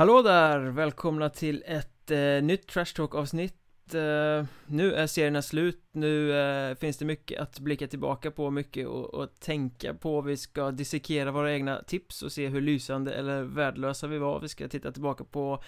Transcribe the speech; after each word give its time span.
Hallå 0.00 0.22
där! 0.22 0.58
Välkomna 0.58 1.30
till 1.30 1.64
ett 1.66 2.10
eh, 2.10 2.42
nytt 2.42 2.66
Trash 2.66 2.84
Talk 2.96 3.14
avsnitt. 3.14 3.94
Eh, 3.94 4.44
Nu 4.66 4.94
är 4.94 5.06
serierna 5.06 5.42
slut, 5.42 5.82
nu 5.92 6.40
eh, 6.40 6.74
finns 6.74 6.98
det 6.98 7.04
mycket 7.04 7.40
att 7.40 7.58
blicka 7.58 7.86
tillbaka 7.86 8.30
på, 8.30 8.50
mycket 8.50 8.88
att 8.88 9.40
tänka 9.40 9.94
på. 9.94 10.20
Vi 10.20 10.36
ska 10.36 10.70
dissekera 10.70 11.30
våra 11.30 11.52
egna 11.52 11.82
tips 11.82 12.22
och 12.22 12.32
se 12.32 12.48
hur 12.48 12.60
lysande 12.60 13.12
eller 13.14 13.42
värdelösa 13.42 14.06
vi 14.06 14.18
var. 14.18 14.40
Vi 14.40 14.48
ska 14.48 14.68
titta 14.68 14.92
tillbaka 14.92 15.24
på 15.24 15.62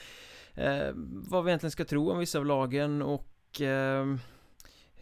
eh, 0.54 0.90
vad 1.28 1.44
vi 1.44 1.50
egentligen 1.50 1.70
ska 1.70 1.84
tro 1.84 2.10
om 2.10 2.18
vissa 2.18 2.38
av 2.38 2.46
lagen 2.46 3.02
och 3.02 3.60
eh, 3.60 4.06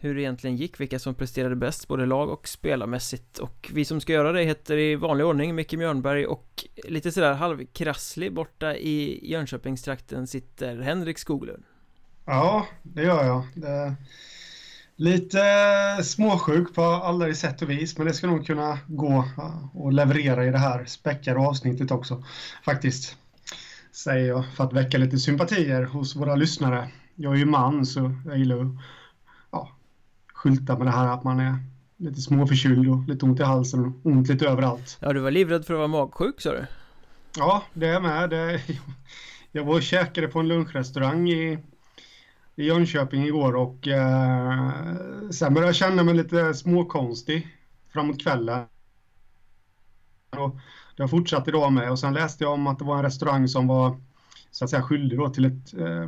hur 0.01 0.15
det 0.15 0.21
egentligen 0.21 0.55
gick, 0.55 0.79
vilka 0.79 0.99
som 0.99 1.15
presterade 1.15 1.55
bäst 1.55 1.87
både 1.87 2.05
lag 2.05 2.29
och 2.29 2.47
spelarmässigt 2.47 3.37
och 3.37 3.71
vi 3.73 3.85
som 3.85 4.01
ska 4.01 4.13
göra 4.13 4.31
det 4.31 4.43
heter 4.43 4.77
i 4.77 4.95
vanlig 4.95 5.25
ordning 5.25 5.55
Micke 5.55 5.73
Mjörnberg 5.73 6.25
och 6.25 6.65
lite 6.83 7.11
sådär 7.11 7.33
halvkrasslig 7.33 8.33
borta 8.33 8.75
i 8.75 9.19
Jönköpingstrakten 9.31 10.27
sitter 10.27 10.77
Henrik 10.81 11.17
Skoglund 11.17 11.63
Ja, 12.25 12.67
det 12.83 13.03
gör 13.03 13.25
jag. 13.25 13.43
Det 13.53 13.95
lite 15.01 15.43
småsjuk 16.03 16.75
på 16.75 16.81
alla 16.83 17.33
sätt 17.33 17.61
och 17.61 17.69
vis, 17.69 17.97
men 17.97 18.07
det 18.07 18.13
ska 18.13 18.27
nog 18.27 18.45
kunna 18.45 18.79
gå 18.87 19.25
och 19.73 19.93
leverera 19.93 20.45
i 20.45 20.51
det 20.51 20.57
här 20.57 20.85
späckade 20.85 21.39
avsnittet 21.39 21.91
också, 21.91 22.23
faktiskt. 22.65 23.17
Säger 23.91 24.27
jag, 24.27 24.45
för 24.55 24.63
att 24.63 24.73
väcka 24.73 24.97
lite 24.97 25.17
sympatier 25.17 25.83
hos 25.83 26.15
våra 26.15 26.35
lyssnare. 26.35 26.87
Jag 27.15 27.33
är 27.33 27.37
ju 27.37 27.45
man, 27.45 27.85
så 27.85 28.15
jag 28.25 28.37
gillar 28.37 28.59
att 28.61 28.67
skylta 30.41 30.77
med 30.77 30.87
det 30.87 30.91
här 30.91 31.07
att 31.07 31.23
man 31.23 31.39
är 31.39 31.55
lite 31.97 32.21
småförkyld 32.21 32.89
och 32.89 33.07
lite 33.07 33.25
ont 33.25 33.39
i 33.39 33.43
halsen 33.43 33.85
och 33.85 34.11
ont 34.11 34.29
lite 34.29 34.47
överallt. 34.47 34.97
Ja, 35.01 35.13
du 35.13 35.19
var 35.19 35.31
livrädd 35.31 35.65
för 35.65 35.73
att 35.73 35.77
vara 35.77 35.87
magsjuk 35.87 36.41
sa 36.41 36.51
du? 36.51 36.65
Ja, 37.37 37.63
det 37.73 37.87
är 37.87 38.01
med. 38.01 38.29
Det, 38.29 38.61
jag 39.51 39.63
var 39.63 39.73
och 39.73 39.81
käkade 39.81 40.27
på 40.27 40.39
en 40.39 40.47
lunchrestaurang 40.47 41.29
i, 41.29 41.59
i 42.55 42.63
Jönköping 42.63 43.23
igår 43.23 43.55
och 43.55 43.87
eh, 43.87 44.69
sen 45.31 45.53
började 45.53 45.67
jag 45.67 45.75
känna 45.75 46.03
mig 46.03 46.13
lite 46.13 46.53
småkonstig 46.53 47.47
framåt 47.93 48.23
kvällen. 48.23 48.65
Och 50.37 50.55
det 50.95 51.03
har 51.03 51.07
fortsatt 51.07 51.47
idag 51.47 51.73
med 51.73 51.91
och 51.91 51.99
sen 51.99 52.13
läste 52.13 52.43
jag 52.43 52.53
om 52.53 52.67
att 52.67 52.79
det 52.79 52.85
var 52.85 52.97
en 52.97 53.03
restaurang 53.03 53.47
som 53.47 53.67
var 53.67 53.97
så 54.51 54.63
att 54.63 54.69
säga 54.69 54.81
skyldig 54.81 55.19
då 55.19 55.29
till 55.29 55.45
ett 55.45 55.73
eh, 55.73 56.07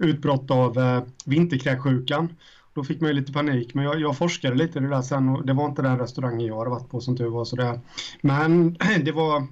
utbrott 0.00 0.50
av 0.50 0.78
eh, 0.78 1.02
vinterkräksjukan. 1.24 2.28
Då 2.74 2.84
fick 2.84 3.00
man 3.00 3.10
ju 3.10 3.14
lite 3.14 3.32
panik, 3.32 3.74
men 3.74 3.84
jag, 3.84 4.00
jag 4.00 4.16
forskade 4.16 4.54
lite 4.54 4.78
i 4.78 4.82
det 4.82 4.88
där 4.88 5.02
sen 5.02 5.28
och 5.28 5.46
det 5.46 5.52
var 5.52 5.66
inte 5.66 5.82
den 5.82 5.98
restaurangen 5.98 6.46
jag 6.46 6.58
hade 6.58 6.70
varit 6.70 6.90
på 6.90 7.00
som 7.00 7.16
tur 7.16 7.28
var. 7.28 7.44
Så 7.44 7.80
Men 8.20 8.76
det 9.04 9.12
var, 9.12 9.46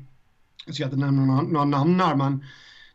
jag 0.66 0.74
ska 0.74 0.84
inte 0.84 0.96
nämna 0.96 1.24
några, 1.24 1.42
några 1.42 1.64
namn 1.64 2.00
här, 2.00 2.16
men 2.16 2.44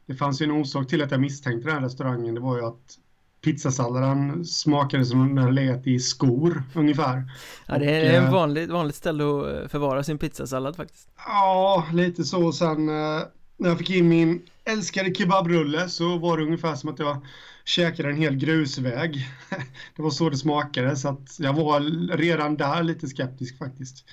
det 0.05 0.16
fanns 0.16 0.42
ju 0.42 0.44
en 0.44 0.52
orsak 0.52 0.88
till 0.88 1.02
att 1.02 1.11
jag 1.11 1.22
misstänkte 1.22 1.70
den 1.70 1.83
restaurangen. 1.83 2.36
Det 2.36 2.42
var 2.42 2.58
ju 2.58 2.66
att 2.66 2.98
pizzasalladen 3.42 4.45
smakade 4.45 5.05
som 5.05 5.22
om 5.22 5.36
den 5.36 5.55
legat 5.55 5.88
i 5.88 6.00
skor 6.00 6.64
ungefär. 6.75 7.23
Ja, 7.67 7.78
det 7.78 7.92
är 7.92 8.25
ett 8.25 8.33
vanligt, 8.33 8.70
vanligt 8.70 8.95
ställe 8.95 9.23
att 9.23 9.71
förvara 9.71 10.04
sin 10.04 10.17
pizzasallad 10.17 10.76
faktiskt. 10.76 11.10
Ja, 11.26 11.87
lite 11.93 12.23
så. 12.23 12.52
Sen 12.52 12.89
eh, 12.89 13.21
när 13.58 13.70
jag 13.70 13.78
fick 13.78 13.90
in 13.90 14.08
min 14.08 14.42
älskade 14.66 15.16
kebabrulle 15.16 15.90
så 15.90 16.18
var 16.18 16.38
det 16.38 16.44
ungefär 16.44 16.76
som 16.76 16.90
att 16.90 17.00
jag 17.00 17.26
käkade 17.66 18.10
en 18.10 18.18
hel 18.18 18.36
grusväg. 18.36 19.28
Det 19.95 20.02
var 20.02 20.10
så 20.10 20.30
det 20.30 20.38
smakade 20.38 20.95
så 20.95 21.10
att 21.10 21.40
jag 21.40 21.54
var 21.54 21.80
redan 22.17 22.58
där 22.58 22.84
lite 22.84 23.08
skeptisk 23.08 23.58
faktiskt. 23.58 24.06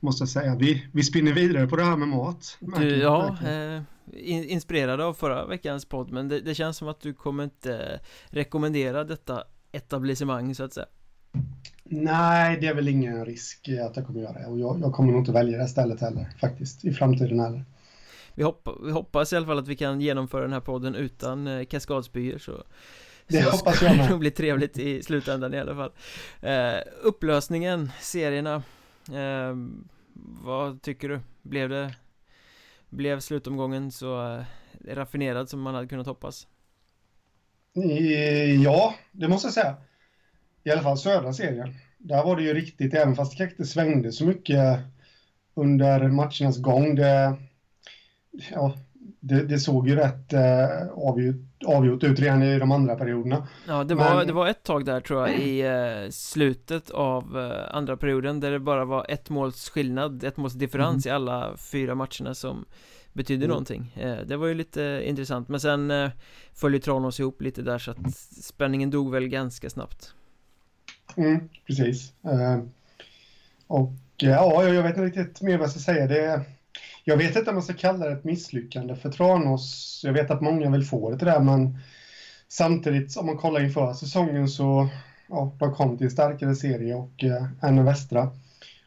Måste 0.00 0.22
jag 0.22 0.28
säga. 0.28 0.56
Vi, 0.56 0.86
vi 0.92 1.02
spinner 1.02 1.32
vidare 1.32 1.66
på 1.66 1.76
det 1.76 1.84
här 1.84 1.96
med 1.96 2.08
mat. 2.08 2.58
Du, 2.60 2.96
ja, 2.96 3.36
eh, 3.46 3.82
inspirerad 4.52 5.00
av 5.00 5.14
förra 5.14 5.46
veckans 5.46 5.84
podd 5.84 6.10
men 6.10 6.28
det, 6.28 6.40
det, 6.40 6.54
känns 6.54 6.76
som 6.76 6.88
att 6.88 7.00
du 7.00 7.14
kommer 7.14 7.44
inte 7.44 8.00
rekommendera 8.26 9.04
detta 9.04 9.44
etablissemang 9.72 10.54
så 10.54 10.64
att 10.64 10.72
säga. 10.72 10.86
Nej, 11.84 12.58
det 12.60 12.66
är 12.66 12.74
väl 12.74 12.88
ingen 12.88 13.24
risk 13.24 13.68
att 13.68 13.96
jag 13.96 14.06
kommer 14.06 14.20
göra 14.20 14.32
det 14.32 14.46
och 14.46 14.58
jag, 14.58 14.80
jag 14.80 14.92
kommer 14.92 15.12
nog 15.12 15.20
inte 15.20 15.32
välja 15.32 15.58
det 15.58 15.68
stället 15.68 16.00
heller 16.00 16.28
faktiskt 16.40 16.84
i 16.84 16.92
framtiden 16.92 17.40
heller 17.40 17.64
vi, 18.34 18.42
hoppa, 18.42 18.74
vi 18.84 18.90
hoppas 18.90 19.32
i 19.32 19.36
alla 19.36 19.46
fall 19.46 19.58
att 19.58 19.68
vi 19.68 19.76
kan 19.76 20.00
genomföra 20.00 20.42
den 20.42 20.52
här 20.52 20.60
podden 20.60 20.94
utan 20.94 21.46
eh, 21.46 21.64
kaskadspyor 21.64 22.38
så 22.38 22.64
det 23.26 23.42
så 23.42 23.50
hoppas 23.50 23.82
jag 23.82 23.96
med. 23.96 24.08
Det 24.10 24.18
bli 24.18 24.30
trevligt 24.30 24.78
i 24.78 25.02
slutändan 25.02 25.54
i 25.54 25.58
alla 25.58 25.74
fall 25.74 25.92
eh, 26.40 26.82
Upplösningen, 27.02 27.90
serierna 28.00 28.62
eh, 29.08 29.56
Vad 30.42 30.82
tycker 30.82 31.08
du? 31.08 31.20
Blev 31.42 31.68
det 31.68 31.94
Blev 32.88 33.20
slutomgången 33.20 33.92
så 33.92 34.34
eh, 34.34 34.44
raffinerad 34.94 35.48
som 35.48 35.60
man 35.60 35.74
hade 35.74 35.88
kunnat 35.88 36.06
hoppas? 36.06 36.46
Ja, 38.64 38.94
det 39.12 39.28
måste 39.28 39.46
jag 39.46 39.54
säga 39.54 39.76
I 40.64 40.70
alla 40.70 40.82
fall 40.82 40.98
södra 40.98 41.32
serien 41.32 41.74
Där 41.98 42.24
var 42.24 42.36
det 42.36 42.42
ju 42.42 42.54
riktigt, 42.54 42.94
även 42.94 43.14
fast 43.14 43.32
det 43.32 43.36
kanske 43.36 43.54
inte 43.54 43.72
svängde 43.72 44.12
så 44.12 44.24
mycket 44.24 44.78
under 45.54 46.08
matchernas 46.08 46.58
gång 46.58 46.94
det 46.94 47.36
ja, 48.52 48.74
det, 49.20 49.42
det, 49.42 49.58
såg 49.58 49.88
ju 49.88 49.96
rätt 49.96 50.32
eh, 50.32 50.88
avgjort, 50.94 51.36
avgjort 51.66 52.04
ut 52.04 52.20
redan 52.20 52.42
i 52.42 52.58
de 52.58 52.72
andra 52.72 52.96
perioderna. 52.96 53.48
Ja, 53.68 53.84
det 53.84 53.94
var, 53.94 54.16
Men... 54.16 54.26
det 54.26 54.32
var 54.32 54.48
ett 54.48 54.62
tag 54.62 54.84
där 54.84 55.00
tror 55.00 55.20
jag 55.20 55.38
i 55.38 55.60
eh, 55.60 56.10
slutet 56.10 56.90
av 56.90 57.38
eh, 57.38 57.76
andra 57.76 57.96
perioden 57.96 58.40
där 58.40 58.50
det 58.50 58.60
bara 58.60 58.84
var 58.84 59.06
ett 59.08 59.30
måls 59.30 59.68
skillnad, 59.68 60.24
ett 60.24 60.36
måls 60.36 60.54
differens 60.54 61.06
mm. 61.06 61.12
i 61.12 61.16
alla 61.16 61.56
fyra 61.56 61.94
matcherna 61.94 62.34
som 62.34 62.64
betydde 63.12 63.44
mm. 63.44 63.48
någonting. 63.48 63.94
Eh, 63.96 64.16
det 64.26 64.36
var 64.36 64.46
ju 64.46 64.54
lite 64.54 65.02
intressant, 65.04 65.48
men 65.48 65.60
sen 65.60 65.90
eh, 65.90 66.10
följde 66.52 66.78
Tranås 66.78 67.20
ihop 67.20 67.42
lite 67.42 67.62
där 67.62 67.78
så 67.78 67.90
att 67.90 68.14
spänningen 68.42 68.90
dog 68.90 69.12
väl 69.12 69.28
ganska 69.28 69.70
snabbt. 69.70 70.14
Mm, 71.16 71.48
precis. 71.66 72.12
Eh, 72.24 72.62
och 73.66 73.92
ja, 74.16 74.64
jag 74.68 74.82
vet 74.82 74.96
inte 74.96 75.20
riktigt 75.20 75.42
mer 75.42 75.58
vad 75.58 75.64
jag 75.64 75.70
ska 75.70 75.80
säga. 75.80 76.06
Det 76.06 76.44
jag 77.04 77.16
vet 77.16 77.36
inte 77.36 77.50
om 77.50 77.56
man 77.56 77.62
ska 77.62 77.74
kalla 77.74 78.06
det 78.06 78.12
ett 78.12 78.24
misslyckande 78.24 78.96
för 78.96 79.10
Tranås. 79.10 80.00
Jag 80.04 80.12
vet 80.12 80.30
att 80.30 80.40
många 80.40 80.70
vill 80.70 80.84
få 80.84 81.10
det 81.10 81.18
till 81.18 81.26
det, 81.26 81.40
men 81.40 81.78
samtidigt 82.48 83.16
om 83.16 83.26
man 83.26 83.36
kollar 83.36 83.60
inför 83.60 83.92
säsongen 83.92 84.48
så 84.48 84.88
ja, 85.28 85.56
de 85.58 85.74
kom 85.74 85.96
till 85.96 86.04
en 86.04 86.10
starkare 86.10 86.54
serie 86.54 86.94
och 86.94 87.24
eh, 87.24 87.46
än 87.62 87.84
västra. 87.84 88.30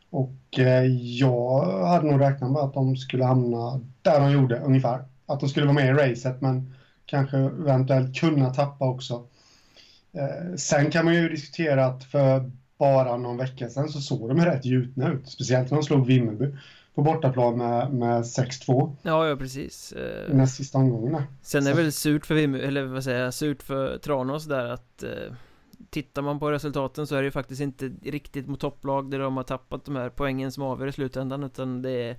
Och 0.09 0.59
eh, 0.59 0.85
jag 1.19 1.85
hade 1.87 2.11
nog 2.11 2.21
räknat 2.21 2.51
med 2.51 2.61
att 2.61 2.73
de 2.73 2.95
skulle 2.95 3.25
hamna 3.25 3.81
där 4.01 4.19
de 4.19 4.31
gjorde 4.31 4.59
ungefär. 4.59 5.05
Att 5.25 5.39
de 5.39 5.49
skulle 5.49 5.65
vara 5.65 5.75
med 5.75 5.87
i 5.87 5.93
racet, 5.93 6.41
men 6.41 6.75
kanske 7.05 7.37
eventuellt 7.37 8.15
kunna 8.15 8.53
tappa 8.53 8.85
också. 8.85 9.27
Eh, 10.13 10.55
sen 10.55 10.91
kan 10.91 11.05
man 11.05 11.13
ju 11.13 11.29
diskutera 11.29 11.85
att 11.85 12.03
för 12.03 12.51
bara 12.77 13.17
någon 13.17 13.37
vecka 13.37 13.69
sedan 13.69 13.89
så 13.89 14.01
såg 14.01 14.29
de 14.29 14.45
rätt 14.45 14.65
gjutna 14.65 15.11
ut, 15.11 15.29
speciellt 15.29 15.71
när 15.71 15.77
de 15.77 15.83
slog 15.83 16.07
Vimmerby 16.07 16.53
på 16.97 17.03
bortaplan 17.03 17.57
med, 17.57 17.93
med 17.93 18.21
6-2. 18.21 18.95
Ja, 19.01 19.27
ja 19.27 19.35
precis. 19.35 19.91
Eh, 19.91 20.35
näst 20.35 20.55
sista 20.55 20.77
omgången 20.77 21.23
Sen 21.41 21.67
är 21.67 21.69
det 21.69 21.81
väl 21.81 21.91
surt 21.91 22.25
för 22.25 22.35
Vim, 22.35 22.55
eller 22.55 22.85
vad 22.85 23.03
säger 23.03 23.23
jag, 23.23 23.33
surt 23.33 23.63
för 23.63 23.97
Tranås 23.97 24.45
där 24.45 24.65
att 24.65 25.03
eh, 25.03 25.09
Tittar 25.89 26.21
man 26.21 26.39
på 26.39 26.51
resultaten 26.51 27.07
så 27.07 27.15
är 27.15 27.21
det 27.21 27.25
ju 27.25 27.31
faktiskt 27.31 27.61
inte 27.61 27.85
riktigt 28.03 28.47
mot 28.47 28.59
topplag 28.59 29.11
där 29.11 29.19
de 29.19 29.37
har 29.37 29.43
tappat 29.43 29.85
de 29.85 29.95
här 29.95 30.09
poängen 30.09 30.51
som 30.51 30.63
avgör 30.63 30.87
i 30.87 30.91
slutändan 30.91 31.43
utan 31.43 31.81
det 31.81 31.91
är 31.91 32.17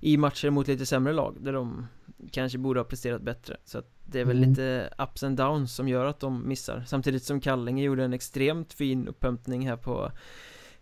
i 0.00 0.16
matcher 0.16 0.50
mot 0.50 0.68
lite 0.68 0.86
sämre 0.86 1.12
lag 1.12 1.36
där 1.40 1.52
de 1.52 1.86
kanske 2.30 2.58
borde 2.58 2.80
ha 2.80 2.84
presterat 2.84 3.22
bättre 3.22 3.56
så 3.64 3.78
att 3.78 3.90
det 4.04 4.20
är 4.20 4.24
väl 4.24 4.36
mm. 4.36 4.50
lite 4.50 4.94
ups 4.98 5.22
and 5.22 5.36
downs 5.36 5.74
som 5.74 5.88
gör 5.88 6.04
att 6.04 6.20
de 6.20 6.48
missar 6.48 6.84
samtidigt 6.86 7.24
som 7.24 7.40
Kallinge 7.40 7.84
gjorde 7.84 8.04
en 8.04 8.12
extremt 8.12 8.72
fin 8.72 9.08
upphämtning 9.08 9.68
här 9.68 9.76
på 9.76 10.12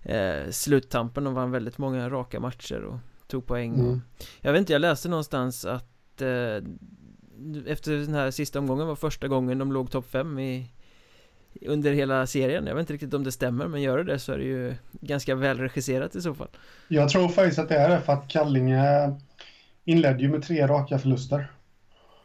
eh, 0.03 0.50
sluttampen 0.50 1.25
de 1.25 1.35
vann 1.35 1.50
väldigt 1.50 1.79
många 1.79 2.11
raka 2.11 2.41
matcher 2.41 2.82
och 2.82 2.99
tog 3.31 3.47
poäng 3.47 3.75
mm. 3.75 4.03
Jag 4.41 4.53
vet 4.53 4.61
inte, 4.61 4.73
jag 4.73 4.81
läste 4.81 5.09
någonstans 5.09 5.65
att 5.65 6.23
eh, 6.23 6.65
Efter 7.67 7.93
den 7.93 8.15
här 8.15 8.31
sista 8.31 8.59
omgången 8.59 8.87
var 8.87 8.97
första 8.97 9.29
gången 9.29 9.59
de 9.59 9.73
låg 9.73 9.91
topp 9.91 10.11
5 10.11 10.38
i 10.38 10.71
Under 11.67 11.93
hela 11.93 12.27
serien, 12.27 12.67
jag 12.67 12.75
vet 12.75 12.81
inte 12.81 12.93
riktigt 12.93 13.15
om 13.15 13.25
det 13.25 13.32
stämmer 13.32 13.67
men 13.67 13.82
gör 13.82 13.99
det 13.99 14.05
det 14.05 14.19
så 14.19 14.32
är 14.32 14.38
det 14.38 14.44
ju 14.44 14.75
Ganska 14.91 15.35
välregisserat 15.35 16.17
i 16.17 16.21
så 16.21 16.35
fall. 16.35 16.49
Jag 16.88 17.09
tror 17.09 17.29
faktiskt 17.29 17.59
att 17.59 17.69
det 17.69 17.77
är 17.77 17.88
det 17.88 18.00
för 18.00 18.12
att 18.12 18.29
Kallinge 18.29 19.12
Inledde 19.85 20.23
ju 20.23 20.29
med 20.29 20.43
tre 20.43 20.67
raka 20.67 20.99
förluster. 20.99 21.50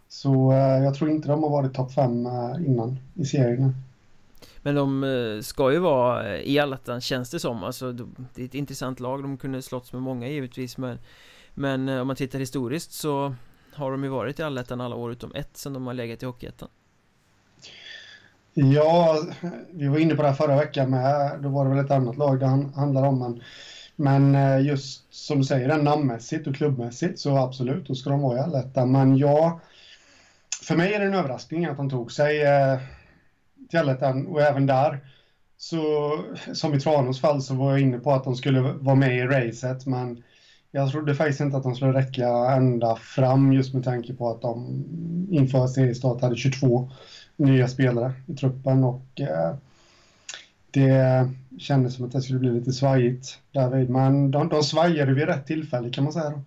Så 0.07 0.51
eh, 0.51 0.83
jag 0.83 0.95
tror 0.95 1.09
inte 1.09 1.27
de 1.27 1.43
har 1.43 1.49
varit 1.49 1.73
topp 1.73 1.93
5 1.93 2.25
eh, 2.25 2.31
innan 2.65 2.99
i 3.13 3.25
serien 3.25 3.75
men 4.65 4.75
de 4.75 5.03
eh, 5.03 5.41
ska 5.41 5.71
ju 5.71 5.79
vara 5.79 6.33
eh, 6.33 6.41
i 6.41 6.59
allettan 6.59 7.01
känns 7.01 7.29
det 7.29 7.39
som. 7.39 7.63
Alltså 7.63 7.91
det 8.33 8.41
är 8.41 8.45
ett 8.45 8.53
intressant 8.53 8.99
lag. 8.99 9.23
De 9.23 9.37
kunde 9.37 9.61
slått 9.61 9.93
med 9.93 10.01
många 10.01 10.27
givetvis 10.27 10.77
Men, 10.77 10.99
men 11.53 11.89
eh, 11.89 12.01
om 12.01 12.07
man 12.07 12.15
tittar 12.15 12.39
historiskt 12.39 12.91
så 12.91 13.35
Har 13.73 13.91
de 13.91 14.03
ju 14.03 14.09
varit 14.09 14.39
i 14.39 14.43
allettan 14.43 14.81
alla 14.81 14.95
år 14.95 15.11
utom 15.11 15.35
ett 15.35 15.57
Sen 15.57 15.73
de 15.73 15.87
har 15.87 15.93
legat 15.93 16.23
i 16.23 16.25
Hockeyettan. 16.25 16.69
Ja, 18.53 19.23
vi 19.71 19.87
var 19.87 19.97
inne 19.97 20.15
på 20.15 20.21
det 20.21 20.27
här 20.27 20.35
förra 20.35 20.55
veckan 20.55 20.89
med 20.89 21.39
Då 21.41 21.49
var 21.49 21.65
det 21.65 21.75
väl 21.75 21.85
ett 21.85 21.91
annat 21.91 22.17
lag 22.17 22.39
det 22.39 22.47
handlar 22.75 23.03
om 23.03 23.19
men, 23.19 23.41
men 23.95 24.65
just 24.65 25.13
som 25.13 25.37
du 25.37 25.43
säger, 25.43 25.77
namnmässigt 25.77 26.47
och 26.47 26.55
klubbmässigt 26.55 27.19
så 27.19 27.37
absolut, 27.37 27.87
då 27.87 27.95
ska 27.95 28.09
de 28.09 28.21
vara 28.21 28.37
i 28.37 28.41
allettan 28.41 28.91
Men 28.91 29.17
ja... 29.17 29.59
för 30.63 30.75
mig 30.75 30.93
är 30.93 30.99
det 30.99 31.05
en 31.05 31.13
överraskning 31.13 31.65
att 31.65 31.77
de 31.77 31.89
tog 31.89 32.11
sig 32.11 32.43
till 33.69 33.79
allettan 33.79 34.27
och 34.27 34.41
även 34.41 34.65
där 34.65 34.99
så 35.57 35.81
som 36.53 36.73
i 36.73 36.79
Tranås 36.79 37.21
fall 37.21 37.41
så 37.41 37.53
var 37.53 37.71
jag 37.71 37.79
inne 37.81 37.99
på 37.99 38.11
att 38.11 38.23
de 38.23 38.35
skulle 38.35 38.61
vara 38.61 38.95
med 38.95 39.17
i 39.17 39.21
racet 39.21 39.85
men 39.85 40.23
jag 40.71 40.91
trodde 40.91 41.15
faktiskt 41.15 41.39
inte 41.39 41.57
att 41.57 41.63
de 41.63 41.75
skulle 41.75 41.93
räcka 41.93 42.27
ända 42.29 42.95
fram 42.95 43.53
just 43.53 43.73
med 43.73 43.83
tanke 43.83 44.13
på 44.13 44.29
att 44.29 44.41
de 44.41 44.83
inför 45.29 45.67
seriestart 45.67 46.21
hade 46.21 46.35
22 46.35 46.91
nya 47.35 47.67
spelare 47.67 48.13
i 48.27 48.33
truppen 48.33 48.83
och 48.83 49.21
eh, 49.21 49.55
det 50.71 51.29
kändes 51.59 51.95
som 51.95 52.05
att 52.05 52.11
det 52.11 52.21
skulle 52.21 52.39
bli 52.39 52.51
lite 52.51 52.71
svajigt 52.71 53.39
därvid. 53.51 53.89
Men 53.89 54.31
de, 54.31 54.49
de 54.49 54.63
svajade 54.63 55.13
vid 55.13 55.25
rätt 55.25 55.47
tillfälle 55.47 55.89
kan 55.89 56.03
man 56.03 56.13
säga 56.13 56.29
då. 56.29 56.41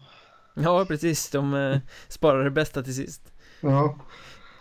Ja, 0.55 0.85
precis. 0.89 1.31
De 1.31 1.55
eh, 1.55 1.79
sparade 2.09 2.45
det 2.45 2.51
bästa 2.51 2.83
till 2.83 2.95
sist. 2.95 3.33
Ja. 3.61 3.97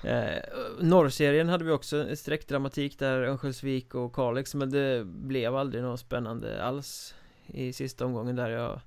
Eh, 0.04 0.42
norrserien 0.82 1.50
hade 1.50 1.64
vi 1.66 1.72
också 1.72 2.16
sträckdramatik 2.16 3.00
där 3.00 3.22
Örnsköldsvik 3.22 3.96
och 3.96 4.14
Kalix 4.16 4.56
men 4.56 4.70
det 4.70 5.06
blev 5.06 5.56
aldrig 5.56 5.84
något 5.84 6.00
spännande 6.00 6.64
alls 6.64 7.16
i 7.48 7.74
sista 7.74 8.06
omgången 8.06 8.36
där 8.36 8.50
jag 8.50 8.82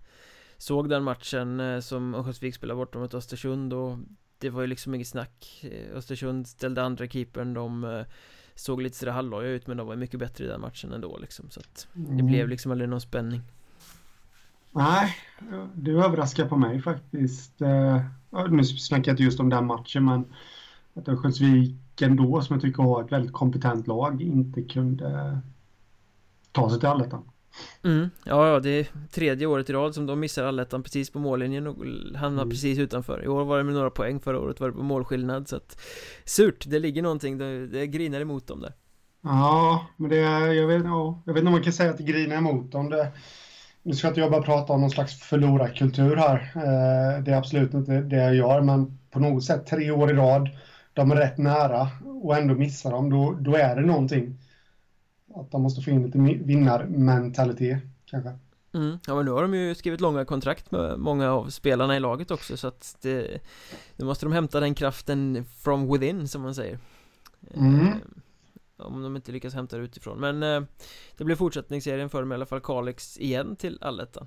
såg 0.58 0.88
den 0.88 1.02
matchen 1.02 1.60
eh, 1.60 1.80
som 1.80 2.14
Örnsköldsvik 2.14 2.54
spelade 2.54 2.76
borta 2.78 2.98
mot 2.98 3.14
Östersund 3.14 3.72
och 3.72 3.98
det 4.38 4.50
var 4.50 4.60
ju 4.60 4.66
liksom 4.66 4.94
inget 4.94 5.08
snack 5.08 5.64
eh, 5.72 5.96
Östersund 5.96 6.48
ställde 6.48 6.82
andra 6.82 7.06
keepern 7.08 7.54
de 7.54 7.84
eh, 7.84 8.02
såg 8.54 8.82
lite 8.82 8.96
sådär 8.96 9.12
halvloja 9.12 9.48
ut 9.48 9.66
men 9.66 9.76
de 9.76 9.86
var 9.86 9.96
mycket 9.96 10.20
bättre 10.20 10.44
i 10.44 10.48
den 10.48 10.60
matchen 10.60 10.92
ändå 10.92 11.18
liksom 11.18 11.50
så 11.50 11.60
att 11.60 11.86
det 11.92 12.12
Mm. 12.12 12.26
blev 12.26 12.48
liksom 12.48 12.72
aldrig 12.72 12.90
någon 12.90 13.00
spänning 13.00 13.42
Nej, 14.72 15.16
det 15.74 15.90
överraskar 15.90 16.48
på 16.48 16.56
mig 16.56 16.82
faktiskt. 16.82 17.52
Nu 18.50 18.64
snackar 18.64 19.04
jag 19.10 19.12
inte 19.12 19.22
just 19.22 19.40
om 19.40 19.48
den 19.48 19.66
matchen, 19.66 20.04
men 20.04 20.24
att 21.00 21.08
Örnsköldsvik 21.08 22.02
ändå, 22.02 22.42
som 22.42 22.54
jag 22.54 22.62
tycker 22.62 22.82
har 22.82 23.04
ett 23.04 23.12
väldigt 23.12 23.32
kompetent 23.32 23.86
lag, 23.86 24.22
inte 24.22 24.62
kunde 24.62 25.40
ta 26.52 26.70
sig 26.70 26.78
till 26.78 26.88
allettan. 26.88 27.30
mm. 27.84 28.10
Ja, 28.24 28.48
ja, 28.48 28.60
det 28.60 28.70
är 28.70 28.86
tredje 29.10 29.46
året 29.46 29.70
i 29.70 29.72
rad 29.72 29.94
som 29.94 30.06
de 30.06 30.20
missar 30.20 30.44
allettan 30.44 30.82
precis 30.82 31.10
på 31.10 31.18
mållinjen 31.18 31.66
och 31.66 31.76
hamnar 32.16 32.42
Mm. 32.42 32.50
precis 32.50 32.78
utanför 32.78 33.24
I 33.24 33.28
år 33.28 33.44
var 33.44 33.58
det 33.58 33.64
med 33.64 33.74
några 33.74 33.90
poäng, 33.90 34.20
förra 34.20 34.40
året 34.40 34.60
var 34.60 34.68
det 34.68 34.74
på 34.76 34.82
målskillnad 34.82 35.48
så 35.48 35.56
att 35.56 35.80
Surt, 36.24 36.64
det 36.70 36.78
ligger 36.78 37.02
någonting, 37.02 37.38
det, 37.38 37.66
det 37.66 37.86
grinar 37.86 38.20
emot 38.20 38.46
dem 38.46 38.60
där 38.60 38.72
Ja, 39.22 39.86
men 39.96 40.10
det 40.10 40.18
är, 40.18 40.52
jag 40.52 40.66
vet, 40.66 40.84
ja, 40.84 41.22
jag 41.26 41.32
vet 41.34 41.40
inte 41.40 41.48
om 41.48 41.52
man 41.52 41.62
kan 41.62 41.72
säga 41.72 41.90
att 41.90 41.98
det 41.98 42.02
grinar 42.04 42.36
emot 42.36 42.72
dem. 42.72 42.90
Det, 42.90 43.12
nu 43.82 43.94
ska 43.94 44.08
inte 44.08 44.20
jag 44.20 44.30
bara 44.30 44.42
prata 44.42 44.72
om 44.72 44.80
någon 44.80 44.90
slags 44.90 45.20
förlorarkultur 45.20 46.16
här. 46.16 46.52
Eh, 46.56 47.22
det 47.24 47.32
är 47.32 47.36
absolut 47.38 47.74
inte 47.74 47.92
det 48.00 48.16
jag 48.16 48.34
gör, 48.34 48.60
men 48.60 48.98
på 49.10 49.18
något 49.20 49.44
sätt 49.44 49.66
tre 49.66 49.90
år 49.90 50.10
i 50.10 50.14
rad, 50.14 50.48
de 50.92 51.10
är 51.10 51.16
rätt 51.16 51.38
nära 51.38 51.88
och 52.22 52.36
ändå 52.36 52.54
missar 52.54 52.90
de, 52.90 53.10
då, 53.10 53.32
då 53.40 53.54
är 53.56 53.76
det 53.76 53.82
någonting. 53.82 54.38
Att 55.34 55.50
de 55.50 55.62
måste 55.62 55.82
få 55.82 55.90
in 55.90 56.02
lite 56.06 56.18
vinnarmentalitet, 56.44 57.78
kanske. 58.04 58.38
Mm. 58.74 58.98
Ja 59.06 59.14
men 59.14 59.24
nu 59.24 59.30
har 59.30 59.42
de 59.42 59.54
ju 59.54 59.74
skrivit 59.74 60.00
långa 60.00 60.24
kontrakt 60.24 60.70
med 60.70 60.98
många 60.98 61.30
av 61.32 61.48
spelarna 61.50 61.96
i 61.96 62.00
laget 62.00 62.30
också 62.30 62.56
så 62.56 62.66
att 62.68 62.96
det 63.02 63.40
Nu 63.96 64.04
måste 64.04 64.26
de 64.26 64.32
hämta 64.32 64.60
den 64.60 64.74
kraften 64.74 65.44
from 65.44 65.92
within 65.92 66.28
som 66.28 66.42
man 66.42 66.54
säger 66.54 66.78
Mm. 67.54 67.86
eh, 67.86 67.92
Om 68.76 69.02
de 69.02 69.16
inte 69.16 69.32
lyckas 69.32 69.54
hämta 69.54 69.76
det 69.76 69.82
utifrån 69.84 70.20
men 70.20 70.42
eh, 70.42 70.62
Det 71.16 71.24
blir 71.24 71.36
fortsättningsserien 71.36 72.10
för 72.10 72.20
dem 72.20 72.32
i 72.32 72.34
alla 72.34 72.46
fall 72.46 72.60
Kalix 72.60 73.18
igen 73.18 73.56
till 73.56 73.78
allettan 73.80 74.26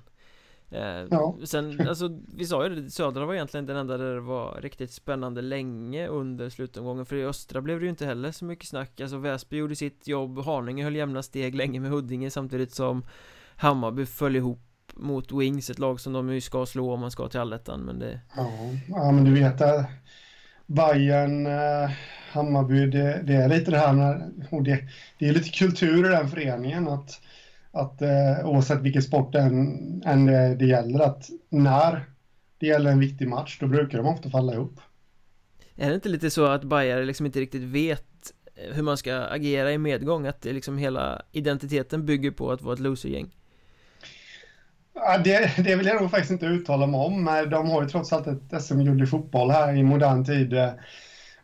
eh, 0.70 1.06
Ja. 1.10 1.36
Sen, 1.44 1.88
alltså 1.88 2.20
vi 2.36 2.44
sa 2.44 2.66
ju 2.68 2.74
det, 2.74 2.90
södra 2.90 3.26
var 3.26 3.34
egentligen 3.34 3.66
den 3.66 3.76
enda 3.76 3.96
där 3.96 4.14
det 4.14 4.20
var 4.20 4.60
riktigt 4.60 4.92
spännande 4.92 5.42
länge 5.42 6.06
under 6.08 6.48
slutomgången 6.48 7.06
För 7.06 7.16
i 7.16 7.24
östra 7.24 7.60
blev 7.60 7.78
det 7.78 7.84
ju 7.84 7.90
inte 7.90 8.06
heller 8.06 8.32
så 8.32 8.44
mycket 8.44 8.68
snack 8.68 9.00
Alltså 9.00 9.16
Väsby 9.16 9.56
gjorde 9.56 9.76
sitt 9.76 10.08
jobb, 10.08 10.38
Haninge 10.38 10.84
höll 10.84 10.96
jämna 10.96 11.22
steg 11.22 11.54
länge 11.54 11.80
med 11.80 11.90
Huddinge 11.90 12.30
samtidigt 12.30 12.74
som 12.74 13.04
Hammarby 13.56 14.06
föll 14.06 14.36
ihop 14.36 14.60
mot 14.94 15.32
Wings, 15.32 15.70
ett 15.70 15.78
lag 15.78 16.00
som 16.00 16.12
de 16.12 16.32
ju 16.32 16.40
ska 16.40 16.66
slå 16.66 16.92
om 16.92 17.00
man 17.00 17.10
ska 17.10 17.28
till 17.28 17.40
allettan 17.40 17.80
men 17.80 17.98
det 17.98 18.20
Ja, 18.36 18.50
ja 18.88 19.12
men 19.12 19.24
du 19.24 19.34
vet 19.34 19.58
det. 19.58 19.86
Bayern, 20.66 21.46
eh, 21.46 21.90
Hammarby, 22.32 22.86
det, 22.86 23.22
det 23.22 23.34
är 23.34 23.48
lite 23.48 23.70
det 23.70 23.78
här 23.78 23.92
när, 23.92 24.32
och 24.50 24.62
det, 24.62 24.88
det 25.18 25.28
är 25.28 25.32
lite 25.32 25.50
kultur 25.50 26.06
i 26.06 26.08
den 26.08 26.28
föreningen 26.28 26.88
att, 26.88 27.20
att 27.74 28.02
eh, 28.02 28.46
oavsett 28.46 28.80
vilken 28.80 29.02
sport 29.02 29.34
än, 29.34 30.02
än 30.06 30.26
det, 30.26 30.54
det 30.54 30.66
gäller, 30.66 31.00
att 31.00 31.30
när 31.48 32.04
det 32.58 32.66
gäller 32.66 32.90
en 32.90 33.00
viktig 33.00 33.28
match, 33.28 33.58
då 33.60 33.66
brukar 33.66 33.98
de 33.98 34.06
ofta 34.06 34.30
falla 34.30 34.52
ihop. 34.52 34.80
Är 35.76 35.88
det 35.88 35.94
inte 35.94 36.08
lite 36.08 36.30
så 36.30 36.46
att 36.46 36.64
Bajare 36.64 37.04
liksom 37.04 37.26
inte 37.26 37.40
riktigt 37.40 37.62
vet 37.62 38.32
hur 38.54 38.82
man 38.82 38.96
ska 38.96 39.16
agera 39.16 39.72
i 39.72 39.78
medgång? 39.78 40.26
Att 40.26 40.42
det 40.42 40.52
liksom 40.52 40.78
hela 40.78 41.22
identiteten 41.32 42.06
bygger 42.06 42.30
på 42.30 42.52
att 42.52 42.62
vara 42.62 42.74
ett 42.74 42.80
losergäng? 42.80 43.34
Ja, 44.94 45.18
det, 45.18 45.52
det 45.64 45.76
vill 45.76 45.86
jag 45.86 46.00
nog 46.00 46.10
faktiskt 46.10 46.30
inte 46.30 46.46
uttala 46.46 46.86
mig 46.86 47.00
om. 47.00 47.24
men 47.24 47.50
De 47.50 47.70
har 47.70 47.82
ju 47.82 47.88
trots 47.88 48.12
allt 48.12 48.26
ett 48.26 48.62
SM-guld 48.62 49.02
i 49.02 49.06
fotboll 49.06 49.50
här 49.50 49.76
i 49.76 49.82
modern 49.82 50.24
tid 50.24 50.52
eh, 50.52 50.70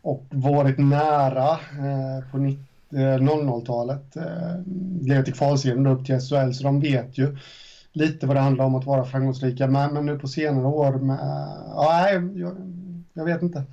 och 0.01 0.25
varit 0.29 0.77
nära 0.77 1.51
eh, 1.51 2.31
på 2.31 2.37
90 2.37 2.61
eh, 2.61 2.70
Eh, 2.93 3.17
00-talet. 3.17 4.15
Eh, 4.15 4.55
blev 5.01 5.23
till 5.23 5.33
kvalserien 5.33 5.85
och 5.85 5.93
upp 5.93 6.05
till 6.05 6.19
SHL, 6.19 6.51
så 6.51 6.63
de 6.63 6.79
vet 6.79 7.17
ju 7.17 7.37
lite 7.93 8.27
vad 8.27 8.35
det 8.35 8.39
handlar 8.39 8.65
om 8.65 8.75
att 8.75 8.85
vara 8.85 9.05
framgångsrika. 9.05 9.67
Men, 9.67 9.93
men 9.93 10.05
nu 10.05 10.15
på 10.15 10.27
senare 10.27 10.67
år, 10.67 10.91
med, 10.93 11.19
ja, 11.65 11.99
nej, 12.03 12.39
jag, 12.39 12.55
jag 13.13 13.25
vet 13.25 13.41
inte. 13.41 13.63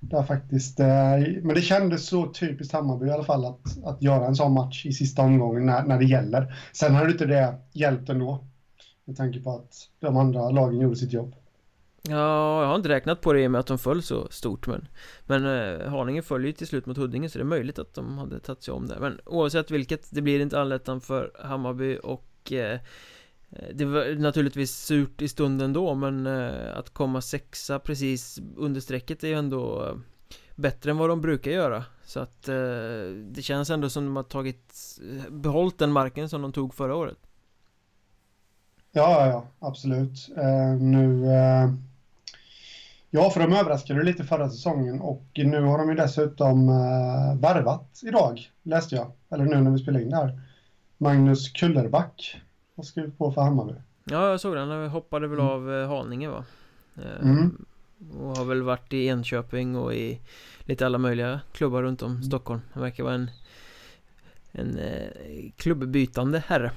Det 0.00 0.24
faktiskt, 0.24 0.80
eh, 0.80 0.86
men 1.42 1.54
det 1.54 1.62
kändes 1.62 2.06
så 2.06 2.26
typiskt 2.26 2.72
Hammarby 2.72 3.06
i 3.06 3.10
alla 3.10 3.22
fall 3.22 3.44
att, 3.44 3.84
att 3.84 4.02
göra 4.02 4.26
en 4.26 4.36
sån 4.36 4.52
match 4.52 4.86
i 4.86 4.92
sista 4.92 5.22
omgången 5.22 5.66
när, 5.66 5.82
när 5.82 5.98
det 5.98 6.04
gäller. 6.04 6.54
Sen 6.72 6.94
hade 6.94 7.12
inte 7.12 7.26
det 7.26 7.54
hjälpt 7.72 8.08
ändå. 8.08 8.44
Med 9.04 9.16
tanke 9.16 9.40
på 9.40 9.50
att 9.50 9.88
de 10.00 10.16
andra 10.16 10.50
lagen 10.50 10.80
gjorde 10.80 10.96
sitt 10.96 11.12
jobb. 11.12 11.34
Ja, 12.08 12.62
jag 12.62 12.68
har 12.68 12.76
inte 12.76 12.88
räknat 12.88 13.20
på 13.20 13.32
det 13.32 13.42
i 13.42 13.46
och 13.46 13.50
med 13.50 13.58
att 13.58 13.66
de 13.66 13.78
föll 13.78 14.02
så 14.02 14.28
stort 14.30 14.66
men 14.66 14.88
Men 15.26 15.44
eh, 15.46 15.88
Haninge 15.88 16.22
föll 16.22 16.44
ju 16.44 16.52
till 16.52 16.66
slut 16.66 16.86
mot 16.86 16.96
Huddinge 16.96 17.28
så 17.28 17.38
det 17.38 17.42
är 17.42 17.46
möjligt 17.46 17.78
att 17.78 17.94
de 17.94 18.18
hade 18.18 18.40
tagit 18.40 18.62
sig 18.62 18.74
om 18.74 18.86
där. 18.86 18.98
Men 18.98 19.20
oavsett 19.26 19.70
vilket, 19.70 20.08
det 20.10 20.22
blir 20.22 20.40
inte 20.40 20.60
allettan 20.60 21.00
för 21.00 21.32
Hammarby 21.44 21.98
och 22.02 22.52
eh, 22.52 22.80
Det 23.74 23.84
var 23.84 24.14
naturligtvis 24.14 24.76
surt 24.76 25.22
i 25.22 25.28
stunden 25.28 25.72
då 25.72 25.94
men 25.94 26.26
eh, 26.26 26.78
att 26.78 26.90
komma 26.90 27.20
sexa 27.20 27.78
precis 27.78 28.40
under 28.56 28.80
strecket 28.80 29.24
är 29.24 29.28
ju 29.28 29.34
ändå 29.34 29.86
eh, 29.86 29.94
Bättre 30.54 30.90
än 30.90 30.96
vad 30.96 31.08
de 31.08 31.20
brukar 31.20 31.50
göra. 31.50 31.84
Så 32.04 32.20
att 32.20 32.48
eh, 32.48 32.54
det 33.30 33.42
känns 33.42 33.70
ändå 33.70 33.90
som 33.90 34.04
de 34.04 34.16
har 34.16 34.22
tagit 34.22 34.74
eh, 35.02 35.32
Behållt 35.32 35.78
den 35.78 35.92
marken 35.92 36.28
som 36.28 36.42
de 36.42 36.52
tog 36.52 36.74
förra 36.74 36.94
året. 36.94 37.18
Ja, 38.92 39.10
ja, 39.10 39.26
ja, 39.26 39.68
absolut. 39.68 40.28
Eh, 40.36 40.74
nu... 40.80 41.26
Eh, 41.26 41.70
Ja, 43.14 43.30
för 43.30 43.40
de 43.40 43.52
överraskade 43.52 44.02
lite 44.02 44.24
förra 44.24 44.48
säsongen 44.50 45.00
och 45.00 45.24
nu 45.34 45.62
har 45.62 45.78
de 45.78 45.88
ju 45.88 45.94
dessutom 45.94 46.68
eh, 46.68 47.40
värvat 47.40 48.00
idag, 48.02 48.50
läste 48.62 48.94
jag. 48.94 49.12
Eller 49.30 49.44
nu 49.44 49.60
när 49.60 49.70
vi 49.70 49.78
spelar 49.78 50.00
in 50.00 50.10
det 50.10 50.16
här. 50.16 50.40
Magnus 50.98 51.48
Kullerback 51.48 52.40
har 52.76 52.84
skrivit 52.84 53.18
på 53.18 53.32
för 53.32 53.42
Hammarby. 53.42 53.74
Ja, 54.04 54.30
jag 54.30 54.40
såg 54.40 54.56
den, 54.56 54.68
han 54.68 54.88
hoppade 54.88 55.28
väl 55.28 55.40
av 55.40 55.74
eh, 55.74 55.88
Haninge 55.88 56.28
va? 56.28 56.44
Eh, 56.96 57.22
Mm. 57.22 57.64
Och 58.18 58.36
har 58.36 58.44
väl 58.44 58.62
varit 58.62 58.92
i 58.92 59.06
Enköping 59.06 59.76
och 59.76 59.94
i 59.94 60.20
lite 60.64 60.86
alla 60.86 60.98
möjliga 60.98 61.40
klubbar 61.52 61.82
runt 61.82 62.02
om 62.02 62.22
Stockholm 62.22 62.60
Han 62.72 62.82
verkar 62.82 63.04
vara 63.04 63.14
en 63.14 63.30
En 64.52 64.78
eh, 64.78 65.50
klubbbytande 65.56 66.42
herre 66.46 66.72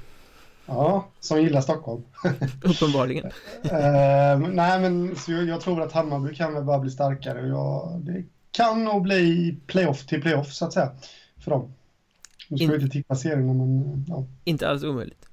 Ja, 0.65 1.07
som 1.19 1.41
gillar 1.41 1.62
Stockholm. 1.62 2.03
Uppenbarligen 2.63 3.25
Eh, 3.63 4.39
nej, 4.39 4.79
men 4.79 5.15
så 5.15 5.31
jag, 5.31 5.45
jag 5.45 5.62
tror 5.62 5.81
att 5.81 5.91
Hammarby 5.91 6.36
kan 6.36 6.53
väl 6.53 6.63
bara 6.63 6.79
bli 6.79 6.91
starkare. 6.91 7.48
Jag, 7.48 8.01
det 8.03 8.24
kan 8.51 8.84
nog 8.84 9.01
bli 9.01 9.55
playoff 9.67 10.05
till 10.05 10.22
playoff, 10.22 10.51
så 10.53 10.65
att 10.65 10.74
säga, 10.74 10.91
för 11.43 11.51
dem. 11.51 11.74
Nu 12.50 12.57
ska 12.57 12.65
In- 12.65 12.74
inte 12.74 12.88
tippa 12.88 13.15
serien, 13.15 13.57
men 13.57 14.05
ja. 14.07 14.25
Inte 14.43 14.69
alls 14.69 14.84
omöjligt 14.84 15.25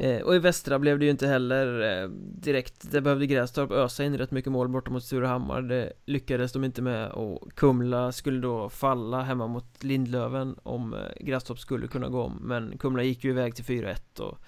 eh, 0.00 0.20
Och 0.22 0.34
i 0.34 0.38
västra 0.38 0.78
blev 0.78 0.98
det 0.98 1.04
ju 1.04 1.10
inte 1.10 1.26
heller 1.26 2.02
eh, 2.02 2.08
direkt 2.18 2.90
Det 2.92 3.00
behövde 3.00 3.26
Grästorp 3.26 3.70
ösa 3.70 4.04
in 4.04 4.18
rätt 4.18 4.30
mycket 4.30 4.52
mål 4.52 4.68
borta 4.68 4.90
mot 4.90 5.04
Surahammar 5.04 5.62
Det 5.62 5.92
lyckades 6.06 6.52
de 6.52 6.64
inte 6.64 6.82
med 6.82 7.10
och 7.10 7.52
Kumla 7.54 8.12
skulle 8.12 8.40
då 8.40 8.68
falla 8.68 9.22
hemma 9.22 9.46
mot 9.46 9.84
Lindlöven 9.84 10.56
om 10.62 10.94
eh, 10.94 11.00
Grästorp 11.20 11.58
skulle 11.58 11.86
kunna 11.86 12.08
gå 12.08 12.22
om 12.22 12.38
Men 12.42 12.78
Kumla 12.78 13.02
gick 13.02 13.24
ju 13.24 13.30
iväg 13.30 13.54
till 13.54 13.64
4-1 13.64 14.20
och 14.20 14.38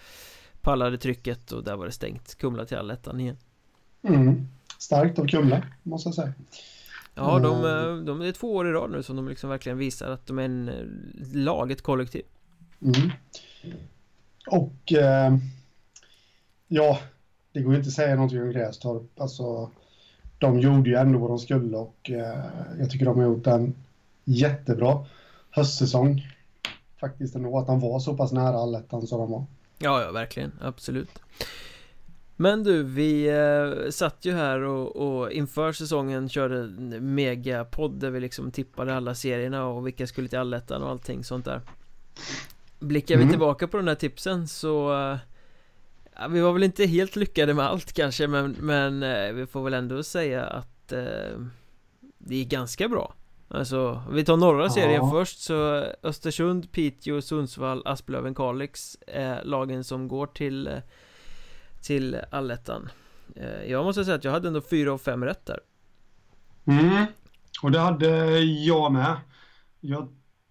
pallade 0.60 0.98
trycket 0.98 1.52
och 1.52 1.64
där 1.64 1.76
var 1.76 1.86
det 1.86 1.92
stängt 1.92 2.34
Kumla 2.34 2.64
till 2.64 2.76
allettan 2.76 3.20
igen 3.20 3.36
Mm. 4.02 4.48
Starkt 4.78 5.18
av 5.18 5.26
Kumla, 5.26 5.62
måste 5.82 6.08
jag 6.08 6.14
säga. 6.14 6.32
Ja, 7.14 7.38
de, 7.38 7.64
Mm. 7.64 7.98
eh, 7.98 8.04
de 8.04 8.20
är 8.20 8.32
två 8.32 8.54
år 8.54 8.68
i 8.68 8.72
rad 8.72 8.90
nu 8.90 9.02
som 9.02 9.16
de 9.16 9.28
liksom 9.28 9.50
verkligen 9.50 9.78
visar 9.78 10.10
att 10.10 10.26
de 10.26 10.38
är 10.38 10.42
en 10.42 10.68
eh, 10.68 10.74
lag, 11.34 11.70
ett 11.72 11.82
kollektiv 11.82 12.22
Mm. 12.82 13.10
Och 14.46 14.92
eh, 14.92 15.36
ja, 16.68 16.98
det 17.52 17.60
går 17.60 17.72
ju 17.72 17.78
inte 17.78 17.88
att 17.88 17.94
säga 17.94 18.14
någonting 18.14 18.42
om 18.42 18.50
Grästorp. 18.50 19.20
Alltså, 19.20 19.70
de 20.38 20.60
gjorde 20.60 20.90
ju 20.90 20.96
ändå 20.96 21.18
vad 21.18 21.30
de 21.30 21.38
skulle 21.38 21.76
och 21.76 22.10
eh, 22.10 22.44
jag 22.78 22.90
tycker 22.90 23.04
de 23.04 23.18
har 23.18 23.24
gjort 23.24 23.46
en 23.46 23.74
jättebra 24.24 25.06
höstsäsong. 25.50 26.26
Faktiskt 27.00 27.34
ändå 27.34 27.58
att 27.58 27.66
de 27.66 27.80
var 27.80 27.98
så 27.98 28.16
pass 28.16 28.32
nära 28.32 28.56
allettan 28.56 29.06
som 29.06 29.18
de 29.18 29.30
var. 29.30 29.44
Ja, 29.78 30.02
ja, 30.02 30.12
verkligen, 30.12 30.52
absolut. 30.60 31.18
Men 32.36 32.64
du, 32.64 32.82
vi 32.82 33.28
eh, 33.28 33.90
satt 33.90 34.24
ju 34.24 34.32
här 34.32 34.60
och, 34.60 34.96
och, 34.96 35.32
inför 35.32 35.72
säsongen 35.72 36.28
körde 36.28 36.58
en 36.58 37.14
megapodd 37.14 38.00
där 38.00 38.10
vi 38.10 38.20
liksom 38.20 38.50
tippade 38.50 38.94
alla 38.94 39.14
serierna 39.14 39.66
och 39.66 39.86
vilka 39.86 40.06
skulle 40.06 40.28
till 40.28 40.38
allettan 40.38 40.82
och 40.82 40.90
allting 40.90 41.24
sånt 41.24 41.44
där. 41.44 41.60
Blickar 42.78 43.16
vi 43.16 43.22
mm. 43.22 43.32
tillbaka 43.32 43.68
på 43.68 43.76
de 43.76 43.86
där 43.86 43.94
tipsen 43.94 44.48
så 44.48 44.90
ja, 46.18 46.28
Vi 46.28 46.40
var 46.40 46.52
väl 46.52 46.62
inte 46.62 46.86
helt 46.86 47.16
lyckade 47.16 47.54
med 47.54 47.66
allt 47.66 47.92
kanske 47.92 48.26
men, 48.26 48.56
men 48.60 49.02
eh, 49.02 49.32
vi 49.32 49.46
får 49.46 49.62
väl 49.62 49.74
ändå 49.74 50.02
säga 50.02 50.44
att 50.46 50.92
eh, 50.92 51.40
Det 52.18 52.34
är 52.34 52.44
ganska 52.44 52.88
bra. 52.88 53.14
Alltså, 53.50 54.02
vi 54.10 54.24
tar 54.24 54.36
norra 54.36 54.62
ja. 54.62 54.70
serien 54.70 55.10
först 55.10 55.40
så 55.40 55.84
Östersund, 56.02 56.72
Piteå, 56.72 57.22
Sundsvall, 57.22 57.82
Asplöven, 57.84 58.34
Kalix 58.34 58.98
är 59.06 59.44
lagen 59.44 59.84
som 59.84 60.08
går 60.08 60.26
till 60.26 60.80
Till 61.82 62.16
allettan. 62.30 62.90
Eh, 63.36 63.70
Jag 63.70 63.84
måste 63.84 64.04
säga 64.04 64.16
att 64.16 64.24
jag 64.24 64.32
hade 64.32 64.48
ändå 64.48 64.60
fyra 64.60 64.92
och 64.92 65.00
fem 65.00 65.24
rätt 65.24 65.46
där. 65.46 65.60
Mm. 66.66 67.06
Och 67.62 67.70
det 67.70 67.78
hade 67.78 68.40
jag 68.40 68.92
med. 68.92 69.16
Jag 69.80 70.08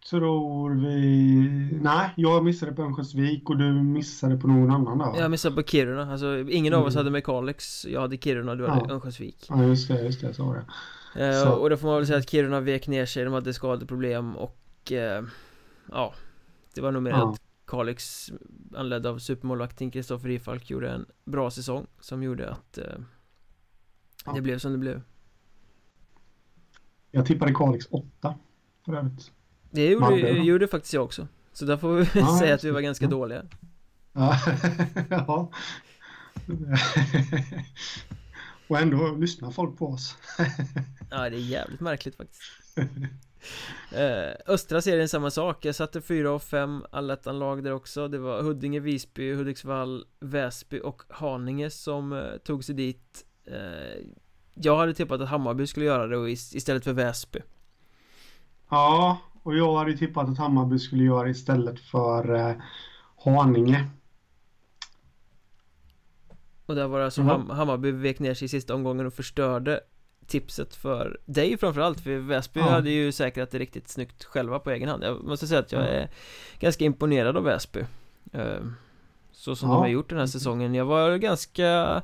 tror 0.09 0.69
vi... 0.69 1.79
Nej, 1.81 2.09
jag 2.15 2.45
missade 2.45 2.71
på 2.71 2.81
Örnsköldsvik 2.81 3.49
och 3.49 3.57
du 3.57 3.73
missade 3.73 4.37
på 4.37 4.47
någon 4.47 4.71
annan 4.71 4.97
där 4.97 5.21
Jag 5.21 5.31
missade 5.31 5.55
på 5.55 5.63
Kiruna, 5.63 6.11
alltså 6.11 6.39
ingen 6.39 6.73
av 6.73 6.85
oss 6.85 6.93
mm. 6.93 6.99
hade 6.99 7.11
med 7.11 7.25
Kalix 7.25 7.85
Jag 7.85 8.01
hade 8.01 8.17
Kiruna 8.17 8.51
och 8.51 8.57
du 8.57 8.67
hade 8.67 8.85
ja. 8.87 8.93
Örnsköldsvik 8.93 9.45
Ja 9.49 9.63
just 9.63 9.87
det, 9.87 10.01
just 10.01 10.21
det, 10.21 10.33
så 10.33 10.45
var 10.45 10.65
det 11.15 11.25
eh. 11.25 11.51
Och 11.51 11.69
då 11.69 11.77
får 11.77 11.87
man 11.87 11.97
väl 11.97 12.07
säga 12.07 12.19
att 12.19 12.29
Kiruna 12.29 12.59
vek 12.59 12.87
ner 12.87 13.05
sig, 13.05 13.23
de 13.23 13.33
hade 13.33 13.53
skadeproblem 13.53 14.35
och 14.35 14.91
eh, 14.91 15.23
Ja 15.91 16.13
Det 16.75 16.81
var 16.81 16.91
nog 16.91 17.03
mer 17.03 17.11
ja. 17.11 17.31
att 17.31 17.41
Kalix 17.65 18.31
anledd 18.75 19.05
av 19.05 19.17
supermålvakten 19.19 19.91
Kristoffer 19.91 20.29
Ifalk 20.29 20.69
gjorde 20.69 20.89
en 20.89 21.05
bra 21.25 21.51
säsong 21.51 21.87
Som 21.99 22.23
gjorde 22.23 22.49
att 22.49 22.77
eh, 22.77 22.83
ja. 24.25 24.33
Det 24.33 24.41
blev 24.41 24.57
som 24.57 24.71
det 24.71 24.77
blev 24.77 25.01
Jag 27.11 27.25
tippade 27.25 27.53
Kalix 27.53 27.87
8 27.91 28.35
För 28.85 28.93
övrigt 28.93 29.31
det 29.71 29.89
gjorde, 29.89 30.29
gjorde 30.29 30.67
faktiskt 30.67 30.93
jag 30.93 31.03
också. 31.03 31.27
Så 31.53 31.65
där 31.65 31.77
får 31.77 31.95
vi 31.95 32.19
ja, 32.19 32.37
säga 32.39 32.55
att 32.55 32.63
vi 32.63 32.71
var 32.71 32.81
ganska 32.81 33.05
ja. 33.05 33.09
dåliga. 33.11 33.43
Ja, 35.09 35.51
Och 38.67 38.79
ändå 38.79 39.15
lyssnar 39.15 39.51
folk 39.51 39.77
på 39.77 39.87
oss. 39.87 40.15
Ja, 41.09 41.29
det 41.29 41.35
är 41.35 41.39
jävligt 41.39 41.79
märkligt 41.79 42.15
faktiskt. 42.15 42.41
Eh, 43.91 44.33
Östra 44.53 44.81
serien 44.81 45.09
samma 45.09 45.31
sak. 45.31 45.65
Jag 45.65 45.75
satte 45.75 46.01
4 46.01 46.31
och 46.31 46.43
5 46.43 46.85
allettan-lag 46.91 47.63
där 47.63 47.73
också. 47.73 48.07
Det 48.07 48.17
var 48.17 48.41
Huddinge, 48.41 48.79
Visby, 48.79 49.33
Hudiksvall, 49.33 50.05
Väsby 50.19 50.79
och 50.79 51.01
Haninge 51.09 51.69
som 51.69 52.13
eh, 52.13 52.37
tog 52.43 52.63
sig 52.63 52.75
dit. 52.75 53.25
Eh, 53.45 54.05
Jag 54.53 54.77
hade 54.77 54.93
tippat 54.93 55.21
att 55.21 55.29
Hammarby 55.29 55.67
skulle 55.67 55.85
göra 55.85 56.07
det 56.07 56.31
istället 56.31 56.83
för 56.83 56.93
Väsby. 56.93 57.39
Ja, 58.69 59.17
och 59.47 59.55
jag 59.55 59.75
hade 59.75 59.97
tippat 59.97 60.29
att 60.29 60.37
Hammarby 60.37 60.79
skulle 60.79 61.03
göra 61.03 61.29
istället 61.29 61.79
för 61.79 62.35
eh, 62.35 62.55
Haninge. 63.25 63.87
Och 66.65 66.75
där 66.75 66.87
var 66.87 66.99
det 66.99 67.05
alltså 67.05 67.21
mm. 67.21 67.49
Hammarby 67.49 67.91
vek 67.91 68.19
ner 68.19 68.33
sig 68.33 68.45
i 68.45 68.49
sista 68.49 68.75
omgången 68.75 69.05
och 69.05 69.13
förstörde 69.13 69.79
tipset 70.25 70.75
för 70.75 71.19
dig 71.25 71.57
framförallt 71.57 71.99
För 71.99 72.17
Väsby 72.17 72.59
ja. 72.59 72.69
hade 72.69 72.89
ju 72.89 73.11
säkrat 73.11 73.51
det 73.51 73.59
riktigt 73.59 73.89
snyggt 73.89 74.23
själva 74.23 74.59
på 74.59 74.71
egen 74.71 74.89
hand 74.89 75.03
Jag 75.03 75.23
måste 75.23 75.47
säga 75.47 75.59
att 75.59 75.71
jag 75.71 75.87
är 75.87 76.09
ganska 76.59 76.85
imponerad 76.85 77.37
av 77.37 77.43
Väsby 77.43 77.85
eh, 78.33 78.59
Så 79.31 79.55
som 79.55 79.69
ja. 79.69 79.75
de 79.75 79.81
har 79.81 79.87
gjort 79.87 80.09
den 80.09 80.19
här 80.19 80.27
säsongen 80.27 80.75
Jag 80.75 80.85
var 80.85 81.17
ganska 81.17 82.01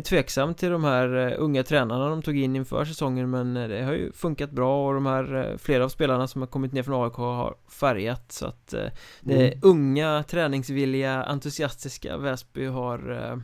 tveksam 0.00 0.54
till 0.54 0.70
de 0.70 0.84
här 0.84 1.16
eh, 1.16 1.34
unga 1.38 1.62
tränarna 1.62 2.08
de 2.08 2.22
tog 2.22 2.36
in 2.36 2.56
inför 2.56 2.84
säsongen 2.84 3.30
men 3.30 3.56
eh, 3.56 3.68
det 3.68 3.82
har 3.82 3.92
ju 3.92 4.12
funkat 4.12 4.50
bra 4.50 4.88
och 4.88 4.94
de 4.94 5.06
här 5.06 5.34
eh, 5.34 5.56
flera 5.56 5.84
av 5.84 5.88
spelarna 5.88 6.28
som 6.28 6.42
har 6.42 6.46
kommit 6.46 6.72
ner 6.72 6.82
från 6.82 7.04
AIK 7.04 7.14
har 7.14 7.56
färgat 7.68 8.32
så 8.32 8.46
att 8.46 8.74
det 9.20 9.48
mm. 9.48 9.58
unga, 9.62 10.24
träningsvilliga, 10.28 11.22
entusiastiska 11.22 12.16
Väsby 12.16 12.66
har 12.66 13.42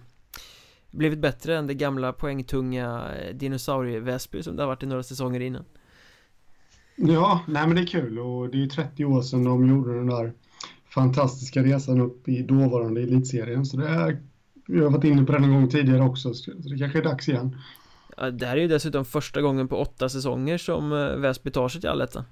blivit 0.91 1.19
bättre 1.19 1.59
än 1.59 1.67
det 1.67 1.75
gamla 1.75 2.13
poängtunga 2.13 3.05
dinosaurie-Väsby 3.33 4.43
som 4.43 4.57
det 4.57 4.63
har 4.63 4.67
varit 4.67 4.83
i 4.83 4.87
några 4.87 5.03
säsonger 5.03 5.41
innan. 5.41 5.65
Ja, 6.97 7.41
nej 7.49 7.67
men 7.67 7.77
det 7.77 7.83
är 7.83 7.87
kul 7.87 8.19
och 8.19 8.51
det 8.51 8.57
är 8.57 8.61
ju 8.61 8.69
30 8.69 9.05
år 9.05 9.23
sedan 9.23 9.45
de 9.45 9.69
gjorde 9.69 9.95
den 9.95 10.07
där 10.07 10.33
fantastiska 10.95 11.63
resan 11.63 12.01
upp 12.01 12.29
i 12.29 12.43
dåvarande 12.43 13.01
elitserien 13.01 13.67
så 13.67 13.77
det 13.77 13.89
är 13.89 14.30
vi 14.71 14.81
har 14.81 14.91
varit 14.91 15.05
inne 15.05 15.25
på 15.25 15.33
den 15.33 15.45
en 15.45 15.51
gång 15.55 15.69
tidigare 15.69 16.03
också, 16.03 16.35
så 16.35 16.51
det 16.51 16.79
kanske 16.79 16.99
är 16.99 17.03
dags 17.05 17.29
igen. 17.29 17.57
Ja, 18.17 18.31
det 18.31 18.47
här 18.47 18.57
är 18.57 18.61
ju 18.61 18.69
dessutom 18.69 19.05
första 19.05 19.43
gången 19.43 19.69
på 19.69 19.77
åtta 19.77 20.09
säsonger 20.09 20.59
som 20.59 20.93
eh, 20.93 21.17
Väsby 21.17 21.51
tar 21.51 21.69
sig 21.69 21.81
till 21.81 21.91
allettan. 21.91 22.25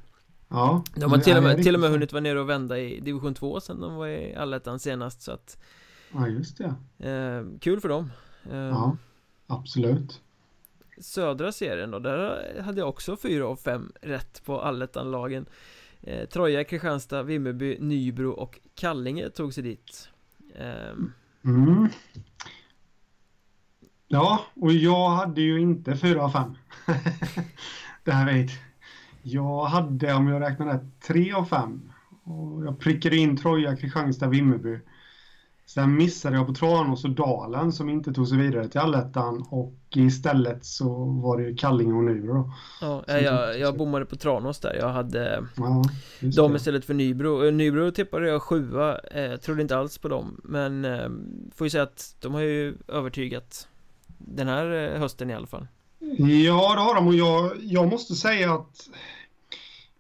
Ja, 0.49 0.85
De 0.97 1.11
har 1.11 1.19
till 1.19 1.37
och, 1.37 1.43
med, 1.43 1.63
till 1.63 1.75
och 1.75 1.81
med 1.81 1.91
hunnit 1.91 2.13
vara 2.13 2.21
nere 2.21 2.41
och 2.41 2.49
vända 2.49 2.79
i 2.79 3.01
division 3.01 3.35
2 3.35 3.61
sen 3.61 3.81
de 3.81 3.95
var 3.95 4.07
i 4.07 4.35
allettan 4.35 4.79
senast 4.79 5.23
så 5.23 5.33
att 5.33 5.59
Ja 6.13 6.29
just 6.29 6.59
det 6.59 6.75
eh, 7.11 7.59
Kul 7.61 7.81
för 7.81 7.89
dem 7.89 8.11
eh, 8.51 8.57
Ja, 8.57 8.97
absolut 9.47 10.21
Södra 11.01 11.53
serien 11.53 11.91
då, 11.91 11.99
där 11.99 12.61
hade 12.63 12.79
jag 12.81 12.89
också 12.89 13.17
fyra 13.17 13.49
och 13.49 13.61
fem 13.61 13.93
rätt 14.03 14.43
på 14.45 14.61
allettan-lagen 14.61 15.47
eh, 16.03 16.29
Troja, 16.29 16.65
Kristianstad, 16.65 17.23
Vimmerby, 17.23 17.77
Nybro 17.81 18.31
och 18.31 18.59
Kallinge 18.75 19.31
tog 19.31 19.55
sig 19.55 19.63
dit 19.63 20.09
eh, 20.55 20.93
Mm. 21.45 21.89
Ja, 24.09 24.41
och 24.55 24.73
jag 24.73 25.09
hade 25.09 25.41
ju 25.41 25.61
inte 25.61 25.97
4 25.97 26.23
av 26.23 26.31
5. 26.31 26.57
det 28.05 28.13
här 28.13 28.33
vet 28.33 28.51
Jag 29.23 29.65
hade, 29.65 30.15
om 30.15 30.29
jag 30.29 30.43
räknar 30.43 30.67
rätt, 30.67 31.01
3 31.07 31.33
av 31.33 31.45
5. 31.45 31.93
Och 32.25 32.65
jag 32.65 32.79
prickade 32.79 33.17
in 33.17 33.37
Troja, 33.37 33.77
Kristianstad, 33.77 34.29
Vimmerby. 34.29 34.79
Sen 35.67 35.95
missade 35.95 36.37
jag 36.37 36.47
på 36.47 36.55
Tranås 36.55 37.05
och 37.05 37.11
Dalen 37.11 37.73
som 37.73 37.89
inte 37.89 38.13
tog 38.13 38.29
sig 38.29 38.39
vidare 38.39 38.69
till 38.69 38.81
allettan 38.81 39.47
och 39.51 39.75
istället 39.95 40.65
så 40.65 41.05
var 41.05 41.39
det 41.39 41.45
ju 41.45 41.57
Kallinge 41.57 41.93
och 41.93 42.05
Nybro. 42.05 42.53
Ja, 42.81 43.05
jag, 43.07 43.59
jag 43.59 43.77
bommade 43.77 44.07
på 44.07 44.17
Tranås 44.17 44.61
där. 44.61 44.75
Jag 44.75 44.89
hade 44.89 45.45
ja, 45.57 45.83
dem 46.37 46.57
istället 46.57 46.85
för 46.85 46.95
Nybro. 46.95 47.47
Eh, 47.47 47.53
Nybro 47.53 47.91
tippade 47.91 48.29
jag 48.29 48.43
sjua. 48.43 48.99
Eh, 48.99 49.37
trodde 49.37 49.63
inte 49.63 49.77
alls 49.77 49.99
på 49.99 50.09
dem. 50.09 50.41
Men 50.45 50.85
eh, 50.85 51.09
får 51.55 51.65
ju 51.65 51.71
säga 51.71 51.83
att 51.83 52.17
de 52.21 52.35
har 52.35 52.41
ju 52.41 52.77
övertygat 52.89 53.69
den 54.19 54.49
här 54.49 54.99
hösten 54.99 55.31
i 55.31 55.35
alla 55.35 55.47
fall. 55.47 55.67
Ja, 56.19 56.75
det 56.75 56.81
har 56.81 56.95
de 56.95 57.07
och 57.07 57.15
jag, 57.15 57.53
jag 57.63 57.89
måste 57.89 58.15
säga 58.15 58.55
att 58.55 58.89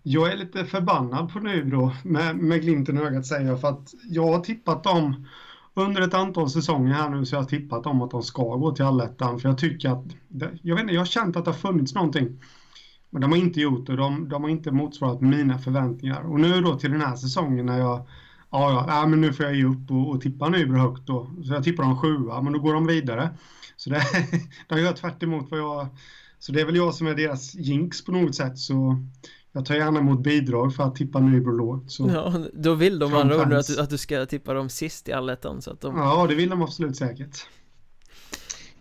jag 0.02 0.32
är 0.32 0.36
lite 0.36 0.64
förbannad 0.64 1.32
på 1.32 1.38
Nybro 1.38 1.90
med, 2.04 2.36
med 2.36 2.62
glimten 2.62 2.98
i 2.98 3.00
ögat 3.00 3.26
säger 3.26 3.48
jag 3.48 3.60
för 3.60 3.68
att 3.68 3.94
jag 4.10 4.26
har 4.26 4.40
tippat 4.40 4.84
dem 4.84 5.26
under 5.74 6.02
ett 6.02 6.14
antal 6.14 6.50
säsonger 6.50 6.92
här 6.92 7.08
nu 7.08 7.26
så 7.26 7.36
har 7.36 7.42
jag 7.42 7.48
tippat 7.48 7.86
om 7.86 8.02
att 8.02 8.10
de 8.10 8.22
ska 8.22 8.56
gå 8.56 8.70
till 8.70 8.84
allettan 8.84 9.38
för 9.38 9.48
jag 9.48 9.58
tycker 9.58 9.90
att, 9.90 10.04
jag 10.62 10.74
vet 10.74 10.82
inte, 10.82 10.94
jag 10.94 11.00
har 11.00 11.06
känt 11.06 11.36
att 11.36 11.44
det 11.44 11.50
har 11.50 11.58
funnits 11.58 11.94
någonting. 11.94 12.40
Men 13.10 13.20
de 13.20 13.30
har 13.30 13.38
inte 13.38 13.60
gjort 13.60 13.86
det, 13.86 13.96
de, 13.96 14.28
de 14.28 14.42
har 14.42 14.50
inte 14.50 14.70
motsvarat 14.70 15.20
mina 15.20 15.58
förväntningar. 15.58 16.20
Och 16.20 16.40
nu 16.40 16.60
då 16.60 16.78
till 16.78 16.90
den 16.90 17.00
här 17.00 17.16
säsongen 17.16 17.66
när 17.66 17.78
jag, 17.78 18.06
ja, 18.50 18.84
ja, 18.88 19.06
men 19.06 19.20
nu 19.20 19.32
får 19.32 19.46
jag 19.46 19.54
ge 19.54 19.64
upp 19.64 19.90
och, 19.90 20.10
och 20.10 20.20
tippa 20.20 20.48
Nybro 20.48 20.78
högt 20.78 21.06
då. 21.06 21.30
Så 21.44 21.52
jag 21.52 21.64
tippar 21.64 21.82
dem 21.82 21.98
sjua, 21.98 22.42
men 22.42 22.52
då 22.52 22.58
går 22.58 22.74
de 22.74 22.86
vidare. 22.86 23.30
Så 23.78 23.90
det, 23.90 24.02
de 24.68 24.80
gör 24.80 24.92
tvärt 24.92 25.22
vad 25.50 25.60
jag, 25.60 25.88
så 26.38 26.52
det 26.52 26.60
är 26.60 26.66
väl 26.66 26.76
jag 26.76 26.94
som 26.94 27.06
är 27.06 27.14
deras 27.14 27.54
jinx 27.54 28.04
på 28.04 28.12
något 28.12 28.34
sätt. 28.34 28.58
Så 28.58 29.04
jag 29.52 29.66
tar 29.66 29.74
gärna 29.74 30.00
emot 30.00 30.20
bidrag 30.20 30.74
för 30.74 30.82
att 30.82 30.94
tippa 30.94 31.20
Nybro 31.20 31.50
lågt 31.50 31.90
så 31.90 32.08
Ja, 32.08 32.34
då 32.52 32.74
vill 32.74 32.98
de 32.98 33.14
andra 33.14 33.34
undra 33.34 33.58
att 33.58 33.78
att 33.78 33.90
du 33.90 33.98
ska 33.98 34.26
tippa 34.26 34.54
dem 34.54 34.68
sist 34.68 35.08
i 35.08 35.12
allettan 35.12 35.62
så 35.62 35.70
att 35.70 35.80
de 35.80 35.96
Ja, 35.96 36.26
det 36.26 36.34
vill 36.34 36.50
de 36.50 36.62
absolut 36.62 36.96
säkert. 36.96 37.46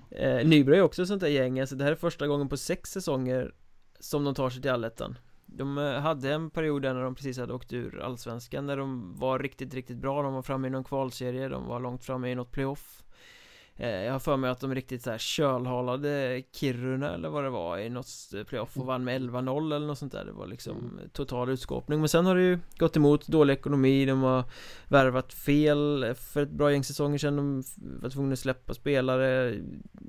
Eh, 0.09 0.47
Nybro 0.47 0.75
är 0.75 0.81
också 0.81 1.05
sånt 1.05 1.21
där 1.21 1.27
gäng, 1.27 1.59
alltså 1.59 1.75
det 1.75 1.83
här 1.83 1.91
är 1.91 1.95
första 1.95 2.27
gången 2.27 2.49
på 2.49 2.57
sex 2.57 2.91
säsonger 2.91 3.53
Som 3.99 4.23
de 4.23 4.35
tar 4.35 4.49
sig 4.49 4.61
till 4.61 4.71
allettan 4.71 5.17
De 5.45 5.77
eh, 5.77 5.93
hade 5.93 6.33
en 6.33 6.49
period 6.49 6.81
där 6.81 6.93
när 6.93 7.01
de 7.01 7.15
precis 7.15 7.37
hade 7.37 7.53
åkt 7.53 7.73
ur 7.73 7.99
allsvenskan 7.99 8.65
När 8.65 8.77
de 8.77 9.15
var 9.17 9.39
riktigt, 9.39 9.73
riktigt 9.73 9.97
bra. 9.97 10.21
De 10.21 10.33
var 10.33 10.41
framme 10.41 10.67
i 10.67 10.71
någon 10.71 10.83
kvalserie 10.83 11.49
De 11.49 11.67
var 11.67 11.79
långt 11.79 12.03
framme 12.03 12.31
i 12.31 12.35
något 12.35 12.51
playoff 12.51 13.03
jag 13.79 14.11
har 14.11 14.19
för 14.19 14.37
mig 14.37 14.49
att 14.49 14.59
de 14.59 14.75
riktigt 14.75 15.03
så 15.03 15.11
här 15.11 15.17
kölhalade 15.17 16.43
Kiruna 16.51 17.13
eller 17.13 17.29
vad 17.29 17.43
det 17.43 17.49
var 17.49 17.77
i 17.77 17.89
något 17.89 18.07
playoff 18.47 18.77
och 18.77 18.85
vann 18.85 19.03
med 19.03 19.21
11-0 19.21 19.75
eller 19.75 19.87
något 19.87 19.97
sånt 19.97 20.11
där. 20.11 20.25
Det 20.25 20.31
var 20.31 20.47
liksom 20.47 20.77
mm. 20.77 21.09
total 21.13 21.49
utskåpning. 21.49 21.99
Men 21.99 22.09
sen 22.09 22.25
har 22.25 22.35
det 22.35 22.41
ju 22.41 22.59
gått 22.77 22.97
emot 22.97 23.27
dålig 23.27 23.53
ekonomi. 23.53 24.05
De 24.05 24.21
har 24.21 24.43
värvat 24.87 25.33
fel. 25.33 26.13
För 26.15 26.41
ett 26.41 26.49
bra 26.49 26.71
gäng 26.71 26.83
säsonger 26.83 27.17
sedan 27.17 27.35
De 27.35 27.63
var 28.01 28.09
tvungna 28.09 28.33
att 28.33 28.39
släppa 28.39 28.73
spelare. 28.73 29.55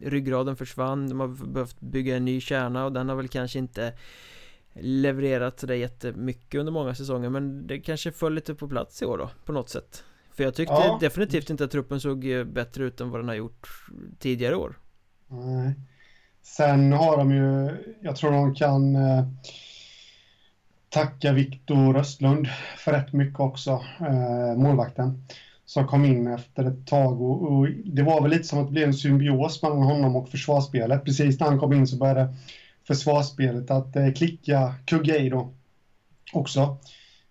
Ryggraden 0.02 0.56
försvann. 0.56 1.08
De 1.08 1.20
har 1.20 1.28
behövt 1.28 1.80
bygga 1.80 2.16
en 2.16 2.24
ny 2.24 2.40
kärna 2.40 2.84
och 2.84 2.92
den 2.92 3.08
har 3.08 3.16
väl 3.16 3.28
kanske 3.28 3.58
inte 3.58 3.92
levererat 4.80 5.60
sådär 5.60 5.74
jättemycket 5.74 6.60
under 6.60 6.72
många 6.72 6.94
säsonger. 6.94 7.30
Men 7.30 7.66
det 7.66 7.78
kanske 7.78 8.12
föll 8.12 8.34
lite 8.34 8.54
på 8.54 8.68
plats 8.68 9.02
i 9.02 9.04
år 9.04 9.18
då 9.18 9.30
På 9.44 9.52
något 9.52 9.68
sätt 9.68 10.04
för 10.38 10.44
jag 10.44 10.54
tyckte 10.54 10.74
ja. 10.74 10.98
definitivt 11.00 11.50
inte 11.50 11.64
att 11.64 11.70
truppen 11.70 12.00
såg 12.00 12.30
eh, 12.30 12.44
bättre 12.44 12.84
ut 12.84 13.00
än 13.00 13.10
vad 13.10 13.20
den 13.20 13.28
har 13.28 13.34
gjort 13.34 13.68
tidigare 14.18 14.56
år. 14.56 14.78
Nej. 15.28 15.74
Sen 16.42 16.92
har 16.92 17.16
de 17.16 17.30
ju, 17.30 17.76
jag 18.00 18.16
tror 18.16 18.32
de 18.32 18.54
kan 18.54 18.96
eh, 18.96 19.26
tacka 20.88 21.32
Viktor 21.32 21.96
Östlund 21.96 22.48
för 22.76 22.92
rätt 22.92 23.12
mycket 23.12 23.40
också, 23.40 23.70
eh, 24.00 24.56
målvakten. 24.56 25.24
Som 25.64 25.86
kom 25.86 26.04
in 26.04 26.26
efter 26.26 26.64
ett 26.64 26.86
tag 26.86 27.22
och, 27.22 27.52
och, 27.52 27.68
det 27.84 28.02
var 28.02 28.22
väl 28.22 28.30
lite 28.30 28.44
som 28.44 28.58
att 28.58 28.66
det 28.66 28.72
blev 28.72 28.88
en 28.88 28.94
symbios 28.94 29.62
mellan 29.62 29.82
honom 29.82 30.16
och 30.16 30.28
försvarsspelet. 30.28 31.04
Precis 31.04 31.40
när 31.40 31.46
han 31.46 31.58
kom 31.58 31.72
in 31.72 31.86
så 31.86 31.96
började 31.96 32.34
försvarsspelet 32.86 33.70
att 33.70 33.96
eh, 33.96 34.12
klicka, 34.12 34.74
kugga 34.84 35.16
i 35.16 35.28
då 35.28 35.52
också. 36.32 36.78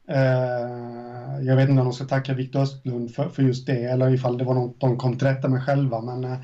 Eh, 0.08 1.42
jag 1.42 1.56
vet 1.56 1.70
inte 1.70 1.82
om 1.82 1.88
de 1.88 1.94
ska 1.94 2.06
tacka 2.06 2.34
Viktor 2.34 2.62
Östlund 2.62 3.16
för, 3.16 3.30
för 3.30 3.44
just 3.44 3.68
det 3.68 3.84
eller 3.84 4.10
ifall 4.10 4.38
det 4.38 4.44
var 4.44 4.54
något 4.54 4.80
de 4.80 4.98
kom 4.98 5.18
till 5.18 5.28
rätta 5.28 5.48
med 5.48 5.64
själva. 5.64 6.02
Men, 6.02 6.24
eh, 6.24 6.38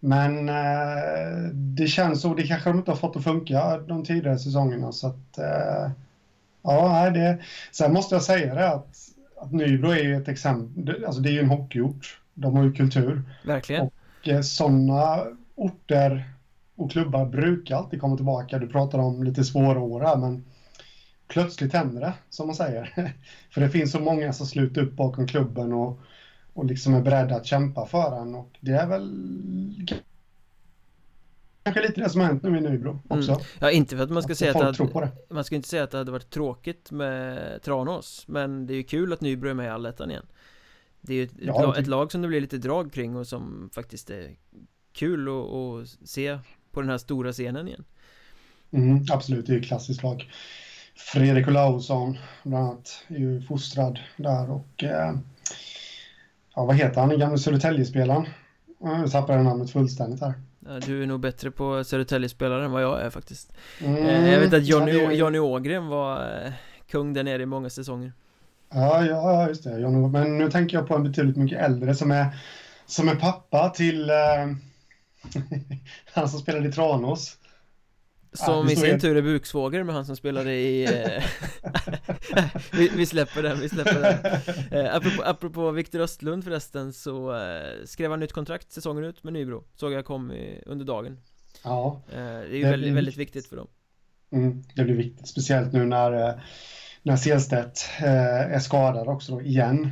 men 0.00 0.48
eh, 0.48 1.52
det 1.52 1.86
känns 1.86 2.22
så. 2.22 2.34
Det 2.34 2.46
kanske 2.46 2.70
de 2.70 2.78
inte 2.78 2.90
har 2.90 2.96
fått 2.96 3.16
att 3.16 3.24
funka 3.24 3.78
de 3.78 4.04
tidigare 4.04 4.38
säsongerna. 4.38 4.92
Så 4.92 5.06
att, 5.06 5.38
ja, 6.62 7.10
det, 7.10 7.38
sen 7.72 7.92
måste 7.92 8.14
jag 8.14 8.22
säga 8.22 8.54
det 8.54 8.68
att, 8.68 8.96
att 9.40 9.52
Nybro 9.52 9.90
är 9.90 10.02
ju 10.02 10.16
ett 10.16 10.28
exempel. 10.28 11.04
Alltså 11.04 11.20
det 11.20 11.28
är 11.28 11.32
ju 11.32 11.40
en 11.40 11.50
hockeyort. 11.50 12.20
De 12.34 12.56
har 12.56 12.64
ju 12.64 12.72
kultur. 12.72 13.22
Verkligen. 13.44 13.86
Och 13.86 14.44
sådana 14.44 15.18
orter 15.54 16.24
och 16.76 16.90
klubbar 16.90 17.26
brukar 17.26 17.76
alltid 17.76 18.00
komma 18.00 18.16
tillbaka. 18.16 18.58
Du 18.58 18.68
pratar 18.68 18.98
om 18.98 19.22
lite 19.22 19.44
svåra 19.44 19.80
år 19.80 20.00
här, 20.00 20.16
men 20.16 20.44
plötsligt 21.30 21.72
händer 21.72 22.00
det, 22.00 22.14
som 22.30 22.46
man 22.46 22.56
säger. 22.56 23.14
För 23.50 23.60
det 23.60 23.70
finns 23.70 23.92
så 23.92 24.00
många 24.00 24.32
som 24.32 24.46
sluter 24.46 24.82
upp 24.82 24.92
bakom 24.92 25.26
klubben 25.26 25.72
och, 25.72 26.00
och 26.54 26.64
liksom 26.64 26.94
är 26.94 27.02
beredda 27.02 27.36
att 27.36 27.46
kämpa 27.46 27.86
för 27.86 28.10
den 28.10 28.34
och 28.34 28.58
det 28.60 28.72
är 28.72 28.86
väl 28.86 29.88
kanske 31.62 31.82
lite 31.82 32.00
det 32.00 32.10
som 32.10 32.20
har 32.20 32.28
hänt 32.28 32.42
nu 32.42 32.58
i 32.58 32.60
Nybro 32.60 32.90
mm. 32.90 33.02
också. 33.08 33.32
Mm. 33.32 33.44
Ja, 33.58 33.70
inte 33.70 33.96
för 33.96 34.04
att 34.04 34.10
man 34.10 34.22
ska 34.22 34.32
att 34.32 34.38
säga 34.38 34.50
att 34.50 34.76
det, 34.76 34.84
hade, 34.84 35.06
det, 35.28 35.34
man 35.34 35.44
ska 35.44 35.54
inte 35.54 35.68
säga 35.68 35.84
att 35.84 35.90
det 35.90 35.98
hade 35.98 36.12
varit 36.12 36.30
tråkigt 36.30 36.90
med 36.90 37.62
Tranås, 37.62 38.24
men 38.28 38.66
det 38.66 38.74
är 38.74 38.76
ju 38.76 38.82
kul 38.82 39.12
att 39.12 39.20
Nybro 39.20 39.48
är 39.48 39.54
med 39.54 39.66
i 39.66 39.68
allettan 39.68 40.10
igen. 40.10 40.26
Det 41.00 41.12
är 41.12 41.16
ju 41.16 41.24
ett, 41.24 41.32
ja, 41.38 41.78
ett, 41.78 41.86
lag 41.86 42.12
som 42.12 42.22
det 42.22 42.28
blir 42.28 42.40
lite 42.40 42.58
drag 42.58 42.92
kring 42.92 43.16
och 43.16 43.26
som 43.26 43.70
faktiskt 43.72 44.10
är 44.10 44.36
kul 44.92 45.28
att, 45.28 45.34
att 45.34 46.08
se 46.08 46.38
på 46.70 46.80
den 46.80 46.90
här 46.90 46.98
stora 46.98 47.32
scenen 47.32 47.68
igen. 47.68 47.84
Mm, 48.70 49.04
absolut, 49.12 49.46
det 49.46 49.52
är 49.52 49.54
ju 49.54 49.60
ett 49.60 49.68
klassiskt 49.68 50.02
lag. 50.02 50.30
Fredrik 51.06 51.48
Olausson 51.48 52.18
bland 52.42 52.64
annat 52.64 53.04
är 53.08 53.18
ju 53.18 53.42
fostrad 53.42 53.98
där 54.16 54.50
och 54.50 54.84
eh, 54.84 55.14
ja, 56.54 56.64
vad 56.64 56.76
heter 56.76 57.00
han, 57.00 57.08
den 57.08 57.18
gamle 57.18 57.38
Södertäljespelaren? 57.38 58.26
Jag 58.78 59.12
tappade 59.12 59.42
namnet 59.42 59.70
fullständigt 59.70 60.20
här. 60.20 60.34
Ja, 60.66 60.80
du 60.86 61.02
är 61.02 61.06
nog 61.06 61.20
bättre 61.20 61.50
på 61.50 61.84
Södertäljespelare 61.84 62.64
än 62.64 62.70
vad 62.70 62.82
jag 62.82 63.02
är 63.02 63.10
faktiskt. 63.10 63.52
Mm, 63.80 64.06
eh, 64.06 64.32
jag 64.32 64.40
vet 64.40 64.52
att 64.52 64.66
Johnny, 64.66 64.92
ja, 64.92 65.12
Johnny 65.12 65.38
Ågren 65.38 65.86
var 65.86 66.44
eh, 66.44 66.52
kung 66.90 67.12
där 67.12 67.24
nere 67.24 67.42
i 67.42 67.46
många 67.46 67.70
säsonger. 67.70 68.12
Ja, 68.72 69.04
ja 69.04 69.48
just 69.48 69.64
det. 69.64 69.78
Johnny, 69.78 70.08
men 70.08 70.38
nu 70.38 70.50
tänker 70.50 70.76
jag 70.76 70.88
på 70.88 70.94
en 70.94 71.02
betydligt 71.02 71.36
mycket 71.36 71.58
äldre 71.58 71.94
som 71.94 72.10
är, 72.10 72.26
som 72.86 73.08
är 73.08 73.14
pappa 73.14 73.68
till 73.68 74.10
eh, 74.10 74.16
han 76.12 76.28
som 76.28 76.40
spelade 76.40 76.68
i 76.68 76.72
Tranås. 76.72 77.36
Som 78.32 78.66
ja, 78.66 78.72
i 78.72 78.76
sin 78.76 79.00
tur 79.00 79.16
är 79.16 79.22
buksvåger 79.22 79.82
med 79.82 79.94
han 79.94 80.06
som 80.06 80.16
spelade 80.16 80.52
i... 80.52 80.84
Eh, 80.84 81.22
vi, 82.72 82.88
vi, 82.88 83.06
släpper 83.06 83.42
den, 83.42 83.60
vi 83.60 83.68
släpper 83.68 84.00
den. 84.00 84.86
Eh, 84.86 84.94
apropå, 84.94 85.22
apropå 85.24 85.70
Viktor 85.70 86.00
Östlund 86.00 86.44
förresten 86.44 86.92
så 86.92 87.36
eh, 87.36 87.84
skrev 87.84 88.10
han 88.10 88.20
nytt 88.20 88.32
kontrakt 88.32 88.72
säsongen 88.72 89.04
ut 89.04 89.24
med 89.24 89.32
Nybro. 89.32 89.64
Såg 89.74 89.92
jag 89.92 90.04
kom 90.04 90.32
i, 90.32 90.62
under 90.66 90.84
dagen. 90.84 91.18
Ja. 91.64 92.02
Eh, 92.12 92.16
Det 92.16 92.22
är 92.22 92.56
ju 92.56 92.62
väldigt, 92.62 92.80
blir... 92.80 92.94
väldigt 92.94 93.16
viktigt 93.16 93.46
för 93.46 93.56
dem. 93.56 93.66
Mm, 94.32 94.62
Det 94.74 94.84
blir 94.84 94.96
viktigt, 94.96 95.28
speciellt 95.28 95.72
nu 95.72 95.84
när, 95.84 96.42
när 97.02 97.16
Selstedt 97.16 97.88
är 97.98 98.58
skadad 98.58 99.08
också 99.08 99.32
då, 99.32 99.42
igen. 99.42 99.90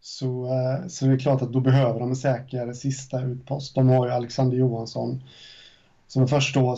Så, 0.00 0.48
så 0.88 1.04
det 1.06 1.12
är 1.12 1.18
klart 1.18 1.42
att 1.42 1.52
då 1.52 1.60
behöver 1.60 2.00
de 2.00 2.08
en 2.08 2.16
säker 2.16 2.72
sista 2.72 3.22
utpost. 3.22 3.74
De 3.74 3.88
har 3.88 4.06
ju 4.06 4.12
Alexander 4.12 4.56
Johansson 4.56 5.22
som 6.06 6.22
är 6.22 6.26
första 6.26 6.76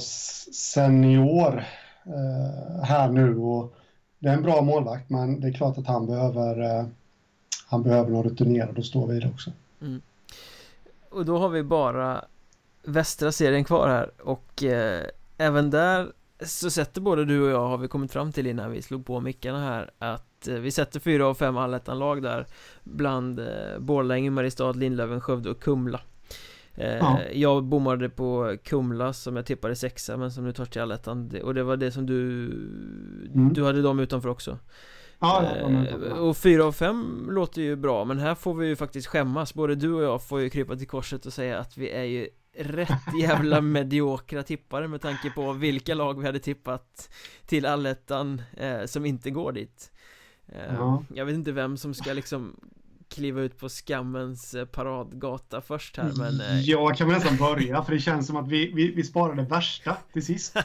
senior 0.53 1.65
eh, 2.07 2.83
här 2.83 3.09
nu 3.09 3.39
och 3.39 3.75
det 4.19 4.29
är 4.29 4.35
en 4.35 4.43
bra 4.43 4.63
målvakt 4.63 5.11
men 5.11 5.41
det 5.41 5.49
är 5.49 5.53
klart 5.53 5.79
att 5.79 5.87
han 5.87 6.07
behöver 6.07 6.79
eh, 6.79 6.87
han 7.67 7.83
behöver 7.83 8.11
någon 8.11 8.25
rutinerad 8.25 8.79
och 8.79 8.85
stå 8.85 9.07
vid 9.07 9.27
också. 9.27 9.51
Mm. 9.81 10.01
Och 11.11 11.25
då 11.25 11.39
har 11.39 11.49
vi 11.49 11.63
bara 11.63 12.25
västra 12.83 13.33
serien 13.33 13.65
kvar 13.65 13.89
här 13.89 14.11
och 14.23 14.63
eh, 14.63 15.07
även 15.39 15.71
där 15.71 16.13
så 16.41 16.71
sätter 16.71 17.01
både 17.01 17.25
du 17.25 17.43
och 17.43 17.51
jag 17.51 17.69
har 17.69 17.79
vi 17.79 17.89
kommit 17.89 18.13
fram 18.13 18.33
till 18.33 18.47
innan 18.47 18.71
vi 18.71 18.83
slog 18.83 19.07
på 19.07 19.21
mickarna 19.21 19.61
här 19.61 19.91
att 19.99 20.49
eh, 20.49 20.55
vi 20.55 20.71
sätter 20.71 21.01
fyra 21.01 21.27
av 21.27 21.35
fem 21.35 21.57
allettan-lag 21.57 22.23
där 22.23 22.47
bland 22.85 23.39
eh, 23.39 23.79
Borlänge, 23.79 24.31
Mariestad, 24.31 24.73
Lindlöven, 24.73 25.21
Skövde 25.21 25.51
och 25.51 25.61
Kumla 25.61 26.01
ja. 26.77 27.21
Jag 27.33 27.65
bommade 27.65 28.09
på 28.09 28.57
Kumla 28.65 29.13
som 29.13 29.37
jag 29.37 29.47
tippade 29.47 29.77
sexa 29.77 30.17
men 30.17 30.31
som 30.31 30.45
nu 30.45 30.53
tar 30.53 30.65
till 30.65 30.83
allettan 30.83 31.33
Och 31.43 31.55
det 31.55 31.63
var 31.63 31.77
det 31.77 31.93
som 31.93 32.07
du 32.07 32.45
mm. 33.35 33.53
Du 33.53 33.65
hade 33.65 33.83
dem 33.83 33.99
utanför 33.99 34.29
också 34.29 34.59
Ja, 35.19 35.45
eh, 35.57 36.13
och 36.13 36.37
fyra 36.37 36.65
av 36.65 36.73
fem 36.73 37.29
låter 37.31 37.63
ju 37.63 37.77
bra 37.77 38.05
men 38.05 38.19
här 38.19 38.35
får 38.35 38.55
vi 38.55 38.67
ju 38.67 38.77
faktiskt 38.77 39.07
skämmas 39.07 39.55
Både 39.55 39.75
du 39.75 39.93
och 39.93 40.03
jag 40.03 40.23
får 40.23 40.41
ju 40.41 40.51
krypa 40.51 40.77
till 40.77 40.89
korset 40.89 41.27
och 41.27 41.33
säga 41.33 41.59
att 41.59 41.77
vi 41.77 41.91
är 41.91 42.05
ju 42.05 42.29
rätt 42.59 42.91
jävla 43.23 43.61
mediokra 43.61 44.43
tippare 44.43 44.89
med 44.89 45.01
tanke 45.01 45.31
på 45.31 45.53
vilka 45.53 45.95
lag 45.95 46.19
vi 46.19 46.27
hade 46.27 46.39
tippat 46.39 47.15
till 47.47 47.67
allettan 47.67 48.43
eh, 48.57 48.85
som 48.85 49.07
inte 49.07 49.31
går 49.31 49.53
dit 49.53 49.93
eh, 50.47 50.75
ja. 50.75 51.05
Jag 51.15 51.25
vet 51.25 51.35
inte 51.35 51.53
vem 51.53 51.77
som 51.77 51.95
ska 51.95 52.13
liksom 52.13 52.57
kliva 53.17 53.41
ut 53.41 53.59
på 53.59 53.69
skammens 53.69 54.55
eh, 54.55 54.65
paradgata 54.65 55.61
först 55.61 55.97
här 55.97 56.13
men 56.17 56.41
eh, 56.41 56.61
Ja, 56.61 56.79
Jag 56.79 56.97
kan 56.97 57.09
nästan 57.09 57.37
börja 57.37 57.83
för 57.83 57.93
det 57.93 58.01
känns 58.01 58.27
som 58.27 58.37
att 58.37 58.49
vi, 58.49 58.73
vi, 58.73 58.93
vi 58.93 59.05
sparade 59.05 59.43
värsta 59.43 59.97
till 60.13 60.25
sist. 60.25 60.57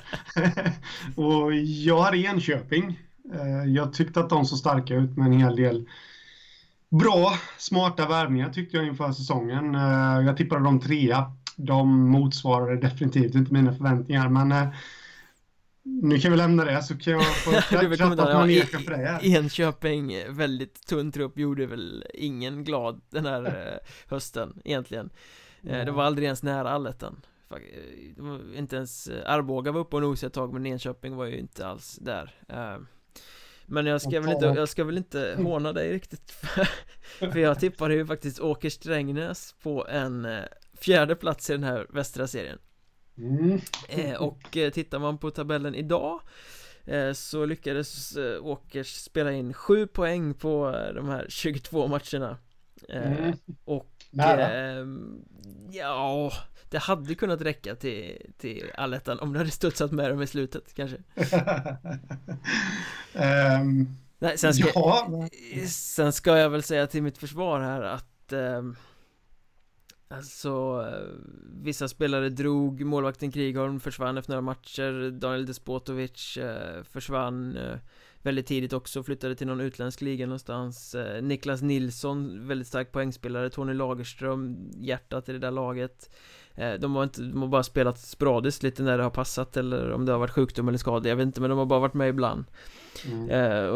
Och 1.16 1.54
jag 1.56 2.02
hade 2.02 2.18
Enköping. 2.18 3.00
Eh, 3.34 3.72
jag 3.74 3.94
tyckte 3.94 4.20
att 4.20 4.30
de 4.30 4.46
såg 4.46 4.60
starka 4.60 4.96
ut 4.96 5.18
med 5.18 5.26
en 5.26 5.40
hel 5.40 5.56
del 5.56 5.90
Bra, 6.90 7.34
smarta 7.58 8.08
värvningar 8.08 8.50
tyckte 8.50 8.78
jag 8.78 8.88
inför 8.88 9.12
säsongen. 9.12 9.74
Jag 10.26 10.38
tippade 10.38 10.64
dem 10.64 10.80
trea. 10.80 11.32
De 11.56 12.10
motsvarade 12.10 12.82
definitivt 12.82 13.36
inte 13.36 13.54
mina 13.54 13.74
förväntningar 13.74 14.30
men 14.30 14.72
nu 15.84 16.20
kan 16.20 16.32
vi 16.32 16.38
lämna 16.38 16.66
det 16.66 16.84
så 16.84 16.98
kan 16.98 17.14
jag 17.14 17.36
få 17.36 17.52
klappa 17.96 18.16
på 18.16 18.34
manegen 18.34 18.66
för 18.66 18.92
det 18.92 18.98
här. 18.98 19.26
Enköping, 19.26 20.16
väldigt 20.30 20.88
tunn 20.88 21.12
trupp, 21.12 21.38
gjorde 21.38 21.66
väl 21.66 22.06
ingen 22.14 22.64
glad 22.64 23.02
den 23.10 23.26
här 23.26 23.46
eh, 23.46 23.88
hösten 24.08 24.62
egentligen. 24.66 25.10
Mm. 25.64 25.86
Det 25.86 25.92
var 25.92 26.04
aldrig 26.04 26.26
ens 26.26 26.44
nära 26.44 26.70
allettan 26.70 27.22
eh, 27.52 28.58
Inte 28.58 28.76
ens 28.76 29.10
Arboga 29.26 29.72
var 29.72 29.80
uppe 29.80 29.96
och 29.96 30.02
nosade 30.02 30.28
ett 30.28 30.34
tag 30.34 30.54
men 30.54 30.66
Enköping 30.66 31.16
var 31.16 31.26
ju 31.26 31.38
inte 31.38 31.68
alls 31.68 31.96
där. 32.02 32.36
Men 33.66 33.86
jag 33.86 34.02
ska, 34.02 34.22
väl 34.22 34.32
inte, 34.32 34.46
jag 34.46 34.70
ska 34.70 34.84
väl 34.84 34.98
inte 34.98 35.36
håna 35.38 35.74
dig 35.74 35.94
riktigt 35.94 36.32
för, 36.32 36.68
för 37.32 37.40
jag 37.40 37.60
tippade 37.60 37.94
ju 37.94 38.06
faktiskt 38.06 38.40
Åker 38.40 38.70
Strängnäs 38.70 39.56
på 39.64 39.88
en 39.88 40.28
fjärde 40.74 41.16
plats 41.16 41.50
i 41.50 41.54
den 41.54 41.64
här 41.64 41.88
västra 41.90 42.28
serien 42.28 42.60
Mm. 43.18 43.62
Eh, 43.90 44.14
och 44.14 44.58
eh, 44.58 44.72
tittar 44.72 45.00
man 45.00 45.18
på 45.18 45.32
tabellen 45.32 45.76
idag 45.76 46.22
eh, 46.86 47.14
så 47.14 47.46
lyckades 47.46 48.18
Åkers 48.42 48.94
spela 48.94 49.32
in 49.32 49.54
7 49.54 49.88
poäng 49.88 50.34
på 50.34 50.72
de 50.96 51.10
här 51.10 51.26
22 51.30 51.88
matcherna 51.88 52.38
mm. 52.90 53.34
Och 53.66 54.04
ehm, 54.20 55.26
ja, 55.72 56.32
det 56.70 56.78
hade 56.78 57.16
kunnat 57.16 57.42
räcka 57.42 57.76
till, 57.76 58.32
till 58.38 58.72
allettan 58.76 59.20
om 59.20 59.34
du 59.34 59.40
hade 59.40 59.52
studsat 59.52 59.92
med 59.92 60.12
dem 60.12 60.22
i 60.22 60.28
slutet 60.28 60.74
kanske 60.74 60.98
um, 63.14 63.98
Nej, 64.20 64.38
sen 64.38 64.54
ska, 64.54 64.70
ja. 64.76 65.28
sen 65.68 66.14
ska 66.14 66.38
jag 66.38 66.50
väl 66.50 66.64
säga 66.64 66.88
till 66.88 67.04
mitt 67.04 67.18
försvar 67.18 67.60
här 67.60 67.82
att 67.82 68.34
um, 68.34 68.76
Alltså, 70.16 70.86
vissa 71.62 71.88
spelare 71.88 72.30
drog, 72.30 72.82
målvakten 72.82 73.32
Krigholm 73.32 73.80
försvann 73.80 74.18
efter 74.18 74.32
några 74.32 74.42
matcher 74.42 75.12
Daniel 75.12 75.46
Despotovic 75.46 76.38
eh, 76.38 76.84
försvann 76.84 77.58
eh, 77.58 77.78
väldigt 78.22 78.48
tidigt 78.48 78.74
också, 78.74 79.04
flyttade 79.04 79.36
till 79.36 79.48
någon 79.48 79.62
utländsk 79.62 80.02
liga 80.02 80.26
någonstans. 80.26 80.96
Niklas 81.22 81.62
Nilsson, 81.62 82.48
väldigt 82.48 82.68
stark 82.68 82.92
poängspelare 82.92 83.50
Tony 83.50 83.74
Lagerström, 83.74 84.72
hjärtat 84.76 85.30
i 85.30 85.32
det 85.32 85.40
där 85.40 85.52
laget. 85.52 86.10
De 86.80 86.96
har 86.96 87.04
inte, 87.04 87.22
de 87.22 87.42
har 87.42 87.50
bara 87.50 87.64
spelat 87.64 88.00
sporadiskt 88.00 88.64
lite 88.64 88.84
när 88.84 88.98
det 88.98 89.04
har 89.04 89.10
passat 89.10 89.58
eller 89.58 89.92
om 89.92 90.06
det 90.06 90.12
har 90.12 90.20
varit 90.20 90.32
sjukdom 90.32 90.68
eller 90.68 90.78
skada, 90.78 91.10
jag 91.10 91.16
vet 91.16 91.26
inte 91.26 91.42
men 91.42 91.50
de 91.50 91.60
har 91.60 91.66
bara 91.66 91.80
varit 91.80 91.94
med 91.94 92.10
ibland. 92.10 92.44
Mm. 93.06 93.70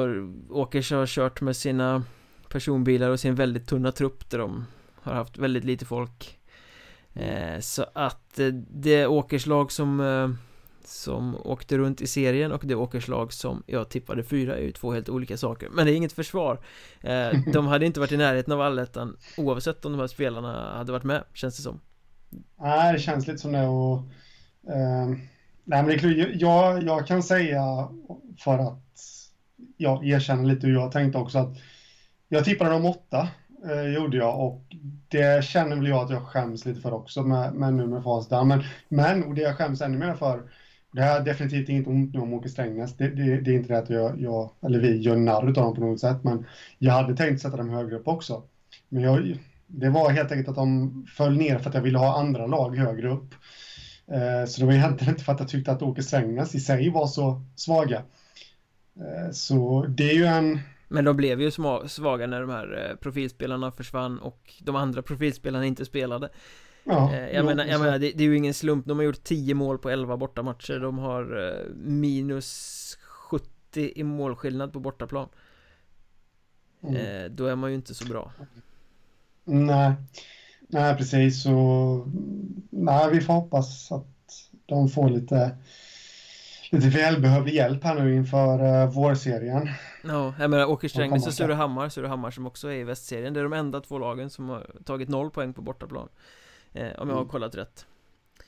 Och 0.49 0.57
Åkers 0.59 0.91
har 0.91 1.05
kört 1.05 1.41
med 1.41 1.55
sina 1.55 2.03
personbilar 2.49 3.09
och 3.09 3.19
sin 3.19 3.35
väldigt 3.35 3.67
tunna 3.67 3.91
trupp 3.91 4.29
där 4.29 4.37
de 4.37 4.65
har 5.05 5.13
haft 5.15 5.37
väldigt 5.37 5.63
lite 5.65 5.85
folk. 5.85 6.39
Eh, 7.13 7.59
Så 7.59 7.85
att 7.93 8.39
eh, 8.39 8.47
det 8.71 9.07
åkerslag 9.07 9.71
som 9.71 9.99
eh, 9.99 10.29
Som 10.85 11.35
åkte 11.45 11.77
runt 11.77 12.01
i 12.01 12.07
serien 12.07 12.51
och 12.51 12.61
det 12.65 12.75
åkerslag 12.75 13.33
som 13.33 13.63
jag 13.67 13.89
tippade 13.89 14.23
fyra 14.23 14.57
är 14.57 14.61
ju 14.61 14.71
två 14.71 14.93
helt 14.93 15.09
olika 15.09 15.37
saker. 15.37 15.69
Men 15.69 15.85
det 15.85 15.93
är 15.93 15.95
inget 15.95 16.13
försvar. 16.13 16.59
Eh, 17.01 17.29
De 17.53 17.67
hade 17.67 17.85
inte 17.85 17.99
varit 17.99 18.11
i 18.11 18.17
närheten 18.17 18.53
av 18.53 18.61
allettan 18.61 19.17
Oavsett 19.37 19.85
om 19.85 19.91
de 19.91 19.99
här 20.01 20.07
spelarna 20.07 20.77
hade 20.77 20.91
varit 20.91 21.03
med, 21.03 21.23
känns 21.33 21.57
det 21.57 21.63
som. 21.63 21.81
Nej, 22.61 22.93
det 22.93 22.99
känns 22.99 23.27
lite 23.27 23.39
som 23.39 23.51
det 23.51 23.67
och 23.67 23.97
eh, 24.73 25.07
Nej 25.63 25.83
men 25.83 25.85
det 25.87 25.93
är 25.93 25.97
klart, 25.97 26.13
jag, 26.41 26.83
jag 26.83 27.07
kan 27.07 27.23
säga 27.23 27.89
för 28.39 28.59
att 28.59 28.99
jag 29.77 30.07
erkänner 30.07 30.45
lite 30.45 30.67
hur 30.67 30.73
jag 30.73 30.91
tänkte 30.91 31.17
också 31.19 31.39
att 31.39 31.57
jag 32.27 32.45
tippade 32.45 32.69
dem 32.69 32.85
åtta 32.85 33.29
eh, 33.69 33.93
gjorde 33.93 34.17
jag 34.17 34.39
och 34.39 34.61
det 35.07 35.43
känner 35.43 35.75
väl 35.75 35.87
jag 35.87 36.03
att 36.03 36.09
jag 36.09 36.23
skäms 36.23 36.65
lite 36.65 36.81
för 36.81 36.93
också 36.93 37.23
med, 37.23 37.53
med 37.53 37.73
nu 37.73 37.87
med 37.87 38.03
facit 38.03 38.31
men, 38.31 38.63
men 38.89 39.23
och 39.23 39.35
det 39.35 39.41
jag 39.41 39.57
skäms 39.57 39.81
ännu 39.81 39.97
mer 39.97 40.13
för 40.13 40.43
det 40.95 41.01
här 41.01 41.21
är 41.21 41.25
definitivt 41.25 41.69
inget 41.69 41.87
ont 41.87 42.13
nu 42.13 42.19
om 42.19 42.33
Åke 42.33 42.49
Strängnäs. 42.49 42.97
Det, 42.97 43.07
det, 43.07 43.39
det, 43.39 43.51
är 43.51 43.55
inte 43.55 43.73
det 43.73 43.79
att 43.79 43.89
jag, 43.89 44.21
jag, 44.21 44.51
eller 44.65 44.79
vi 44.79 44.97
gör 44.97 45.15
narr 45.15 45.47
av 45.47 45.53
dem 45.53 45.75
på 45.75 45.81
något 45.81 45.99
sätt, 45.99 46.23
men 46.23 46.45
jag 46.77 46.93
hade 46.93 47.15
tänkt 47.15 47.41
sätta 47.41 47.57
dem 47.57 47.69
högre 47.69 47.95
upp 47.95 48.07
också. 48.07 48.43
Men 48.89 49.03
jag, 49.03 49.37
det 49.67 49.89
var 49.89 50.09
helt 50.09 50.31
enkelt 50.31 50.49
att 50.49 50.55
de 50.55 51.05
föll 51.17 51.37
ner 51.37 51.57
för 51.57 51.69
att 51.69 51.75
jag 51.75 51.81
ville 51.81 51.97
ha 51.97 52.19
andra 52.19 52.45
lag 52.45 52.77
högre 52.77 53.09
upp. 53.09 53.33
Eh, 54.11 54.45
så 54.47 54.59
det 54.59 54.65
var 54.65 54.73
egentligen 54.73 55.13
inte 55.13 55.23
för 55.23 55.33
att 55.33 55.39
jag 55.39 55.49
tyckte 55.49 55.71
att 55.71 55.81
Åke 55.81 56.03
Strängnäs 56.03 56.55
i 56.55 56.59
sig 56.59 56.89
var 56.89 57.07
så 57.07 57.41
svaga. 57.55 58.03
Eh, 58.99 59.31
så 59.31 59.85
det 59.85 60.09
är 60.09 60.13
ju 60.13 60.25
en 60.25 60.59
men 60.87 61.05
de 61.05 61.17
blev 61.17 61.41
ju 61.41 61.51
svaga 61.87 62.27
när 62.27 62.41
de 62.41 62.49
här 62.49 62.89
eh, 62.89 62.95
profilspelarna 62.95 63.71
försvann 63.71 64.19
och 64.19 64.53
de 64.61 64.75
andra 64.75 65.01
profilspelarna 65.01 65.65
inte 65.65 65.85
spelade. 65.85 66.29
Ja, 66.83 67.13
eh, 67.13 67.35
Jag 67.35 67.45
menar, 67.45 67.65
jag 67.65 67.81
menar 67.81 67.99
det, 67.99 68.11
det, 68.11 68.23
är 68.23 68.27
ju 68.27 68.37
ingen 68.37 68.53
slump, 68.53 68.85
de 68.85 68.97
har 68.97 69.05
gjort 69.05 69.23
10 69.23 69.53
mål 69.53 69.77
på 69.77 69.89
11 69.89 70.17
bortamatcher. 70.17 70.79
De 70.79 70.97
har 70.97 71.47
eh, 71.47 71.75
minus 71.75 72.97
70 73.01 73.49
i 73.75 74.03
målskillnad 74.03 74.73
på 74.73 74.79
bortaplan. 74.79 75.29
Mm. 76.83 77.35
Då 77.35 77.45
är 77.45 77.55
man 77.55 77.69
ju 77.69 77.75
inte 77.75 77.93
så 77.93 78.05
bra. 78.05 78.31
Nej. 79.43 79.93
Nej 80.67 80.97
precis. 80.97 81.43
Så 81.43 82.07
Nej 82.69 83.09
vi 83.11 83.21
får 83.21 83.33
hoppas 83.33 83.91
att 83.91 84.07
de 84.65 84.89
får 84.89 85.09
lite 85.09 85.57
lite 86.75 86.97
välbehövlig 86.97 87.53
hjälp 87.53 87.83
här 87.83 87.95
nu 87.95 88.15
inför 88.15 88.63
uh, 88.63 88.93
vårserien. 88.93 89.69
Ja, 90.03 90.33
jag 90.39 90.49
menar 90.49 90.65
Åker 90.65 90.87
Strängnäs 90.87 91.27
och 91.27 91.33
Surahammar, 91.33 91.89
Surahammar 91.89 92.31
som 92.31 92.47
också 92.47 92.67
är 92.67 92.75
i 92.75 92.83
västserien. 92.83 93.33
Det 93.33 93.39
är 93.39 93.43
de 93.43 93.53
enda 93.53 93.81
två 93.81 93.99
lagen 93.99 94.29
som 94.29 94.49
har 94.49 94.71
tagit 94.83 95.09
noll 95.09 95.31
poäng 95.31 95.53
på 95.53 95.61
bortaplan. 95.61 96.09
Eh, 96.73 96.87
om 96.97 97.07
jag 97.07 97.15
har 97.15 97.21
mm. 97.21 97.27
kollat 97.27 97.55
rätt. 97.55 97.85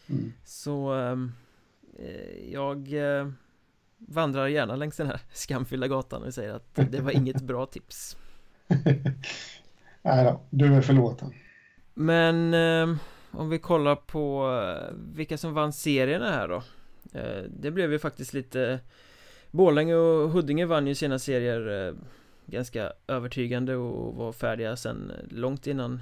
Mm. 0.10 0.34
Så 0.46 0.94
ehm, 0.94 1.32
eh, 2.00 2.54
jag 2.54 2.94
eh, 2.94 3.28
vandrar 3.98 4.48
gärna 4.48 4.76
längs 4.76 4.98
den 4.98 5.08
här 5.08 5.22
skamfyllda 5.34 5.88
gatan 5.88 6.24
och 6.24 6.34
säger 6.34 6.54
att 6.54 6.76
det 6.92 7.00
var 7.00 7.12
inget 7.12 7.42
bra 7.42 7.66
tips. 7.66 8.18
Nej 10.02 10.24
då, 10.24 10.42
du 10.50 10.74
är 10.74 10.82
förlåten. 10.82 11.34
Men 11.94 12.54
ehm, 12.54 12.98
om 13.32 13.50
vi 13.50 13.60
kollar 13.60 13.96
på 13.96 14.52
eh, 14.62 14.94
vilka 15.16 15.38
som 15.38 15.54
vann 15.54 15.74
serierna 15.74 16.32
här 16.32 16.48
då. 16.48 16.64
Eh, 17.14 17.44
det 17.50 17.72
blev 17.72 17.92
ju 17.92 18.00
faktiskt 18.00 18.34
lite 18.34 18.80
Borlänge 19.52 19.96
och 19.96 20.30
Huddinge 20.30 20.66
vann 20.66 20.88
ju 20.88 20.96
sina 20.96 21.20
serier 21.20 21.88
eh, 21.88 21.94
Ganska 22.46 22.94
övertygande 23.08 23.76
och 23.76 24.16
var 24.16 24.32
färdiga 24.32 24.76
sen 24.76 25.12
eh, 25.12 25.38
långt 25.38 25.68
innan 25.68 26.02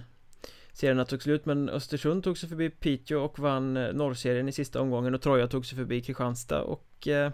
Serierna 0.74 1.06
tog 1.06 1.22
slut. 1.22 1.46
Men 1.46 1.70
Östersund 1.70 2.24
tog 2.24 2.38
sig 2.38 2.50
förbi 2.50 2.70
Piteå 2.70 3.20
och 3.24 3.40
vann 3.40 3.74
norrserien 3.74 4.50
i 4.50 4.52
sista 4.52 4.82
omgången 4.82 5.16
och 5.16 5.22
Troja 5.22 5.48
tog 5.48 5.66
sig 5.66 5.78
förbi 5.78 6.02
Kristianstad 6.02 6.62
och 6.62 7.08
eh, 7.08 7.32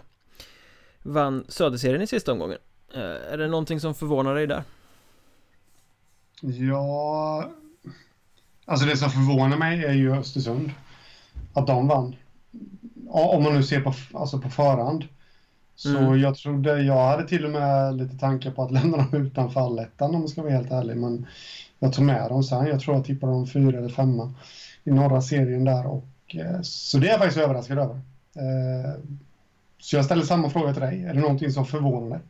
Vann 1.02 1.44
söderserien 1.48 2.02
i 2.02 2.06
sista 2.06 2.32
omgången. 2.32 2.58
Eh, 2.94 3.32
Är 3.32 3.38
det 3.38 3.48
någonting 3.48 3.80
som 3.80 3.94
förvånar 3.94 4.34
dig 4.34 4.46
där? 4.46 4.62
Ja 6.40 7.50
Alltså 8.64 8.86
det 8.86 8.96
som 8.96 9.10
förvånar 9.10 9.56
mig 9.56 9.84
är 9.84 9.92
ju 9.92 10.12
Östersund 10.12 10.70
Att 11.52 11.66
de 11.66 11.88
vann 11.88 12.16
om 13.12 13.42
man 13.42 13.54
nu 13.54 13.62
ser 13.62 13.80
på, 13.80 13.92
alltså 14.12 14.38
på 14.38 14.48
förhand. 14.48 15.04
Så 15.74 15.98
mm. 15.98 16.20
jag 16.20 16.34
trodde, 16.34 16.82
jag 16.82 17.06
hade 17.06 17.28
till 17.28 17.44
och 17.44 17.50
med 17.50 17.96
lite 17.96 18.18
tankar 18.18 18.50
på 18.50 18.62
att 18.62 18.70
lämna 18.72 18.96
dem 18.96 19.26
utanför 19.26 19.60
allettan 19.60 20.14
om 20.14 20.20
man 20.20 20.28
ska 20.28 20.42
vara 20.42 20.52
helt 20.52 20.72
ärlig. 20.72 20.96
Men 20.96 21.26
jag 21.78 21.92
tog 21.92 22.04
med 22.04 22.28
dem 22.28 22.42
sen. 22.42 22.66
Jag 22.66 22.80
tror 22.80 22.96
jag 22.96 23.04
tippade 23.04 23.32
dem 23.32 23.46
fyra 23.46 23.78
eller 23.78 23.88
femma 23.88 24.34
i 24.84 24.90
norra 24.90 25.22
serien 25.22 25.64
där. 25.64 25.86
Och, 25.86 26.36
eh, 26.36 26.60
så 26.62 26.98
det 26.98 27.06
är 27.06 27.10
jag 27.10 27.18
faktiskt 27.18 27.44
överraskad 27.44 27.78
över. 27.78 27.94
Eh, 28.36 28.92
så 29.78 29.96
jag 29.96 30.04
ställer 30.04 30.22
samma 30.22 30.50
fråga 30.50 30.72
till 30.72 30.82
dig. 30.82 31.02
Är 31.02 31.14
det 31.14 31.20
någonting 31.20 31.50
som 31.50 31.66
förvånar 31.66 32.10
dig? 32.10 32.20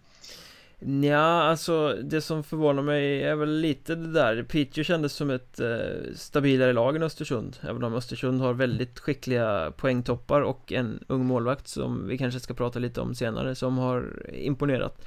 Ja, 0.87 1.43
alltså 1.43 1.97
det 2.03 2.21
som 2.21 2.45
förvånar 2.45 2.83
mig 2.83 3.23
är 3.23 3.35
väl 3.35 3.61
lite 3.61 3.95
det 3.95 4.13
där. 4.13 4.43
Piteå 4.43 4.85
kändes 4.85 5.13
som 5.13 5.31
ett 5.31 5.61
eh, 5.61 6.15
stabilare 6.15 6.73
lag 6.73 6.97
än 6.97 7.03
Östersund. 7.03 7.57
Även 7.61 7.85
om 7.85 7.95
Östersund 7.95 8.41
har 8.41 8.55
väldigt 8.55 9.01
skickliga 9.01 9.73
poängtoppar 9.77 10.41
och 10.41 10.73
en 10.73 11.05
ung 11.09 11.27
målvakt 11.27 11.69
som 11.69 12.09
vi 12.09 12.19
kanske 12.19 12.41
ska 12.41 12.55
prata 12.55 12.79
lite 12.79 13.01
om 13.01 13.15
senare 13.15 13.55
som 13.55 13.79
har 13.79 14.27
imponerat. 14.33 15.05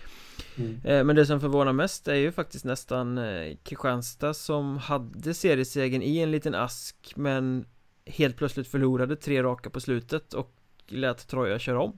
Mm. 0.55 0.81
eh, 0.83 1.03
Men 1.03 1.15
det 1.15 1.25
som 1.25 1.41
förvånar 1.41 1.73
mest 1.73 2.07
är 2.07 2.15
ju 2.15 2.31
faktiskt 2.31 2.65
nästan 2.65 3.17
eh, 3.17 3.55
Kristianstad 3.63 4.33
som 4.33 4.77
hade 4.77 5.33
seriesegern 5.33 6.01
i 6.01 6.17
en 6.17 6.31
liten 6.31 6.55
ask 6.55 7.13
men 7.15 7.65
helt 8.05 8.37
plötsligt 8.37 8.67
förlorade 8.67 9.15
tre 9.15 9.43
raka 9.43 9.69
på 9.69 9.79
slutet 9.79 10.33
och 10.33 10.55
lät 10.87 11.27
Troja 11.27 11.59
köra 11.59 11.81
om 11.81 11.97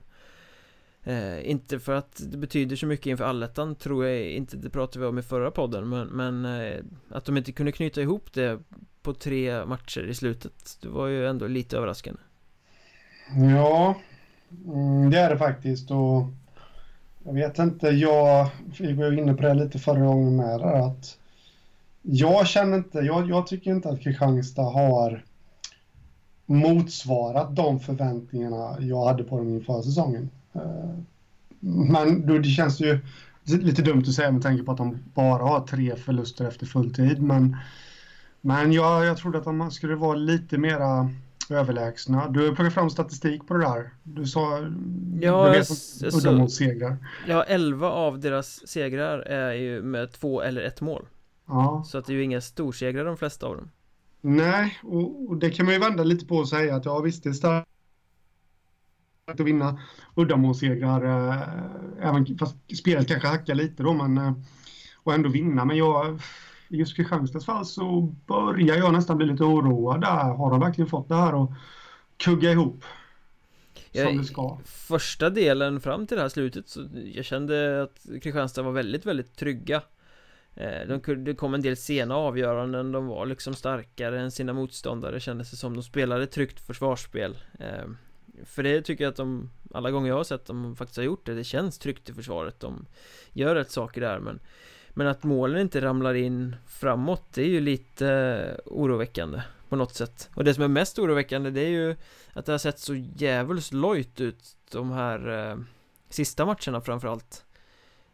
Eh, 1.08 1.50
inte 1.50 1.78
för 1.78 1.94
att 1.94 2.22
det 2.30 2.36
betyder 2.36 2.76
så 2.76 2.86
mycket 2.86 3.06
inför 3.06 3.24
allettan 3.24 3.74
tror 3.74 4.06
jag 4.06 4.30
inte, 4.30 4.56
det 4.56 4.70
pratade 4.70 5.00
vi 5.00 5.06
om 5.06 5.18
i 5.18 5.22
förra 5.22 5.50
podden 5.50 5.88
Men, 5.88 6.08
men 6.08 6.44
eh, 6.44 6.80
att 7.10 7.24
de 7.24 7.36
inte 7.36 7.52
kunde 7.52 7.72
knyta 7.72 8.00
ihop 8.00 8.32
det 8.32 8.58
på 9.02 9.14
tre 9.14 9.64
matcher 9.64 10.08
i 10.08 10.14
slutet 10.14 10.78
Det 10.82 10.88
var 10.88 11.06
ju 11.06 11.26
ändå 11.26 11.46
lite 11.46 11.76
överraskande. 11.76 12.20
Ja, 13.52 13.94
mm, 14.66 15.10
det 15.10 15.18
är 15.18 15.30
det 15.30 15.38
faktiskt. 15.38 15.90
Och 15.90 16.26
jag 17.24 17.34
vet 17.34 17.58
inte, 17.58 17.88
jag, 17.88 18.48
vi 18.80 18.92
var 18.92 19.18
inne 19.18 19.34
på 19.34 19.42
det 19.42 19.54
lite 19.54 19.78
förra 19.78 20.06
gången 20.06 20.36
med 20.36 20.60
det, 20.60 20.84
att 20.84 21.18
jag 22.02 22.46
känner 22.46 22.76
inte, 22.76 22.98
jag, 22.98 23.30
jag 23.30 23.46
tycker 23.46 23.70
inte 23.70 23.88
att 23.88 24.00
Kristianstad 24.00 24.62
har 24.62 25.24
motsvarat 26.46 27.56
de 27.56 27.80
förväntningarna 27.80 28.76
jag 28.80 29.04
hade 29.04 29.24
på 29.24 29.38
dem 29.38 29.48
inför 29.48 29.82
säsongen. 29.82 30.30
Eh, 30.52 30.98
men 31.60 32.26
då, 32.26 32.38
det 32.38 32.48
känns 32.48 32.80
ju 32.80 32.98
lite 33.44 33.82
dumt 33.82 34.00
att 34.00 34.12
säga 34.12 34.30
med 34.30 34.42
tanke 34.42 34.62
på 34.62 34.72
att 34.72 34.78
de 34.78 34.98
bara 35.14 35.42
har 35.42 35.66
tre 35.66 35.96
förluster 35.96 36.48
efter 36.48 36.66
fulltid. 36.66 37.22
Men, 37.22 37.56
men 38.40 38.72
jag, 38.72 39.04
jag 39.04 39.16
trodde 39.16 39.38
att 39.38 39.44
de 39.44 39.70
skulle 39.70 39.94
vara 39.94 40.14
lite 40.14 40.58
mera 40.58 41.10
överlägsna. 41.50 42.28
Du 42.28 42.48
har 42.48 42.54
plockat 42.54 42.74
fram 42.74 42.90
statistik 42.90 43.46
på 43.46 43.54
det 43.54 43.60
där. 43.60 43.90
Du 44.02 44.26
sa... 44.26 44.58
Ja, 45.20 45.46
du 45.46 45.58
vet 45.58 45.68
udda 46.14 46.32
mot 46.32 46.52
segrar. 46.52 46.96
Ja, 47.26 47.42
11 47.42 47.90
av 47.90 48.20
deras 48.20 48.68
segrar 48.68 49.18
är 49.18 49.52
ju 49.52 49.82
med 49.82 50.12
två 50.12 50.42
eller 50.42 50.62
ett 50.62 50.80
mål. 50.80 51.06
Ja. 51.46 51.84
Så 51.86 51.98
att 51.98 52.06
det 52.06 52.12
är 52.12 52.14
ju 52.14 52.22
inga 52.22 52.40
storsegrar 52.40 53.04
de 53.04 53.16
flesta 53.16 53.46
av 53.46 53.56
dem. 53.56 53.70
Nej, 54.20 54.78
och, 54.82 55.28
och 55.28 55.36
det 55.36 55.50
kan 55.50 55.66
man 55.66 55.74
ju 55.74 55.80
vända 55.80 56.04
lite 56.04 56.26
på 56.26 56.36
och 56.36 56.48
säga 56.48 56.76
att 56.76 56.84
ja 56.84 57.00
visst, 57.00 57.22
det 57.22 57.28
är 57.28 57.32
starkt 57.32 57.68
att 59.28 59.40
vinna 59.40 59.80
uddamålssegrar. 60.14 61.04
Eh, 61.04 61.42
även 62.08 62.38
fast 62.38 62.56
spelet 62.78 63.08
kanske 63.08 63.28
hackar 63.28 63.54
lite 63.54 63.82
då, 63.82 63.92
men 63.92 64.18
eh, 64.18 64.32
och 65.02 65.14
ändå 65.14 65.28
vinna. 65.28 65.64
Men 65.64 65.76
jag, 65.76 66.20
i 66.68 66.76
just 66.76 66.96
Kristianstads 66.96 67.46
fall 67.46 67.66
så 67.66 68.00
börjar 68.26 68.76
jag 68.76 68.92
nästan 68.92 69.16
bli 69.16 69.26
lite 69.26 69.44
oroad 69.44 70.00
där. 70.00 70.34
Har 70.34 70.50
de 70.50 70.60
verkligen 70.60 70.88
fått 70.88 71.08
det 71.08 71.14
här 71.14 71.44
att 71.44 71.50
kugga 72.16 72.50
ihop? 72.50 72.84
Som 73.94 74.18
det 74.18 74.24
ska. 74.24 74.58
Första 74.64 75.30
delen 75.30 75.80
fram 75.80 76.06
till 76.06 76.16
det 76.16 76.22
här 76.22 76.28
slutet 76.28 76.68
så 76.68 76.88
jag 77.14 77.24
kände 77.24 77.82
att 77.82 78.22
Kristianstad 78.22 78.62
var 78.62 78.72
väldigt, 78.72 79.06
väldigt 79.06 79.36
trygga 79.36 79.82
de, 80.88 81.24
Det 81.24 81.34
kom 81.34 81.54
en 81.54 81.62
del 81.62 81.76
sena 81.76 82.16
avgöranden 82.16 82.92
De 82.92 83.06
var 83.06 83.26
liksom 83.26 83.54
starkare 83.54 84.20
än 84.20 84.30
sina 84.30 84.52
motståndare 84.52 85.20
Kändes 85.20 85.50
det 85.50 85.56
som 85.56 85.74
de 85.74 85.82
spelade 85.82 86.26
tryggt 86.26 86.60
försvarsspel 86.60 87.36
För 88.44 88.62
det 88.62 88.82
tycker 88.82 89.04
jag 89.04 89.10
att 89.10 89.16
de 89.16 89.50
Alla 89.74 89.90
gånger 89.90 90.08
jag 90.08 90.16
har 90.16 90.24
sett 90.24 90.46
dem 90.46 90.76
faktiskt 90.76 90.96
har 90.96 91.04
gjort 91.04 91.26
det 91.26 91.34
Det 91.34 91.44
känns 91.44 91.78
tryggt 91.78 92.08
i 92.08 92.12
försvaret. 92.12 92.60
De 92.60 92.86
gör 93.32 93.54
rätt 93.54 93.70
saker 93.70 94.00
där 94.00 94.18
men 94.18 94.40
Men 94.88 95.06
att 95.06 95.24
målen 95.24 95.60
inte 95.60 95.80
ramlar 95.80 96.14
in 96.14 96.56
framåt 96.66 97.24
Det 97.34 97.42
är 97.42 97.48
ju 97.48 97.60
lite 97.60 98.60
oroväckande 98.64 99.42
På 99.68 99.76
något 99.76 99.94
sätt. 99.94 100.30
Och 100.34 100.44
det 100.44 100.54
som 100.54 100.64
är 100.64 100.68
mest 100.68 100.98
oroväckande 100.98 101.50
det 101.50 101.60
är 101.60 101.68
ju 101.68 101.96
Att 102.32 102.46
det 102.46 102.52
har 102.52 102.58
sett 102.58 102.78
så 102.78 102.94
jävligt 102.94 103.72
lojt 103.72 104.20
ut 104.20 104.56
De 104.72 104.90
här 104.90 105.50
eh, 105.50 105.56
Sista 106.10 106.46
matcherna 106.46 106.80
framförallt. 106.80 107.44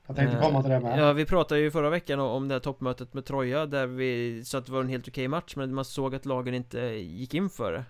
Jag 0.06 0.16
tänkte 0.16 0.38
komma 0.42 0.62
till 0.62 0.70
det 0.70 0.80
med. 0.80 0.98
Ja, 0.98 1.12
vi 1.12 1.24
pratade 1.24 1.60
ju 1.60 1.70
förra 1.70 1.90
veckan 1.90 2.20
om 2.20 2.48
det 2.48 2.54
här 2.54 2.60
toppmötet 2.60 3.14
med 3.14 3.24
Troja 3.24 3.66
Där 3.66 3.86
vi 3.86 4.44
sa 4.44 4.58
att 4.58 4.66
det 4.66 4.72
var 4.72 4.80
en 4.80 4.88
helt 4.88 5.08
okej 5.08 5.28
match 5.28 5.56
Men 5.56 5.74
man 5.74 5.84
såg 5.84 6.14
att 6.14 6.26
lagen 6.26 6.54
inte 6.54 6.80
gick 6.80 7.34
in 7.34 7.50
för 7.50 7.72
det. 7.72 7.78
eh, 7.78 7.84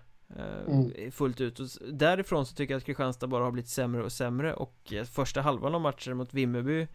mm. 0.67 1.11
Fullt 1.11 1.41
ut. 1.41 1.59
Och 1.59 1.67
därifrån 1.91 2.45
så 2.45 2.55
tycker 2.55 2.73
jag 2.73 2.79
att 2.79 2.85
Kristianstad 2.85 3.27
bara 3.27 3.43
har 3.43 3.51
blivit 3.51 3.69
sämre 3.69 4.03
och 4.03 4.11
sämre. 4.11 4.53
Och 4.53 4.93
eh, 4.93 5.03
första 5.03 5.41
halvan 5.41 5.75
av 5.75 5.81
matchen 5.81 6.17
mot 6.17 6.33
Vimmerby 6.33 6.87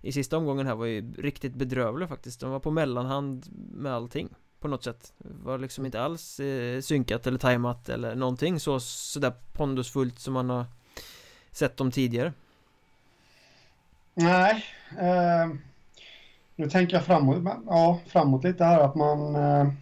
I 0.00 0.12
sista 0.12 0.36
omgången 0.36 0.66
här 0.66 0.74
var 0.74 0.86
ju 0.86 1.12
riktigt 1.12 1.54
bedrövlig 1.54 2.08
faktiskt. 2.08 2.40
De 2.40 2.50
var 2.50 2.60
på 2.60 2.70
mellanhand 2.70 3.46
med 3.72 3.92
allting 3.92 4.28
På 4.60 4.68
något 4.68 4.84
sätt. 4.84 5.12
Var 5.18 5.58
liksom 5.58 5.86
inte 5.86 6.02
alls 6.02 6.40
eh, 6.40 6.80
synkat 6.80 7.26
eller 7.26 7.38
tajmat 7.38 7.88
eller 7.88 8.14
någonting 8.14 8.60
så 8.60 8.80
sådär 8.80 9.32
pondusfullt 9.52 10.18
som 10.18 10.34
man 10.34 10.50
har 10.50 10.66
Sett 11.52 11.76
dem 11.76 11.90
tidigare. 11.90 12.32
Nej 14.14 14.64
eh, 14.98 15.48
Nu 16.56 16.70
tänker 16.70 16.94
jag 16.94 17.04
framåt, 17.04 17.56
ja, 17.66 18.00
framåt 18.06 18.44
lite 18.44 18.64
här 18.64 18.80
att 18.80 18.94
man 18.94 19.36
eh, 19.36 19.72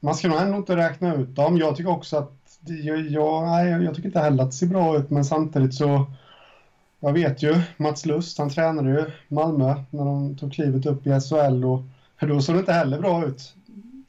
Man 0.00 0.14
ska 0.14 0.28
nog 0.28 0.38
ändå 0.38 0.56
inte 0.56 0.76
räkna 0.76 1.14
ut 1.14 1.34
dem 1.34 1.58
Jag 1.58 1.76
tycker 1.76 1.90
också 1.90 2.16
att 2.16 2.32
jag, 2.66 3.00
jag, 3.00 3.46
nej, 3.46 3.84
jag 3.84 3.94
tycker 3.94 4.08
inte 4.08 4.20
heller 4.20 4.42
att 4.42 4.50
det 4.50 4.56
ser 4.56 4.66
bra 4.66 4.98
ut 4.98 5.10
men 5.10 5.24
samtidigt 5.24 5.74
så 5.74 6.06
Jag 7.00 7.12
vet 7.12 7.42
ju 7.42 7.60
Mats 7.76 8.06
Lust, 8.06 8.38
han 8.38 8.50
tränade 8.50 8.90
ju 8.90 9.04
Malmö 9.28 9.74
när 9.90 10.04
de 10.04 10.36
tog 10.36 10.52
klivet 10.52 10.86
upp 10.86 11.06
i 11.06 11.10
SHL 11.20 11.64
och 11.64 11.82
då 12.28 12.40
såg 12.40 12.54
det 12.54 12.60
inte 12.60 12.72
heller 12.72 12.98
bra 12.98 13.26
ut 13.26 13.54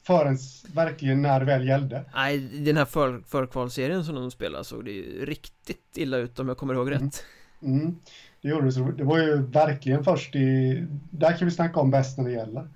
förrän 0.02 0.38
verkligen 0.74 1.22
när 1.22 1.40
det 1.40 1.46
väl 1.46 1.68
gällde. 1.68 2.04
Nej, 2.14 2.38
den 2.38 2.76
här 2.76 2.84
för, 2.84 3.22
förkvalserien 3.26 4.04
som 4.04 4.14
de 4.14 4.30
spelade 4.30 4.64
såg 4.64 4.84
det 4.84 4.90
ju 4.90 5.26
riktigt 5.26 5.96
illa 5.96 6.16
ut 6.16 6.38
om 6.38 6.48
jag 6.48 6.56
kommer 6.56 6.74
ihåg 6.74 6.90
rätt. 6.90 7.24
Mm. 7.62 7.80
Mm. 7.80 7.96
Det 8.42 8.48
gjorde 8.48 8.66
det. 8.66 8.72
Så 8.72 8.80
det 8.80 9.04
var 9.04 9.18
ju 9.18 9.36
verkligen 9.42 10.04
först 10.04 10.34
i... 10.34 10.86
Där 11.10 11.38
kan 11.38 11.48
vi 11.48 11.54
snacka 11.54 11.80
om 11.80 11.90
bäst 11.90 12.18
när 12.18 12.24
det 12.24 12.32
gäller. 12.32 12.68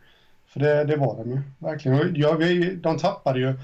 För 0.57 0.61
det, 0.61 0.85
det 0.85 0.97
var 0.97 1.16
de 1.16 1.31
ju, 1.31 1.40
verkligen. 1.59 2.14
Ja, 2.16 2.33
vi, 2.33 2.75
de 2.75 2.99
tappade 2.99 3.38
ju... 3.38 3.55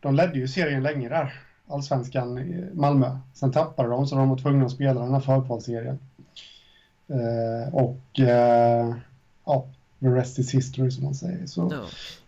De 0.00 0.14
ledde 0.14 0.38
ju 0.38 0.48
serien 0.48 0.82
länge 0.82 1.08
där, 1.08 1.42
allsvenskan 1.68 2.38
i 2.38 2.68
Malmö. 2.74 3.18
Sen 3.34 3.52
tappade 3.52 3.88
de, 3.88 4.06
så 4.06 4.16
de 4.16 4.28
var 4.28 4.36
tvungna 4.36 4.66
att 4.66 4.72
spela 4.72 5.00
den 5.00 5.12
här 5.12 5.20
förkvalserien. 5.20 5.98
Eh, 7.08 7.74
och... 7.74 8.20
Eh, 8.20 8.94
ja, 9.44 9.66
the 10.00 10.06
rest 10.06 10.38
is 10.38 10.54
history 10.54 10.90
som 10.90 11.04
man 11.04 11.14
säger. 11.14 11.46
Så, 11.46 11.62
no. 11.68 11.84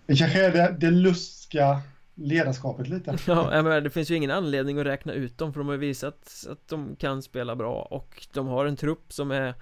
Det 0.07 0.17
kanske 0.17 0.47
är 0.47 0.53
det, 0.53 0.77
det 0.79 0.91
lustiga 0.91 1.81
ledarskapet 2.15 2.89
lite. 2.89 3.17
Ja, 3.27 3.63
men 3.63 3.85
det 3.85 3.91
finns 3.91 4.11
ju 4.11 4.17
ingen 4.17 4.31
anledning 4.31 4.79
att 4.79 4.87
räkna 4.87 5.13
ut 5.13 5.39
dem 5.39 5.53
för 5.53 5.61
de 5.61 5.69
har 5.69 5.77
visat 5.77 6.47
att 6.51 6.69
de 6.69 6.97
kan 6.97 7.23
spela 7.23 7.57
bra 7.57 7.83
och 7.83 8.27
de 8.33 8.47
har 8.47 8.67
en 8.67 8.77
trupp 8.77 9.13
som 9.13 9.31
är 9.31 9.55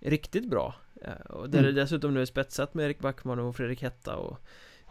riktigt 0.00 0.50
bra. 0.50 0.74
Och 1.28 1.50
där 1.50 1.58
mm. 1.58 1.74
det 1.74 1.80
dessutom 1.80 2.14
nu 2.14 2.20
är 2.20 2.26
spetsat 2.26 2.74
med 2.74 2.86
Erik 2.86 2.98
Backman 2.98 3.38
och 3.38 3.56
Fredrik 3.56 3.82
Hetta 3.82 4.16
och 4.16 4.38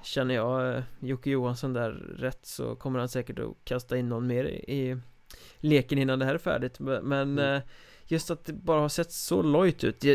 Känner 0.03 0.35
jag 0.35 0.75
eh, 0.75 0.83
Jocke 0.99 1.29
Johansson 1.29 1.73
där 1.73 1.91
rätt 2.17 2.45
så 2.45 2.75
kommer 2.75 2.99
han 2.99 3.09
säkert 3.09 3.39
att 3.39 3.55
kasta 3.63 3.97
in 3.97 4.09
någon 4.09 4.27
mer 4.27 4.45
i 4.45 4.97
leken 5.57 5.97
innan 5.97 6.19
det 6.19 6.25
här 6.25 6.33
är 6.33 6.37
färdigt. 6.37 6.79
Men 6.79 7.11
mm. 7.11 7.55
Eh, 7.55 7.61
just 8.05 8.31
att 8.31 8.45
det 8.45 8.53
bara 8.53 8.81
har 8.81 8.89
sett 8.89 9.11
så 9.11 9.41
lojt 9.41 9.83
ut. 9.83 10.05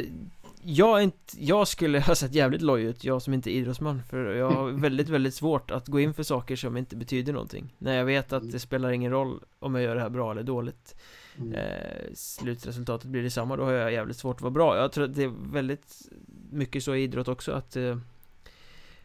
Jag, 0.63 1.03
inte, 1.03 1.19
jag 1.39 1.69
skulle 1.69 2.01
ha 2.07 2.15
sett 2.15 2.35
jävligt 2.35 2.63
loj 2.63 2.83
ut, 2.83 3.05
jag 3.05 3.23
som 3.23 3.35
inte 3.35 3.51
är 3.51 3.53
idrottsman 3.53 4.03
För 4.11 4.35
jag 4.35 4.51
har 4.51 4.71
väldigt, 4.81 5.09
väldigt 5.09 5.35
svårt 5.35 5.71
att 5.71 5.89
gå 5.89 6.01
in 6.01 6.15
för 6.15 6.23
saker 6.23 6.57
som 6.57 6.77
inte 6.77 6.97
betyder 6.97 7.33
någonting. 7.33 7.75
När 7.79 7.97
jag 7.97 8.05
vet 8.05 8.33
att 8.33 8.51
det 8.51 8.59
spelar 8.59 8.91
ingen 8.91 9.13
roll 9.13 9.41
om 9.59 9.75
jag 9.75 9.85
gör 9.85 9.95
det 9.95 10.01
här 10.01 10.11
bra 10.11 10.31
eller 10.31 10.43
dåligt 10.43 10.97
mm. 11.41 11.55
eh, 11.55 12.15
Slutresultatet 12.15 13.11
blir 13.11 13.23
detsamma, 13.23 13.57
då 13.57 13.65
har 13.65 13.73
jag 13.73 13.93
jävligt 13.93 14.17
svårt 14.17 14.37
att 14.37 14.43
vara 14.43 14.51
bra 14.51 14.77
Jag 14.77 14.93
tror 14.93 15.05
att 15.05 15.15
det 15.15 15.23
är 15.23 15.53
väldigt 15.53 16.09
mycket 16.51 16.83
så 16.83 16.95
i 16.95 17.03
idrott 17.03 17.29
också 17.29 17.53
att 17.53 17.77
eh, 17.77 17.97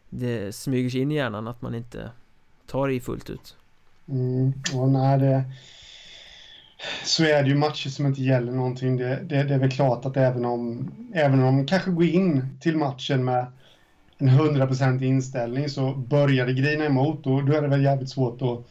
Det 0.08 0.54
smyger 0.54 0.90
sig 0.90 1.00
in 1.00 1.12
i 1.12 1.14
hjärnan 1.14 1.48
att 1.48 1.62
man 1.62 1.74
inte 1.74 2.10
tar 2.66 2.88
i 2.88 3.00
fullt 3.00 3.30
ut 3.30 3.56
Mm, 4.08 4.52
och 4.74 4.88
nej 4.88 5.18
det 5.18 5.44
så 7.04 7.24
är 7.24 7.42
det 7.42 7.48
ju 7.48 7.54
matcher 7.54 7.88
som 7.88 8.06
inte 8.06 8.22
gäller 8.22 8.52
någonting. 8.52 8.96
Det, 8.96 9.20
det, 9.22 9.42
det, 9.42 9.54
är 9.54 9.58
väl 9.58 9.70
klart 9.70 10.04
att 10.04 10.16
även 10.16 10.44
om, 10.44 10.90
även 11.14 11.42
om 11.42 11.56
de 11.56 11.66
kanske 11.66 11.90
går 11.90 12.04
in 12.04 12.58
till 12.60 12.76
matchen 12.76 13.24
med 13.24 13.46
en 14.18 14.28
100% 14.28 15.02
inställning 15.02 15.68
så 15.68 15.94
börjar 15.94 16.46
det 16.46 16.52
grina 16.52 16.84
emot 16.84 17.26
och 17.26 17.44
då 17.44 17.52
är 17.52 17.62
det 17.62 17.68
väl 17.68 17.84
jävligt 17.84 18.10
svårt 18.10 18.42
att 18.42 18.66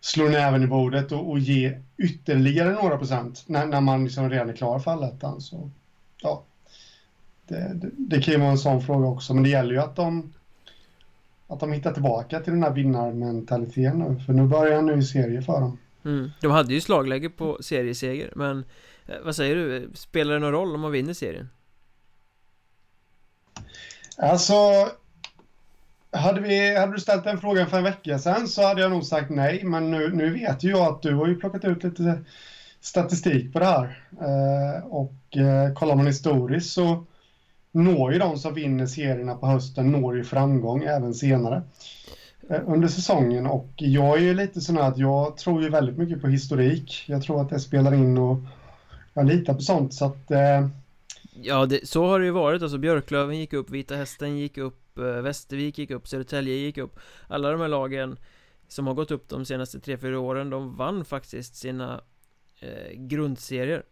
slå 0.00 0.28
näven 0.28 0.62
i 0.62 0.66
bordet 0.66 1.12
och, 1.12 1.30
och 1.30 1.38
ge 1.38 1.78
ytterligare 1.98 2.70
några 2.70 2.98
procent 2.98 3.44
när, 3.46 3.66
när 3.66 3.80
man 3.80 4.04
liksom 4.04 4.30
redan 4.30 4.50
är 4.50 4.56
klar 4.56 4.78
för 4.78 4.90
allettan. 4.90 5.40
Så 5.40 5.70
ja, 6.22 6.44
det, 7.48 7.72
det, 7.74 7.90
det 7.96 8.22
kan 8.22 8.34
ju 8.34 8.40
vara 8.40 8.50
en 8.50 8.58
sån 8.58 8.82
fråga 8.82 9.06
också, 9.06 9.34
men 9.34 9.42
det 9.42 9.48
gäller 9.48 9.72
ju 9.72 9.80
att 9.80 9.96
de 9.96 10.32
att 11.50 11.60
de 11.60 11.72
hittar 11.72 11.92
tillbaka 11.92 12.40
till 12.40 12.52
den 12.52 12.62
här 12.62 12.70
vinnarmentaliteten 12.70 13.98
nu, 13.98 14.20
för 14.26 14.32
nu 14.32 14.46
börjar 14.46 14.78
en 14.78 14.86
ny 14.86 15.02
serie 15.02 15.42
för 15.42 15.60
dem. 15.60 15.78
Mm. 16.04 16.30
De 16.40 16.50
hade 16.50 16.74
ju 16.74 16.80
slagläge 16.80 17.30
på 17.30 17.58
serieseger 17.60 18.32
Men 18.36 18.64
eh, 19.06 19.14
vad 19.24 19.36
säger 19.36 19.56
du? 19.56 19.90
Spelar 19.94 20.32
det 20.32 20.38
någon 20.38 20.52
roll 20.52 20.74
om 20.74 20.80
man 20.80 20.92
vinner 20.92 21.14
serien? 21.14 21.48
Alltså 24.16 24.54
hade, 26.12 26.40
vi, 26.40 26.76
hade 26.76 26.92
du 26.92 27.00
ställt 27.00 27.24
den 27.24 27.40
frågan 27.40 27.66
för 27.66 27.78
en 27.78 27.84
vecka 27.84 28.18
sedan 28.18 28.48
så 28.48 28.62
hade 28.62 28.80
jag 28.80 28.90
nog 28.90 29.04
sagt 29.04 29.30
nej. 29.30 29.64
Men 29.64 29.90
nu, 29.90 30.10
nu 30.14 30.30
vet 30.30 30.64
ju 30.64 30.70
jag 30.70 30.92
att 30.92 31.02
du 31.02 31.14
har 31.14 31.26
ju 31.26 31.36
plockat 31.36 31.64
ut 31.64 31.84
lite 31.84 32.18
statistik 32.80 33.52
på 33.52 33.58
det 33.58 33.64
här. 33.64 34.04
Eh, 34.20 34.86
och 34.86 35.36
eh, 35.36 35.72
kollar 35.74 35.94
man 35.94 36.06
historiskt 36.06 36.72
så 36.72 37.04
når 37.72 38.12
ju 38.12 38.18
de 38.18 38.38
som 38.38 38.54
vinner 38.54 38.86
serierna 38.86 39.34
på 39.34 39.46
hösten 39.46 39.92
når 39.92 40.16
ju 40.16 40.24
framgång 40.24 40.84
även 40.84 41.14
senare. 41.14 41.62
Eh, 42.50 42.60
under 42.66 42.88
säsongen 42.88 43.46
och 43.46 43.70
jag 43.76 44.18
är 44.18 44.22
ju 44.22 44.34
lite 44.34 44.60
sån 44.60 44.76
här 44.76 44.88
att 44.88 44.98
jag 44.98 45.36
tror 45.36 45.62
ju 45.62 45.68
väldigt 45.68 45.98
mycket 45.98 46.22
på 46.22 46.28
historik. 46.28 47.04
Jag 47.06 47.22
tror 47.22 47.40
att 47.40 47.50
det 47.50 47.60
spelar 47.60 47.94
in 47.94 48.18
och 48.18 48.38
jag 49.14 49.26
litar 49.26 49.54
på 49.54 49.60
sånt 49.60 49.94
så 49.94 50.04
att 50.04 50.30
eh... 50.30 50.68
Ja, 51.42 51.66
det, 51.66 51.88
så 51.88 52.06
har 52.06 52.18
det 52.18 52.24
ju 52.24 52.30
varit. 52.30 52.62
Alltså 52.62 52.78
Björklöven 52.78 53.38
gick 53.38 53.52
upp, 53.52 53.70
Vita 53.70 53.94
Hästen 53.94 54.38
gick 54.38 54.58
upp, 54.58 54.79
eh, 54.98 55.04
Västervik 55.04 55.78
gick 55.78 55.90
upp, 55.90 56.08
Södertälje 56.08 56.54
gick 56.54 56.78
upp. 56.78 56.98
Alla 57.28 57.50
de 57.50 57.60
här 57.60 57.68
lagen 57.68 58.18
som 58.68 58.86
har 58.86 58.94
gått 58.94 59.10
upp 59.10 59.28
de 59.28 59.44
senaste 59.44 59.78
3-4 59.78 60.14
åren, 60.14 60.50
de 60.50 60.76
vann 60.76 61.04
faktiskt 61.04 61.54
sina 61.54 62.00
eh, 62.60 62.92
grundserier 62.92 63.82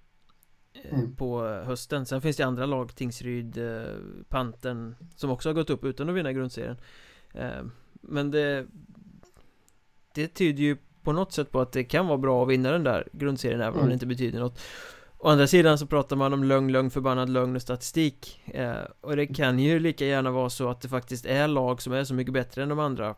eh, 0.72 0.98
mm. 0.98 1.16
på 1.16 1.42
hösten. 1.42 2.06
Sen 2.06 2.20
finns 2.20 2.37
det 2.37 2.42
andra 2.42 2.66
lag, 2.66 2.94
Tingsryd, 2.94 3.58
eh, 3.58 3.82
Panten, 4.28 4.96
som 5.16 5.30
också 5.30 5.48
har 5.48 5.54
gått 5.54 5.70
upp 5.70 5.84
utan 5.84 6.08
att 6.08 6.14
vinna 6.14 6.32
grundserien. 6.32 6.76
Eh, 7.34 7.62
men 7.92 8.30
det 8.30 8.66
Det 10.14 10.28
tyder 10.28 10.62
ju 10.62 10.76
på 11.02 11.12
något 11.12 11.32
sätt 11.32 11.50
på 11.50 11.61
att 11.61 11.72
det 11.72 11.84
kan 11.84 12.06
vara 12.06 12.18
bra 12.18 12.42
att 12.42 12.48
vinna 12.48 12.70
den 12.70 12.84
där 12.84 13.08
grundserien 13.12 13.61
även 13.61 13.72
mm. 13.72 13.82
om 13.82 13.88
det 13.88 13.94
inte 13.94 14.06
betyder 14.06 14.38
något 14.38 14.61
Å 15.20 15.28
andra 15.28 15.46
sidan 15.46 15.78
så 15.78 15.87
pratar 15.87 16.16
man 16.16 16.33
om 16.33 16.44
lögn, 16.44 16.72
lögn, 16.72 16.90
förbannad 16.90 17.28
lögn 17.28 17.57
och 17.57 17.62
statistik 17.62 18.40
eh, 18.46 18.83
Och 19.00 19.16
det 19.16 19.26
kan 19.26 19.59
ju 19.59 19.78
lika 19.78 20.07
gärna 20.07 20.31
vara 20.31 20.50
så 20.50 20.70
att 20.70 20.81
det 20.81 20.88
faktiskt 20.88 21.26
är 21.26 21.48
lag 21.48 21.83
som 21.83 21.92
är 21.92 22.04
så 22.04 22.14
mycket 22.14 22.35
bättre 22.35 22.62
än 22.62 22.68
de 22.68 22.78
andra 22.78 23.14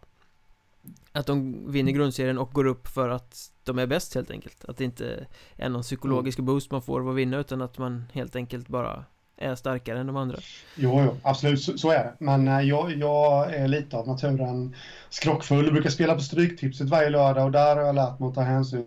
Att 1.12 1.26
de 1.26 1.64
vinner 1.72 1.92
grundserien 1.92 2.38
och 2.38 2.52
går 2.52 2.66
upp 2.66 2.88
för 2.88 3.08
att 3.08 3.52
de 3.64 3.78
är 3.78 3.86
bäst 3.86 4.14
helt 4.14 4.30
enkelt 4.30 4.64
Att 4.64 4.76
det 4.76 4.84
inte 4.84 5.26
är 5.56 5.68
någon 5.68 5.82
psykologisk 5.82 6.38
mm. 6.38 6.46
boost 6.46 6.70
man 6.70 6.82
får 6.82 7.00
av 7.00 7.08
att 7.08 7.16
vinna 7.16 7.38
utan 7.38 7.62
att 7.62 7.78
man 7.78 8.04
helt 8.12 8.36
enkelt 8.36 8.68
bara 8.68 9.04
är 9.40 9.54
starkare 9.54 9.98
än 9.98 10.06
de 10.06 10.16
andra. 10.16 10.38
Jo, 10.74 11.02
jo 11.04 11.16
absolut 11.22 11.62
så, 11.62 11.78
så, 11.78 11.90
är 11.90 12.04
det. 12.04 12.12
Men 12.18 12.48
äh, 12.48 12.60
jag, 12.60 12.92
jag 12.92 13.54
är 13.54 13.68
lite 13.68 13.96
av 13.96 14.08
naturen 14.08 14.76
skrockfull. 15.10 15.64
Jag 15.64 15.72
brukar 15.72 15.90
spela 15.90 16.14
på 16.14 16.20
Stryktipset 16.20 16.88
varje 16.88 17.10
lördag 17.10 17.44
och 17.44 17.52
där 17.52 17.76
har 17.76 17.82
jag 17.82 17.94
lärt 17.94 18.18
mig 18.18 18.28
att 18.28 18.34
ta 18.34 18.40
hänsyn 18.40 18.86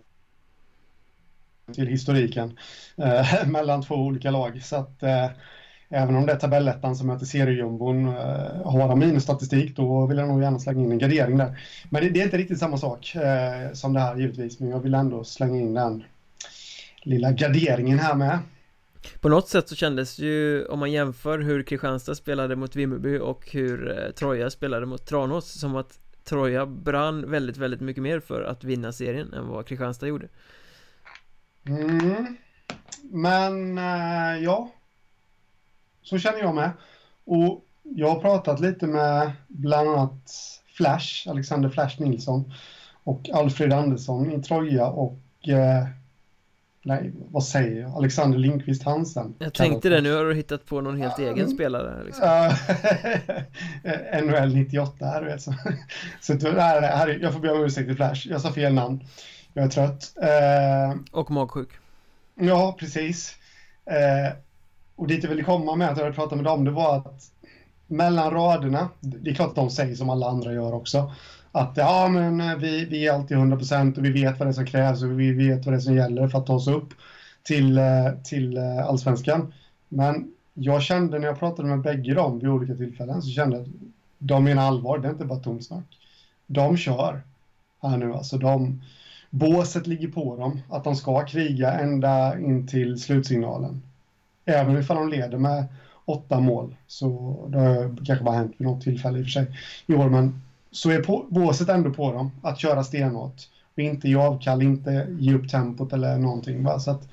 till 1.72 1.86
historiken 1.86 2.58
eh, 2.96 3.46
mellan 3.46 3.82
två 3.82 3.94
olika 3.94 4.30
lag. 4.30 4.62
Så 4.62 4.76
att 4.76 5.02
eh, 5.02 5.30
även 5.88 6.16
om 6.16 6.26
det 6.26 6.32
är 6.32 6.36
tabellettan 6.36 6.96
som 6.96 7.06
möter 7.06 7.26
seriejumbon 7.26 8.06
eh, 8.06 8.14
har 8.64 8.88
de 8.88 8.98
minusstatistik 8.98 9.76
då 9.76 10.06
vill 10.06 10.18
jag 10.18 10.28
nog 10.28 10.42
gärna 10.42 10.58
slänga 10.58 10.84
in 10.84 10.92
en 10.92 10.98
gradering 10.98 11.38
där. 11.38 11.58
Men 11.90 12.02
det, 12.02 12.10
det 12.10 12.20
är 12.20 12.24
inte 12.24 12.38
riktigt 12.38 12.58
samma 12.58 12.78
sak 12.78 13.14
eh, 13.14 13.72
som 13.72 13.92
det 13.92 14.00
här 14.00 14.16
givetvis, 14.16 14.60
men 14.60 14.70
jag 14.70 14.80
vill 14.80 14.94
ändå 14.94 15.24
slänga 15.24 15.56
in 15.56 15.74
den 15.74 16.04
lilla 17.02 17.32
graderingen 17.32 17.98
här 17.98 18.14
med. 18.14 18.38
På 19.20 19.28
något 19.28 19.48
sätt 19.48 19.68
så 19.68 19.74
kändes 19.74 20.18
ju, 20.18 20.66
om 20.66 20.78
man 20.78 20.92
jämför 20.92 21.38
hur 21.38 21.62
Kristianstad 21.62 22.14
spelade 22.14 22.56
mot 22.56 22.76
Vimmerby 22.76 23.18
och 23.18 23.50
hur 23.52 23.98
eh, 23.98 24.10
Troja 24.10 24.50
spelade 24.50 24.86
mot 24.86 25.06
Tranås 25.06 25.60
Som 25.60 25.76
att 25.76 25.98
Troja 26.24 26.66
brann 26.66 27.30
väldigt, 27.30 27.56
väldigt 27.56 27.80
mycket 27.80 28.02
mer 28.02 28.20
för 28.20 28.42
att 28.42 28.64
vinna 28.64 28.92
serien 28.92 29.32
än 29.32 29.48
vad 29.48 29.66
Kristianstad 29.66 30.06
gjorde 30.06 30.28
mm. 31.66 32.36
Men, 33.02 33.78
eh, 33.78 34.44
ja 34.44 34.70
Så 36.02 36.18
känner 36.18 36.38
jag 36.38 36.54
med 36.54 36.70
Och 37.24 37.64
jag 37.82 38.08
har 38.08 38.20
pratat 38.20 38.60
lite 38.60 38.86
med 38.86 39.32
bland 39.48 39.88
annat 39.88 40.30
Flash, 40.76 41.28
Alexander 41.28 41.68
Flash 41.68 42.00
Nilsson 42.00 42.52
och 43.04 43.30
Alfred 43.32 43.72
Andersson 43.72 44.32
i 44.32 44.42
Troja 44.42 44.86
och 44.86 45.48
eh, 45.48 45.86
nej, 46.84 47.12
vad 47.30 47.44
säger 47.44 47.80
jag? 47.80 47.90
Alexander 47.90 48.38
Lindqvist 48.38 48.82
Hansen. 48.82 49.34
Jag 49.38 49.54
tänkte 49.54 49.88
det, 49.88 50.00
nu 50.00 50.14
har 50.14 50.24
du 50.24 50.34
hittat 50.34 50.66
på 50.66 50.80
någon 50.80 51.00
helt 51.00 51.18
uh, 51.18 51.24
egen 51.24 51.48
spelare. 51.48 52.04
Liksom. 52.04 52.50
NHL 54.24 54.54
98 54.54 55.06
här, 55.06 55.22
vet 55.22 55.42
så. 55.42 55.54
så 56.20 56.34
nej, 56.34 56.80
här, 56.82 57.18
jag 57.22 57.32
får 57.32 57.40
be 57.40 57.52
om 57.52 57.64
ursäkt 57.64 57.88
till 57.88 57.96
Flash, 57.96 58.28
jag 58.28 58.40
sa 58.40 58.52
fel 58.52 58.74
namn. 58.74 59.00
Jag 59.54 59.64
är 59.64 59.68
trött. 59.68 60.14
Uh, 60.22 61.00
och 61.10 61.30
magsjuk. 61.30 61.68
Ja, 62.34 62.76
precis. 62.78 63.36
Uh, 63.90 64.36
och 64.96 65.06
dit 65.06 65.22
jag 65.22 65.30
ville 65.30 65.44
komma 65.44 65.76
med 65.76 65.90
att 65.90 65.98
jag 65.98 66.14
pratade 66.14 66.36
med 66.36 66.44
dem, 66.44 66.64
det 66.64 66.70
var 66.70 66.96
att 66.96 67.30
mellan 67.86 68.30
raderna, 68.30 68.88
det 69.00 69.30
är 69.30 69.34
klart 69.34 69.48
att 69.48 69.54
de 69.54 69.70
säger 69.70 69.94
som 69.94 70.10
alla 70.10 70.26
andra 70.26 70.52
gör 70.52 70.74
också, 70.74 71.12
att 71.52 71.76
ja, 71.76 72.08
men 72.08 72.40
eh, 72.40 72.56
vi, 72.56 72.84
vi 72.84 73.06
är 73.06 73.12
alltid 73.12 73.36
100% 73.36 73.98
och 73.98 74.04
vi 74.04 74.10
vet 74.10 74.38
vad 74.38 74.48
det 74.48 74.50
är 74.50 74.52
som 74.52 74.66
krävs 74.66 75.02
och 75.02 75.20
vi 75.20 75.32
vet 75.32 75.64
vad 75.64 75.74
det 75.74 75.78
är 75.78 75.80
som 75.80 75.94
gäller 75.94 76.28
för 76.28 76.38
att 76.38 76.46
ta 76.46 76.54
oss 76.54 76.68
upp 76.68 76.88
till, 77.42 77.78
eh, 77.78 78.10
till 78.24 78.56
eh, 78.56 78.86
allsvenskan. 78.86 79.54
Men 79.88 80.32
jag 80.54 80.82
kände 80.82 81.18
när 81.18 81.26
jag 81.26 81.38
pratade 81.38 81.68
med 81.68 81.80
bägge 81.80 82.14
dem 82.14 82.38
vid 82.38 82.48
olika 82.48 82.74
tillfällen 82.74 83.22
så 83.22 83.30
kände 83.30 83.56
jag 83.56 83.62
att 83.62 83.72
de 84.18 84.44
menar 84.44 84.62
allvar, 84.62 84.98
det 84.98 85.08
är 85.08 85.12
inte 85.12 85.24
bara 85.24 85.38
tomt 85.38 85.64
snack. 85.64 85.98
De 86.46 86.76
kör 86.76 87.22
här 87.82 87.96
nu, 87.96 88.14
alltså 88.14 88.38
de, 88.38 88.82
båset 89.34 89.86
ligger 89.86 90.08
på 90.08 90.36
dem 90.36 90.60
att 90.68 90.84
de 90.84 90.96
ska 90.96 91.26
kriga 91.26 91.72
ända 91.72 92.38
in 92.38 92.66
till 92.66 93.00
slutsignalen. 93.00 93.82
Även 94.44 94.78
ifall 94.78 94.96
de 94.96 95.08
leder 95.08 95.38
med 95.38 95.64
åtta 96.04 96.40
mål. 96.40 96.76
Så 96.86 97.38
det 97.48 97.58
har 97.58 98.04
kanske 98.06 98.24
bara 98.24 98.36
hänt 98.36 98.54
vid 98.58 98.68
något 98.68 98.82
tillfälle 98.82 99.18
i 99.18 99.22
och 99.22 99.26
för 99.26 99.30
sig 99.30 99.46
i 99.86 99.94
år, 99.94 100.10
men 100.10 100.40
så 100.70 100.90
är 100.90 101.02
på, 101.02 101.26
båset 101.28 101.68
ändå 101.68 101.90
på 101.90 102.12
dem 102.12 102.30
att 102.42 102.58
köra 102.58 102.84
stenhårt 102.84 103.42
och 103.74 103.78
inte 103.78 104.08
ge 104.08 104.14
avkall, 104.14 104.62
inte 104.62 105.06
ge 105.18 105.34
upp 105.34 105.48
tempot 105.48 105.92
eller 105.92 106.18
någonting. 106.18 106.64
Va? 106.64 106.78
Så 106.78 106.90
att 106.90 107.08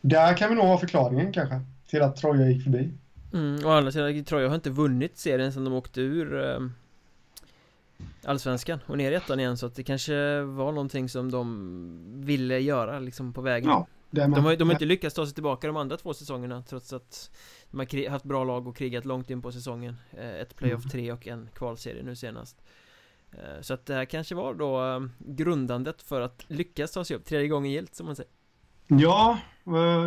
där 0.00 0.36
kan 0.36 0.50
vi 0.50 0.54
nog 0.54 0.64
ha 0.64 0.78
förklaringen 0.78 1.32
kanske 1.32 1.60
till 1.90 2.02
att 2.02 2.16
Troja 2.16 2.50
gick 2.50 2.62
förbi. 2.62 2.90
Mm, 3.32 3.66
och 3.66 3.74
andra 3.74 3.92
sidan, 3.92 4.24
Troja 4.24 4.48
har 4.48 4.54
inte 4.54 4.70
vunnit 4.70 5.18
serien 5.18 5.52
sedan 5.52 5.64
de 5.64 5.74
åkte 5.74 6.00
ur 6.00 6.50
eh, 6.50 6.60
Allsvenskan 8.24 8.78
och 8.86 8.98
ner 8.98 9.12
i 9.12 9.14
ettan 9.14 9.40
igen 9.40 9.56
så 9.56 9.66
att 9.66 9.74
det 9.74 9.82
kanske 9.82 10.40
var 10.40 10.72
någonting 10.72 11.08
som 11.08 11.30
de 11.30 12.22
ville 12.24 12.58
göra 12.58 12.98
liksom 12.98 13.32
på 13.32 13.40
vägen. 13.40 13.70
Ja, 13.70 13.86
de, 14.10 14.32
har, 14.32 14.56
de 14.56 14.68
har 14.68 14.72
inte 14.72 14.84
lyckats 14.84 15.14
ta 15.14 15.26
sig 15.26 15.34
tillbaka 15.34 15.66
de 15.66 15.76
andra 15.76 15.96
två 15.96 16.14
säsongerna 16.14 16.62
trots 16.62 16.92
att 16.92 17.30
de 17.70 17.78
har 17.78 18.10
haft 18.10 18.24
bra 18.24 18.44
lag 18.44 18.66
och 18.66 18.76
krigat 18.76 19.04
långt 19.04 19.30
in 19.30 19.42
på 19.42 19.52
säsongen. 19.52 19.96
Eh, 20.18 20.40
Ett 20.40 20.56
playoff 20.56 20.84
3 20.90 21.00
mm. 21.00 21.16
och 21.16 21.26
en 21.26 21.48
kvalserie 21.54 22.02
nu 22.02 22.16
senast. 22.16 22.62
Eh, 23.32 23.60
så 23.60 23.74
att 23.74 23.86
det 23.86 23.94
här 23.94 24.04
kanske 24.04 24.34
var 24.34 24.54
då 24.54 24.86
eh, 24.86 25.00
grundandet 25.18 26.02
för 26.02 26.20
att 26.20 26.44
lyckas 26.48 26.92
ta 26.92 27.04
sig 27.04 27.16
upp. 27.16 27.24
Tredje 27.24 27.48
gången 27.48 27.70
gilt 27.70 27.94
som 27.94 28.06
man 28.06 28.16
säger. 28.16 28.30
Ja, 28.86 29.38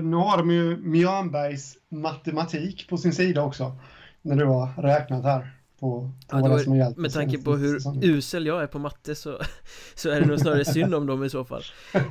nu 0.04 0.16
har 0.16 0.38
de 0.38 0.52
ju 0.52 0.78
Mjörnbergs 0.78 1.78
matematik 1.90 2.90
på 2.90 2.98
sin 2.98 3.14
sida 3.14 3.42
också 3.42 3.76
När 4.22 4.36
du 4.36 4.46
har 4.46 4.82
räknat 4.82 5.24
här 5.24 5.57
på, 5.80 6.12
på 6.28 6.38
ja, 6.38 6.48
vad 6.48 6.62
som 6.62 6.72
har 6.72 6.80
hjälpt 6.80 6.98
Med 6.98 7.14
tanke 7.14 7.38
på 7.38 7.56
hur 7.56 7.74
säsongen. 7.80 8.04
usel 8.04 8.46
jag 8.46 8.64
är 8.64 8.68
på 8.68 8.80
matte 8.80 9.16
så, 9.16 9.42
så 9.96 10.10
är 10.10 10.22
det 10.22 10.28
nog 10.28 10.40
snarare 10.40 10.66
synd 10.66 10.96
om 10.96 11.06
dem 11.06 11.24
i 11.24 11.30
så 11.30 11.46
fall. 11.46 11.64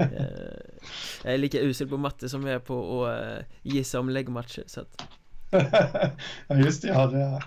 Jag 1.24 1.34
är 1.34 1.38
lika 1.38 1.60
usel 1.60 1.88
på 1.88 1.96
matte 1.96 2.28
som 2.28 2.46
jag 2.46 2.54
är 2.54 2.58
på 2.58 3.06
att 3.06 3.44
gissa 3.62 4.00
om 4.00 4.08
läggmatcher 4.10 4.64
så 4.66 4.80
att 4.80 5.02
Ja 6.48 6.56
just 6.56 6.82
det, 6.82 6.88
ja 6.88 7.06
det 7.06 7.18
är 7.18 7.44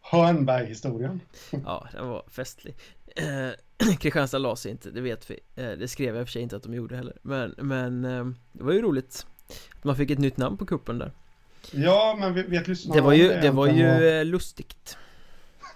Hörnberg-historien. 0.00 1.20
Ja, 1.64 1.88
den 1.92 2.08
var 2.08 2.24
festlig. 2.28 2.74
Eh, 3.16 3.88
Kristianstad 3.98 4.38
la 4.38 4.56
sig 4.56 4.70
inte, 4.70 4.90
det 4.90 5.00
vet 5.00 5.30
vi. 5.30 5.40
Eh, 5.56 5.70
Det 5.70 5.88
skrev 5.88 6.14
jag 6.14 6.20
i 6.20 6.24
och 6.24 6.28
för 6.28 6.32
sig 6.32 6.42
inte 6.42 6.56
att 6.56 6.62
de 6.62 6.74
gjorde 6.74 6.96
heller. 6.96 7.16
Men, 7.22 7.54
men 7.58 8.04
eh, 8.04 8.24
det 8.52 8.64
var 8.64 8.72
ju 8.72 8.82
roligt 8.82 9.26
Att 9.78 9.84
man 9.84 9.96
fick 9.96 10.10
ett 10.10 10.18
nytt 10.18 10.36
namn 10.36 10.56
på 10.56 10.66
kuppen 10.66 10.98
där. 10.98 11.12
Ja, 11.72 12.16
men 12.20 12.34
vet 12.50 12.68
lyssnarna 12.68 12.94
Det 12.94 13.00
var 13.00 13.12
ju, 13.12 13.28
det, 13.28 13.50
var 13.50 13.66
ju 13.66 13.86
var... 13.86 14.02
Eh, 14.02 14.24
lustigt 14.24 14.98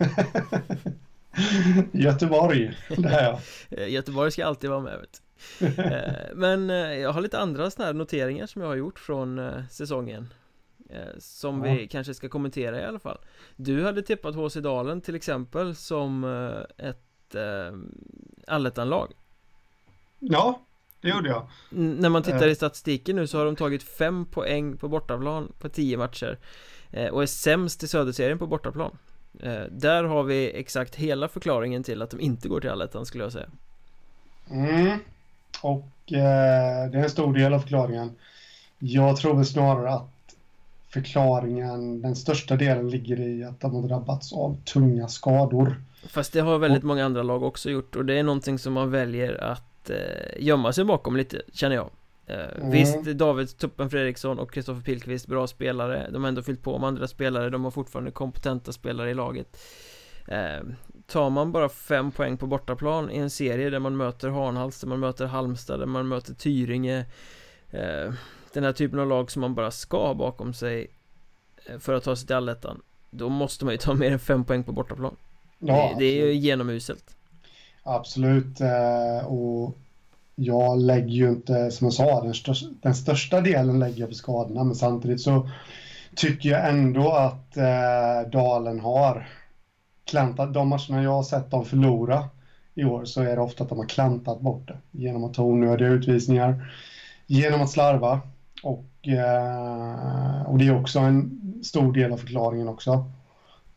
Göteborg, 1.92 2.78
det 2.88 3.08
är 3.08 3.22
jag 3.22 3.40
eh, 3.70 3.88
Göteborg 3.88 4.30
ska 4.30 4.46
alltid 4.46 4.70
vara 4.70 4.80
med 4.80 4.98
vet 4.98 5.22
eh, 5.78 6.12
Men 6.34 6.68
jag 7.00 7.12
har 7.12 7.20
lite 7.20 7.38
andra 7.38 7.70
sådana 7.70 7.86
här 7.86 7.94
noteringar 7.94 8.46
som 8.46 8.62
jag 8.62 8.68
har 8.68 8.76
gjort 8.76 8.98
från 8.98 9.52
säsongen 9.70 10.28
Som 11.18 11.64
ja. 11.64 11.72
vi 11.72 11.88
kanske 11.88 12.14
ska 12.14 12.28
kommentera 12.28 12.80
i 12.80 12.84
alla 12.84 12.98
fall. 12.98 13.18
Du 13.56 13.84
hade 13.84 14.02
tippat 14.02 14.34
HC 14.34 14.54
Dalen 14.54 15.00
till 15.00 15.14
exempel 15.14 15.76
som 15.76 16.24
ett 16.78 17.34
eh, 17.34 17.72
allettanlag. 18.46 19.12
Ja, 20.18 20.60
det 21.00 21.08
gjorde 21.08 21.28
jag. 21.28 21.48
När 21.70 22.08
man 22.08 22.22
tittar 22.22 22.48
i 22.48 22.54
statistiken 22.54 23.16
nu 23.16 23.26
så 23.26 23.38
har 23.38 23.44
de 23.44 23.56
tagit 23.56 23.82
fem 23.82 24.26
poäng 24.26 24.76
på 24.76 24.88
bortaplan 24.88 25.52
på 25.58 25.68
tio 25.68 25.96
matcher 25.96 26.38
eh, 26.90 27.08
Och 27.08 27.22
är 27.22 27.26
sämst 27.26 27.82
i 27.82 27.88
Söderserien 27.88 28.38
på 28.38 28.46
bortaplan 28.46 28.98
eh, 29.42 29.62
Där 29.70 30.04
har 30.04 30.22
vi 30.22 30.50
exakt 30.54 30.94
hela 30.94 31.28
förklaringen 31.28 31.82
till 31.82 32.02
att 32.02 32.10
de 32.10 32.20
inte 32.20 32.48
går 32.48 32.60
till 32.60 32.70
allettan 32.70 33.06
skulle 33.06 33.24
jag 33.24 33.32
säga. 33.32 33.48
Mm. 34.50 34.98
Och 35.62 36.12
eh, 36.12 36.90
det 36.90 36.98
är 36.98 37.02
en 37.02 37.10
stor 37.10 37.34
del 37.34 37.54
av 37.54 37.60
förklaringen. 37.60 38.10
Jag 38.78 39.16
tror 39.16 39.34
väl 39.34 39.46
snarare 39.46 39.92
att 39.92 40.10
förklaringen, 40.88 42.02
den 42.02 42.16
största 42.16 42.56
delen 42.56 42.90
ligger 42.90 43.20
i 43.20 43.44
att 43.44 43.60
de 43.60 43.74
har 43.74 43.82
drabbats 43.82 44.32
av 44.32 44.56
tunga 44.64 45.08
skador. 45.08 45.82
Fast 46.06 46.32
det 46.32 46.40
har 46.40 46.58
väldigt 46.58 46.82
många 46.82 47.04
andra 47.04 47.22
lag 47.22 47.42
också 47.42 47.70
gjort 47.70 47.96
och 47.96 48.04
det 48.04 48.18
är 48.18 48.22
någonting 48.22 48.58
som 48.58 48.72
man 48.72 48.90
väljer 48.90 49.44
att 49.44 49.90
eh, 49.90 49.96
gömma 50.38 50.72
sig 50.72 50.84
bakom 50.84 51.16
lite, 51.16 51.42
känner 51.52 51.76
jag 51.76 51.90
mm. 52.34 52.70
Visst, 52.70 53.04
David 53.04 53.58
Tuppen 53.58 53.90
Fredriksson 53.90 54.38
och 54.38 54.52
Kristoffer 54.52 54.82
Pilkvist, 54.82 55.26
bra 55.26 55.46
spelare 55.46 56.10
De 56.10 56.22
har 56.22 56.28
ändå 56.28 56.42
fyllt 56.42 56.62
på 56.62 56.78
med 56.78 56.88
andra 56.88 57.08
spelare, 57.08 57.50
de 57.50 57.64
har 57.64 57.70
fortfarande 57.70 58.10
kompetenta 58.10 58.72
spelare 58.72 59.10
i 59.10 59.14
laget 59.14 59.58
eh, 60.28 60.60
Tar 61.06 61.30
man 61.30 61.52
bara 61.52 61.68
fem 61.68 62.10
poäng 62.10 62.36
på 62.36 62.46
bortaplan 62.46 63.10
i 63.10 63.18
en 63.18 63.30
serie 63.30 63.70
där 63.70 63.78
man 63.78 63.96
möter 63.96 64.28
Hanhals, 64.28 64.80
där 64.80 64.88
man 64.88 65.00
möter 65.00 65.26
Halmstad, 65.26 65.80
där 65.80 65.86
man 65.86 66.08
möter 66.08 66.34
Tyringe 66.34 66.98
eh, 67.70 68.12
Den 68.52 68.64
här 68.64 68.72
typen 68.72 68.98
av 68.98 69.08
lag 69.08 69.30
som 69.30 69.40
man 69.40 69.54
bara 69.54 69.70
ska 69.70 70.06
ha 70.06 70.14
bakom 70.14 70.54
sig 70.54 70.90
eh, 71.66 71.78
För 71.78 71.94
att 71.94 72.04
ta 72.04 72.16
sig 72.16 72.26
till 72.26 72.36
allettan 72.36 72.82
Då 73.10 73.28
måste 73.28 73.64
man 73.64 73.74
ju 73.74 73.78
ta 73.78 73.94
mer 74.04 74.12
än 74.12 74.18
fem 74.18 74.44
poäng 74.44 74.64
på 74.64 74.72
bortaplan 74.72 75.16
Ja, 75.60 75.94
det, 75.98 76.04
det 76.04 76.20
är 76.20 76.26
ju 76.26 76.34
genomuselt. 76.34 77.16
Absolut. 77.82 78.60
Eh, 78.60 79.26
och 79.26 79.76
jag 80.42 80.78
lägger 80.78 81.08
ju 81.08 81.28
inte, 81.28 81.70
som 81.70 81.84
jag 81.84 81.94
sa, 81.94 82.22
den 82.24 82.34
största, 82.34 82.66
den 82.82 82.94
största 82.94 83.40
delen 83.40 83.78
lägger 83.78 84.00
jag 84.00 84.08
på 84.08 84.14
skadorna. 84.14 84.64
Men 84.64 84.74
samtidigt 84.74 85.20
så 85.20 85.48
tycker 86.16 86.48
jag 86.48 86.68
ändå 86.68 87.12
att 87.12 87.56
eh, 87.56 88.30
Dalen 88.32 88.80
har 88.80 89.28
klantat. 90.04 90.54
De 90.54 90.68
matcherna 90.68 91.02
jag 91.02 91.12
har 91.12 91.22
sett 91.22 91.50
dem 91.50 91.64
förlora 91.64 92.24
i 92.74 92.84
år 92.84 93.04
så 93.04 93.22
är 93.22 93.36
det 93.36 93.42
ofta 93.42 93.62
att 93.62 93.68
de 93.68 93.78
har 93.78 93.86
klantat 93.86 94.40
bort 94.40 94.68
det 94.68 94.78
genom 94.90 95.24
att 95.24 95.34
ta 95.34 95.42
onödiga 95.42 95.88
utvisningar, 95.88 96.72
genom 97.26 97.62
att 97.62 97.70
slarva. 97.70 98.20
Och, 98.62 99.08
eh, 99.08 100.42
och 100.42 100.58
det 100.58 100.66
är 100.66 100.80
också 100.80 100.98
en 100.98 101.40
stor 101.64 101.92
del 101.92 102.12
av 102.12 102.16
förklaringen 102.16 102.68
också 102.68 103.10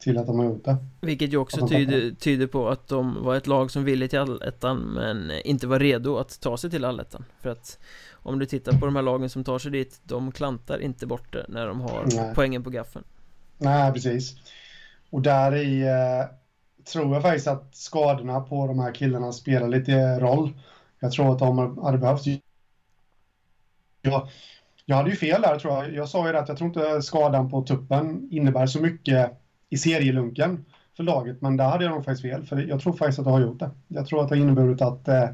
till 0.03 0.17
att 0.17 0.27
de 0.27 0.39
har 0.39 0.45
gjort 0.45 0.65
det. 0.65 0.77
Vilket 1.01 1.33
ju 1.33 1.37
också 1.37 1.67
tyder, 1.67 2.11
tyder 2.11 2.47
på 2.47 2.69
att 2.69 2.87
de 2.87 3.23
var 3.23 3.35
ett 3.35 3.47
lag 3.47 3.71
som 3.71 3.83
ville 3.83 4.07
till 4.07 4.19
allettan 4.19 4.77
men 4.77 5.31
inte 5.43 5.67
var 5.67 5.79
redo 5.79 6.17
att 6.17 6.41
ta 6.41 6.57
sig 6.57 6.69
till 6.69 6.85
allettan. 6.85 7.25
För 7.39 7.49
att 7.49 7.79
om 8.11 8.39
du 8.39 8.45
tittar 8.45 8.71
på 8.71 8.85
de 8.85 8.95
här 8.95 9.03
lagen 9.03 9.29
som 9.29 9.43
tar 9.43 9.59
sig 9.59 9.71
dit 9.71 9.99
De 10.03 10.31
klantar 10.31 10.79
inte 10.79 11.05
bort 11.05 11.33
det 11.33 11.45
när 11.49 11.67
de 11.67 11.81
har 11.81 12.05
Nej. 12.15 12.31
poängen 12.35 12.63
på 12.63 12.69
gaffeln. 12.69 13.05
Nej 13.57 13.93
precis. 13.93 14.35
Och 15.09 15.21
där 15.21 15.55
i 15.55 15.81
eh, 15.81 16.25
tror 16.93 17.13
jag 17.13 17.21
faktiskt 17.21 17.47
att 17.47 17.75
skadorna 17.75 18.39
på 18.39 18.67
de 18.67 18.79
här 18.79 18.91
killarna 18.93 19.31
spelar 19.31 19.67
lite 19.67 20.19
roll. 20.19 20.53
Jag 20.99 21.11
tror 21.11 21.33
att 21.33 21.39
de 21.39 21.77
hade 21.77 21.97
behövt 21.97 22.25
jag, 24.01 24.27
jag 24.85 24.95
hade 24.95 25.09
ju 25.09 25.15
fel 25.15 25.41
där 25.41 25.59
tror 25.59 25.73
jag. 25.73 25.93
Jag 25.93 26.09
sa 26.09 26.27
ju 26.27 26.33
det 26.33 26.39
att 26.39 26.47
jag 26.47 26.57
tror 26.57 26.67
inte 26.67 27.01
skadan 27.01 27.49
på 27.49 27.61
tuppen 27.61 28.27
innebär 28.31 28.67
så 28.67 28.81
mycket 28.81 29.42
i 29.73 29.77
serielunken 29.77 30.65
för 30.97 31.03
laget, 31.03 31.41
men 31.41 31.57
där 31.57 31.69
hade 31.69 31.83
jag 31.83 31.91
nog 31.91 32.05
faktiskt 32.05 32.21
fel, 32.21 32.45
för 32.45 32.61
jag 32.61 32.81
tror 32.81 32.93
faktiskt 32.93 33.19
att 33.19 33.25
det 33.25 33.31
har 33.31 33.41
gjort 33.41 33.59
det. 33.59 33.69
Jag 33.87 34.07
tror 34.07 34.21
att 34.21 34.29
det 34.29 34.35
har 34.35 34.41
inneburit 34.41 34.81
att 34.81 35.07
eh, 35.07 35.29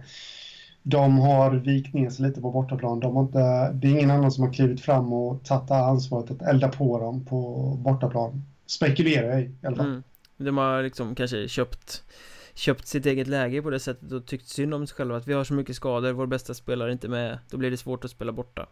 de 0.84 1.20
har 1.20 1.52
vikt 1.52 1.94
ner 1.94 2.10
sig 2.10 2.28
lite 2.28 2.42
på 2.42 2.52
bortaplan. 2.52 3.00
De 3.00 3.16
har 3.16 3.24
inte, 3.24 3.72
det 3.72 3.88
är 3.88 3.92
ingen 3.92 4.12
annan 4.12 4.32
som 4.32 4.44
har 4.44 4.54
klivit 4.54 4.82
fram 4.82 5.14
och 5.14 5.44
tagit 5.44 5.72
ansvaret 5.72 6.32
att 6.32 6.42
elda 6.42 6.70
på 6.70 7.00
dem 7.00 7.26
på 7.26 7.62
bortaplan. 7.80 8.46
Spekulerar 8.66 9.30
jag 9.30 9.42
i, 9.42 9.44
i 9.44 9.68
alla 9.68 9.76
fall. 9.76 9.86
Mm. 9.86 10.04
De 10.38 10.58
har 10.58 10.84
liksom 10.84 11.16
kanske 11.16 11.48
köpt 11.48 12.04
köpt 12.54 12.88
sitt 12.88 13.06
eget 13.06 13.28
läge 13.28 13.62
på 13.62 13.70
det 13.70 13.80
sättet 13.80 14.12
och 14.12 14.26
tyckt 14.26 14.48
synd 14.48 14.74
om 14.74 14.88
sig 14.88 14.96
själva 14.96 15.18
att 15.18 15.28
vi 15.28 15.34
har 15.34 15.44
så 15.44 15.54
mycket 15.54 15.76
skador, 15.76 16.12
vår 16.12 16.28
bästa 16.28 16.54
spelare 16.54 16.90
är 16.90 16.92
inte 16.92 17.08
med 17.08 17.40
Då 17.50 17.58
blir 17.58 17.72
det 17.72 17.78
svårt 17.78 18.06
att 18.06 18.12
spela 18.12 18.32
borta 18.32 18.68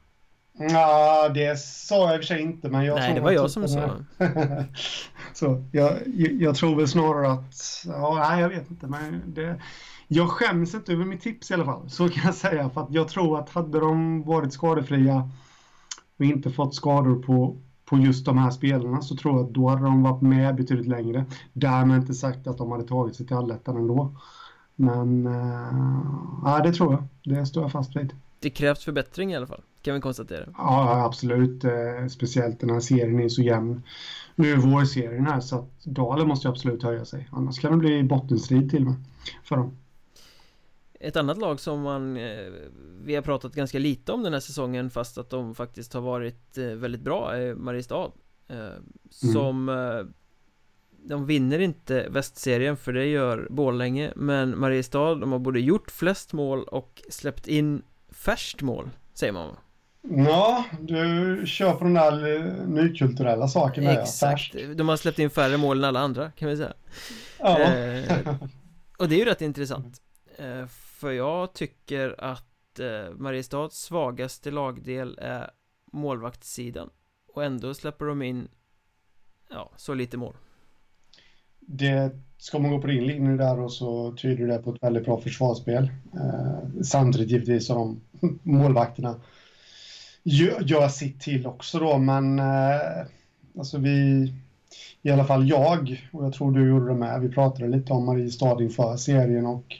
Ja, 0.59 1.29
det 1.29 1.59
sa 1.59 1.95
jag 1.95 2.15
i 2.15 2.17
och 2.17 2.21
för 2.21 2.27
sig 2.27 2.41
inte 2.41 2.69
men 2.69 2.85
jag 2.85 2.95
Nej, 2.95 3.13
det 3.13 3.21
var 3.21 3.31
jag 3.31 3.51
som 3.51 3.67
sa 3.67 3.91
Så, 5.33 5.63
jag, 5.71 5.97
jag 6.39 6.55
tror 6.55 6.75
väl 6.75 6.87
snarare 6.87 7.31
att, 7.31 7.83
ja, 7.85 8.27
nej 8.29 8.41
jag 8.41 8.49
vet 8.49 8.71
inte 8.71 8.87
men 8.87 9.21
det 9.25 9.61
jag 10.07 10.29
skäms 10.29 10.73
inte 10.73 10.93
över 10.93 11.05
mitt 11.05 11.21
tips 11.21 11.51
i 11.51 11.53
alla 11.53 11.65
fall, 11.65 11.89
så 11.89 12.09
kan 12.09 12.23
jag 12.25 12.35
säga. 12.35 12.69
För 12.69 12.81
att 12.81 12.91
jag 12.91 13.07
tror 13.07 13.39
att 13.39 13.49
hade 13.49 13.79
de 13.79 14.23
varit 14.23 14.53
skadefria 14.53 15.29
och 16.17 16.25
inte 16.25 16.49
fått 16.51 16.75
skador 16.75 17.23
på, 17.23 17.57
på 17.85 17.97
just 17.97 18.25
de 18.25 18.37
här 18.37 18.51
spelarna 18.51 19.01
så 19.01 19.15
tror 19.15 19.37
jag 19.37 19.45
att 19.45 19.53
då 19.53 19.69
hade 19.69 19.81
de 19.81 20.03
varit 20.03 20.21
med 20.21 20.55
betydligt 20.55 20.87
längre. 20.87 21.25
Därmed 21.53 21.97
inte 21.97 22.13
sagt 22.13 22.47
att 22.47 22.57
de 22.57 22.71
hade 22.71 22.83
tagit 22.83 23.15
sig 23.15 23.27
till 23.27 23.35
allettan 23.35 23.77
ändå. 23.77 24.15
Men 24.75 25.27
äh, 25.27 26.01
ja, 26.45 26.61
det 26.63 26.73
tror 26.73 26.93
jag. 26.93 27.35
Det 27.35 27.45
står 27.45 27.63
jag 27.63 27.71
fast 27.71 27.95
vid. 27.95 28.13
Det 28.39 28.49
krävs 28.49 28.83
förbättring 28.83 29.31
i 29.31 29.35
alla 29.35 29.47
fall, 29.47 29.61
kan 29.87 29.95
vi 29.95 30.01
konstatera. 30.01 30.45
Ja, 30.57 31.05
absolut. 31.05 31.63
Eh, 31.63 32.07
speciellt 32.09 32.59
den 32.59 32.69
här 32.69 32.79
serien 32.79 33.19
är 33.19 33.29
så 33.29 33.41
jämn. 33.41 33.81
Nu 34.35 34.51
är 34.51 34.57
vårserien 34.57 35.25
här 35.25 35.39
så 35.39 35.55
att 35.55 35.83
Dalen 35.83 36.27
måste 36.27 36.49
absolut 36.49 36.83
höja 36.83 37.05
sig. 37.05 37.29
Annars 37.31 37.59
kan 37.59 37.71
det 37.71 37.77
bli 37.77 38.03
bottenstrid 38.03 38.69
till 38.69 38.81
och 38.81 38.91
med 38.91 38.95
för 39.43 39.57
dem. 39.57 39.77
Ett 40.99 41.15
annat 41.15 41.37
lag 41.37 41.59
som 41.59 41.81
man 41.81 42.17
eh, 42.17 42.51
Vi 43.03 43.15
har 43.15 43.21
pratat 43.21 43.55
ganska 43.55 43.79
lite 43.79 44.11
om 44.11 44.23
den 44.23 44.33
här 44.33 44.39
säsongen 44.39 44.89
fast 44.89 45.17
att 45.17 45.29
de 45.29 45.55
faktiskt 45.55 45.93
har 45.93 46.01
varit 46.01 46.57
eh, 46.57 46.65
väldigt 46.65 47.01
bra 47.01 47.35
är 47.35 47.55
Mariestad 47.55 48.11
mm. 48.47 48.83
Som 49.09 49.69
mm. 49.69 50.13
De 51.03 51.25
vinner 51.25 51.59
inte 51.59 52.07
västserien 52.09 52.77
för 52.77 52.93
det 52.93 53.05
gör 53.05 53.47
Borlänge 53.49 54.13
Men 54.15 54.59
Mariestad 54.59 55.15
de 55.15 55.31
har 55.31 55.39
både 55.39 55.59
gjort 55.59 55.91
flest 55.91 56.33
mål 56.33 56.63
och 56.63 57.03
släppt 57.09 57.47
in 57.47 57.81
färst 58.09 58.61
mål 58.61 58.89
Säger 59.13 59.33
man 59.33 59.55
Ja, 60.09 60.65
du 60.81 61.43
kör 61.45 61.73
på 61.73 61.83
den 61.83 61.93
där 61.93 62.65
nykulturella 62.67 63.47
saken 63.47 63.87
Exakt, 63.87 64.55
de 64.75 64.89
har 64.89 64.97
släppt 64.97 65.19
in 65.19 65.29
färre 65.29 65.57
mål 65.57 65.77
än 65.77 65.83
alla 65.83 65.99
andra 65.99 66.31
kan 66.31 66.49
vi 66.49 66.57
säga. 66.57 66.73
Ja. 67.39 67.59
eh, 67.59 68.35
Och 68.97 69.09
det 69.09 69.15
är 69.15 69.19
ju 69.19 69.25
rätt 69.25 69.41
intressant. 69.41 70.01
För 70.67 71.11
jag 71.11 71.53
tycker 71.53 72.15
att 72.17 72.79
eh, 72.79 73.13
Mariestads 73.17 73.77
svagaste 73.77 74.51
lagdel 74.51 75.19
är 75.21 75.51
målvaktssidan. 75.91 76.89
Och 77.33 77.43
ändå 77.43 77.73
släpper 77.73 78.05
de 78.05 78.21
in 78.21 78.47
Ja, 79.49 79.71
så 79.75 79.93
lite 79.93 80.17
mål. 80.17 80.33
Det, 81.59 82.11
Ska 82.37 82.59
man 82.59 82.71
gå 82.71 82.81
på 82.81 82.87
din 82.87 83.07
linje 83.07 83.37
där 83.37 83.59
och 83.59 83.73
så 83.73 84.11
tyder 84.11 84.47
det 84.47 84.57
på 84.57 84.69
ett 84.73 84.83
väldigt 84.83 85.05
bra 85.05 85.21
försvarsspel. 85.21 85.83
Eh, 86.13 86.81
Samtidigt 86.83 87.29
givetvis 87.31 87.67
de 87.67 88.01
målvakterna 88.43 89.15
gör, 90.27 90.61
gör 90.61 90.87
sitt 90.87 91.19
till 91.19 91.47
också 91.47 91.79
då 91.79 91.97
men 91.97 92.39
eh, 92.39 93.05
Alltså 93.57 93.77
vi 93.77 94.33
i 95.01 95.11
alla 95.11 95.25
fall 95.25 95.49
jag, 95.49 96.09
och 96.11 96.25
jag 96.25 96.33
tror 96.33 96.51
du 96.51 96.69
gjorde 96.69 96.87
det 96.87 96.93
med, 96.93 97.21
vi 97.21 97.29
pratade 97.29 97.67
lite 97.67 97.93
om 97.93 98.05
Mariestad 98.05 98.63
inför 98.63 98.97
serien 98.97 99.45
och 99.45 99.75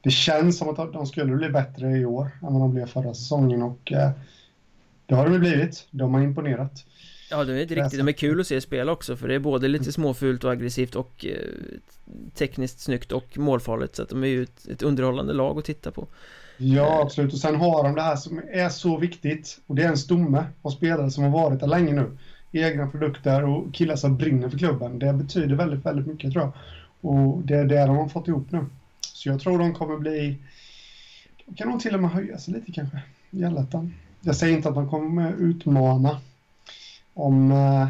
det 0.00 0.10
känns 0.10 0.58
som 0.58 0.68
att 0.68 0.92
de 0.92 1.06
skulle 1.06 1.36
bli 1.36 1.48
bättre 1.48 1.98
i 1.98 2.04
år 2.04 2.30
än 2.42 2.52
vad 2.52 2.62
de 2.62 2.74
blev 2.74 2.86
förra 2.86 3.14
säsongen 3.14 3.62
och 3.62 3.92
eh, 3.92 4.10
det 5.06 5.14
har 5.14 5.28
de 5.28 5.38
blivit. 5.38 5.86
De 5.90 6.14
har 6.14 6.20
imponerat. 6.20 6.84
Ja, 7.30 7.44
det 7.44 7.52
är 7.52 7.62
inte 7.62 7.74
riktigt. 7.74 7.98
De 7.98 8.08
är 8.08 8.12
kul 8.12 8.40
att 8.40 8.46
se 8.46 8.60
spela 8.60 8.92
också 8.92 9.16
för 9.16 9.28
det 9.28 9.34
är 9.34 9.38
både 9.38 9.68
lite 9.68 9.92
småfult 9.92 10.44
och 10.44 10.52
aggressivt 10.52 10.94
och 10.94 11.26
eh, 11.26 11.36
tekniskt 12.34 12.80
snyggt 12.80 13.12
och 13.12 13.38
målfarligt 13.38 13.96
så 13.96 14.02
att 14.02 14.08
de 14.08 14.22
är 14.22 14.28
ju 14.28 14.42
ett, 14.42 14.68
ett 14.68 14.82
underhållande 14.82 15.32
lag 15.32 15.58
att 15.58 15.64
titta 15.64 15.90
på. 15.90 16.08
Ja, 16.60 17.02
absolut. 17.02 17.32
Och 17.32 17.38
sen 17.38 17.54
har 17.54 17.84
de 17.84 17.94
det 17.94 18.02
här 18.02 18.16
som 18.16 18.42
är 18.52 18.68
så 18.68 18.96
viktigt 18.96 19.60
och 19.66 19.74
det 19.74 19.82
är 19.82 19.88
en 19.88 19.98
stomme 19.98 20.44
av 20.62 20.70
spelare 20.70 21.10
som 21.10 21.24
har 21.24 21.30
varit 21.30 21.60
där 21.60 21.66
länge 21.66 21.92
nu. 21.92 22.18
Egna 22.52 22.86
produkter 22.86 23.44
och 23.44 23.74
killar 23.74 23.96
som 23.96 24.16
brinner 24.16 24.48
för 24.48 24.58
klubben. 24.58 24.98
Det 24.98 25.12
betyder 25.12 25.54
väldigt, 25.54 25.86
väldigt 25.86 26.06
mycket 26.06 26.32
tror 26.32 26.44
jag. 26.44 26.52
Och 27.00 27.42
det 27.42 27.54
är 27.54 27.64
det 27.64 27.86
de 27.86 27.96
har 27.96 28.08
fått 28.08 28.28
ihop 28.28 28.52
nu. 28.52 28.64
Så 29.00 29.28
jag 29.28 29.40
tror 29.40 29.58
de 29.58 29.74
kommer 29.74 29.96
bli... 29.96 30.38
De 31.46 31.54
kan 31.54 31.68
nog 31.68 31.80
till 31.80 31.94
och 31.94 32.00
med 32.00 32.10
höja 32.10 32.38
sig 32.38 32.54
lite 32.54 32.72
kanske 32.72 33.00
i 33.30 33.44
allettan. 33.44 33.94
Jag 34.20 34.36
säger 34.36 34.56
inte 34.56 34.68
att 34.68 34.74
de 34.74 34.90
kommer 34.90 35.32
utmana 35.32 36.20
om 37.14 37.52
eh, 37.52 37.88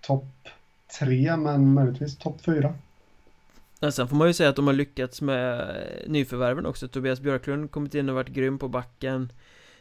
topp 0.00 0.48
tre, 0.98 1.36
men 1.36 1.74
möjligtvis 1.74 2.16
topp 2.16 2.40
fyra. 2.44 2.74
Ja, 3.80 3.90
sen 3.90 4.08
får 4.08 4.16
man 4.16 4.26
ju 4.26 4.32
säga 4.32 4.48
att 4.48 4.56
de 4.56 4.66
har 4.66 4.74
lyckats 4.74 5.22
med 5.22 5.76
nyförvärven 6.06 6.66
också. 6.66 6.88
Tobias 6.88 7.20
Björklund 7.20 7.70
kommit 7.70 7.94
in 7.94 8.08
och 8.08 8.14
varit 8.14 8.28
grym 8.28 8.58
på 8.58 8.68
backen. 8.68 9.32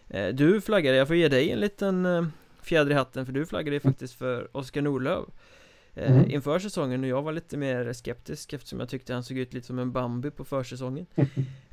Eh, 0.08 0.28
Du 0.28 0.62
flaggade, 0.62 0.98
jag 0.98 1.08
får 1.08 1.16
ge 1.16 1.28
dig 1.28 1.52
en 1.52 1.60
liten 1.60 2.06
eh, 2.06 2.26
fjäder 2.62 2.92
i 2.92 2.94
hatten 2.94 3.26
för 3.26 3.34
du 3.34 3.46
flaggade 3.46 3.76
ju 3.76 3.80
faktiskt 3.80 4.14
för 4.14 4.58
Oskar 4.58 4.82
Norlöv. 4.82 5.26
Eh, 5.94 6.12
mm. 6.18 6.32
inför 6.32 6.60
säsongen 6.60 7.04
och 7.04 7.10
jag 7.10 7.22
var 7.22 7.32
lite 7.32 7.58
mer 7.58 7.94
skeptisk 7.94 8.54
eftersom 8.54 8.80
jag 8.80 8.90
tyckte 8.90 9.14
han 9.14 9.24
såg 9.24 9.38
ut 9.38 9.54
lite 9.54 9.68
som 9.68 9.80
en 9.80 9.92
Bambi 9.92 10.32
på 10.32 10.46
försäsongen. 10.46 11.06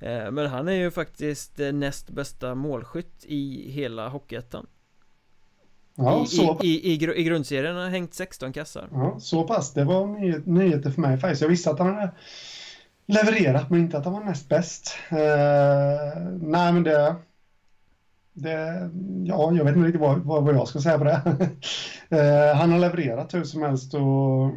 Eh, 0.00 0.30
Men 0.30 0.46
han 0.46 0.68
är 0.68 0.72
ju 0.72 0.90
faktiskt 0.90 1.58
näst 1.58 2.10
bästa 2.10 2.54
målskytt 2.54 3.24
i 3.24 3.70
hela 3.70 4.08
Hockeyettan 4.08 4.66
ja, 5.94 6.26
I, 6.62 6.66
i, 6.66 6.92
i, 6.92 7.12
i, 7.16 7.24
grundserien 7.24 7.76
har 7.76 7.88
hängt 7.88 8.14
16 8.14 8.52
kassar 8.52 8.88
Ja, 8.92 9.16
så 9.20 9.44
pass, 9.44 9.72
det 9.72 9.84
var 9.84 10.06
nyhet, 10.06 10.46
nyheter 10.46 10.90
för 10.90 11.00
mig 11.00 11.18
faktiskt 11.18 11.42
Jag 11.42 11.48
visste 11.48 11.70
att 11.70 11.78
han 11.78 11.94
hade 11.94 12.10
levererat 13.06 13.70
men 13.70 13.80
inte 13.80 13.98
att 13.98 14.04
han 14.04 14.14
var 14.14 14.24
näst 14.24 14.48
bäst 14.48 14.94
uh, 15.12 15.18
Nej 16.40 16.72
men 16.72 16.82
det 16.82 17.16
det, 18.32 18.90
ja, 19.24 19.52
jag 19.56 19.64
vet 19.64 19.76
inte 19.76 19.86
riktigt 19.86 20.00
vad, 20.00 20.18
vad, 20.18 20.44
vad 20.44 20.54
jag 20.54 20.68
ska 20.68 20.80
säga 20.80 20.98
på 20.98 21.04
det. 21.04 21.22
eh, 22.16 22.56
han 22.56 22.72
har 22.72 22.78
levererat 22.78 23.34
hur 23.34 23.44
som 23.44 23.62
helst 23.62 23.94
och 23.94 24.50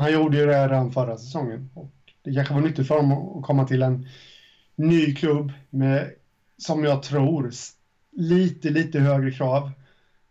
han 0.00 0.12
gjorde 0.12 0.38
ju 0.38 0.46
det 0.46 0.68
redan 0.68 0.92
förra 0.92 1.18
säsongen. 1.18 1.70
Och 1.74 1.92
det 2.22 2.34
kanske 2.34 2.54
var 2.54 2.60
nyttigt 2.60 2.88
för 2.88 2.94
honom 2.94 3.38
att 3.38 3.44
komma 3.44 3.66
till 3.66 3.82
en 3.82 4.08
ny 4.74 5.14
klubb 5.14 5.52
med, 5.70 6.10
som 6.58 6.84
jag 6.84 7.02
tror, 7.02 7.50
lite, 8.12 8.70
lite 8.70 9.00
högre 9.00 9.30
krav. 9.30 9.70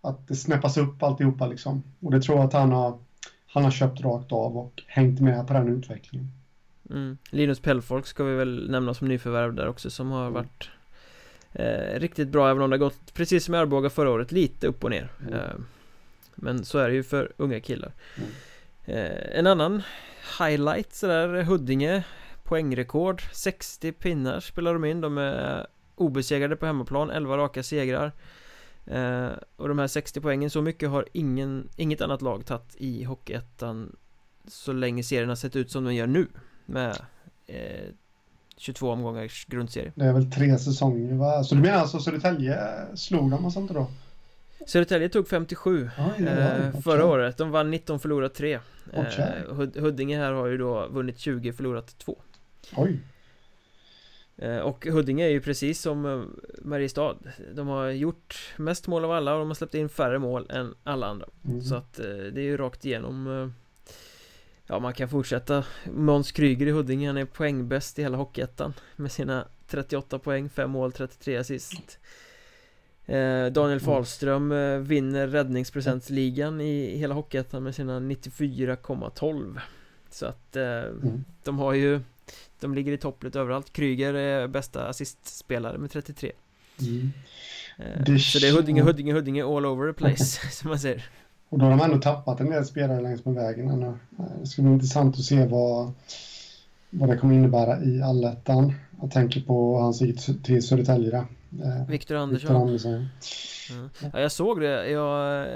Att 0.01 0.27
det 0.27 0.35
snäppas 0.35 0.77
upp 0.77 1.03
alltihopa 1.03 1.47
liksom. 1.47 1.83
Och 1.99 2.11
det 2.11 2.21
tror 2.21 2.37
jag 2.37 2.45
att 2.45 2.53
han 2.53 2.71
har, 2.71 2.97
han 3.47 3.63
har 3.63 3.71
köpt 3.71 4.01
rakt 4.01 4.31
av 4.31 4.57
och 4.57 4.83
hängt 4.87 5.19
med 5.19 5.47
på 5.47 5.53
den 5.53 5.67
utvecklingen. 5.67 6.31
Mm. 6.89 7.17
Linus 7.29 7.59
Pellfolk 7.59 8.05
ska 8.07 8.23
vi 8.23 8.35
väl 8.35 8.71
nämna 8.71 8.93
som 8.93 9.07
nyförvärv 9.07 9.53
där 9.53 9.67
också 9.67 9.89
som 9.89 10.11
har 10.11 10.29
varit 10.29 10.69
eh, 11.53 11.99
riktigt 11.99 12.29
bra 12.29 12.49
även 12.49 12.63
om 12.63 12.69
det 12.69 12.73
har 12.73 12.79
gått 12.79 13.13
precis 13.13 13.45
som 13.45 13.55
i 13.55 13.57
Arboga 13.57 13.89
förra 13.89 14.09
året 14.09 14.31
lite 14.31 14.67
upp 14.67 14.83
och 14.83 14.89
ner 14.89 15.09
mm. 15.21 15.33
eh, 15.33 15.53
Men 16.35 16.65
så 16.65 16.77
är 16.77 16.89
det 16.89 16.95
ju 16.95 17.03
för 17.03 17.31
unga 17.37 17.59
killar 17.59 17.91
mm. 18.17 18.29
eh, 18.85 19.37
En 19.39 19.47
annan 19.47 19.81
highlight 20.39 20.93
sådär 20.93 21.43
Huddinge 21.43 22.03
Poängrekord 22.43 23.21
60 23.31 23.91
pinnar 23.91 24.39
spelar 24.39 24.73
de 24.73 24.85
in 24.85 25.01
De 25.01 25.17
är 25.17 25.67
obesegrade 25.95 26.55
på 26.55 26.65
hemmaplan 26.65 27.09
11 27.09 27.37
raka 27.37 27.63
segrar 27.63 28.11
eh, 28.85 29.29
Och 29.55 29.67
de 29.67 29.79
här 29.79 29.87
60 29.87 30.21
poängen 30.21 30.49
Så 30.49 30.61
mycket 30.61 30.89
har 30.89 31.05
ingen, 31.13 31.69
inget 31.75 32.01
annat 32.01 32.21
lag 32.21 32.45
tagit 32.45 32.75
i 32.77 33.03
Hockeyettan 33.03 33.95
Så 34.47 34.73
länge 34.73 35.03
serien 35.03 35.29
har 35.29 35.35
sett 35.35 35.55
ut 35.55 35.71
som 35.71 35.83
den 35.83 35.95
gör 35.95 36.07
nu 36.07 36.27
Med 36.65 36.97
eh, 37.47 37.89
22 38.57 38.89
omgångars 38.89 39.45
grundserie 39.45 39.91
Det 39.95 40.05
är 40.05 40.13
väl 40.13 40.31
tre 40.31 40.57
säsonger 40.57 41.13
va? 41.15 41.43
Så 41.43 41.55
du 41.55 41.61
menar 41.61 41.77
alltså 41.77 41.99
Södertälje 41.99 42.57
slog 42.95 43.31
dem 43.31 43.45
och 43.45 43.53
sånt 43.53 43.71
då? 43.71 43.87
Södertälje 44.67 45.09
tog 45.09 45.27
57 45.27 45.89
Oj, 45.97 46.25
eh, 46.25 46.69
okay. 46.69 46.81
Förra 46.81 47.05
året, 47.05 47.37
de 47.37 47.51
vann 47.51 47.71
19, 47.71 47.99
förlorat 47.99 48.33
3 48.33 48.59
okay. 48.93 49.29
eh, 49.49 49.81
Huddinge 49.81 50.17
här 50.17 50.31
har 50.31 50.47
ju 50.47 50.57
då 50.57 50.87
vunnit 50.87 51.19
20, 51.19 51.53
förlorat 51.53 51.97
2 51.97 52.17
Oj 52.75 52.99
Och 54.63 54.85
Huddinge 54.85 55.25
är 55.25 55.29
ju 55.29 55.41
precis 55.41 55.81
som 55.81 56.05
eh, 56.05 56.21
Mariestad. 56.61 57.17
De 57.53 57.67
har 57.67 57.89
gjort 57.89 58.53
mest 58.57 58.87
mål 58.87 59.05
av 59.05 59.11
alla 59.11 59.33
och 59.33 59.39
de 59.39 59.47
har 59.47 59.55
släppt 59.55 59.75
in 59.75 59.89
färre 59.89 60.19
mål 60.19 60.47
än 60.49 60.75
alla 60.83 61.07
andra. 61.07 61.27
Mm. 61.45 61.61
Så 61.61 61.75
att 61.75 61.99
eh, 61.99 62.05
det 62.05 62.41
är 62.41 62.45
ju 62.45 62.57
rakt 62.57 62.85
igenom 62.85 63.53
Ja, 64.67 64.79
man 64.79 64.93
kan 64.93 65.09
fortsätta. 65.09 65.65
Måns 65.91 66.31
Kryger 66.31 66.67
i 66.67 66.71
Huddinge, 66.71 67.07
han 67.07 67.17
är 67.17 67.25
poängbäst 67.25 67.99
i 67.99 68.01
hela 68.01 68.17
Hockeyettan 68.17 68.73
Med 68.95 69.11
sina 69.11 69.47
38 69.67 70.19
poäng, 70.19 70.49
5 70.49 70.71
mål, 70.71 70.91
33 70.91 71.37
assist. 71.37 71.99
Eh, 73.05 73.45
Daniel 73.45 73.79
Fahlström 73.79 74.51
eh, 74.51 74.77
vinner 74.77 75.27
räddningsprocentsligan 75.27 76.61
i 76.61 76.97
hela 76.97 77.13
Hockeyettan 77.13 77.63
med 77.63 77.75
sina 77.75 77.99
94,12 77.99 79.59
Så 80.09 80.25
att 80.25 80.55
eh, 80.55 80.63
mm. 80.63 81.23
de 81.43 81.59
har 81.59 81.73
ju 81.73 81.99
De 82.61 82.73
ligger 82.73 82.91
i 82.91 82.97
topp 82.97 83.23
lite 83.23 83.39
överallt 83.39 83.73
Kryger 83.73 84.13
är 84.13 84.47
bästa 84.47 84.87
assistspelare 84.87 85.77
med 85.77 85.91
33 85.91 86.31
mm. 86.79 87.11
Eh, 87.77 88.03
det 88.05 88.19
så 88.19 88.39
det 88.39 88.47
är 88.47 88.53
Huddinge, 88.53 88.81
Huddinge, 88.81 89.13
Huddinge 89.13 89.43
all 89.43 89.65
over 89.65 89.93
the 89.93 89.97
place 89.97 90.51
som 90.51 90.69
man 90.69 90.79
säger 90.79 91.09
Och 91.49 91.59
då 91.59 91.65
har 91.65 91.71
de 91.71 91.81
ändå 91.81 91.97
tappat 91.97 92.39
en 92.39 92.49
del 92.49 92.65
spelare 92.65 93.01
längs 93.01 93.25
med 93.25 93.35
vägen 93.35 93.69
ännu. 93.69 93.93
Det 94.39 94.47
ska 94.47 94.61
bli 94.61 94.71
intressant 94.71 95.15
att 95.15 95.23
se 95.23 95.45
vad, 95.45 95.93
vad 96.89 97.09
det 97.09 97.17
kommer 97.17 97.35
innebära 97.35 97.83
i 97.83 98.01
allettan. 98.01 98.73
Jag 99.01 99.11
tänker 99.11 99.41
på 99.41 99.77
hans 99.77 100.01
gick 100.01 100.43
till 100.43 100.67
Södertälje. 100.67 101.17
Eh, 101.17 101.87
Viktor 101.87 102.15
Andersson. 102.15 102.47
Victor 102.47 102.61
Andersson. 102.61 103.07
Mm. 103.71 103.89
Ja, 104.13 104.19
jag 104.19 104.31
såg 104.31 104.61
det. 104.61 104.89
Jag 104.89 105.47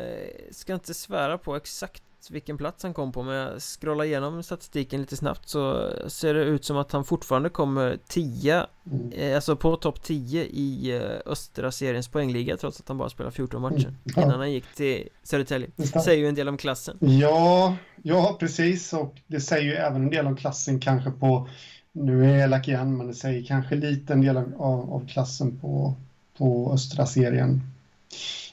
ska 0.51 0.73
inte 0.73 0.93
svära 0.93 1.37
på 1.37 1.55
exakt 1.55 2.03
vilken 2.31 2.57
plats 2.57 2.83
han 2.83 2.93
kom 2.93 3.11
på 3.11 3.23
men 3.23 3.35
jag 3.35 3.61
scrollar 3.61 4.03
igenom 4.03 4.43
statistiken 4.43 5.01
lite 5.01 5.17
snabbt 5.17 5.49
så 5.49 5.91
ser 6.07 6.33
det 6.33 6.43
ut 6.43 6.65
som 6.65 6.77
att 6.77 6.91
han 6.91 7.05
fortfarande 7.05 7.49
kommer 7.49 7.97
10 8.07 8.65
mm. 8.91 9.11
Eh, 9.11 9.35
alltså 9.35 9.55
på 9.55 9.75
topp 9.75 10.03
10 10.03 10.43
i 10.43 10.95
eh, 10.95 11.31
östra 11.31 11.71
seriens 11.71 12.07
poängliga 12.07 12.57
trots 12.57 12.79
att 12.79 12.87
han 12.87 12.97
bara 12.97 13.09
spelar 13.09 13.31
14 13.31 13.61
matcher 13.61 13.87
mm. 13.87 13.95
ja. 14.03 14.21
innan 14.23 14.39
han 14.39 14.51
gick 14.51 14.75
till 14.75 15.07
Södertälje. 15.23 15.67
Det 15.75 15.87
säger 15.87 16.17
ju 16.17 16.27
en 16.27 16.35
del 16.35 16.47
om 16.47 16.57
klassen. 16.57 16.97
Ja, 16.99 17.75
ja 18.03 18.37
precis 18.39 18.93
och 18.93 19.15
det 19.27 19.41
säger 19.41 19.65
ju 19.65 19.73
även 19.73 20.03
en 20.03 20.09
del 20.09 20.27
om 20.27 20.35
klassen 20.35 20.79
kanske 20.79 21.11
på 21.11 21.49
nu 21.91 22.25
är 22.25 22.29
jag 22.29 22.43
elak 22.43 22.67
igen 22.67 22.97
men 22.97 23.07
det 23.07 23.13
säger 23.13 23.43
kanske 23.43 23.75
lite 23.75 24.13
en 24.13 24.21
del 24.21 24.37
av, 24.37 24.93
av 24.93 25.07
klassen 25.07 25.59
på, 25.59 25.93
på 26.37 26.71
östra 26.73 27.05
serien. 27.05 27.61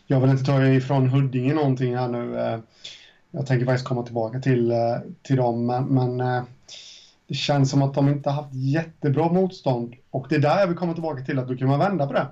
Jag 0.07 0.21
vill 0.21 0.31
inte 0.31 0.45
ta 0.45 0.67
ifrån 0.67 1.09
Huddinge 1.09 1.55
någonting 1.55 1.97
här 1.97 2.09
nu 2.09 2.39
eh, 2.39 2.59
jag 3.33 3.47
tänker 3.47 3.67
faktiskt 3.67 3.89
komma 3.89 4.03
tillbaka 4.03 4.41
till, 4.41 4.71
eh, 4.71 4.97
till 5.23 5.37
dem, 5.37 5.67
men, 5.67 5.85
men 5.85 6.21
eh, 6.21 6.43
det 7.27 7.35
känns 7.35 7.71
som 7.71 7.83
att 7.83 7.95
de 7.95 8.09
inte 8.09 8.31
har 8.31 8.43
haft 8.43 8.55
jättebra 8.55 9.33
motstånd. 9.33 9.95
Och 10.11 10.27
det 10.29 10.35
är 10.35 10.41
där 10.41 10.61
jag 10.61 10.67
vill 10.67 10.77
komma 10.77 10.93
tillbaka 10.93 11.25
till, 11.25 11.39
att 11.39 11.49
då 11.49 11.57
kan 11.57 11.69
man 11.69 11.79
vända 11.79 12.07
på 12.07 12.13
det. 12.13 12.27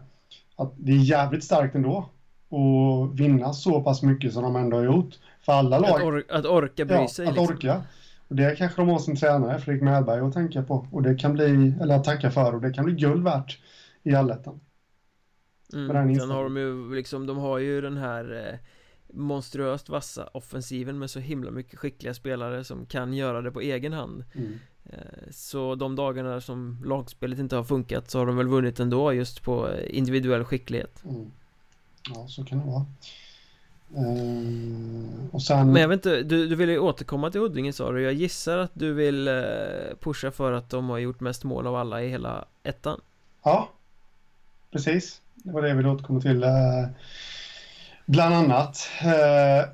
Att 0.57 0.73
det 0.77 0.93
är 0.93 0.97
jävligt 0.97 1.45
starkt 1.45 1.75
ändå 1.75 2.09
att 2.51 3.21
vinna 3.21 3.53
så 3.53 3.81
pass 3.81 4.03
mycket 4.03 4.33
som 4.33 4.43
de 4.43 4.57
ändå 4.57 4.77
har 4.77 4.85
gjort. 4.85 5.15
För 5.43 5.53
alla 5.53 5.79
lag. 5.79 5.91
Att, 5.91 6.03
or 6.03 6.25
att 6.31 6.47
orka 6.47 6.85
bry 6.85 7.09
sig. 7.09 7.25
Ja, 7.25 7.31
att 7.31 7.37
liksom. 7.37 7.57
orka. 7.57 7.83
Och 8.29 8.37
det 8.37 8.57
kanske 8.59 8.83
de 8.83 8.89
har 8.89 8.99
sin 8.99 9.17
tränare, 9.17 9.59
Fredrik 9.59 9.83
Mellberg, 9.83 10.21
att 10.21 10.35
tänka 10.35 10.63
på. 10.63 10.87
Och 10.93 11.03
det 11.03 11.15
kan 11.15 11.33
bli, 11.33 11.75
eller 11.81 11.97
att 11.97 12.05
tacka 12.05 12.31
för, 12.31 12.55
och 12.55 12.61
det 12.61 12.73
kan 12.73 12.85
bli 12.85 12.95
guld 12.95 13.25
värt 13.25 13.59
i 14.03 14.15
allettan. 14.15 14.61
Mm, 15.73 16.19
sen 16.19 16.31
har 16.31 16.45
de 16.45 16.57
ju 16.57 16.95
liksom, 16.95 17.27
de 17.27 17.39
har 17.39 17.59
ju 17.59 17.81
den 17.81 17.97
här 17.97 18.49
eh, 18.49 18.59
monstruöst 19.13 19.89
vassa 19.89 20.27
offensiven 20.33 20.99
med 20.99 21.11
så 21.11 21.21
himla 21.21 21.51
mycket 21.51 21.79
skickliga 21.79 22.15
spelare 22.15 22.65
som 22.65 22.87
kan 22.87 23.15
göra 23.15 23.43
det 23.43 23.51
på 23.51 23.61
egen 23.61 23.93
hand. 23.93 24.25
Mm. 24.35 24.59
Eh, 24.85 25.31
så 25.31 25.75
de 25.75 25.97
dagarna 25.97 26.41
som 26.41 26.83
lagspelet 26.85 27.39
inte 27.39 27.57
har 27.57 27.65
funkat 27.65 28.11
så 28.11 28.19
har 28.19 28.27
de 28.27 28.37
väl 28.37 28.49
vunnit 28.49 28.81
ändå 28.81 29.13
just 29.13 29.43
på 29.43 29.69
individuell 29.89 30.45
skicklighet. 30.45 31.05
Mm. 31.05 31.31
Ja, 32.15 32.29
så 32.29 32.45
kan 32.45 32.59
det 32.59 32.65
vara. 32.65 32.87
Uh, 33.97 35.35
och 35.35 35.43
sen... 35.43 35.73
Men 35.73 35.83
jag 35.83 35.89
vet 35.89 35.97
inte, 35.97 36.23
du, 36.23 36.49
du 36.49 36.55
vill 36.55 36.69
ju 36.69 36.79
återkomma 36.79 37.31
till 37.31 37.41
Huddinge 37.41 37.73
sa 37.73 37.93
du. 37.93 38.03
Jag 38.03 38.13
gissar 38.13 38.59
att 38.59 38.71
du 38.75 38.93
vill 38.93 39.29
uh, 39.29 39.45
pusha 40.01 40.31
för 40.31 40.53
att 40.53 40.71
de 40.71 40.89
har 40.89 40.99
gjort 40.99 41.21
mest 41.21 41.45
mål 41.45 41.67
av 41.67 41.77
alla 41.77 42.03
i 42.03 42.09
hela 42.09 42.45
ettan. 42.63 43.01
Ja 43.43 43.71
Precis. 44.71 45.21
Det 45.35 45.53
var 45.53 45.63
det 45.63 45.69
jag 45.69 45.77
ville 45.77 45.89
återkomma 45.89 46.21
till 46.21 46.45
Bland 48.11 48.35
annat. 48.35 48.91
Eh, 49.01 49.71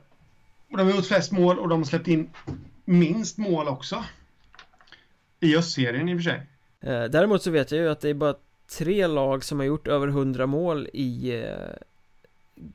och 0.71 0.79
de 0.79 0.87
har 0.87 0.95
gjort 0.95 1.07
flest 1.07 1.33
mål 1.33 1.59
och 1.59 1.69
de 1.69 1.81
har 1.81 1.85
släppt 1.85 2.09
in 2.09 2.31
minst 2.85 3.39
mål 3.39 3.69
också. 3.69 4.05
I 5.41 5.57
östserien 5.57 6.09
i 6.09 6.15
och 6.15 6.19
för 6.19 6.23
sig. 6.23 6.47
Eh, 6.81 7.05
däremot 7.05 7.43
så 7.43 7.51
vet 7.51 7.73
jag 7.73 7.81
ju 7.81 7.89
att 7.89 8.01
det 8.01 8.09
är 8.09 8.15
bara 8.15 8.35
tre 8.79 9.07
lag 9.07 9.45
som 9.45 9.59
har 9.59 9.67
gjort 9.67 9.89
över 9.89 10.09
100 10.09 10.47
mål 10.47 10.89
i 10.93 11.43
eh, 11.43 11.77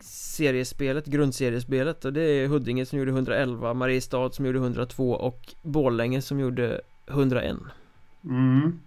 seriespelet, 0.01 1.05
grundseriespelet 1.05 2.05
och 2.05 2.14
det 2.14 2.22
är 2.22 2.47
Huddinge 2.47 2.86
som 2.86 2.99
gjorde 2.99 3.12
111, 3.12 3.74
Mariestad 3.74 4.32
som 4.32 4.45
gjorde 4.45 4.59
102 4.59 5.12
och 5.12 5.53
Borlänge 5.62 6.22
som 6.22 6.39
gjorde 6.39 6.82
101 7.07 7.57
Mm 8.24 8.80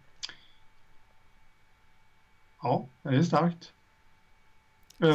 Ja, 2.62 2.86
det 3.02 3.08
är 3.08 3.22
starkt 3.22 3.72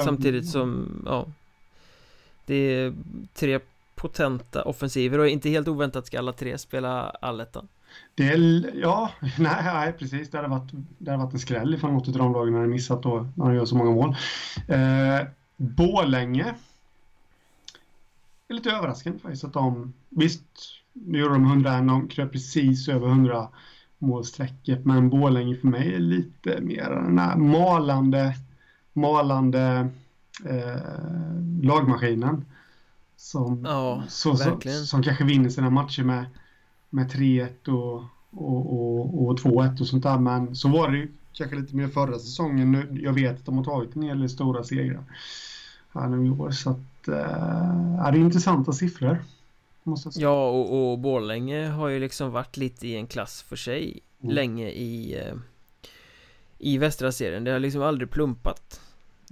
Samtidigt 0.03 0.49
som, 0.49 1.01
ja 1.05 1.27
det 2.49 2.55
är 2.55 2.93
tre 3.33 3.59
potenta 3.95 4.63
offensiver 4.63 5.19
och 5.19 5.27
inte 5.27 5.49
helt 5.49 5.67
oväntat 5.67 6.07
ska 6.07 6.19
alla 6.19 6.33
tre 6.33 6.57
spela 6.57 7.09
allettan. 7.09 7.67
Det 8.15 8.27
är, 8.27 8.71
ja, 8.75 9.11
nej, 9.21 9.63
nej, 9.63 9.93
precis. 9.93 10.29
Det 10.29 10.37
hade 10.37 10.49
varit, 10.49 10.71
det 10.97 11.11
hade 11.11 11.23
varit 11.23 11.33
en 11.33 11.39
skräll 11.39 11.73
ifall 11.73 11.91
något 11.91 12.07
av 12.07 12.13
de 12.13 12.33
lagen 12.33 12.53
hade 12.53 12.67
missat 12.67 13.03
då, 13.03 13.27
när 13.35 13.45
de 13.45 13.55
gör 13.55 13.65
så 13.65 13.75
många 13.75 13.91
mål. 13.91 14.15
Eh, 14.67 15.27
Bålänge 15.57 16.55
är 18.47 18.53
lite 18.53 18.71
överraskande 18.71 19.19
faktiskt 19.19 19.43
att 19.43 19.53
de, 19.53 19.93
visst, 20.09 20.43
nu 20.93 21.19
gjorde 21.19 21.33
de 21.33 21.45
100, 21.45 21.81
de 21.81 22.07
kröp 22.07 22.31
precis 22.31 22.87
över 22.87 23.07
100 23.07 23.47
målsträcket, 23.97 24.85
men 24.85 25.09
Bålänge 25.09 25.55
för 25.55 25.67
mig 25.67 25.95
är 25.95 25.99
lite 25.99 26.61
mer 26.61 26.89
den 26.89 27.19
här 27.19 27.35
malande, 27.35 28.35
malande 28.93 29.89
eh, 30.45 31.61
lagmaskinen. 31.61 32.45
Som, 33.15 33.65
ja, 33.65 34.03
så, 34.09 34.35
så, 34.35 34.59
som 34.85 35.03
kanske 35.03 35.23
vinner 35.23 35.49
sina 35.49 35.69
matcher 35.69 36.03
med, 36.03 36.25
med 36.89 37.11
3-1 37.11 37.69
och, 37.69 38.03
och, 38.31 38.73
och, 38.73 39.27
och 39.27 39.39
2-1 39.39 39.81
och 39.81 39.87
sånt 39.87 40.03
där. 40.03 40.19
Men 40.19 40.55
så 40.55 40.69
var 40.69 40.91
det 40.91 40.97
ju 40.97 41.11
kanske 41.33 41.55
lite 41.55 41.75
mer 41.75 41.87
förra 41.87 42.19
säsongen. 42.19 42.71
Nu, 42.71 43.01
jag 43.03 43.13
vet 43.13 43.39
att 43.39 43.45
de 43.45 43.57
har 43.57 43.63
tagit 43.63 43.95
en 43.95 44.01
hel 44.01 44.19
del 44.19 44.29
stora 44.29 44.63
segrar 44.63 45.03
här 45.93 46.07
nu 46.07 46.27
i 46.27 46.29
år. 46.29 46.51
Så 46.51 46.69
att, 46.69 47.07
eh, 47.07 48.05
är 48.05 48.11
det 48.11 48.17
intressanta 48.17 48.73
siffror. 48.73 49.23
Ja, 50.15 50.49
och, 50.49 50.91
och 50.91 50.99
Borlänge 50.99 51.67
har 51.67 51.87
ju 51.87 51.99
liksom 51.99 52.31
varit 52.31 52.57
lite 52.57 52.87
i 52.87 52.95
en 52.95 53.07
klass 53.07 53.41
för 53.41 53.55
sig 53.55 53.99
mm. 54.23 54.35
länge 54.35 54.69
i, 54.69 55.19
eh, 55.19 55.35
i 56.57 56.77
västra 56.77 57.11
serien. 57.11 57.43
Det 57.43 57.51
har 57.51 57.59
liksom 57.59 57.81
aldrig 57.81 58.11
plumpat. 58.11 58.81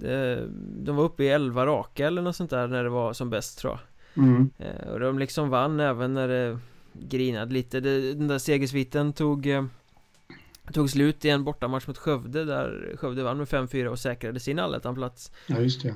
Eh, 0.04 0.44
de 0.58 0.96
var 0.96 1.04
uppe 1.04 1.24
i 1.24 1.28
11 1.28 1.66
raka 1.66 2.06
eller 2.06 2.22
något 2.22 2.36
sånt 2.36 2.50
där 2.50 2.66
när 2.66 2.84
det 2.84 2.90
var 2.90 3.12
som 3.12 3.30
bäst 3.30 3.58
tror 3.58 3.72
jag 3.72 4.24
mm. 4.24 4.50
Eh, 4.58 4.88
och 4.88 5.00
de 5.00 5.18
liksom 5.18 5.50
vann 5.50 5.80
även 5.80 6.14
när 6.14 6.28
det 6.28 6.58
grinade 6.92 7.52
lite 7.52 7.80
Den 7.80 8.28
där 8.28 8.38
segersviten 8.38 9.12
tog 9.12 9.46
eh, 9.46 9.64
Tog 10.72 10.90
slut 10.90 11.24
i 11.24 11.28
en 11.30 11.44
bortamatch 11.44 11.86
mot 11.86 11.98
Skövde 11.98 12.44
där 12.44 12.94
Skövde 12.96 13.22
vann 13.22 13.38
med 13.38 13.46
5-4 13.46 13.86
och 13.86 13.98
säkrade 13.98 14.40
sin 14.40 14.58
allettanplats. 14.58 15.32
Ja 15.46 15.58
just 15.58 15.82
det. 15.82 15.88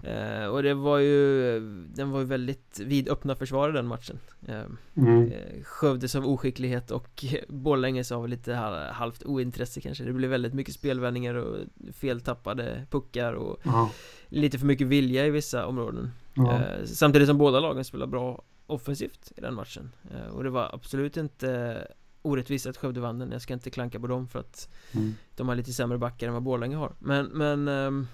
Eh, 0.43 0.47
Och 0.47 0.63
det 0.63 0.75
var 0.75 0.99
ju 0.99 1.61
Den 1.95 2.11
var 2.11 2.21
ju 2.21 2.27
väldigt 2.27 2.81
vidöppna 2.85 3.35
försvar 3.37 3.69
i 3.69 3.73
den 3.73 3.87
matchen. 3.87 4.19
Eh, 4.49 4.63
mm. 4.97 5.33
Skövdes 5.65 6.15
av 6.15 6.27
oskicklighet 6.27 6.91
och 6.91 7.25
Borlänges 7.49 8.13
av 8.13 8.29
lite 8.29 8.55
halvt 8.93 9.23
ointresse 9.25 9.81
kanske. 9.81 10.05
Det 10.05 10.13
blev 10.13 10.31
väldigt 10.31 10.55
mycket 10.55 10.75
spelvändningar 10.75 11.35
och 11.35 11.57
feltappade 11.93 12.87
puckar 12.91 13.33
och 13.33 13.67
Aha. 13.67 13.91
Lite 14.29 14.59
för 14.59 14.67
mycket 14.67 14.87
vilja 14.87 15.27
i 15.27 15.31
vissa 15.31 15.67
områden. 15.67 16.11
Eh, 16.37 16.85
Samtidigt 16.85 17.29
som 17.29 17.39
båda 17.39 17.61
lagen 17.61 17.85
spelade 17.85 18.11
bra 18.11 18.43
offensivt 18.67 19.33
i 19.37 19.41
den 19.41 19.55
matchen. 19.55 19.93
Eh, 20.15 20.35
Och 20.35 20.45
det 20.45 20.51
var 20.51 20.71
absolut 20.75 21.17
inte 21.17 21.79
orättvist 22.23 22.67
att 22.67 22.77
Skövde 22.77 23.01
vann 23.01 23.19
den. 23.19 23.33
Jag 23.33 23.43
ska 23.43 23.55
inte 23.55 23.71
klanka 23.71 24.01
på 24.01 24.07
dem 24.07 24.29
för 24.29 24.39
att 24.39 24.69
mm. 24.93 25.15
De 25.37 25.49
har 25.49 25.57
lite 25.57 25.73
sämre 25.73 25.99
backar 25.99 26.27
än 26.27 26.33
vad 26.33 26.43
Borlänge 26.43 26.77
har. 26.77 26.93
Men, 26.99 27.27
men 27.27 27.69
um, 27.69 28.09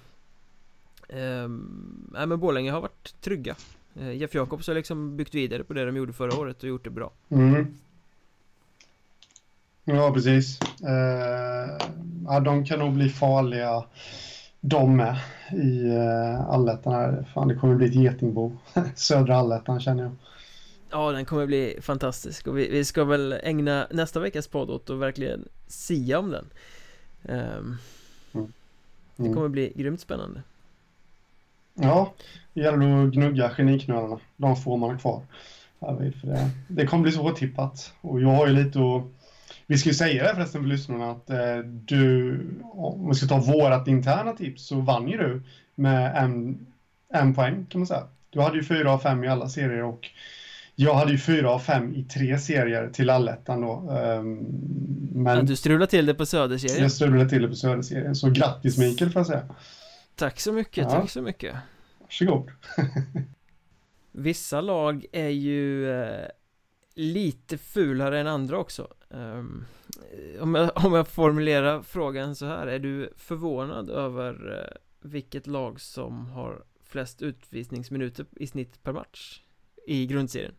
um, 1.09 2.09
Nej 2.13 2.27
men 2.27 2.39
Borlänge 2.39 2.71
har 2.71 2.81
varit 2.81 3.21
trygga. 3.21 3.55
Uh, 3.99 4.15
Jeff 4.15 4.35
Jakobs 4.35 4.67
har 4.67 4.75
liksom 4.75 5.17
byggt 5.17 5.35
vidare 5.35 5.63
på 5.63 5.73
det 5.73 5.85
de 5.85 5.97
gjorde 5.97 6.13
förra 6.13 6.39
året 6.39 6.63
och 6.63 6.69
gjort 6.69 6.83
det 6.83 6.89
bra. 6.89 7.11
Mm. 7.29 7.77
Ja 9.83 10.11
precis. 10.13 10.59
Uh, 10.83 11.87
ja, 12.25 12.39
De 12.39 12.65
kan 12.65 12.79
nog 12.79 12.93
bli 12.93 13.09
farliga 13.09 13.83
De 14.61 14.95
med 14.95 15.17
I 15.51 15.83
uh, 15.83 16.49
allettan 16.49 16.93
här. 16.93 17.25
Fan 17.33 17.47
det 17.47 17.55
kommer 17.55 17.75
bli 17.75 17.87
ett 17.87 17.95
getingbo. 17.95 18.57
Södra 18.95 19.37
allettan 19.37 19.79
känner 19.79 20.03
jag 20.03 20.11
Ja, 20.91 21.11
den 21.11 21.25
kommer 21.25 21.45
bli 21.45 21.77
fantastisk. 21.81 22.47
Och 22.47 22.57
vi, 22.57 22.69
vi 22.69 22.85
ska 22.85 23.03
väl 23.03 23.35
ägna 23.43 23.87
nästa 23.91 24.19
veckas 24.19 24.47
podd 24.47 24.69
åt 24.69 24.89
att 24.89 24.97
verkligen 24.97 25.47
sia 25.67 26.19
om 26.19 26.31
den. 26.31 26.45
Um, 27.23 27.77
mm. 28.33 28.53
Det 29.15 29.33
kommer 29.33 29.49
bli 29.49 29.73
grymt 29.75 30.01
spännande. 30.01 30.41
Ja, 31.73 32.13
det 32.53 32.61
gäller 32.61 33.05
att 33.05 33.13
gnugga 33.13 33.51
geniknölarna, 33.57 34.19
de 34.37 34.55
får 34.55 34.77
man 34.77 34.99
kvar. 34.99 35.21
För 35.79 36.27
det, 36.27 36.49
det 36.67 36.87
kommer 36.87 37.03
bli 37.03 37.11
så 37.11 37.29
otippat 37.29 37.93
och 38.01 38.21
jag 38.21 38.29
har 38.29 38.47
ju 38.47 38.53
lite 38.53 38.79
att 38.79 39.03
vi 39.67 39.77
ska 39.77 39.89
ju 39.89 39.95
säga 39.95 40.23
det 40.23 40.35
förresten 40.35 40.61
för 40.61 40.69
lyssnarna 40.69 41.11
att 41.11 41.29
eh, 41.29 41.57
du, 41.57 42.39
om 42.61 43.09
vi 43.09 43.15
ska 43.15 43.27
ta 43.27 43.39
vårat 43.39 43.87
interna 43.87 44.33
tips 44.33 44.67
så 44.67 44.79
vann 44.79 45.07
ju 45.07 45.17
du 45.17 45.41
med 45.75 46.23
en, 46.23 46.67
en 47.13 47.35
poäng 47.35 47.65
kan 47.69 47.79
man 47.79 47.87
säga. 47.87 48.03
Du 48.29 48.41
hade 48.41 48.57
ju 48.57 48.63
fyra 48.63 48.91
av 48.93 48.99
fem 48.99 49.23
i 49.23 49.27
alla 49.27 49.49
serier 49.49 49.83
och 49.83 50.09
Jag 50.81 50.93
hade 50.93 51.11
ju 51.11 51.17
fyra 51.17 51.51
av 51.51 51.59
fem 51.59 51.95
i 51.95 52.03
tre 52.03 52.37
serier 52.37 52.89
till 52.89 53.09
allettan 53.09 53.61
då. 53.61 53.73
Um, 53.73 54.37
men 55.13 55.37
ja, 55.37 55.41
du 55.41 55.55
strulade 55.55 55.87
till 55.87 56.05
det 56.05 56.13
på 56.13 56.25
Söderserien. 56.25 56.81
Jag 56.81 56.91
strulade 56.91 57.29
till 57.29 57.41
det 57.41 57.47
på 57.47 57.55
Söderserien. 57.55 58.15
Så 58.15 58.29
grattis 58.29 58.77
Mikael 58.77 59.11
får 59.11 59.19
jag 59.19 59.27
säga. 59.27 59.55
Tack 60.15 60.39
så 60.39 60.51
mycket, 60.51 60.77
ja. 60.77 60.89
tack 60.89 61.09
så 61.09 61.21
mycket. 61.21 61.55
Varsågod. 61.99 62.51
Vissa 64.11 64.61
lag 64.61 65.05
är 65.11 65.29
ju 65.29 65.91
eh, 65.91 66.27
lite 66.95 67.57
fulare 67.57 68.19
än 68.19 68.27
andra 68.27 68.57
också. 68.57 68.87
Um, 69.09 69.65
om, 70.39 70.55
jag, 70.55 70.85
om 70.85 70.93
jag 70.93 71.07
formulerar 71.07 71.81
frågan 71.81 72.35
så 72.35 72.45
här, 72.45 72.67
är 72.67 72.79
du 72.79 73.13
förvånad 73.17 73.89
över 73.89 74.59
eh, 74.59 75.09
vilket 75.09 75.47
lag 75.47 75.81
som 75.81 76.25
har 76.25 76.63
flest 76.83 77.21
utvisningsminuter 77.21 78.25
i 78.35 78.47
snitt 78.47 78.83
per 78.83 78.93
match 78.93 79.41
i 79.87 80.05
grundserien? 80.05 80.53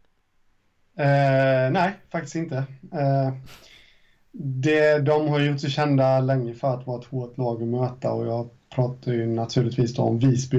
Uh, 0.99 1.71
nej, 1.73 1.93
faktiskt 2.13 2.37
inte. 2.37 2.57
Uh, 2.95 3.33
det, 4.33 4.99
de 4.99 5.29
har 5.29 5.41
gjort 5.41 5.61
sig 5.61 5.71
kända 5.71 6.21
länge 6.21 6.55
för 6.55 6.75
att 6.75 6.87
vara 6.87 7.01
ett 7.01 7.07
hårt 7.07 7.39
lag 7.39 7.63
att 7.63 7.69
möta 7.69 8.13
och 8.13 8.27
jag 8.27 8.51
pratar 8.75 9.13
ju 9.13 9.27
naturligtvis 9.27 9.95
då 9.95 10.03
om 10.03 10.19
Visby. 10.19 10.59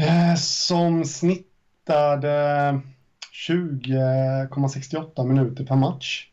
Uh, 0.00 0.34
som 0.36 1.04
snittade 1.04 2.80
20,68 3.48 5.24
minuter 5.24 5.64
per 5.64 5.76
match. 5.76 6.26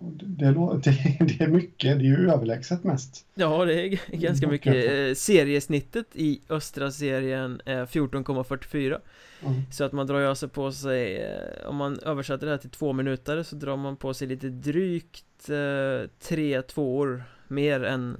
Det, 0.00 0.46
det, 0.84 1.24
det, 1.24 1.44
är 1.44 1.48
mycket, 1.48 1.98
det 1.98 2.04
är 2.04 2.18
ju 2.18 2.30
överlägset 2.30 2.84
mest. 2.84 3.26
Ja, 3.34 3.64
det 3.64 3.86
är 3.86 4.16
ganska 4.16 4.48
mycket. 4.48 4.74
Eh, 4.74 5.14
seriesnittet 5.14 6.06
i 6.12 6.40
östra 6.48 6.90
serien 6.90 7.60
är 7.64 7.86
14,44. 7.86 8.98
Mm. 9.44 9.62
Så 9.70 9.84
att 9.84 9.92
man 9.92 10.06
drar 10.06 10.18
ju 10.18 10.26
alltså 10.26 10.48
på 10.48 10.72
sig, 10.72 11.16
eh, 11.16 11.68
om 11.68 11.76
man 11.76 11.98
översätter 11.98 12.46
det 12.46 12.52
här 12.52 12.58
till 12.58 12.70
två 12.70 12.92
minuter 12.92 13.42
så 13.42 13.56
drar 13.56 13.76
man 13.76 13.96
på 13.96 14.14
sig 14.14 14.28
lite 14.28 14.48
drygt 14.48 15.48
eh, 15.48 16.10
tre 16.20 16.62
tvåor 16.62 17.24
mer 17.48 17.84
än 17.84 18.16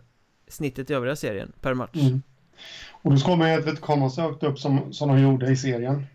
snittet 0.48 0.90
i 0.90 0.94
övriga 0.94 1.16
serien 1.16 1.52
per 1.60 1.74
match. 1.74 1.96
Mm. 2.00 2.22
Och 3.02 3.10
då 3.10 3.16
ska 3.16 3.36
man 3.36 3.50
ju 3.50 3.56
inte 3.56 3.76
komma 3.76 4.10
så 4.10 4.22
högt 4.22 4.42
upp 4.42 4.58
som, 4.58 4.92
som 4.92 5.08
de 5.08 5.22
gjorde 5.22 5.50
i 5.50 5.56
serien. 5.56 6.06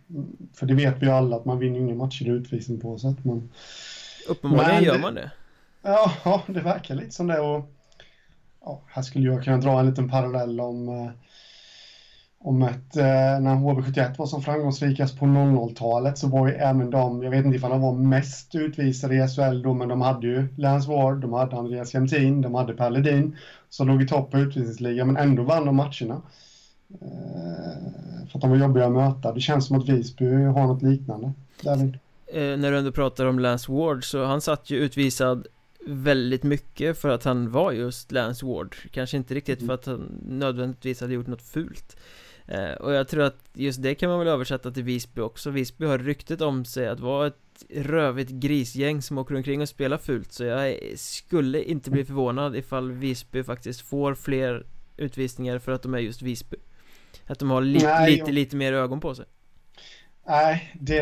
För 0.53 0.65
det 0.65 0.73
vet 0.73 1.01
vi 1.01 1.05
ju 1.05 1.11
alla 1.11 1.35
att 1.35 1.45
man 1.45 1.59
vinner 1.59 1.79
inga 1.79 1.95
matcher 1.95 2.25
i 2.25 2.29
utvisning 2.29 2.79
på 2.79 2.97
så 2.97 3.07
att 3.07 3.25
man... 3.25 3.49
Uppenbarligen 4.27 4.75
Men, 4.75 4.83
gör 4.83 4.99
man 4.99 5.15
det. 5.15 5.31
Ja, 5.81 6.43
det 6.47 6.59
verkar 6.59 6.95
lite 6.95 7.11
som 7.11 7.27
det 7.27 7.39
och 7.39 7.71
ja, 8.65 8.81
här 8.87 9.01
skulle 9.01 9.27
jag 9.27 9.43
kunna 9.43 9.57
dra 9.57 9.79
en 9.79 9.89
liten 9.89 10.09
parallell 10.09 10.59
om 10.59 10.89
eh, 10.89 11.11
om 12.43 12.63
ett, 12.63 12.97
eh, 12.97 13.39
när 13.39 13.55
HV71 13.55 14.17
var 14.17 14.25
som 14.25 14.41
framgångsrikast 14.41 15.19
på 15.19 15.25
00-talet 15.25 16.17
så 16.17 16.27
var 16.27 16.47
ju 16.47 16.53
även 16.53 16.89
de, 16.89 17.23
jag 17.23 17.31
vet 17.31 17.45
inte 17.45 17.57
ifall 17.57 17.71
de 17.71 17.81
var 17.81 17.93
mest 17.93 18.55
utvisade 18.55 19.15
i 19.15 19.27
SHL 19.27 19.61
då, 19.61 19.73
men 19.73 19.87
de 19.87 20.01
hade 20.01 20.27
ju 20.27 20.47
Lance 20.57 20.89
Ward, 20.89 21.21
de 21.21 21.33
hade 21.33 21.55
Andreas 21.55 21.93
Jämtin, 21.93 22.41
de 22.41 22.55
hade 22.55 22.73
Per 22.73 22.89
Ledin 22.89 23.37
som 23.69 23.87
låg 23.87 24.01
i 24.01 24.07
topp 24.07 24.31
på 24.31 24.39
utvisningsligan, 24.39 25.07
men 25.07 25.17
ändå 25.17 25.43
vann 25.43 25.65
de 25.65 25.75
matcherna. 25.75 26.21
Eh, 27.01 28.27
för 28.29 28.37
att 28.37 28.41
de 28.41 28.49
var 28.49 28.57
jobbiga 28.57 28.85
att 28.85 28.91
möta. 28.91 29.31
Det 29.31 29.41
känns 29.41 29.67
som 29.67 29.79
att 29.79 29.89
Visby 29.89 30.25
har 30.25 30.67
något 30.67 30.81
liknande. 30.81 31.31
David. 31.63 31.97
Eh, 32.33 32.57
när 32.57 32.71
du 32.71 32.77
ändå 32.77 32.91
pratar 32.91 33.25
om 33.25 33.39
Lance 33.39 33.71
Ward 33.71 34.03
så 34.03 34.23
han 34.23 34.41
satt 34.41 34.69
ju 34.69 34.77
utvisad 34.77 35.47
väldigt 35.85 36.43
mycket 36.43 36.97
för 36.97 37.09
att 37.09 37.23
han 37.23 37.51
var 37.51 37.71
just 37.71 38.11
Lance 38.11 38.45
Ward. 38.45 38.75
Kanske 38.91 39.17
inte 39.17 39.33
riktigt 39.33 39.59
mm. 39.59 39.67
för 39.67 39.73
att 39.73 39.85
han 39.85 40.21
nödvändigtvis 40.25 41.01
hade 41.01 41.13
gjort 41.13 41.27
något 41.27 41.41
fult. 41.41 41.97
Eh, 42.47 42.71
Och 42.71 42.93
jag 42.93 43.07
tror 43.07 43.23
att 43.23 43.37
just 43.53 43.81
det 43.81 43.95
kan 43.95 44.09
man 44.09 44.19
väl 44.19 44.27
översätta 44.27 44.71
till 44.71 44.83
Visby 44.83 45.21
också. 45.21 45.49
Visby 45.49 45.85
har 45.85 45.97
ryktet 45.97 46.41
om 46.41 46.65
sig 46.65 46.87
att 46.87 46.99
vara 46.99 47.27
ett 47.27 47.65
rövigt 47.69 48.29
grisgäng 48.29 49.01
som 49.01 49.17
åker 49.17 49.35
omkring 49.35 49.61
och 49.61 49.69
spelar 49.69 49.97
fult 49.97 50.31
Så 50.31 50.43
jag 50.43 50.77
skulle 50.95 51.63
inte 51.63 51.91
bli 51.91 52.05
förvånad 52.05 52.55
ifall 52.55 52.91
Visby 52.91 53.43
faktiskt 53.43 53.81
får 53.81 54.15
fler 54.15 54.65
utvisningar 54.97 55.59
för 55.59 55.71
att 55.71 55.83
de 55.83 55.93
är 55.93 55.99
just 55.99 56.21
Visby. 56.21 56.57
Att 57.27 57.39
de 57.39 57.51
har 57.51 57.61
li 57.61 57.79
Nej, 57.83 58.11
lite, 58.11 58.31
lite 58.31 58.55
mer 58.55 58.73
ögon 58.73 58.99
på 58.99 59.15
sig. 59.15 59.25
Nej, 60.27 60.73
det 60.79 60.99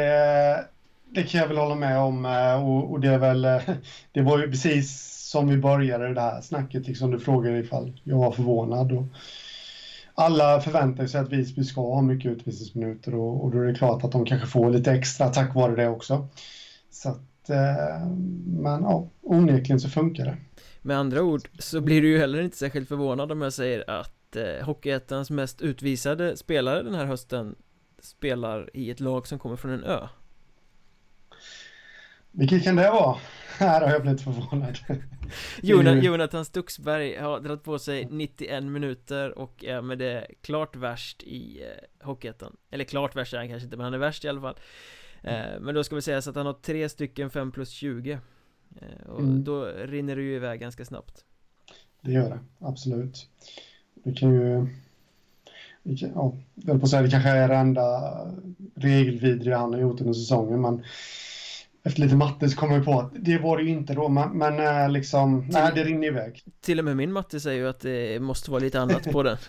det 1.11 1.23
kan 1.23 1.41
jag 1.41 1.47
väl 1.47 1.57
hålla 1.57 1.75
med 1.75 1.99
om 1.99 2.25
eh, 2.25 2.67
och, 2.67 2.91
och, 2.91 2.99
det 2.99 3.07
är 3.07 3.17
väl, 3.17 3.45
eh, 3.45 3.61
det 4.11 4.21
var 4.21 4.39
ju 4.39 4.51
precis 4.51 5.09
som 5.29 5.47
vi 5.47 5.57
började 5.57 6.13
det 6.13 6.21
här 6.21 6.41
snacket, 6.41 6.87
liksom 6.87 7.11
du 7.11 7.19
frågade 7.19 7.59
ifall 7.59 8.01
jag 8.03 8.17
var 8.17 8.31
förvånad. 8.31 8.91
Och 8.91 9.05
alla 10.13 10.61
förväntar 10.61 11.07
sig 11.07 11.21
att 11.21 11.29
Visby 11.29 11.63
ska 11.63 11.81
ha 11.81 12.01
mycket 12.01 12.31
utvisningsminuter 12.31 13.15
och, 13.15 13.43
och 13.43 13.51
då 13.51 13.61
är 13.61 13.65
det 13.65 13.75
klart 13.75 14.03
att 14.03 14.11
de 14.11 14.25
kanske 14.25 14.47
får 14.47 14.69
lite 14.69 14.91
extra 14.91 15.29
tack 15.29 15.55
vare 15.55 15.75
det 15.75 15.87
också. 15.87 16.27
Så 16.91 17.09
att, 17.09 17.49
eh, 17.49 18.07
men 18.45 18.81
ja, 18.81 19.09
onekligen 19.21 19.79
så 19.79 19.89
funkar 19.89 20.25
det. 20.25 20.37
Med 20.81 20.97
andra 20.97 21.23
ord 21.23 21.49
så 21.59 21.81
blir 21.81 22.01
du 22.01 22.07
ju 22.07 22.17
heller 22.17 22.41
inte 22.41 22.57
särskilt 22.57 22.87
förvånad 22.87 23.31
om 23.31 23.41
jag 23.41 23.53
säger 23.53 23.89
att 23.89 24.35
eh, 24.35 24.65
Hockeyettans 24.65 25.29
mest 25.29 25.61
utvisade 25.61 26.37
spelare 26.37 26.83
den 26.83 26.95
här 26.95 27.05
hösten 27.05 27.55
spelar 28.01 28.69
i 28.73 28.91
ett 28.91 28.99
lag 28.99 29.27
som 29.27 29.39
kommer 29.39 29.55
från 29.55 29.71
en 29.71 29.83
ö. 29.83 30.07
Vilket 32.31 32.63
kan 32.63 32.75
det 32.75 32.91
vara? 32.91 33.17
Här 33.59 33.81
har 33.81 33.91
jag 33.91 34.01
blivit 34.01 34.21
förvånad. 34.21 34.77
Jonathan, 35.61 36.01
Jonathan 36.01 36.45
Stuxberg 36.45 37.17
har 37.17 37.39
dragit 37.39 37.63
på 37.63 37.79
sig 37.79 38.07
91 38.11 38.63
minuter 38.63 39.37
och 39.37 39.63
är 39.63 39.81
med 39.81 39.97
det 39.97 40.27
klart 40.41 40.75
värst 40.75 41.23
i 41.23 41.61
eh, 41.61 42.05
Hockeyettan. 42.07 42.55
Eller 42.71 42.83
klart 42.83 43.15
värst 43.15 43.33
är 43.33 43.37
han 43.37 43.47
kanske 43.47 43.65
inte, 43.65 43.77
men 43.77 43.83
han 43.83 43.93
är 43.93 43.97
värst 43.97 44.25
i 44.25 44.29
alla 44.29 44.41
fall. 44.41 44.55
Eh, 45.21 45.59
Men 45.59 45.75
då 45.75 45.83
ska 45.83 45.95
vi 45.95 46.01
säga 46.01 46.21
så 46.21 46.29
att 46.29 46.35
han 46.35 46.45
har 46.45 46.53
tre 46.53 46.89
stycken 46.89 47.29
5 47.29 47.51
plus 47.51 47.69
20 47.69 48.11
eh, 48.11 49.09
Och 49.09 49.19
mm. 49.19 49.43
då 49.43 49.65
rinner 49.65 50.15
det 50.15 50.21
ju 50.21 50.35
iväg 50.35 50.59
ganska 50.59 50.85
snabbt. 50.85 51.25
Det 52.01 52.11
gör 52.11 52.29
det, 52.29 52.39
absolut. 52.59 53.27
Det 53.93 54.13
kan 54.13 54.33
ju 54.33 54.67
Ja, 55.83 56.33
jag 56.55 56.79
på 56.79 56.83
att 56.83 56.89
säga 56.89 57.01
det 57.01 57.09
kanske 57.09 57.29
är 57.29 57.47
det 57.47 57.55
enda 57.55 58.11
regelvidriga 58.75 59.57
han 59.57 59.73
har 59.73 59.79
gjort 59.79 60.01
under 60.01 60.13
säsongen 60.13 60.61
men 60.61 60.83
efter 61.83 62.01
lite 62.01 62.15
matte 62.15 62.49
så 62.49 62.57
kom 62.57 62.71
jag 62.71 62.85
på 62.85 62.99
att 62.99 63.11
det 63.15 63.37
var 63.37 63.57
det 63.57 63.63
ju 63.63 63.69
inte 63.69 63.93
då, 63.93 64.09
men, 64.09 64.37
men 64.37 64.59
eh, 64.59 64.89
liksom, 64.89 65.43
till, 65.43 65.53
nej 65.53 65.71
det 65.75 65.83
rinner 65.83 66.07
iväg. 66.07 66.43
Till 66.61 66.79
och 66.79 66.85
med 66.85 66.97
min 66.97 67.11
matte 67.11 67.39
säger 67.39 67.59
ju 67.59 67.69
att 67.69 67.79
det 67.79 68.21
måste 68.21 68.51
vara 68.51 68.59
lite 68.61 68.81
annat 68.81 69.11
på 69.11 69.23
den. 69.23 69.37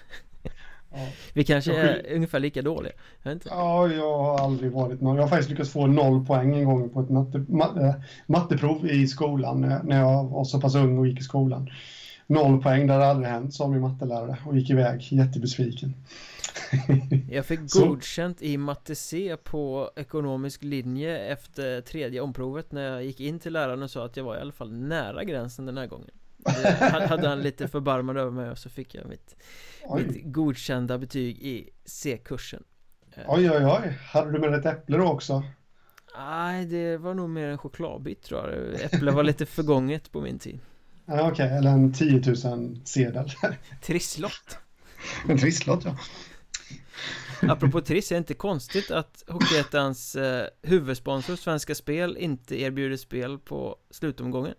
Ja. 0.93 0.99
Vi 1.33 1.45
kanske 1.45 1.77
är 1.77 2.15
ungefär 2.15 2.41
lika 2.41 2.63
dåliga, 2.63 2.93
jag 3.23 3.33
inte. 3.33 3.49
Ja, 3.49 3.89
jag 3.89 4.19
har 4.19 4.39
aldrig 4.39 4.73
varit 4.73 5.01
någon. 5.01 5.17
Jag 5.17 5.23
har 5.23 5.29
faktiskt 5.29 5.51
lyckats 5.51 5.71
få 5.71 5.87
noll 5.87 6.27
poäng 6.27 6.55
en 6.55 6.65
gång 6.65 6.91
på 6.91 7.01
ett 7.01 7.11
matte, 7.11 7.45
matte, 7.49 8.03
matteprov 8.27 8.87
i 8.87 9.07
skolan 9.07 9.61
när 9.85 9.99
jag 9.99 10.25
var 10.25 10.45
så 10.45 10.61
pass 10.61 10.75
ung 10.75 10.99
och 10.99 11.07
gick 11.07 11.21
i 11.21 11.23
skolan. 11.23 11.71
Noll 12.27 12.63
poäng, 12.63 12.87
det 12.87 12.93
hade 12.93 13.07
aldrig 13.07 13.29
hänt, 13.29 13.55
sa 13.55 13.69
min 13.69 13.81
mattelärare 13.81 14.37
och 14.47 14.57
gick 14.57 14.71
iväg 14.71 15.09
jättebesviken. 15.11 15.95
Jag 17.31 17.47
fick 17.47 17.73
godkänt 17.73 18.43
i 18.43 18.57
matte 18.57 18.95
C 18.95 19.37
på 19.45 19.91
ekonomisk 19.97 20.63
linje 20.63 21.19
efter 21.19 21.81
tredje 21.81 22.21
omprovet 22.21 22.73
när 22.73 22.83
jag 22.83 23.05
gick 23.05 23.21
in 23.21 23.39
till 23.39 23.53
läraren 23.53 23.83
och 23.83 23.91
sa 23.91 24.05
att 24.05 24.17
jag 24.17 24.25
var 24.25 24.37
i 24.37 24.41
alla 24.41 24.53
fall 24.53 24.73
nära 24.73 25.25
gränsen 25.25 25.67
den 25.67 25.79
här 25.79 25.87
gången. 25.87 26.11
Det 26.37 27.07
hade 27.09 27.29
han 27.29 27.41
lite 27.41 27.69
förbarmad 27.69 28.17
över 28.17 28.31
mig 28.31 28.51
och 28.51 28.59
så 28.59 28.69
fick 28.71 28.95
jag 28.95 29.07
mitt, 29.07 29.37
mitt 29.97 30.25
godkända 30.25 30.99
betyg 30.99 31.39
i 31.39 31.71
C-kursen. 31.85 32.63
Oj 33.29 33.51
oj 33.51 33.67
oj, 33.67 33.99
hade 34.13 34.33
du 34.33 34.39
med 34.39 34.55
ett 34.55 34.67
äpple 34.67 34.97
då 34.97 35.05
också? 35.05 35.43
Nej, 36.19 36.67
det 36.67 36.97
var 36.97 37.15
nog 37.15 37.31
mer 37.31 37.49
en 37.49 37.59
chokladbit 37.59 38.23
tror 38.23 38.51
jag. 38.51 38.81
Äpple 38.85 39.11
var 39.11 39.23
lite 39.23 39.47
förgånget 39.47 40.13
på 40.13 40.21
min 40.21 40.39
tid. 40.39 40.59
Okej, 41.07 41.31
okay, 41.31 41.49
eller 41.49 41.71
en 41.71 41.93
10 41.93 42.23
000 42.45 42.81
sedel. 42.85 43.31
Trisslott. 43.83 44.59
En 45.29 45.39
trisslott 45.39 45.85
ja 45.85 45.97
Apropå 47.43 47.81
Triss, 47.81 48.13
är 48.13 48.15
det 48.15 48.19
inte 48.19 48.35
konstigt 48.35 48.91
att 48.91 49.25
Hockeyettans 49.29 50.17
eh, 50.17 50.47
huvudsponsor 50.63 51.37
Svenska 51.37 51.75
Spel 51.75 52.17
inte 52.17 52.61
erbjuder 52.61 52.97
spel 52.97 53.39
på 53.39 53.77
slutomgången? 53.91 54.55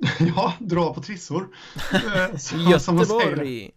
Ja, 0.36 0.54
dra 0.58 0.94
på 0.94 1.02
trissor. 1.02 1.48
Eh, 1.92 2.70
Göteborg! 2.70 3.62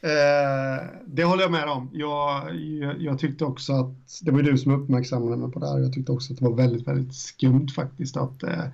eh, 0.00 0.86
det 1.06 1.24
håller 1.24 1.42
jag 1.42 1.52
med 1.52 1.68
om. 1.68 1.90
Jag, 1.92 2.54
jag, 2.56 3.02
jag, 3.02 3.18
tyckte 3.18 3.44
också 3.44 3.72
att, 3.72 4.20
det 4.22 4.30
var 4.30 4.42
du 4.42 4.58
som 4.58 4.82
uppmärksammade 4.82 5.36
mig 5.36 5.52
på 5.52 5.58
det 5.58 5.68
här, 5.68 5.78
jag 5.78 5.92
tyckte 5.92 6.12
också 6.12 6.32
att 6.32 6.38
det 6.38 6.44
var 6.44 6.56
väldigt, 6.56 6.88
väldigt 6.88 7.14
skumt 7.14 7.68
faktiskt 7.74 8.16
att 8.16 8.42
eh, 8.42 8.64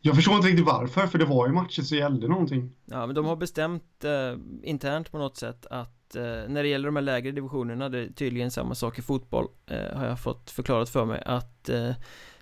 jag 0.00 0.16
förstår 0.16 0.34
inte 0.34 0.48
riktigt 0.48 0.66
varför, 0.66 1.06
för 1.06 1.18
det 1.18 1.24
var 1.24 1.46
ju 1.46 1.52
matcher 1.52 1.82
som 1.82 1.96
gällde 1.98 2.28
någonting. 2.28 2.72
Ja, 2.84 3.06
men 3.06 3.14
de 3.14 3.24
har 3.24 3.36
bestämt 3.36 4.04
eh, 4.04 4.38
internt 4.62 5.10
på 5.10 5.18
något 5.18 5.36
sätt 5.36 5.66
att 5.66 6.16
eh, 6.16 6.22
när 6.22 6.62
det 6.62 6.68
gäller 6.68 6.88
de 6.88 6.96
här 6.96 7.02
lägre 7.02 7.32
divisionerna, 7.32 7.88
det 7.88 7.98
är 7.98 8.08
tydligen 8.12 8.50
samma 8.50 8.74
sak 8.74 8.98
i 8.98 9.02
fotboll 9.02 9.46
eh, 9.66 9.96
Har 9.96 10.06
jag 10.06 10.20
fått 10.20 10.50
förklarat 10.50 10.88
för 10.88 11.04
mig 11.04 11.22
att 11.26 11.68
eh, 11.68 11.90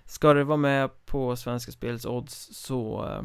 Ska 0.05 0.33
det 0.33 0.43
vara 0.43 0.57
med 0.57 1.05
på 1.05 1.35
Svenska 1.35 1.71
Spels 1.71 2.05
odds 2.05 2.49
så 2.51 3.05
eh, 3.05 3.23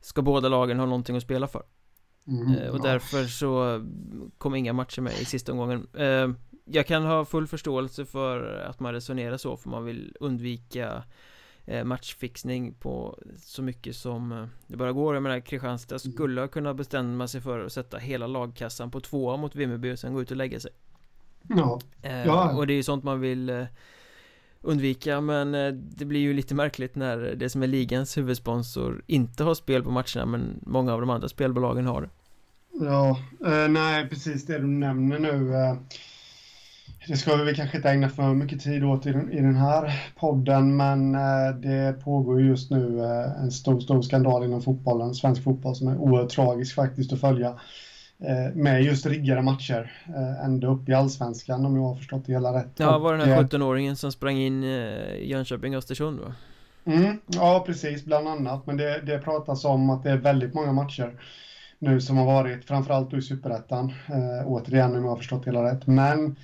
Ska 0.00 0.22
båda 0.22 0.48
lagen 0.48 0.78
ha 0.78 0.86
någonting 0.86 1.16
att 1.16 1.22
spela 1.22 1.46
för. 1.46 1.62
Mm, 2.26 2.54
eh, 2.54 2.68
Och 2.68 2.78
ja. 2.78 2.82
därför 2.82 3.24
så 3.24 3.84
kom 4.38 4.54
inga 4.54 4.72
matcher 4.72 5.02
med 5.02 5.12
i 5.20 5.24
sista 5.24 5.52
omgången. 5.52 5.88
Jag 6.64 6.86
kan 6.86 7.04
ha 7.04 7.24
full 7.24 7.46
förståelse 7.46 8.04
för 8.04 8.60
att 8.68 8.80
man 8.80 8.92
resonerar 8.92 9.36
så 9.36 9.56
för 9.56 9.70
man 9.70 9.84
vill 9.84 10.16
undvika 10.20 11.02
matchfixning 11.84 12.74
på 12.74 13.18
så 13.42 13.62
mycket 13.62 13.96
som 13.96 14.32
eh, 14.32 14.44
det 14.66 14.76
bara 14.76 14.92
går 14.92 15.14
Jag 15.14 15.22
menar 15.22 15.40
Kristianstad 15.40 15.98
Mm. 16.04 16.12
skulle 16.12 16.40
ha 16.40 16.48
kunnat 16.48 16.76
bestämma 16.76 17.28
sig 17.28 17.40
för 17.40 17.64
att 17.66 17.72
sätta 17.72 17.98
hela 17.98 18.26
lagkassan 18.26 18.90
på 18.90 19.00
tvåa 19.00 19.36
mot 19.36 19.54
Vimmerby 19.56 19.92
och 19.94 19.98
sen 19.98 20.14
gå 20.14 20.22
ut 20.22 20.30
och 20.30 20.36
lägga 20.36 20.60
sig 20.60 20.70
Ja, 21.48 21.80
Eh, 22.02 22.26
Ja. 22.26 22.56
Och 22.56 22.66
det 22.66 22.72
är 22.72 22.76
ju 22.76 22.82
sånt 22.82 23.04
man 23.04 23.20
vill 23.20 23.50
eh, 23.50 23.64
undvika 24.60 25.20
men 25.20 25.54
eh, 25.54 25.72
det 25.72 26.04
blir 26.04 26.20
ju 26.20 26.32
lite 26.32 26.54
märkligt 26.54 26.94
när 26.94 27.18
det 27.18 27.50
som 27.50 27.62
är 27.62 27.66
ligans 27.66 28.16
huvudsponsor 28.18 29.02
inte 29.06 29.44
har 29.44 29.54
spel 29.54 29.82
på 29.82 29.90
matcherna 29.90 30.26
men 30.26 30.60
många 30.66 30.92
av 30.94 31.00
de 31.00 31.10
andra 31.10 31.28
spelbolagen 31.28 31.86
har 31.86 32.02
det. 32.02 32.10
ja 32.84 33.18
eh, 33.46 33.68
nej 33.68 34.08
precis 34.08 34.46
det 34.46 34.58
du 34.58 34.66
nämner 34.66 35.18
nu. 35.18 35.54
Eh, 35.54 35.76
det 37.08 37.16
ska 37.16 37.36
vi 37.36 37.54
kanske 37.54 37.76
inte 37.76 37.90
ägna 37.90 38.08
för 38.08 38.34
mycket 38.34 38.60
tid 38.60 38.84
åt 38.84 39.06
i 39.06 39.12
den, 39.12 39.32
i 39.32 39.40
den 39.40 39.56
här 39.56 40.12
podden 40.16 40.76
men 40.76 41.14
eh, 41.14 41.54
det 41.56 42.04
pågår 42.04 42.40
ju 42.40 42.46
just 42.46 42.70
nu 42.70 43.00
eh, 43.04 43.42
en 43.42 43.50
stor, 43.50 43.80
stor 43.80 44.02
skandal 44.02 44.44
inom 44.44 44.62
fotbollen, 44.62 45.14
svensk 45.14 45.42
fotboll 45.42 45.74
som 45.76 45.88
är 45.88 45.98
oerhört 45.98 46.30
tragisk 46.30 46.74
faktiskt 46.74 47.12
att 47.12 47.20
följa. 47.20 47.60
Eh, 48.18 48.54
med 48.54 48.82
just 48.82 49.06
riggade 49.06 49.42
matcher 49.42 49.92
ända 50.44 50.66
upp 50.66 50.88
i 50.88 50.94
allsvenskan 50.94 51.66
om 51.66 51.76
jag 51.76 51.82
har 51.82 51.94
förstått 51.94 52.26
det 52.26 52.32
hela 52.32 52.58
rätt. 52.58 52.72
Ja, 52.76 52.96
Och, 52.96 53.02
var 53.02 53.12
den 53.16 53.28
här 53.28 53.36
eh, 53.36 53.44
17-åringen 53.44 53.94
som 53.94 54.12
sprang 54.12 54.36
in 54.36 54.64
eh, 54.64 55.28
Jönköping-Östersund 55.28 56.20
va? 56.20 56.34
Mm, 56.86 57.20
ja, 57.26 57.62
precis, 57.66 58.04
bland 58.04 58.28
annat. 58.28 58.66
Men 58.66 58.76
det, 58.76 59.00
det 59.00 59.18
pratas 59.18 59.64
om 59.64 59.90
att 59.90 60.02
det 60.02 60.10
är 60.10 60.16
väldigt 60.16 60.54
många 60.54 60.72
matcher 60.72 61.20
nu 61.78 62.00
som 62.00 62.16
har 62.16 62.26
varit, 62.26 62.64
framförallt 62.64 63.14
i 63.14 63.22
Superettan, 63.22 63.92
eh, 64.08 64.46
återigen 64.46 64.96
om 64.96 65.02
jag 65.04 65.10
har 65.10 65.16
förstått 65.16 65.46
hela 65.46 65.64
rätt. 65.64 65.86
Men 65.86 66.36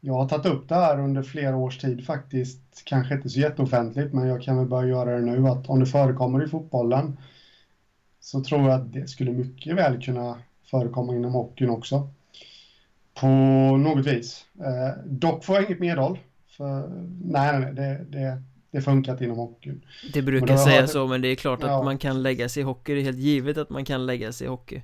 jag 0.00 0.14
har 0.14 0.28
tagit 0.28 0.46
upp 0.46 0.68
det 0.68 0.74
här 0.74 0.98
under 1.00 1.22
flera 1.22 1.56
års 1.56 1.78
tid 1.78 2.06
faktiskt, 2.06 2.60
kanske 2.84 3.14
inte 3.14 3.28
så 3.28 3.40
jätteoffentligt, 3.40 4.12
men 4.12 4.28
jag 4.28 4.42
kan 4.42 4.56
väl 4.58 4.66
börja 4.66 4.88
göra 4.88 5.18
det 5.18 5.24
nu, 5.26 5.48
att 5.48 5.68
om 5.68 5.80
det 5.80 5.86
förekommer 5.86 6.44
i 6.44 6.48
fotbollen 6.48 7.16
så 8.20 8.44
tror 8.44 8.60
jag 8.60 8.70
att 8.70 8.92
det 8.92 9.06
skulle 9.08 9.30
mycket 9.32 9.76
väl 9.76 10.02
kunna 10.02 10.38
förekomma 10.70 11.14
inom 11.16 11.32
hockeyn 11.32 11.70
också. 11.70 12.08
På 13.20 13.26
något 13.76 14.06
vis. 14.06 14.44
Eh, 14.60 15.02
dock 15.06 15.44
får 15.44 15.56
jag 15.56 15.64
inget 15.64 15.80
medhåll. 15.80 16.18
För, 16.56 16.88
nej, 17.24 17.60
nej, 17.60 17.74
det, 17.74 18.04
det, 18.08 18.42
det 18.70 18.80
funkar 18.80 19.12
inte 19.12 19.24
inom 19.24 19.36
hockeyn. 19.38 19.84
Det 20.12 20.18
Men 20.22 20.24
brukar 20.26 20.48
har 20.56 20.64
säga 20.64 20.80
det- 20.82 20.88
så 20.88 21.06
men 21.06 21.20
det 21.22 21.28
är 21.28 21.34
klart 21.34 21.62
att 21.62 21.70
Ja. 21.70 21.82
man 21.82 21.98
kan 21.98 22.22
lägga 22.22 22.48
sig 22.48 22.60
i 22.60 22.64
hockey 22.64 22.94
Det 22.94 23.00
är 23.00 23.04
helt 23.04 23.18
givet 23.18 23.58
att 23.58 23.70
man 23.70 23.84
kan 23.84 24.06
lägga 24.06 24.32
sig 24.32 24.46
i 24.46 24.50
hockey 24.50 24.82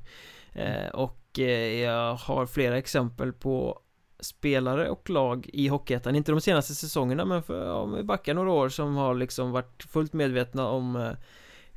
eh, 0.53 0.89
Och 0.95 1.39
eh, 1.39 1.81
jag 1.81 2.15
har 2.15 2.47
flera 2.47 2.79
exempel 2.79 3.33
på 3.33 3.79
spelare 4.21 4.91
och 4.91 5.11
lag 5.11 5.51
i 5.53 5.69
Hockeyettan 5.69 6.17
Inte 6.17 6.33
de 6.33 6.41
senaste 6.41 6.75
säsongerna 6.75 7.25
men 7.25 7.43
för, 7.43 7.73
om 7.73 7.95
vi 7.95 8.03
backar 8.03 8.35
några 8.35 8.51
år 8.53 8.69
som 8.69 8.97
har 8.97 9.15
liksom 9.15 9.53
varit 9.53 9.83
fullt 9.83 10.12
medvetna 10.12 10.69
om 10.69 10.97
eh, 10.97 11.12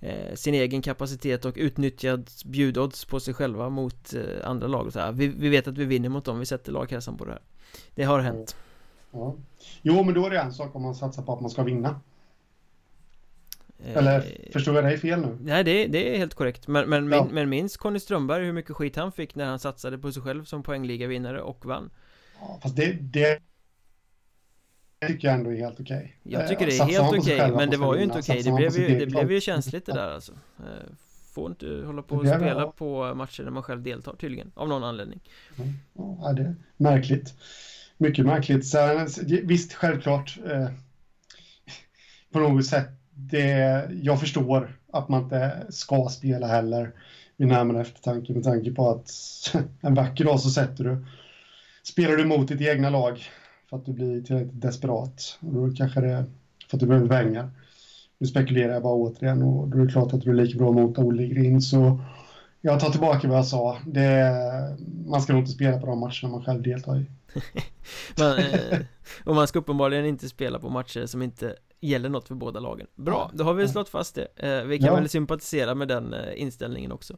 eh, 0.09 0.35
sin 0.35 0.53
egen 0.53 0.81
kapacitet 0.81 1.45
och 1.45 1.53
utnyttjat 1.57 2.43
bjudodds 2.45 3.05
på 3.05 3.19
sig 3.19 3.33
själva 3.33 3.69
mot 3.69 4.13
eh, 4.13 4.49
andra 4.49 4.67
lag 4.67 4.85
och 4.85 4.93
så 4.93 4.99
här. 4.99 5.11
Vi, 5.11 5.27
vi 5.27 5.49
vet 5.49 5.67
att 5.67 5.77
vi 5.77 5.85
vinner 5.85 6.09
mot 6.09 6.25
dem, 6.25 6.39
vi 6.39 6.45
sätter 6.45 6.71
lagkassan 6.71 7.17
på 7.17 7.25
det 7.25 7.31
här 7.31 7.41
Det 7.95 8.03
har 8.03 8.19
hänt 8.19 8.55
Ja. 9.11 9.35
Jo, 9.81 10.03
men 10.03 10.13
då 10.13 10.25
är 10.25 10.29
det 10.29 10.39
en 10.39 10.53
sak 10.53 10.75
om 10.75 10.81
man 10.81 10.95
satsar 10.95 11.23
på 11.23 11.33
att 11.33 11.41
man 11.41 11.49
ska 11.49 11.63
vinna. 11.63 11.99
Eh, 13.85 13.97
Eller 13.97 14.37
förstår 14.53 14.75
jag 14.75 14.83
dig 14.83 14.97
fel 14.97 15.21
nu? 15.21 15.37
Nej 15.41 15.63
det, 15.63 15.87
det 15.87 16.13
är 16.15 16.17
helt 16.17 16.33
korrekt 16.33 16.67
Men, 16.67 16.89
men, 16.89 17.11
Ja. 17.11 17.23
min, 17.23 17.33
men 17.33 17.49
minns 17.49 17.77
Conny 17.77 17.99
Strömberg 17.99 18.45
hur 18.45 18.53
mycket 18.53 18.75
skit 18.75 18.95
han 18.95 19.11
fick 19.11 19.35
när 19.35 19.45
han 19.45 19.59
satsade 19.59 19.97
på 19.97 20.11
sig 20.11 20.23
själv 20.23 20.43
som 20.43 20.63
poängligavinnare 20.63 21.41
och 21.41 21.65
vann? 21.65 21.89
Ja, 22.41 22.59
fast 22.63 22.75
det, 22.75 22.93
det 22.93 23.39
tycker 25.07 25.27
jag 25.27 25.37
ändå 25.37 25.49
är 25.53 25.55
helt 25.55 25.79
okej. 25.79 26.17
Jag 26.23 26.47
tycker 26.47 26.61
Eh, 26.67 26.67
det 26.69 26.77
är 26.79 26.85
helt 26.85 27.17
okej 27.17 27.39
att 27.39 27.55
men 27.55 27.69
det 27.69 27.77
var 27.77 27.95
ju 27.95 28.03
inte 28.03 28.19
okej 28.19 28.43
satsar 28.43 28.51
Det 28.51 28.57
blev 28.57 28.89
ju, 28.89 28.99
det 28.99 29.05
blev 29.05 29.31
ju 29.31 29.41
känsligt 29.41 29.85
det 29.85 29.93
där 29.93 30.11
alltså 30.13 30.31
Eh, 30.59 30.65
Får 31.33 31.49
inte 31.49 31.83
hålla 31.85 32.01
på 32.01 32.15
och 32.15 32.23
Det 32.23 32.29
spela 32.29 32.55
bra. 32.55 32.71
på 32.71 33.15
matcher 33.15 33.43
där 33.43 33.51
man 33.51 33.63
själv 33.63 33.83
deltar 33.83 34.15
tydligen 34.15 34.51
Av 34.55 34.67
någon 34.69 34.83
anledning 34.83 35.19
Ja, 35.93 36.33
det 36.33 36.41
är 36.41 36.55
märkligt. 36.77 37.33
Mycket 37.97 38.25
märkligt. 38.25 38.67
Sen, 38.67 39.07
visst, 39.43 39.73
självklart. 39.73 40.37
Eh, 40.45 40.67
på 42.31 42.39
något 42.39 42.65
sätt. 42.65 42.89
Det, 43.11 43.87
jag 44.01 44.19
förstår 44.19 44.79
att 44.93 45.09
man 45.09 45.23
inte 45.23 45.65
ska 45.69 46.09
spela 46.09 46.47
heller 46.47 46.91
vid 47.37 47.47
närmare 47.47 47.81
eftertanke 47.81 48.33
med 48.33 48.43
tanke 48.43 48.71
på 48.71 48.89
att 48.89 49.11
en 49.81 49.93
vacker 49.93 50.25
dag 50.25 50.39
så 50.39 50.49
sätter 50.49 50.83
du 50.83 51.05
spelar 51.91 52.15
du 52.17 52.25
mot 52.25 52.47
ditt 52.47 52.61
egna 52.61 52.89
lag 52.89 53.23
för 53.69 53.77
att 53.77 53.85
du 53.85 53.93
blir 53.93 54.21
tillräckligt 54.21 54.61
desperat. 54.61 55.37
Och 55.39 55.53
då 55.53 55.71
kanske 55.77 56.01
det 56.01 56.25
för 56.69 56.77
att 56.77 56.81
du 56.81 56.87
behöver 56.87 57.07
pengar. 57.07 57.49
Nu 58.17 58.27
spekulerar 58.27 58.73
jag 58.73 58.83
bara 58.83 58.93
återigen 58.93 59.43
och 59.43 59.67
då 59.67 59.77
är 59.77 59.85
det 59.85 59.91
klart 59.91 60.13
att 60.13 60.21
du 60.21 60.29
är 60.29 60.33
lika 60.33 60.57
bra 60.57 60.71
mot 60.71 60.97
Olle 60.97 61.27
Grind 61.27 61.63
så 61.63 61.99
jag 62.61 62.79
tar 62.79 62.89
tillbaka 62.89 63.27
vad 63.27 63.37
jag 63.37 63.45
sa. 63.45 63.77
Det, 63.85 64.33
man 65.05 65.21
ska 65.21 65.33
nog 65.33 65.41
inte 65.41 65.51
spela 65.51 65.79
på 65.79 65.85
de 65.85 65.99
matcherna 65.99 66.29
man 66.31 66.43
själv 66.45 66.61
deltar 66.61 66.97
i. 66.99 67.05
Men, 68.17 68.37
eh, 68.37 68.79
Och 69.25 69.35
man 69.35 69.47
ska 69.47 69.59
uppenbarligen 69.59 70.05
inte 70.05 70.29
spela 70.29 70.59
på 70.59 70.69
matcher 70.69 71.05
som 71.05 71.21
inte 71.21 71.55
gäller 71.81 72.09
något 72.09 72.27
för 72.27 72.35
båda 72.35 72.59
lagen 72.59 72.87
Bra, 72.95 73.31
då 73.33 73.43
har 73.43 73.53
vi 73.53 73.67
slått 73.67 73.89
fast 73.89 74.15
det 74.15 74.27
eh, 74.35 74.63
Vi 74.63 74.77
kan 74.77 74.87
Ja. 74.87 74.95
väl 74.95 75.09
sympatisera 75.09 75.75
med 75.75 75.87
den 75.87 76.13
eh, 76.13 76.41
inställningen 76.41 76.91
också 76.91 77.17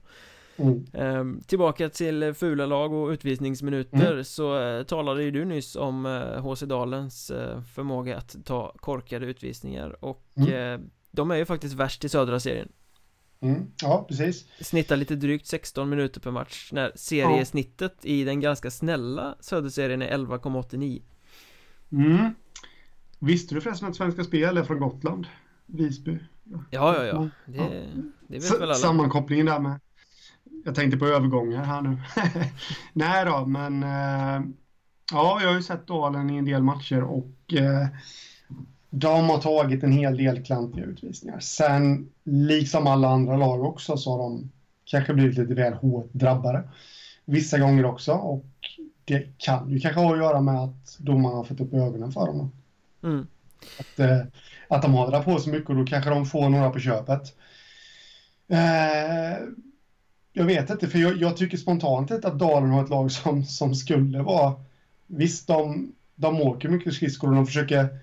Mm. 0.60 0.86
Ehm, 0.94 1.42
tillbaka 1.42 1.90
till 1.90 2.24
eh, 2.24 2.34
fula 2.34 2.66
lag 2.66 2.94
och 2.94 3.08
utvisningsminuter 3.10 4.12
Mm. 4.12 4.24
så 4.24 4.60
eh, 4.60 4.84
talade 4.84 5.24
ju 5.24 5.32
du 5.32 5.46
nyss 5.46 5.76
om 5.76 6.06
eh, 6.06 6.42
HC 6.42 6.62
Dalens 6.62 7.32
eh, 7.32 7.62
förmåga 7.62 8.18
att 8.18 8.36
ta 8.46 8.74
korkade 8.80 9.26
utvisningar 9.26 10.06
och 10.06 10.26
Mm. 10.38 10.54
eh, 10.82 10.88
de 11.12 11.32
är 11.32 11.36
ju 11.36 11.46
faktiskt 11.46 11.76
värst 11.76 12.06
i 12.06 12.10
södra 12.10 12.40
serien 12.40 12.70
Mm. 13.42 13.72
Ja, 13.82 14.06
precis. 14.10 14.46
Snittar 14.62 14.98
lite 14.98 15.16
drygt 15.16 15.48
16 15.48 15.90
minuter 15.90 16.22
per 16.22 16.32
match 16.32 16.70
när 16.74 16.92
seriesnittet 16.96 18.06
i 18.06 18.24
den 18.24 18.40
ganska 18.40 18.72
snälla 18.72 19.36
söderserien 19.40 20.02
är 20.02 20.08
11,89 20.18 21.02
Mm. 21.92 22.34
Visste 23.20 23.56
du 23.56 23.62
förresten 23.62 23.90
att 23.90 23.96
Svenska 23.96 24.24
Spel 24.24 24.58
är 24.58 24.64
från 24.64 24.80
Gotland? 24.80 25.28
Visby? 25.66 26.20
Ja, 26.44 26.64
ja, 26.72 27.06
ja, 27.06 27.30
det, 27.46 27.58
Ja. 27.58 27.64
det 28.28 28.38
vet 28.40 28.54
väl 28.54 28.64
alla 28.64 28.74
Sammankopplingen 28.74 29.46
där 29.46 29.60
med. 29.60 29.80
Jag 30.66 30.76
tänkte 30.76 30.98
på 30.98 31.06
övergångar 31.06 31.64
här 31.64 31.82
nu. 31.82 31.98
Nej 32.94 33.26
då, 33.26 33.46
men 33.46 33.84
eh, 33.84 34.42
ja, 35.12 35.42
jag 35.42 35.48
har 35.48 35.56
ju 35.56 35.64
sett 35.64 35.88
Dalen 35.88 36.30
i 36.30 36.38
en 36.38 36.46
del 36.46 36.64
matcher 36.64 37.04
och 37.04 37.54
eh, 37.54 37.88
de 38.90 39.30
har 39.30 39.38
tagit 39.38 39.84
en 39.84 39.92
hel 39.92 40.18
del 40.18 40.46
klantiga 40.46 40.86
utvisningar. 40.86 41.40
Sen, 41.40 42.10
liksom 42.24 42.88
alla 42.88 43.10
andra 43.10 43.38
lag 43.38 43.64
också, 43.64 43.98
så 43.98 44.12
har 44.12 44.18
de 44.18 44.52
kanske 44.86 45.14
blivit 45.14 45.38
lite 45.38 45.54
väl 45.54 45.74
hårt 45.74 46.14
drabbade. 46.14 46.70
Vissa 47.26 47.60
gånger 47.60 47.86
också 47.86 48.14
och 48.14 48.46
det 49.06 49.38
kan 49.38 49.70
ju 49.70 49.80
kanske 49.80 50.02
ha 50.02 50.14
att 50.14 50.18
göra 50.20 50.42
med 50.42 50.60
att 50.60 50.98
domarna 51.00 51.36
har 51.36 51.44
fått 51.44 51.60
upp 51.60 51.74
ögonen 51.74 52.12
för 52.12 52.26
dem. 52.26 52.52
mm. 53.04 53.28
Att, 53.80 54.00
eh, 54.00 54.22
att 54.68 54.82
de 54.82 54.94
har 54.94 55.12
dragit 55.12 55.26
på 55.26 55.40
sig 55.40 55.54
mycket 55.54 55.70
och 55.70 55.76
då 55.76 55.86
kanske 55.86 56.10
de 56.10 56.26
får 56.26 56.50
några 56.50 56.70
på 56.70 56.80
köpet. 56.80 57.22
Eh, 58.48 59.38
jag 60.34 60.46
vet 60.46 60.70
inte, 60.70 60.88
för 60.88 61.00
jag, 61.00 61.18
jag 61.18 61.38
tycker 61.38 61.58
spontant 61.58 62.12
inte 62.12 62.28
att 62.28 62.40
Dalen 62.40 62.70
har 62.70 62.84
ett 62.84 62.90
lag 62.90 63.12
som, 63.12 63.44
som 63.44 63.76
skulle 63.76 64.22
vara... 64.22 64.54
Visst, 65.08 65.48
de, 65.48 65.92
de 66.16 66.42
åker 66.42 66.70
mycket 66.70 66.94
skridskor 66.94 67.30
och 67.30 67.36
de 67.36 67.46
försöker 67.46 68.00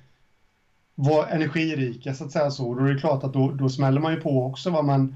vara 0.95 1.29
energirika 1.29 2.14
så 2.14 2.24
att 2.24 2.33
säga 2.33 2.51
så. 2.51 2.74
Då 2.74 2.85
är 2.85 2.95
det 2.95 3.01
klart 3.01 3.24
att 3.24 3.33
då, 3.33 3.51
då 3.51 3.68
smäller 3.68 4.01
man 4.01 4.12
ju 4.12 4.20
på 4.20 4.45
också 4.45 4.70
va, 4.70 4.83
men 4.83 5.14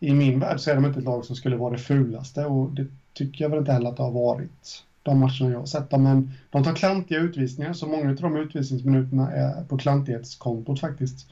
i 0.00 0.14
min 0.14 0.38
värld 0.38 0.60
så 0.60 0.70
är 0.70 0.74
de 0.74 0.84
inte 0.84 0.98
ett 0.98 1.04
lag 1.04 1.24
som 1.24 1.36
skulle 1.36 1.56
vara 1.56 1.72
det 1.72 1.78
fulaste 1.78 2.44
och 2.44 2.70
det 2.72 2.86
tycker 3.12 3.44
jag 3.44 3.48
väl 3.48 3.58
inte 3.58 3.72
heller 3.72 3.88
att 3.88 3.96
det 3.96 4.02
har 4.02 4.10
varit 4.10 4.84
de 5.02 5.18
matcherna 5.18 5.50
jag 5.50 5.58
har 5.58 5.66
sett 5.66 5.90
dem. 5.90 6.02
Men 6.02 6.32
de 6.50 6.62
tar 6.62 6.72
klantiga 6.72 7.18
utvisningar 7.18 7.72
så 7.72 7.86
många 7.86 8.08
av 8.08 8.14
de 8.14 8.36
utvisningsminuterna 8.36 9.30
är 9.30 9.64
på 9.64 9.76
klantighetskontot 9.76 10.80
faktiskt. 10.80 11.26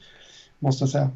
Måste 0.59 0.81
jag 0.81 0.89
säga. 0.89 1.09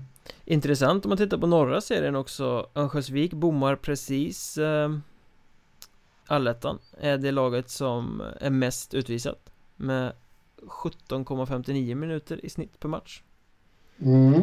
Intressant 0.46 1.06
om 1.06 1.10
man 1.10 1.18
tittar 1.18 1.38
på 1.38 1.48
norra 1.48 1.82
serien 1.82 2.16
också. 2.16 2.70
Örnsköldsvik 2.76 3.34
bommar 3.34 3.76
precis 3.76 4.58
eh, 4.58 4.98
Allettan. 6.28 6.80
Är 6.98 7.18
det 7.18 7.32
laget 7.32 7.70
som 7.70 8.22
är 8.40 8.50
mest 8.50 8.94
utvisat 8.94 9.52
Med 9.76 10.14
17,59 10.62 11.96
minuter 11.96 12.46
i 12.46 12.50
snitt 12.50 12.80
per 12.80 12.90
match. 12.90 13.22
Mm. 14.02 14.42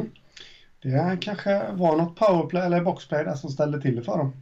Det 0.82 1.18
kanske 1.20 1.72
var 1.72 1.96
något 1.96 2.16
powerplay 2.16 2.66
eller 2.66 2.80
boxplay 2.80 3.24
där 3.24 3.34
som 3.34 3.50
ställde 3.50 3.80
till 3.80 3.96
det 3.96 4.02
för 4.02 4.18
dem. 4.18 4.32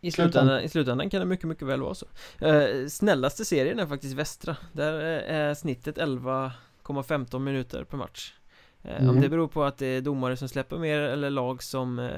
I 0.00 0.10
slutändan, 0.10 0.60
I 0.60 0.68
slutändan 0.68 1.10
kan 1.10 1.20
det 1.20 1.26
mycket, 1.26 1.48
mycket 1.48 1.66
väl 1.66 1.80
vara 1.80 1.94
så. 1.94 2.06
Eh, 2.40 2.86
Snällaste 2.88 3.44
serien 3.44 3.78
är 3.78 3.86
faktiskt 3.86 4.14
västra. 4.14 4.56
Där 4.72 4.92
är 4.92 5.54
snittet 5.54 5.98
11,15 5.98 7.38
minuter 7.38 7.84
per 7.84 7.96
match 7.96 8.32
mm. 8.88 9.10
Om 9.10 9.20
det 9.20 9.28
beror 9.28 9.48
på 9.48 9.64
att 9.64 9.78
det 9.78 9.86
är 9.86 10.00
domare 10.00 10.36
som 10.36 10.48
släpper 10.48 10.78
mer 10.78 11.00
eller 11.00 11.30
lag 11.30 11.62
som 11.62 12.10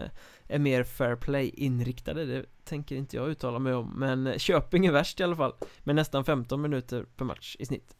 är 0.49 0.59
mer 0.59 0.85
fair 0.85 1.17
play 1.17 1.49
inriktade 1.57 2.25
Det 2.25 2.45
tänker 2.65 2.97
inte 2.97 3.17
jag 3.17 3.29
uttala 3.29 3.59
mig 3.59 3.75
om. 3.75 3.93
Men 3.97 4.39
Köping 4.39 4.87
är 4.87 4.93
värst 4.93 5.21
i 5.21 5.23
alla 5.23 5.37
fall 5.37 5.53
Med 5.85 5.97
nästan 5.97 6.25
15 6.25 6.63
minuter 6.63 7.05
per 7.17 7.25
match 7.25 7.57
i 7.59 7.67
snitt. 7.67 7.97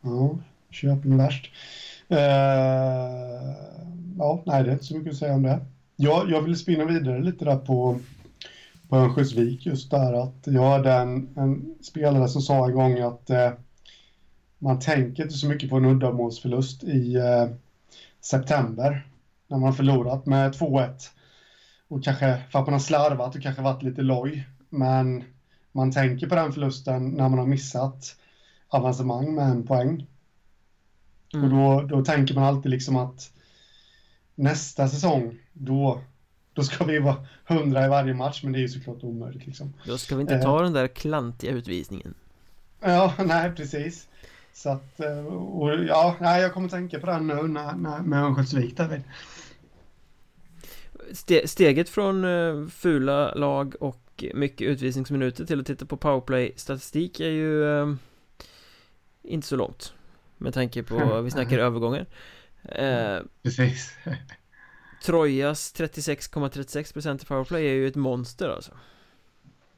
Ja, 0.00 0.38
Köping 0.70 1.12
är 1.12 1.16
värst. 1.16 1.50
Uh, 2.10 2.18
Ja, 4.18 4.42
nej 4.46 4.64
det 4.64 4.70
är 4.70 4.72
inte 4.72 4.84
så 4.84 4.96
mycket 4.96 5.12
att 5.12 5.18
säga 5.18 5.34
om 5.34 5.42
det. 5.42 5.60
Jag, 5.96 6.30
jag 6.30 6.42
vill 6.42 6.56
spinna 6.56 6.84
vidare 6.84 7.22
lite 7.22 7.44
där 7.44 7.56
på 7.56 7.98
på 8.88 8.96
Örnsköldsvik 8.96 9.66
just 9.66 9.90
där 9.90 10.12
att 10.12 10.38
jag 10.44 10.70
hade 10.70 10.92
en, 10.92 11.28
en 11.36 11.74
spelare 11.80 12.28
som 12.28 12.42
sa 12.42 12.66
en 12.66 12.74
gång 12.74 12.98
att 12.98 13.30
eh, 13.30 13.50
man 14.58 14.78
tänker 14.78 15.22
inte 15.22 15.34
så 15.34 15.48
mycket 15.48 15.70
på 15.70 15.76
en 15.76 15.84
uddamålsförlust 15.84 16.84
i 16.84 17.14
eh, 17.14 17.46
september 18.22 19.06
när 19.48 19.58
man 19.58 19.74
förlorat 19.74 20.26
med 20.26 20.52
2-1 20.52 20.92
och 21.88 22.04
kanske 22.04 22.42
för 22.50 22.58
att 22.58 22.66
man 22.66 22.72
har 22.72 22.80
slarvat 22.80 23.36
och 23.36 23.42
kanske 23.42 23.62
varit 23.62 23.82
lite 23.82 24.02
loj. 24.02 24.48
Men 24.68 25.24
man 25.72 25.92
tänker 25.92 26.28
på 26.28 26.34
den 26.34 26.52
förlusten 26.52 27.08
när 27.08 27.28
man 27.28 27.38
har 27.38 27.46
missat 27.46 28.16
avancemang 28.68 29.34
med 29.34 29.44
en 29.44 29.66
poäng. 29.66 30.06
Mm. 31.34 31.44
Och 31.44 31.50
då, 31.50 31.96
då 31.96 32.04
tänker 32.04 32.34
man 32.34 32.44
alltid 32.44 32.70
liksom 32.70 32.96
att 32.96 33.32
nästa 34.34 34.88
säsong, 34.88 35.38
då, 35.52 36.00
då 36.52 36.62
ska 36.62 36.84
vi 36.84 36.98
vara 36.98 37.26
hundra 37.44 37.84
i 37.84 37.88
varje 37.88 38.14
match, 38.14 38.42
men 38.42 38.52
det 38.52 38.58
är 38.58 38.60
ju 38.60 38.68
såklart 38.68 39.02
omöjligt 39.02 39.46
liksom. 39.46 39.74
Då 39.86 39.98
ska 39.98 40.16
vi 40.16 40.22
inte 40.22 40.38
ta 40.38 40.56
eh. 40.56 40.62
den 40.62 40.72
där 40.72 40.88
klantiga 40.88 41.52
utvisningen. 41.52 42.14
Ja, 42.80 43.14
nej 43.24 43.52
precis. 43.52 44.08
Så 44.52 44.70
att, 44.70 45.00
eh, 45.00 45.26
och, 45.26 45.84
ja, 45.84 46.16
nej, 46.20 46.42
jag 46.42 46.54
kommer 46.54 46.68
tänka 46.68 47.00
på 47.00 47.06
den 47.06 47.26
nu 47.26 47.42
när, 47.42 47.72
när, 47.72 47.98
med 47.98 48.24
Örnsköldsvik 48.24 48.76
David. 48.76 49.02
Steget 51.44 51.88
från 51.88 52.24
uh, 52.24 52.68
fula 52.68 53.34
lag 53.34 53.74
och 53.80 54.24
mycket 54.34 54.68
utvisningsminuter 54.68 55.44
till 55.44 55.60
att 55.60 55.66
titta 55.66 55.86
på 55.86 55.96
powerplay-statistik 55.96 57.20
är 57.20 57.28
ju 57.28 57.62
uh, 57.62 57.94
inte 59.22 59.46
så 59.46 59.56
långt 59.56 59.94
Med 60.38 60.54
tanke 60.54 60.82
på, 60.82 61.20
vi 61.24 61.30
snackar 61.30 61.58
övergångar 61.58 62.06
uh, 62.64 63.26
Precis. 63.42 63.96
Trojas 65.04 65.74
36,36% 65.74 67.22
i 67.22 67.26
powerplay 67.26 67.66
är 67.66 67.74
ju 67.74 67.88
ett 67.88 67.94
monster 67.94 68.48
alltså. 68.48 68.72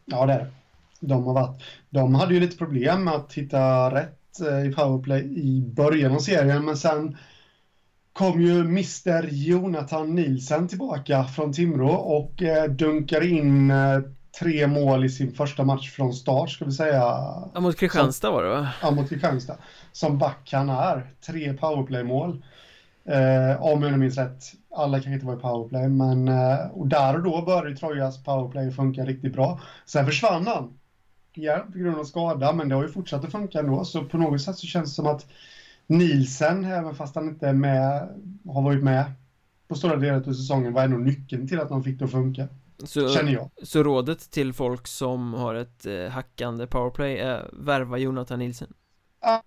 Ja 0.05 0.27
det 0.27 0.33
är 0.33 0.39
det. 0.39 0.51
De 1.01 1.25
har 1.25 1.35
varit 1.35 1.63
De 1.91 2.15
hade 2.15 2.35
ju 2.35 2.41
lite 2.41 2.57
problem 2.57 3.05
med 3.05 3.15
att 3.15 3.33
hitta 3.33 3.95
rätt 3.95 4.24
i 4.41 4.73
powerplay 4.77 5.23
i 5.23 5.73
början 5.77 6.13
av 6.13 6.19
serien 6.19 6.65
men 6.65 6.77
sen 6.77 7.17
kom 8.13 8.41
ju 8.43 8.61
Mr 8.61 9.29
Jonathan 9.31 10.15
Nielsen 10.15 10.69
tillbaka 10.69 11.25
från 11.25 11.53
Timrå 11.53 11.91
och 11.91 12.43
eh, 12.43 12.65
dunkar 12.65 13.25
in 13.25 13.71
eh, 13.71 14.01
tre 14.41 14.67
mål 14.67 15.05
i 15.05 15.09
sin 15.09 15.33
första 15.33 15.65
match 15.65 15.91
från 15.91 16.15
start, 16.15 16.51
ska 16.51 16.65
vi 16.65 16.73
säga. 16.73 17.03
Ja, 17.55 17.61
mot 17.61 17.77
Kristianstad 17.77 18.31
var 18.31 18.43
det 18.43 18.49
va? 18.49 18.69
Ja, 18.83 18.91
mot 18.91 19.09
Kristianstad. 19.09 19.57
Som 19.93 20.19
back 20.19 20.49
han 20.53 20.69
är. 20.71 21.11
Tre 21.27 21.53
powerplay-mål. 21.53 22.45
Eh, 23.09 23.63
om 23.63 23.83
jag 23.83 23.99
minns 23.99 24.19
rätt. 24.19 24.43
Alla 24.77 24.97
kanske 24.97 25.13
inte 25.13 25.27
var 25.27 25.37
i 25.37 25.41
powerplay, 25.41 25.89
men 25.89 26.29
eh, 26.29 26.67
och 26.73 26.87
där 26.87 27.15
och 27.15 27.23
då 27.23 27.43
började 27.43 27.77
Trojas 27.77 28.25
powerplay 28.25 28.71
funka 28.71 29.05
riktigt 29.05 29.33
bra. 29.33 29.61
Sen 29.87 30.07
försvann 30.07 30.47
han. 30.47 30.79
Ja, 31.37 31.67
på 31.73 31.79
grund 31.79 31.99
av 31.99 32.05
skada, 32.05 32.53
men 32.53 32.69
det 32.69 32.75
har 32.75 32.83
ju 32.83 32.89
fortsatt 32.89 33.25
att 33.25 33.33
funka 33.33 33.59
ändå, 33.59 33.85
så 33.85 34.05
på 34.05 34.19
något 34.19 34.43
sätt 34.43 34.59
så 34.59 34.67
känns 34.67 34.91
det 34.91 34.95
som 34.95 35.07
att 35.07 35.27
Nielsen, 35.87 36.65
även 36.65 36.95
fast 36.95 37.15
han 37.15 37.29
inte 37.29 37.49
är 37.49 37.53
med, 37.53 38.09
har 38.49 38.63
varit 38.63 38.83
med 38.83 39.13
på 39.69 39.75
stora 39.75 39.97
delar 39.97 40.19
av 40.19 40.23
säsongen, 40.23 40.73
var 40.73 40.83
ändå 40.83 40.97
nyckeln 40.97 41.49
till 41.49 41.61
att 41.61 41.69
de 41.69 41.85
fick 41.85 41.99
det 41.99 42.05
att 42.05 42.11
funka. 42.11 42.49
Så, 42.85 43.09
känner 43.09 43.33
jag. 43.33 43.51
Så 43.63 43.83
rådet 43.83 44.31
till 44.31 44.53
folk 44.53 44.87
som 44.87 45.35
har 45.35 45.55
ett 45.55 45.87
eh, 45.87 46.09
hackande 46.09 46.67
powerplay 46.67 47.19
är 47.19 47.51
värva 47.53 47.99
Jonathan 47.99 48.39
Nielsen? 48.39 48.75
Ja. 49.21 49.43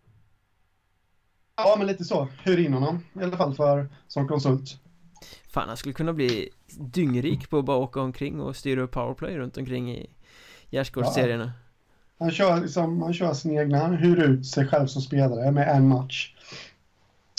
ja, 1.58 1.76
men 1.78 1.88
lite 1.88 2.04
så. 2.04 2.28
Hyr 2.44 2.58
in 2.58 2.74
honom 2.74 3.00
i 3.14 3.24
alla 3.24 3.38
fall 3.38 3.56
för, 3.56 3.90
som 4.08 4.28
konsult. 4.28 4.80
Fan, 5.50 5.68
han 5.68 5.78
skulle 5.78 5.94
kunna 5.94 6.14
bli 6.14 6.50
dyngrik 6.80 7.50
på 7.50 7.60
att 7.60 7.66
bara 7.66 7.78
åka 7.78 8.02
omkring 8.02 8.42
och 8.42 8.56
styra 8.56 8.82
upp 8.82 8.92
powerplay 8.92 9.38
runt 9.38 9.58
omkring 9.58 9.92
i 9.92 10.10
gärdsgårdsserierna. 10.70 11.44
Ja. 11.44 11.67
Han 12.20 12.32
kör, 12.32 12.62
liksom, 12.62 13.02
han 13.02 13.14
kör 13.14 13.34
sin 13.34 13.60
egna, 13.60 13.78
han 13.78 13.98
hyr 13.98 14.24
ut 14.24 14.46
sig 14.46 14.68
själv 14.68 14.88
som 14.88 15.02
spelare 15.02 15.52
med 15.52 15.76
en 15.76 15.88
match. 15.88 16.34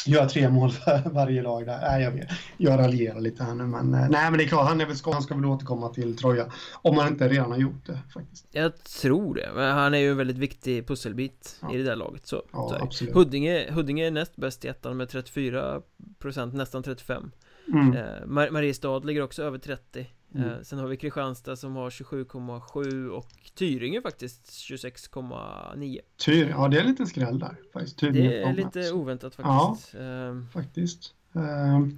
Gör 0.07 0.26
tre 0.26 0.49
mål 0.49 0.70
för 0.70 1.11
varje 1.12 1.43
lag 1.43 1.66
där. 1.66 1.81
Nej, 1.81 2.03
jag 2.03 2.11
vet. 2.11 2.29
Jag 2.57 2.79
raljerar 2.79 3.20
lite 3.20 3.45
här 3.45 3.55
nu, 3.55 3.66
men 3.66 3.95
eh, 3.95 4.09
nej, 4.11 4.31
men 4.31 4.39
det 4.39 4.45
är 4.45 4.49
klart, 4.49 4.68
han, 4.68 4.81
är 4.81 4.87
väl, 4.87 4.97
han 5.05 5.22
ska 5.22 5.35
väl 5.35 5.45
återkomma 5.45 5.89
till 5.89 6.16
Troja. 6.16 6.47
Om 6.72 6.99
han 6.99 7.09
inte 7.09 7.29
redan 7.29 7.51
har 7.51 7.59
gjort 7.59 7.87
det 7.87 7.99
faktiskt. 8.14 8.47
Jag 8.51 8.85
tror 8.85 9.35
det, 9.35 9.51
men 9.55 9.74
han 9.74 9.95
är 9.95 9.99
ju 9.99 10.11
en 10.11 10.16
väldigt 10.16 10.39
viktig 10.39 10.87
pusselbit 10.87 11.59
ja. 11.62 11.74
i 11.74 11.76
det 11.76 11.83
där 11.83 11.97
laget. 11.97 12.26
Så, 12.26 12.43
ja, 12.53 12.68
så 12.68 12.85
absolut. 12.85 13.14
Huddinge, 13.14 13.70
Huddinge 13.70 14.07
är 14.07 14.11
näst 14.11 14.37
bäst 14.37 14.64
i 14.64 14.68
ettan 14.68 14.97
med 14.97 15.09
34 15.09 15.83
procent, 16.18 16.55
nästan 16.55 16.83
35. 16.83 17.31
Mm. 17.72 17.97
Eh, 17.97 18.26
Mar 18.26 18.51
Mariestad 18.51 18.99
ligger 18.99 19.22
också 19.22 19.43
över 19.43 19.59
30. 19.59 20.07
Mm. 20.35 20.49
Eh, 20.49 20.61
sen 20.62 20.79
har 20.79 20.87
vi 20.87 20.97
Kristianstad 20.97 21.57
som 21.57 21.76
har 21.76 21.91
27,7 21.91 23.09
och 23.09 23.29
Tyringe 23.55 24.03
faktiskt 24.03 24.51
26,9 24.51 26.01
Tyringe, 26.16 26.51
ja 26.51 26.68
det 26.68 26.76
är 26.76 26.81
en 26.81 26.91
liten 26.91 27.07
skräll 27.07 27.39
där 27.39 27.57
faktiskt. 27.72 27.99
Tyringe 27.99 28.29
Det 28.29 28.43
är 28.43 28.55
lite 28.55 28.93
oväntat 28.93 29.35
faktiskt. 29.35 29.95
Ja, 29.95 30.43
faktiskt. 30.53 31.14
Uh, 31.37 31.89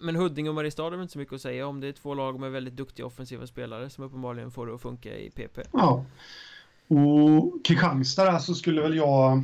Men 0.00 0.16
Huddinge 0.16 0.48
och 0.48 0.54
Mariestad 0.54 0.86
är 0.86 1.02
inte 1.02 1.12
så 1.12 1.18
mycket 1.18 1.34
att 1.34 1.40
säga 1.40 1.66
om. 1.66 1.80
Det 1.80 1.88
är 1.88 1.92
två 1.92 2.14
lag 2.14 2.40
med 2.40 2.52
väldigt 2.52 2.76
duktiga 2.76 3.06
offensiva 3.06 3.46
spelare 3.46 3.90
som 3.90 4.04
uppenbarligen 4.04 4.50
får 4.50 4.66
det 4.66 4.74
att 4.74 4.82
funka 4.82 5.18
i 5.18 5.30
PP 5.30 5.58
Ja. 5.72 6.04
Och 6.88 7.64
Kristianstad 7.64 8.24
där 8.24 8.38
så 8.38 8.54
skulle 8.54 8.82
väl 8.82 8.96
jag 8.96 9.42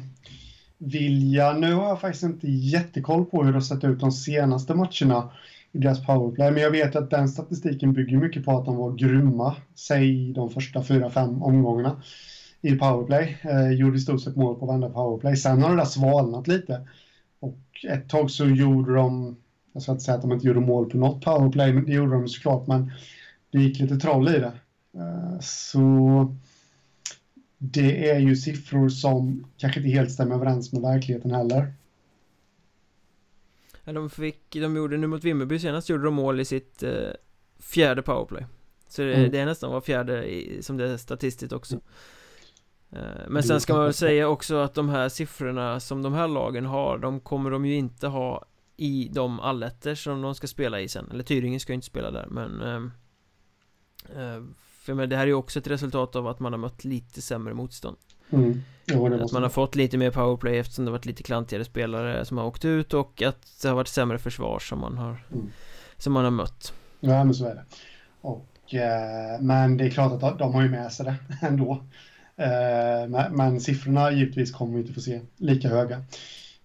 vilja, 0.78 1.52
nu 1.52 1.72
har 1.72 1.88
jag 1.88 2.00
faktiskt 2.00 2.24
inte 2.24 2.48
jättekoll 2.48 3.24
på 3.24 3.44
hur 3.44 3.52
det 3.52 3.56
har 3.56 3.60
sett 3.60 3.84
ut 3.84 4.00
de 4.00 4.12
senaste 4.12 4.74
matcherna 4.74 5.30
i 5.72 5.78
deras 5.78 6.06
powerplay. 6.06 6.50
Men 6.52 6.62
jag 6.62 6.70
vet 6.70 6.96
att 6.96 7.10
den 7.10 7.28
statistiken 7.28 7.92
bygger 7.92 8.16
mycket 8.16 8.44
på 8.44 8.58
att 8.58 8.64
de 8.64 8.76
var 8.76 8.92
grymma, 8.92 9.54
säg 9.74 10.32
de 10.32 10.50
första 10.50 10.82
fyra, 10.82 11.10
fem 11.10 11.42
omgångarna 11.42 12.02
i 12.60 12.74
powerplay. 12.74 13.38
Eh, 13.42 13.70
gjorde 13.70 13.96
i 13.96 14.00
stort 14.00 14.22
sett 14.22 14.36
mål 14.36 14.58
på 14.58 14.66
varenda 14.66 14.88
powerplay. 14.90 15.36
Sen 15.36 15.62
har 15.62 15.70
det 15.70 15.76
där 15.76 15.84
svalnat 15.84 16.48
lite. 16.48 16.88
Och 17.40 17.58
ett 17.88 18.08
tag 18.08 18.30
så 18.30 18.46
gjorde 18.46 18.94
de, 18.94 19.36
jag 19.72 19.82
ska 19.82 19.92
inte 19.92 20.04
säga 20.04 20.14
att 20.14 20.22
de 20.22 20.32
inte 20.32 20.46
gjorde 20.46 20.60
mål 20.60 20.90
på 20.90 20.96
något 20.96 21.24
powerplay, 21.24 21.72
men 21.72 21.84
det 21.84 21.92
gjorde 21.92 22.12
de 22.12 22.28
såklart, 22.28 22.66
men 22.66 22.92
det 23.50 23.62
gick 23.62 23.80
lite 23.80 23.96
troll 23.96 24.28
i 24.28 24.38
det. 24.38 24.52
Eh, 24.94 25.40
så 25.40 26.36
det 27.58 28.10
är 28.10 28.18
ju 28.18 28.36
siffror 28.36 28.88
som 28.88 29.44
kanske 29.56 29.80
inte 29.80 29.90
helt 29.90 30.12
stämmer 30.12 30.34
överens 30.34 30.72
med 30.72 30.82
verkligheten 30.82 31.30
heller. 31.30 31.72
De 33.94 34.10
fick, 34.10 34.52
de 34.52 34.76
gjorde 34.76 34.96
nu 34.96 35.06
mot 35.06 35.24
Vimmerby 35.24 35.58
senast 35.58 35.88
gjorde 35.88 36.04
de 36.04 36.14
mål 36.14 36.40
i 36.40 36.44
sitt 36.44 36.82
eh, 36.82 37.10
fjärde 37.58 38.02
powerplay 38.02 38.46
Så 38.88 39.02
det, 39.02 39.14
mm. 39.14 39.30
det, 39.30 39.38
är 39.38 39.46
nästan 39.46 39.72
var 39.72 39.80
fjärde 39.80 40.24
i, 40.24 40.62
som 40.62 40.76
det 40.76 40.90
är 40.90 40.96
statistiskt 40.96 41.52
också 41.52 41.74
mm. 41.74 43.04
eh, 43.04 43.28
Men 43.28 43.42
sen 43.42 43.60
ska 43.60 43.74
man 43.74 43.84
väl 43.84 43.94
säga 43.94 44.28
också 44.28 44.56
att 44.56 44.74
de 44.74 44.88
här 44.88 45.08
siffrorna 45.08 45.80
som 45.80 46.02
de 46.02 46.12
här 46.12 46.28
lagen 46.28 46.66
har 46.66 46.98
De 46.98 47.20
kommer 47.20 47.50
de 47.50 47.66
ju 47.66 47.74
inte 47.74 48.06
ha 48.06 48.44
i 48.76 49.08
de 49.12 49.40
allätter 49.40 49.94
som 49.94 50.22
de 50.22 50.34
ska 50.34 50.46
spela 50.46 50.80
i 50.80 50.88
sen 50.88 51.10
Eller 51.10 51.24
Tyringen 51.24 51.60
ska 51.60 51.72
ju 51.72 51.74
inte 51.74 51.86
spela 51.86 52.10
där 52.10 52.26
men 52.26 52.60
eh, 52.60 52.82
eh 54.22 54.42
För 54.56 54.94
men 54.94 55.08
det 55.08 55.16
här 55.16 55.22
är 55.22 55.26
ju 55.26 55.34
också 55.34 55.58
ett 55.58 55.66
resultat 55.66 56.16
av 56.16 56.26
att 56.26 56.40
man 56.40 56.52
har 56.52 56.58
mött 56.58 56.84
lite 56.84 57.22
sämre 57.22 57.54
motstånd 57.54 57.96
Mm. 58.30 58.62
Jo, 58.86 59.22
att 59.22 59.32
man 59.32 59.42
har 59.42 59.50
fått 59.50 59.74
lite 59.74 59.98
mer 59.98 60.10
powerplay 60.10 60.58
eftersom 60.58 60.84
det 60.84 60.90
varit 60.90 61.06
lite 61.06 61.22
klantigare 61.22 61.64
spelare 61.64 62.24
som 62.24 62.38
har 62.38 62.44
åkt 62.44 62.64
ut 62.64 62.94
och 62.94 63.22
att 63.22 63.62
det 63.62 63.68
har 63.68 63.74
varit 63.74 63.88
sämre 63.88 64.18
försvar 64.18 64.58
som 64.58 64.80
man 64.80 64.98
har 64.98 65.24
mm. 65.32 65.50
Som 65.96 66.12
man 66.12 66.24
har 66.24 66.30
mött. 66.30 66.72
Ja 67.00 67.24
men 67.24 67.34
så 67.34 67.46
är 67.46 67.54
det. 67.54 67.64
Och, 68.20 68.74
eh, 68.74 69.40
Men 69.40 69.76
det 69.76 69.84
är 69.84 69.90
klart 69.90 70.22
att 70.22 70.38
de, 70.38 70.54
har 70.54 70.62
ju 70.62 70.68
med 70.68 70.92
sig 70.92 71.06
det 71.06 71.16
ändå. 71.46 71.72
Eh, 72.36 73.08
men, 73.08 73.36
men, 73.36 73.60
siffrorna 73.60 74.12
givetvis 74.12 74.52
kommer 74.52 74.74
vi 74.74 74.80
inte 74.80 74.92
få 74.92 75.00
se 75.00 75.20
lika 75.36 75.68
höga. 75.68 76.02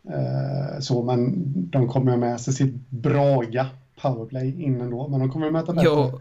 Eh, 0.10 0.80
Så 0.80 1.04
men 1.04 1.34
de 1.70 1.88
kommer 1.88 2.18
med 2.18 2.42
sig 2.42 2.54
sitt 2.54 2.90
braga 2.90 3.68
powerplay 4.02 4.62
innan 4.62 4.90
då 4.90 5.08
Men 5.08 5.20
de 5.20 5.32
kommer 5.32 5.48
att 5.48 5.54
möta 5.54 5.74
bättre, 5.74 6.12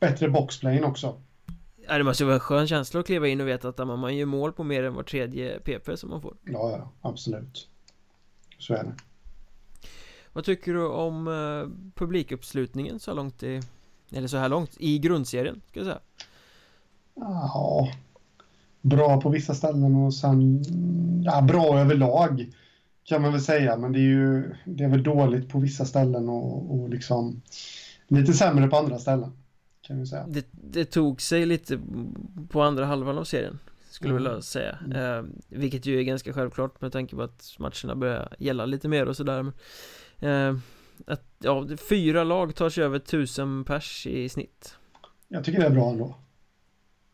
bättre 0.00 0.28
boxplayen 0.28 0.84
också 0.84 1.14
Ja, 1.88 1.98
det 1.98 2.04
måste 2.04 2.24
vara 2.24 2.34
en 2.34 2.40
skön 2.40 2.66
känsla 2.66 3.00
att 3.00 3.06
kliva 3.06 3.28
in 3.28 3.40
och 3.40 3.48
veta 3.48 3.68
att 3.68 3.78
man 3.78 4.16
gör 4.16 4.26
mål 4.26 4.52
på 4.52 4.64
mer 4.64 4.84
än 4.84 4.94
var 4.94 5.02
tredje 5.02 5.60
PP 5.60 5.96
som 5.96 6.10
man 6.10 6.22
får. 6.22 6.36
Ja, 6.44 6.70
ja, 6.70 6.92
absolut. 7.10 7.68
Så 8.58 8.74
är 8.74 8.84
det. 8.84 8.94
Vad 10.32 10.44
tycker 10.44 10.74
du 10.74 10.86
om 10.86 11.28
eh, 11.28 11.92
publikuppslutningen 11.94 13.00
så 13.00 13.10
här 13.10 13.16
långt 13.16 13.42
i 13.42 13.60
Eller 14.12 14.28
så 14.28 14.36
här 14.36 14.48
långt 14.48 14.76
i 14.76 14.98
grundserien, 14.98 15.60
ska 15.68 15.80
jag 15.80 15.86
säga? 15.86 16.00
Ja 17.14 17.92
Bra 18.80 19.20
på 19.20 19.28
vissa 19.28 19.54
ställen 19.54 19.94
och 19.94 20.14
sen 20.14 20.64
Ja, 21.24 21.42
bra 21.42 21.78
överlag 21.78 22.52
kan 23.04 23.22
man 23.22 23.32
väl 23.32 23.40
säga, 23.40 23.76
men 23.76 23.92
det 23.92 23.98
är 23.98 24.02
ju 24.02 24.54
det 24.64 24.84
är 24.84 24.88
väl 24.88 25.02
dåligt 25.02 25.48
på 25.48 25.58
vissa 25.58 25.84
ställen 25.84 26.28
och, 26.28 26.74
och 26.74 26.88
liksom 26.88 27.42
lite 28.08 28.32
sämre 28.32 28.68
på 28.68 28.76
andra 28.76 28.98
ställen. 28.98 29.32
Kan 29.86 30.00
vi 30.00 30.06
säga. 30.06 30.26
Det, 30.28 30.46
det 30.52 30.84
tog 30.84 31.20
sig 31.20 31.46
lite 31.46 31.78
på 32.48 32.62
andra 32.62 32.84
halvan 32.84 33.18
av 33.18 33.24
serien 33.24 33.58
skulle 33.90 34.14
jag 34.14 34.18
vilja 34.18 34.42
säga. 34.42 34.78
Mm. 34.84 35.18
eh, 35.18 35.24
Vilket 35.48 35.86
ju 35.86 35.98
är 35.98 36.02
ganska 36.02 36.32
självklart 36.32 36.80
med 36.80 36.92
tanke 36.92 37.16
på 37.16 37.22
att 37.22 37.56
matcherna 37.58 37.94
börjar 37.94 38.36
gälla 38.38 38.66
lite 38.66 38.88
mer 38.88 39.08
och 39.08 39.16
sådär 39.16 39.52
eh, 40.20 40.56
att, 41.06 41.24
ja, 41.38 41.66
fyra 41.88 42.24
lag 42.24 42.54
tar 42.54 42.70
sig 42.70 42.84
över 42.84 42.98
tusen 42.98 43.64
pers 43.64 44.06
i 44.06 44.28
snitt. 44.28 44.76
Jag 45.28 45.44
tycker 45.44 45.60
det 45.60 45.66
är 45.66 45.70
bra 45.70 45.90
ändå. 45.90 46.14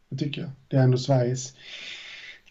Det 0.08 0.16
tycker 0.16 0.40
jag. 0.40 0.50
Det 0.68 0.76
är 0.76 0.82
ändå 0.82 0.98
Sveriges 0.98 1.54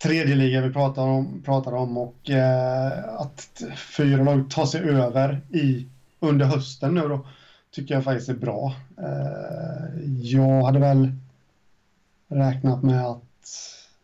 tredje 0.04 0.36
liga 0.36 0.62
vi 0.62 0.74
pratar 0.74 1.08
om, 1.08 1.42
pratar 1.46 1.74
om 1.74 1.98
och 1.98 2.30
eh, 2.30 3.22
att 3.22 3.64
fyra 3.98 4.24
lag 4.24 4.50
tar 4.50 4.66
sig 4.66 4.82
över 4.82 5.42
i 5.54 5.88
under 6.20 6.46
hösten 6.46 6.94
nu 6.94 7.02
då 7.02 7.28
tycker 7.78 7.94
jag 7.94 8.04
faktiskt 8.04 8.30
är 8.30 8.34
bra. 8.34 8.76
Eh, 8.98 10.02
jag 10.22 10.64
hade 10.64 10.80
väl 10.80 11.12
räknat 12.28 12.84
med 12.84 13.06
att 13.06 13.24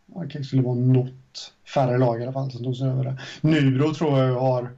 det 0.06 0.20
kanske 0.20 0.44
skulle 0.44 0.62
vara 0.62 0.76
något 0.76 1.54
färre 1.74 1.98
lag 1.98 2.20
i 2.20 2.24
alla 2.24 2.34
fall 2.34 2.52
som 2.52 2.64
tog 2.64 2.76
sig 2.76 2.88
över 2.88 3.04
det. 3.04 3.18
Nybro 3.42 3.94
tror 3.94 4.20
jag 4.20 4.40
har 4.40 4.70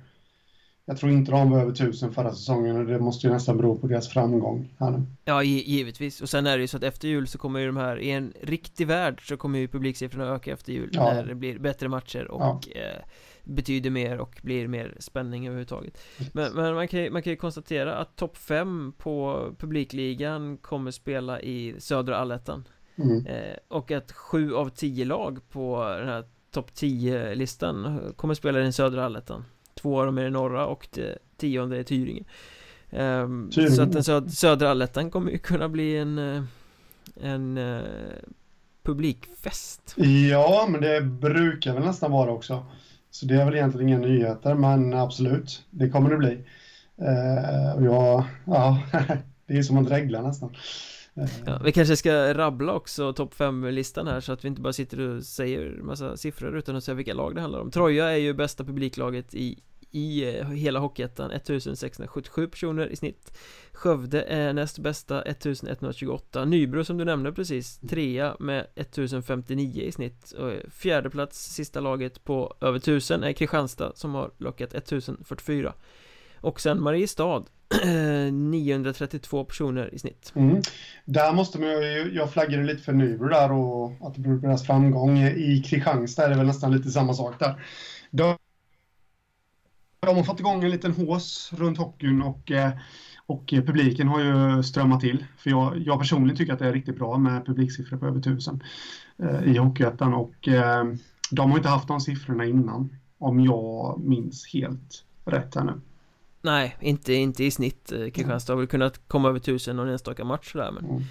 jag 0.86 0.98
tror 0.98 1.12
inte 1.12 1.32
de 1.32 1.52
var 1.52 1.60
över 1.60 1.72
tusen 1.72 2.14
förra 2.14 2.32
säsongen 2.32 2.78
och 2.78 2.86
det 2.86 3.00
måste 3.00 3.28
ju 3.28 3.34
nästan 3.34 3.58
bero 3.58 3.78
på 3.78 3.88
deras 3.88 4.10
framgång 4.10 4.70
här 4.80 4.92
nu. 4.92 5.06
Ja, 5.26 5.44
givetvis. 5.44 6.22
Och 6.22 6.30
sen 6.30 6.48
är 6.48 6.58
det 6.58 6.62
ju 6.62 6.68
så 6.68 6.78
att 6.78 6.84
efter 6.84 7.08
jul 7.08 7.28
så 7.28 7.38
kommer 7.38 7.60
ju 7.60 7.66
de 7.66 7.78
här, 7.78 8.00
i 8.00 8.12
en 8.12 8.34
riktig 8.42 8.88
värld 8.88 9.28
så 9.28 9.38
kommer 9.38 9.60
ju 9.60 9.68
publiksiffrorna 9.68 10.26
öka 10.26 10.54
efter 10.54 10.74
jul 10.74 10.90
ja. 10.94 11.14
när 11.14 11.26
det 11.26 11.36
blir 11.36 11.60
bättre 11.60 11.88
matcher 11.88 12.32
och 12.32 12.42
ja. 12.42 12.82
eh, 12.82 13.06
betyder 13.46 13.90
mer 13.90 14.18
och 14.18 14.40
blir 14.42 14.68
mer 14.68 14.96
spänning 15.00 15.48
överhuvudtaget. 15.48 15.98
Men, 16.32 16.54
men 16.54 16.76
man, 16.76 16.88
kan, 16.88 17.14
man 17.14 17.22
kan 17.22 17.32
ju 17.32 17.38
konstatera 17.38 17.96
att 17.96 18.16
topp 18.16 18.38
5 18.38 18.94
på 18.98 19.48
publikligan 19.60 20.58
kommer 20.58 20.92
spela 20.92 21.42
i 21.42 21.76
södra 21.80 22.18
allettan. 22.18 22.68
Mm. 22.96 23.26
Eh, 23.26 23.58
och 23.68 23.92
att 23.92 24.12
7 24.12 24.54
av 24.54 24.70
10 24.70 25.06
lag 25.06 25.50
på 25.50 25.96
den 26.00 26.08
här 26.08 26.24
topp 26.52 26.72
10-listan 26.72 28.00
kommer 28.16 28.34
spela 28.34 28.60
i 28.60 28.64
den 28.64 28.74
södra 28.74 29.06
allettan. 29.06 29.46
Två 29.74 30.00
av 30.00 30.06
dem 30.06 30.18
är 30.18 30.26
i 30.26 30.30
norra 30.30 30.68
och 30.68 30.88
det 30.92 31.18
tionde 31.38 31.78
är 31.78 31.84
Tyringe. 31.84 32.24
Um, 32.90 33.52
så 33.52 33.82
att 33.82 33.92
den 33.92 34.04
söd 34.04 34.34
södra 34.34 34.70
allettan 34.70 35.12
kommer 35.12 35.32
ju 35.32 35.38
kunna 35.38 35.70
bli 35.70 35.98
en 35.98 36.18
eh, 36.18 36.44
En 37.22 37.58
uh, 37.58 37.84
Publikfest 38.84 39.96
Ja 40.28 40.68
men 40.70 40.82
det 40.82 41.02
brukar 41.02 41.74
väl 41.74 41.84
nästan 41.84 42.12
vara 42.12 42.32
också 42.32 42.66
så 43.16 43.26
det 43.26 43.36
är 43.36 43.46
väl 43.46 43.56
egentligen 43.56 43.90
inga 43.90 43.98
nyheter 43.98 44.56
men 44.56 44.94
absolut 44.94 45.66
Det 45.70 45.90
kommer 45.90 46.10
det 46.10 46.18
bli. 46.18 46.46
Uh, 47.02 47.76
Och 47.76 47.84
jag, 47.84 48.24
ja 48.46 48.82
Det 49.48 49.58
är 49.58 49.62
som 49.62 49.78
att 49.78 49.92
regla 49.92 50.22
nästan. 50.22 50.56
Eh. 51.16 51.30
Ja, 51.46 51.62
vi 51.64 51.72
kanske 51.72 51.98
ska 51.98 52.34
rabbla 52.34 52.74
också 52.74 53.14
topp 53.14 53.34
5-listan 53.34 54.08
här 54.08 54.20
så 54.20 54.32
att 54.32 54.44
vi 54.44 54.48
inte 54.48 54.62
bara 54.62 54.74
sitter 54.74 55.00
och 55.00 55.24
säger 55.24 55.82
massa 55.84 56.18
siffror 56.18 56.58
utan 56.58 56.76
att 56.76 56.84
säga 56.84 56.96
vilka 56.96 57.14
lag 57.14 57.36
det 57.36 57.42
handlar 57.42 57.60
om. 57.60 57.72
Troja 57.72 58.12
är 58.12 58.18
ju 58.18 58.34
bästa 58.34 58.64
publiklaget 58.64 59.36
i 59.36 59.60
i 59.96 60.38
eh, 60.40 60.50
hela 60.50 60.80
Hockeyettan 60.80 61.32
1677 61.32 62.48
personer 62.48 62.88
i 62.88 62.96
snitt. 62.96 63.38
Skövde 63.72 64.22
är 64.22 64.54
näst 64.54 64.80
bästa 64.80 65.22
1128 65.22 66.46
Nybro 66.46 66.84
som 66.84 66.98
du 66.98 67.06
nämnde 67.06 67.32
precis 67.32 67.80
trea 67.90 68.36
med 68.40 68.68
1059 68.76 69.84
i 69.84 69.92
snitt. 69.92 70.32
Och 70.32 70.52
eh, 70.52 70.60
fjärde 70.70 71.10
plats 71.10 71.54
sista 71.54 71.80
laget 71.80 72.24
på 72.24 72.56
över 72.62 72.78
1000 72.78 73.24
är 73.24 73.34
Kristianstad 73.34 73.92
som 73.96 74.14
har 74.14 74.32
lockat 74.38 74.74
1044 74.74 75.74
och 76.42 76.62
sen 76.62 76.84
Mariestad 76.84 77.44
932 78.32 79.44
personer 79.44 79.94
i 79.94 80.00
snitt. 80.00 80.34
Mm. 80.36 80.62
Där 81.06 81.34
måste 81.34 81.60
man 81.60 81.70
ju, 81.70 82.12
jag 82.14 82.32
flaggade 82.32 82.64
lite 82.64 82.84
för 82.84 82.94
Nybro 82.94 83.28
där 83.28 83.52
och 83.52 83.92
att 84.08 84.16
det 84.16 84.22
beror 84.22 84.40
på 84.40 84.48
deras 84.48 84.66
framgång. 84.66 85.18
I 85.20 85.64
Kristianstad 85.66 86.26
är 86.26 86.30
det 86.30 86.36
väl 86.36 86.48
nästan 86.48 86.72
lite 86.72 86.90
samma 86.90 87.14
sak 87.14 87.40
där. 87.40 87.64
De, 88.12 88.38
de 90.00 90.16
har 90.16 90.24
fått 90.24 90.40
igång 90.40 90.64
en 90.64 90.72
liten 90.72 90.92
hås 90.92 91.52
runt 91.54 91.78
hockeyn 91.78 92.22
och, 92.22 92.52
eh, 92.52 92.72
och 93.26 93.46
publiken 93.50 94.08
har 94.08 94.20
ju 94.20 94.64
strömmat 94.64 95.02
till. 95.02 95.26
För 95.38 95.50
jag, 95.50 95.78
jag 95.78 96.00
personligen 96.00 96.38
tycker 96.38 96.54
att 96.54 96.60
det 96.60 96.68
är 96.68 96.74
riktigt 96.74 96.98
bra 96.98 97.18
med 97.18 97.46
publiksiffror 97.46 97.98
på 97.98 98.06
över 98.06 98.22
tusen 98.22 98.64
eh, 99.18 99.44
i 99.44 99.58
Hockeyettan 99.58 100.14
och 100.14 100.48
eh, 100.48 100.84
de 101.32 101.52
har 101.52 101.58
inte 101.58 101.70
haft 101.70 101.88
de 101.88 102.02
siffrorna 102.02 102.46
innan 102.46 102.98
om 103.18 103.40
jag 103.40 104.00
minns 104.00 104.54
helt 104.54 105.04
rätt 105.26 105.56
här 105.56 105.64
nu. 105.64 105.82
Nej, 106.42 106.76
inte, 106.80 107.14
inte 107.14 107.44
i 107.44 107.52
snitt. 107.52 107.94
Kristianstad 108.14 108.54
har 108.54 108.58
väl 108.58 108.68
kunnat 108.68 109.08
komma 109.08 109.30
över 109.30 109.40
tusen 109.40 109.76
någon 109.76 109.90
enstaka 109.90 110.24
match 110.24 110.54
där 110.54 110.72
men 110.72 110.86
mm. 110.86 111.04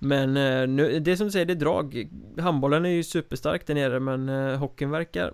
Men 0.00 0.34
nu, 0.76 1.00
det 1.00 1.16
som 1.16 1.26
du 1.26 1.30
säger, 1.30 1.46
det 1.46 1.52
är 1.52 1.54
drag 1.54 2.08
Handbollen 2.38 2.84
är 2.84 2.90
ju 2.90 3.02
superstark 3.02 3.66
där 3.66 3.74
nere 3.74 4.00
men 4.00 4.28
hockeyn 4.58 4.90
verkar 4.90 5.32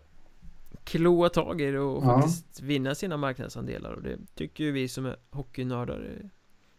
kloa 0.84 1.28
tag 1.28 1.60
i 1.60 1.70
det 1.70 1.80
och 1.80 2.04
ja. 2.04 2.20
faktiskt 2.20 2.60
vinna 2.60 2.94
sina 2.94 3.16
marknadsandelar 3.16 3.92
och 3.92 4.02
det 4.02 4.16
tycker 4.34 4.64
ju 4.64 4.72
vi 4.72 4.88
som 4.88 5.06
är 5.06 5.16
hockeynördar 5.30 5.94
är 5.94 6.30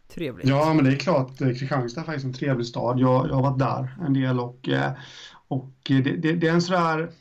trevligt. 0.08 0.48
Ja, 0.48 0.74
men 0.74 0.86
det 0.86 0.92
är 0.92 0.96
klart, 0.96 1.38
Kristianstad 1.38 2.02
är 2.02 2.06
faktiskt 2.06 2.26
en 2.26 2.34
trevlig 2.34 2.68
stad. 2.68 3.00
Jag, 3.00 3.28
jag 3.30 3.36
har 3.36 3.42
varit 3.42 3.60
där 3.60 3.96
en 4.06 4.14
del 4.14 4.40
och, 4.40 4.70
och 5.48 5.72
det, 5.88 6.02
det, 6.02 6.34
det 6.34 6.48
är 6.48 6.54
en 6.54 6.62
sådär 6.62 7.12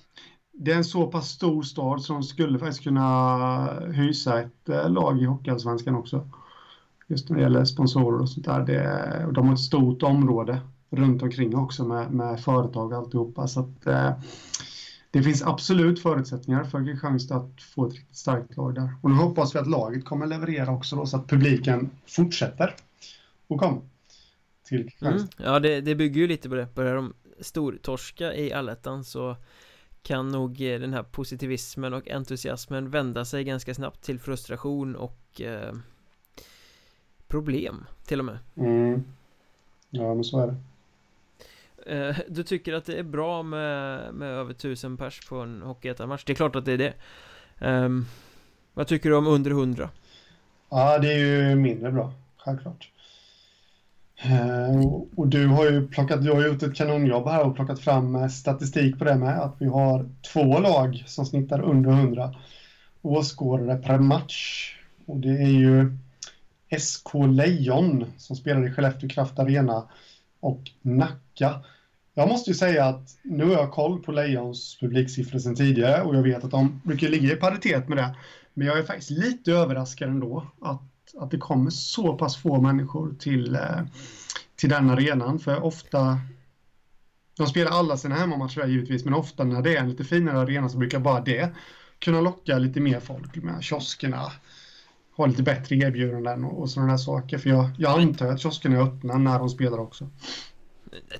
det 0.59 0.73
är 0.73 0.77
en 0.77 0.85
så 0.85 1.07
pass 1.07 1.29
stor 1.29 1.63
stad 1.63 2.03
som 2.03 2.23
skulle 2.23 2.59
faktiskt 2.59 2.83
kunna 2.83 3.81
hysa 3.81 4.41
ett 4.41 4.69
eh, 4.69 4.91
lag 4.91 5.23
i 5.23 5.25
Hockeyallsvenskan 5.25 5.95
också. 5.95 6.29
Just 7.07 7.29
när 7.29 7.37
det 7.37 7.43
gäller 7.43 7.65
sponsorer 7.65 8.21
och 8.21 8.29
sånt 8.29 8.47
där. 8.47 8.61
Det, 8.61 9.33
de 9.33 9.47
har 9.47 9.55
ett 9.55 9.61
stort 9.61 10.03
område 10.03 10.61
runt 10.91 11.23
omkring 11.23 11.57
också 11.57 11.85
med, 11.85 12.11
med 12.11 12.41
företag 12.41 12.93
och 12.93 12.99
alltihopa. 12.99 13.49
Så 13.49 13.61
att, 13.61 13.87
eh, 13.87 14.11
det 15.15 15.23
finns 15.23 15.43
absolut 15.43 16.01
förutsättningar 16.01 16.65
för 16.65 16.85
Kristianstad 16.85 17.37
att 17.37 17.63
få 17.63 17.87
ett 17.87 17.93
riktigt 17.93 18.17
starkt 18.17 18.57
lag 18.57 18.75
där. 18.75 18.95
Och 19.03 19.11
nu 19.11 19.17
hoppas 19.17 19.55
vi 19.55 19.59
att 19.59 19.67
laget 19.67 20.05
kommer 20.05 20.27
leverera 20.27 20.71
också 20.71 20.97
då, 20.97 21.07
så 21.07 21.17
att 21.17 21.29
publiken 21.29 21.91
fortsätter 22.07 22.75
och 23.47 23.61
kommer 23.61 23.81
till 24.65 24.91
Kristianstad. 24.91 25.43
Mm, 25.43 25.53
ja, 25.53 25.61
det, 25.61 25.81
det 25.81 25.95
bygger 25.95 26.21
ju 26.21 26.27
lite 26.27 26.49
på 26.49 26.55
det. 26.55 26.75
Börjar 26.75 26.95
de 26.95 27.15
stortorska 27.41 28.35
i 28.35 28.53
allettan 28.53 29.05
så 29.05 29.37
kan 30.03 30.29
nog 30.29 30.61
eh, 30.61 30.81
den 30.81 30.93
här 30.93 31.03
positivismen 31.03 31.95
och 31.95 32.09
entusiasmen 32.09 32.91
vända 32.91 33.25
sig 33.25 33.45
ganska 33.45 33.75
snabbt 33.75 34.03
till 34.03 34.21
frustration 34.21 34.97
och 34.97 35.41
eh, 35.41 35.75
problem 37.27 37.85
till 38.07 38.19
och 38.19 38.25
med. 38.25 38.39
Mm. 38.55 39.05
Ja, 39.91 40.15
men 40.15 40.25
så 40.25 40.41
är 40.41 40.47
det. 40.47 40.57
Eh, 41.87 42.17
du 42.29 42.43
tycker 42.43 42.73
att 42.73 42.85
det 42.85 42.99
är 42.99 43.03
bra 43.03 43.43
med, 43.43 44.15
med 44.15 44.29
över 44.29 44.55
tusen 44.55 44.97
pers 44.97 45.29
på 45.29 45.37
en 45.37 45.63
Hockeyettan-match? 45.63 46.25
Det 46.27 46.33
är 46.33 46.37
klart 46.37 46.57
att 46.57 46.65
det 46.65 46.73
är 46.73 46.79
det. 46.79 46.95
Um, 47.61 48.07
vad 48.75 48.87
tycker 48.87 49.11
du 49.11 49.17
om 49.17 49.27
under 49.27 49.51
hundra? 49.51 49.91
Ja, 50.71 50.99
det 50.99 51.13
är 51.13 51.19
ju 51.19 51.55
mindre 51.55 51.93
bra, 51.93 52.13
självklart. 52.37 52.91
Uh, 54.27 54.87
och 55.17 55.29
du 55.29 55.47
har 55.47 55.71
ju 55.71 55.89
plockat, 55.89 56.25
du 56.25 56.33
har 56.33 56.47
gjort 56.47 56.63
ett 56.63 56.75
kanonjobb 56.75 57.29
här 57.29 57.47
och 57.47 57.55
plockat 57.57 57.81
fram 57.81 58.17
eh, 58.17 58.29
statistik 58.29 58.99
på 58.99 59.05
det 59.05 59.17
med 59.17 59.41
att 59.41 59.57
vi 59.59 59.67
har 59.67 60.09
två 60.33 60.59
lag 60.59 61.05
som 61.07 61.27
snittar 61.27 61.61
under 61.61 61.91
100 61.91 62.35
åskådare 63.03 63.77
per 63.77 63.99
match. 63.99 64.71
Och 65.07 65.17
det 65.17 65.43
är 65.43 65.51
ju 65.51 65.97
SK 66.79 67.15
Lejon 67.29 68.07
som 68.19 68.37
spelar 68.37 68.67
i 68.67 68.71
Skellefteå 68.71 69.09
Kraft 69.09 69.39
Arena 69.39 69.89
och 70.41 70.71
Nacka. 70.83 71.65
Jag 72.15 72.29
måste 72.29 72.51
ju 72.51 72.55
säga 72.55 72.85
att 72.85 73.19
nu 73.23 73.45
har 73.45 73.53
jag 73.53 73.71
koll 73.71 74.03
på 74.03 74.13
Lejons 74.13 74.79
publiksiffror 74.81 75.39
sedan 75.39 75.55
tidigare 75.55 76.03
och 76.03 76.17
jag 76.17 76.23
vet 76.23 76.45
att 76.45 76.51
de 76.51 76.81
brukar 76.85 77.09
ligga 77.09 77.33
i 77.33 77.37
paritet 77.37 77.89
med 77.89 77.99
det. 77.99 78.17
Men 78.55 78.67
jag 78.67 78.79
är 78.79 78.83
faktiskt 78.83 79.11
lite 79.11 79.53
överraskad 79.53 80.09
ändå 80.09 80.47
att 80.61 80.83
att 81.19 81.31
det 81.31 81.39
kommer 81.39 81.71
så 81.71 82.15
pass 82.17 82.37
få 82.37 82.61
människor 82.61 83.15
till, 83.19 83.55
eh, 83.55 83.81
till 84.57 84.71
den 84.71 84.91
arenan. 84.91 85.39
För 85.39 85.63
ofta, 85.63 86.19
de 87.37 87.47
spelar 87.47 87.71
alla 87.71 87.97
sina 87.97 88.15
hemmamatcher 88.15 88.61
där 88.61 88.69
givetvis, 88.69 89.05
men 89.05 89.15
ofta 89.15 89.45
när 89.45 89.63
det 89.63 89.77
är 89.77 89.81
en 89.81 89.91
lite 89.91 90.05
finare 90.05 90.39
arena 90.39 90.69
så 90.69 90.79
brukar 90.79 90.99
bara 90.99 91.21
det 91.21 91.51
kunna 91.99 92.21
locka 92.21 92.59
lite 92.59 92.81
mer 92.81 93.01
folk 93.01 93.37
med 93.37 93.63
kioskerna, 93.63 94.33
ha 95.17 95.27
lite 95.27 95.43
bättre 95.43 95.77
erbjudanden 95.77 96.45
och, 96.45 96.61
och 96.61 96.71
sådana 96.71 96.93
där 96.93 96.99
saker. 96.99 97.39
För 97.39 97.51
jag, 97.51 97.71
jag 97.79 98.01
antar 98.01 98.27
att 98.27 98.41
kioskerna 98.41 98.77
är 98.77 98.83
öppna 98.83 99.19
när 99.19 99.39
de 99.39 99.49
spelar 99.49 99.79
också. 99.79 100.09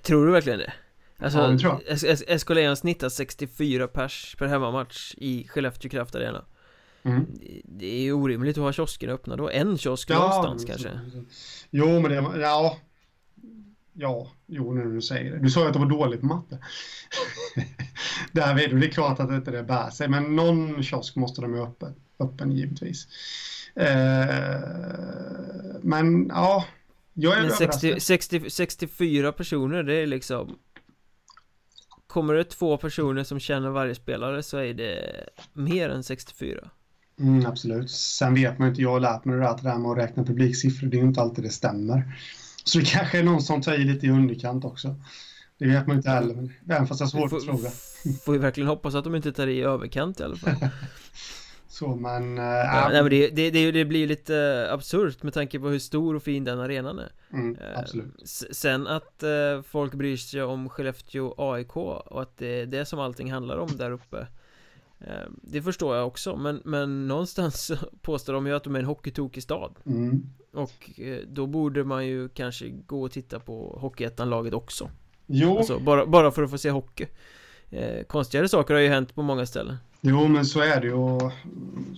Tror 0.03 0.27
du 0.27 0.33
verkligen 0.33 0.59
det? 0.59 0.73
Alltså, 1.19 1.39
ja, 1.39 1.47
det 1.47 1.59
tror 1.59 1.83
jag. 1.87 2.41
SK 2.41 2.51
Lejon 2.51 2.77
snittar 2.77 3.09
64 3.09 3.89
pers 3.89 4.37
per 4.39 4.47
hemmamatch 4.47 5.15
i 5.17 5.49
Skellefteå 5.49 5.91
Kraft 5.91 6.15
Arena. 6.15 6.45
Mm. 7.03 7.27
Det 7.65 7.87
är 7.87 8.03
ju 8.03 8.13
orimligt 8.13 8.59
att 8.59 8.65
ha 8.65 8.73
kiosken 8.73 9.11
öppna 9.11 9.37
då, 9.37 9.51
en 9.51 9.79
kiosk 9.79 10.11
ja, 10.11 10.19
någonstans 10.19 10.65
kanske 10.65 11.01
Jo 11.71 12.01
men 12.01 12.11
det, 12.11 12.41
ja 12.41 12.79
Ja, 13.97 14.31
jo 14.47 14.73
när 14.73 14.85
du 14.85 15.03
säger 15.03 15.33
det 15.33 15.39
Du 15.39 15.51
sa 15.51 15.61
ju 15.61 15.67
att 15.67 15.73
det 15.73 15.79
var 15.79 15.87
dåligt 15.87 16.21
på 16.21 16.27
matte 16.27 16.59
därvid. 18.33 18.73
Och 18.73 18.79
det 18.79 18.87
är 18.87 18.91
klart 18.91 19.21
att 19.21 19.31
inte 19.31 19.51
det 19.51 19.63
bär 19.63 19.91
sig, 19.91 20.09
men 20.09 20.37
någon 20.37 20.83
kiosk 20.83 21.17
måste 21.17 21.41
de 21.41 21.55
ha 21.55 21.67
öppen, 21.67 21.95
öppen 22.19 22.53
givetvis. 22.53 23.07
Eh, 23.75 24.65
men 25.83 26.27
ja, 26.29 26.65
jag 27.15 27.39
är 27.39 27.43
Men 27.43 27.51
60, 27.51 27.87
överraskad. 27.87 28.03
60, 28.03 28.51
64 28.51 29.33
personer, 29.33 29.83
det 29.83 29.95
är 29.95 30.07
liksom 30.07 30.59
Kommer 32.15 32.35
det 32.35 32.45
två 32.45 32.77
personer 32.77 33.25
som 33.25 33.41
känner 33.41 33.71
varje 33.71 33.95
spelare 33.95 34.43
så 34.43 34.57
är 34.57 34.75
det 34.75 35.25
mer 35.53 35.89
än 35.89 36.03
64 36.03 36.71
Mm, 37.21 37.47
absolut. 37.47 37.91
Sen 37.91 38.35
vet 38.35 38.59
man 38.59 38.69
ju 38.69 38.71
inte, 38.71 38.83
jag 38.83 38.91
har 38.91 39.01
lärt 39.01 39.25
mig 39.25 39.37
det 39.37 39.43
där, 39.43 39.49
att 39.49 39.63
det 39.63 39.69
där 39.69 39.79
med 39.79 39.91
att 39.91 39.99
räkna 39.99 40.25
publiksiffror, 40.25 40.89
det 40.89 40.97
är 40.97 40.99
ju 40.99 41.07
inte 41.07 41.21
alltid 41.21 41.45
det 41.45 41.51
stämmer. 41.51 42.19
Så 42.65 42.79
det 42.79 42.85
kanske 42.85 43.19
är 43.19 43.23
någon 43.23 43.43
som 43.43 43.63
tar 43.63 43.75
i 43.75 43.85
lite 43.85 44.07
i 44.07 44.11
underkant 44.11 44.65
också. 44.65 44.95
Det 45.59 45.67
vet 45.67 45.87
man 45.87 45.97
ju 45.97 45.97
inte 45.97 46.11
heller, 46.11 46.51
även 46.71 46.87
fast 46.87 47.01
jag 47.01 47.07
har 47.07 47.11
svårt 47.11 47.31
får, 47.31 47.37
att 47.37 47.45
tro 47.45 47.57
det. 47.57 47.71
Får 48.25 48.33
vi 48.33 48.39
verkligen 48.39 48.69
hoppas 48.69 48.95
att 48.95 49.05
de 49.05 49.15
inte 49.15 49.33
tar 49.33 49.47
i 49.47 49.63
överkant 49.63 50.21
i 50.21 50.23
alla 50.23 50.37
fall 50.37 50.55
Så, 51.75 51.97
men... 51.97 52.39
Äh, 52.39 52.45
ja, 52.45 52.89
nej, 52.93 53.03
men 53.03 53.11
det, 53.11 53.51
det, 53.51 53.71
det, 53.71 53.85
blir 53.85 54.07
lite 54.07 54.69
absurt 54.71 55.23
med 55.23 55.35
tanke 55.35 55.61
på 55.61 55.69
hur 55.69 55.79
stor 55.79 56.15
och 56.15 56.23
fin 56.23 56.45
den 56.45 56.61
arenan 56.61 56.99
är. 56.99 57.13
Mm, 57.33 57.57
Eh, 57.61 57.79
absolut. 57.79 58.29
Sen 58.51 58.87
att 58.87 59.23
eh, 59.23 59.63
folk 59.63 59.95
bryr 59.95 60.17
sig 60.17 60.43
om 60.43 60.69
Skellefteå 60.69 61.35
AIK 61.39 61.77
och 61.77 62.23
att 62.23 62.37
det 62.37 62.61
är 62.61 62.67
det 62.67 62.85
som 62.85 62.99
allting 62.99 63.33
handlar 63.33 63.57
om 63.57 63.77
där 63.77 63.91
uppe 63.91 64.27
eh, 65.01 65.29
Det 65.43 65.63
förstår 65.63 65.97
jag 65.97 66.07
också 66.07 66.37
men, 66.37 66.63
men 66.65 67.09
någonstans 67.09 67.73
påstår 68.03 68.33
de 68.33 68.47
ju 68.47 68.55
att 68.55 68.65
de 68.65 68.75
är 68.75 68.79
en 68.79 68.85
hockeytokig 68.85 69.43
stad. 69.43 69.75
Mm. 69.87 70.23
Och 70.53 71.01
eh, 71.01 71.19
då 71.27 71.47
borde 71.47 71.85
man 71.85 72.07
ju 72.07 72.29
kanske 72.29 72.69
gå 72.69 73.03
och 73.03 73.13
titta 73.13 73.41
på 73.41 73.79
Hockeyettan-laget 73.81 74.55
också. 74.55 74.91
Jo, 75.27 75.59
Alltså 75.59 75.79
bara, 75.79 76.07
bara 76.07 76.31
för 76.31 76.43
att 76.43 76.51
få 76.51 76.59
se 76.59 76.71
hockey. 76.71 77.07
Eh, 77.71 78.05
Konstigare 78.05 78.49
saker 78.49 78.75
har 78.75 78.81
ju 78.81 78.89
hänt 78.89 79.15
på 79.15 79.23
många 79.23 79.47
ställen 79.47 79.77
jo, 80.07 80.29
men 80.29 80.47
så 80.47 80.61
är 80.61 80.81
det 80.81 80.87
ju. 80.87 81.31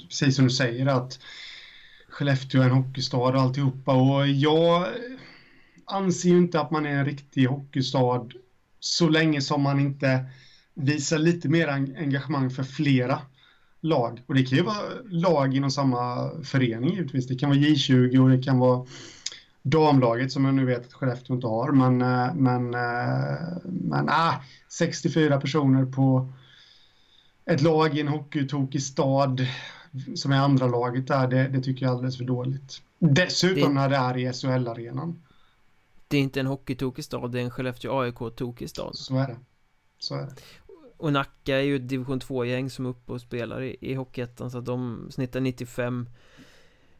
Precis 0.08 0.36
som 0.36 0.44
du 0.44 0.50
säger 0.50 0.86
att 0.86 1.18
Skellefteå 2.08 2.62
är 2.62 2.64
en 2.64 2.70
hockeystad 2.70 3.18
och 3.18 3.40
alltihopa. 3.40 3.94
Och 3.94 4.28
jag 4.28 4.86
anser 5.84 6.28
ju 6.28 6.38
inte 6.38 6.60
att 6.60 6.70
man 6.70 6.86
är 6.86 6.90
en 6.90 7.04
riktig 7.04 7.46
hockeystad 7.46 8.28
så 8.80 9.08
länge 9.08 9.40
som 9.40 9.62
man 9.62 9.80
inte 9.80 10.24
visar 10.74 11.18
lite 11.18 11.48
mer 11.48 11.68
engagemang 11.68 12.50
för 12.50 12.62
flera 12.62 13.18
lag. 13.80 14.22
Och 14.26 14.34
det 14.34 14.42
kan 14.42 14.58
ju 14.58 14.64
vara 14.64 14.82
lag 15.04 15.56
inom 15.56 15.70
samma 15.70 16.30
förening 16.44 16.94
givetvis. 16.94 17.26
Det 17.26 17.34
kan 17.34 17.48
vara 17.48 17.58
J20 17.58 18.18
och 18.18 18.30
det 18.30 18.42
kan 18.42 18.58
vara 18.58 18.86
damlaget 19.62 20.32
som 20.32 20.44
jag 20.44 20.54
nu 20.54 20.64
vet 20.64 20.86
att 20.86 20.92
Skellefteå 20.92 21.34
inte 21.34 21.46
har. 21.46 21.72
Men, 21.72 22.02
eh, 22.02 22.34
men, 22.34 22.74
eh, 22.74 23.56
men 23.64 24.08
ah, 24.08 24.34
64 24.68 25.40
personer 25.40 25.86
på 25.86 26.32
ett 27.50 27.62
lag 27.62 27.96
i 27.96 28.00
en 28.00 28.08
hockeytokig 28.08 28.82
stad 28.82 29.46
som 30.14 30.32
är 30.32 30.36
andra 30.36 30.66
laget 30.66 31.06
där, 31.06 31.28
det, 31.28 31.48
det 31.48 31.60
tycker 31.62 31.82
jag 31.86 31.90
är 31.90 31.94
alldeles 31.94 32.16
för 32.16 32.24
dåligt. 32.24 32.82
Dessutom 32.98 33.74
Det- 33.74 33.80
när 33.80 33.88
det 33.88 33.96
är 33.96 34.16
i 34.18 34.32
SHL-arenan. 34.32 35.22
Det 36.08 36.16
är 36.16 36.20
inte 36.20 36.40
en 36.40 36.46
hockeytokig 36.46 37.04
stad, 37.04 37.32
det 37.32 37.40
är 37.40 37.44
en 37.44 37.50
Skellefteå 37.50 38.00
AIK-tokig 38.00 38.70
stad 38.70 38.96
Så 38.96 39.16
är 39.16 39.26
det. 39.26 39.36
Så 39.98 40.14
är 40.14 40.22
det. 40.22 40.32
Och 40.96 41.12
Nacka 41.12 41.56
är 41.56 41.60
ju 41.62 41.76
ett 41.76 41.88
division 41.88 42.20
2-gäng 42.20 42.70
som 42.70 42.86
är 42.86 42.90
uppe 42.90 43.12
och 43.12 43.20
spelar 43.20 43.62
i, 43.62 43.76
i 43.80 43.94
Hockeyettan 43.94 44.50
så 44.50 44.58
att 44.58 44.64
de 44.64 45.08
snittar 45.10 45.40
95 45.40 46.08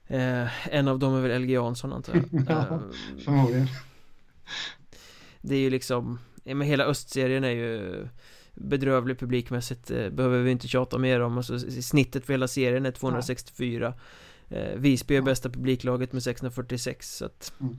eh, 0.07 0.74
En 0.74 0.88
av 0.88 0.99
dem 0.99 1.14
är 1.14 1.20
väl 1.20 1.40
LG 1.42 1.51
Jansson 1.53 1.92
antar 1.92 2.14
jag 2.14 2.24
Ja. 2.49 2.61
eh, 2.61 2.78
Förmodligen. 3.24 3.66
Det 5.40 5.55
är 5.55 5.61
ju 5.61 5.70
liksom 5.70 6.18
men 6.44 6.61
hela 6.61 6.84
östserien 6.84 7.44
är 7.44 7.51
ju 7.51 8.09
Bedrövlig 8.57 9.18
publikmässigt 9.18 9.90
eh, 9.90 10.11
Behöver 10.11 10.42
vi 10.42 10.50
inte 10.50 10.68
tjata 10.68 10.98
mer 10.98 11.20
om 11.20 11.36
alltså, 11.36 11.59
Snittet 11.59 12.26
för 12.26 12.32
hela 12.32 12.48
serien 12.48 12.86
är 12.86 12.90
264 12.90 13.94
eh, 14.48 14.76
Visby 14.76 15.16
är 15.16 15.22
bästa 15.22 15.50
publiklaget 15.50 16.12
med 16.12 16.22
646 16.22 17.16
så 17.16 17.24
att 17.24 17.52
Mm. 17.61 17.76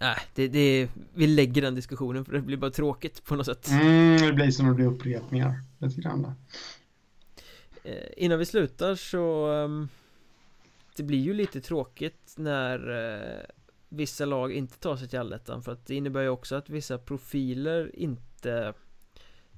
Nej, 0.00 0.16
det, 0.34 0.48
det, 0.48 0.88
vi 1.14 1.26
lägger 1.26 1.62
den 1.62 1.74
diskussionen 1.74 2.24
för 2.24 2.32
det 2.32 2.40
blir 2.40 2.56
bara 2.56 2.70
tråkigt 2.70 3.24
på 3.24 3.36
något 3.36 3.46
sätt 3.46 3.68
Mm, 3.68 4.26
det 4.26 4.32
blir 4.32 4.50
som 4.50 4.66
att 4.66 4.72
det 4.72 4.76
blir 4.76 4.86
upprepningar. 4.86 5.60
Lite 5.78 6.00
grann 6.00 6.22
där. 6.22 6.34
Eh, 7.84 8.08
Innan 8.16 8.38
vi 8.38 8.46
slutar 8.46 8.94
så 8.94 9.52
ehm, 9.52 9.88
Det 10.96 11.02
blir 11.02 11.18
ju 11.18 11.34
lite 11.34 11.60
tråkigt 11.60 12.34
när 12.36 12.90
eh, 13.38 13.44
Vissa 13.88 14.24
lag 14.24 14.52
inte 14.52 14.78
tar 14.78 14.96
sig 14.96 15.08
till 15.08 15.18
allettan 15.18 15.62
för 15.62 15.72
att 15.72 15.86
det 15.86 15.94
innebär 15.94 16.22
ju 16.22 16.28
också 16.28 16.54
att 16.54 16.70
vissa 16.70 16.98
profiler 16.98 17.90
inte 17.94 18.74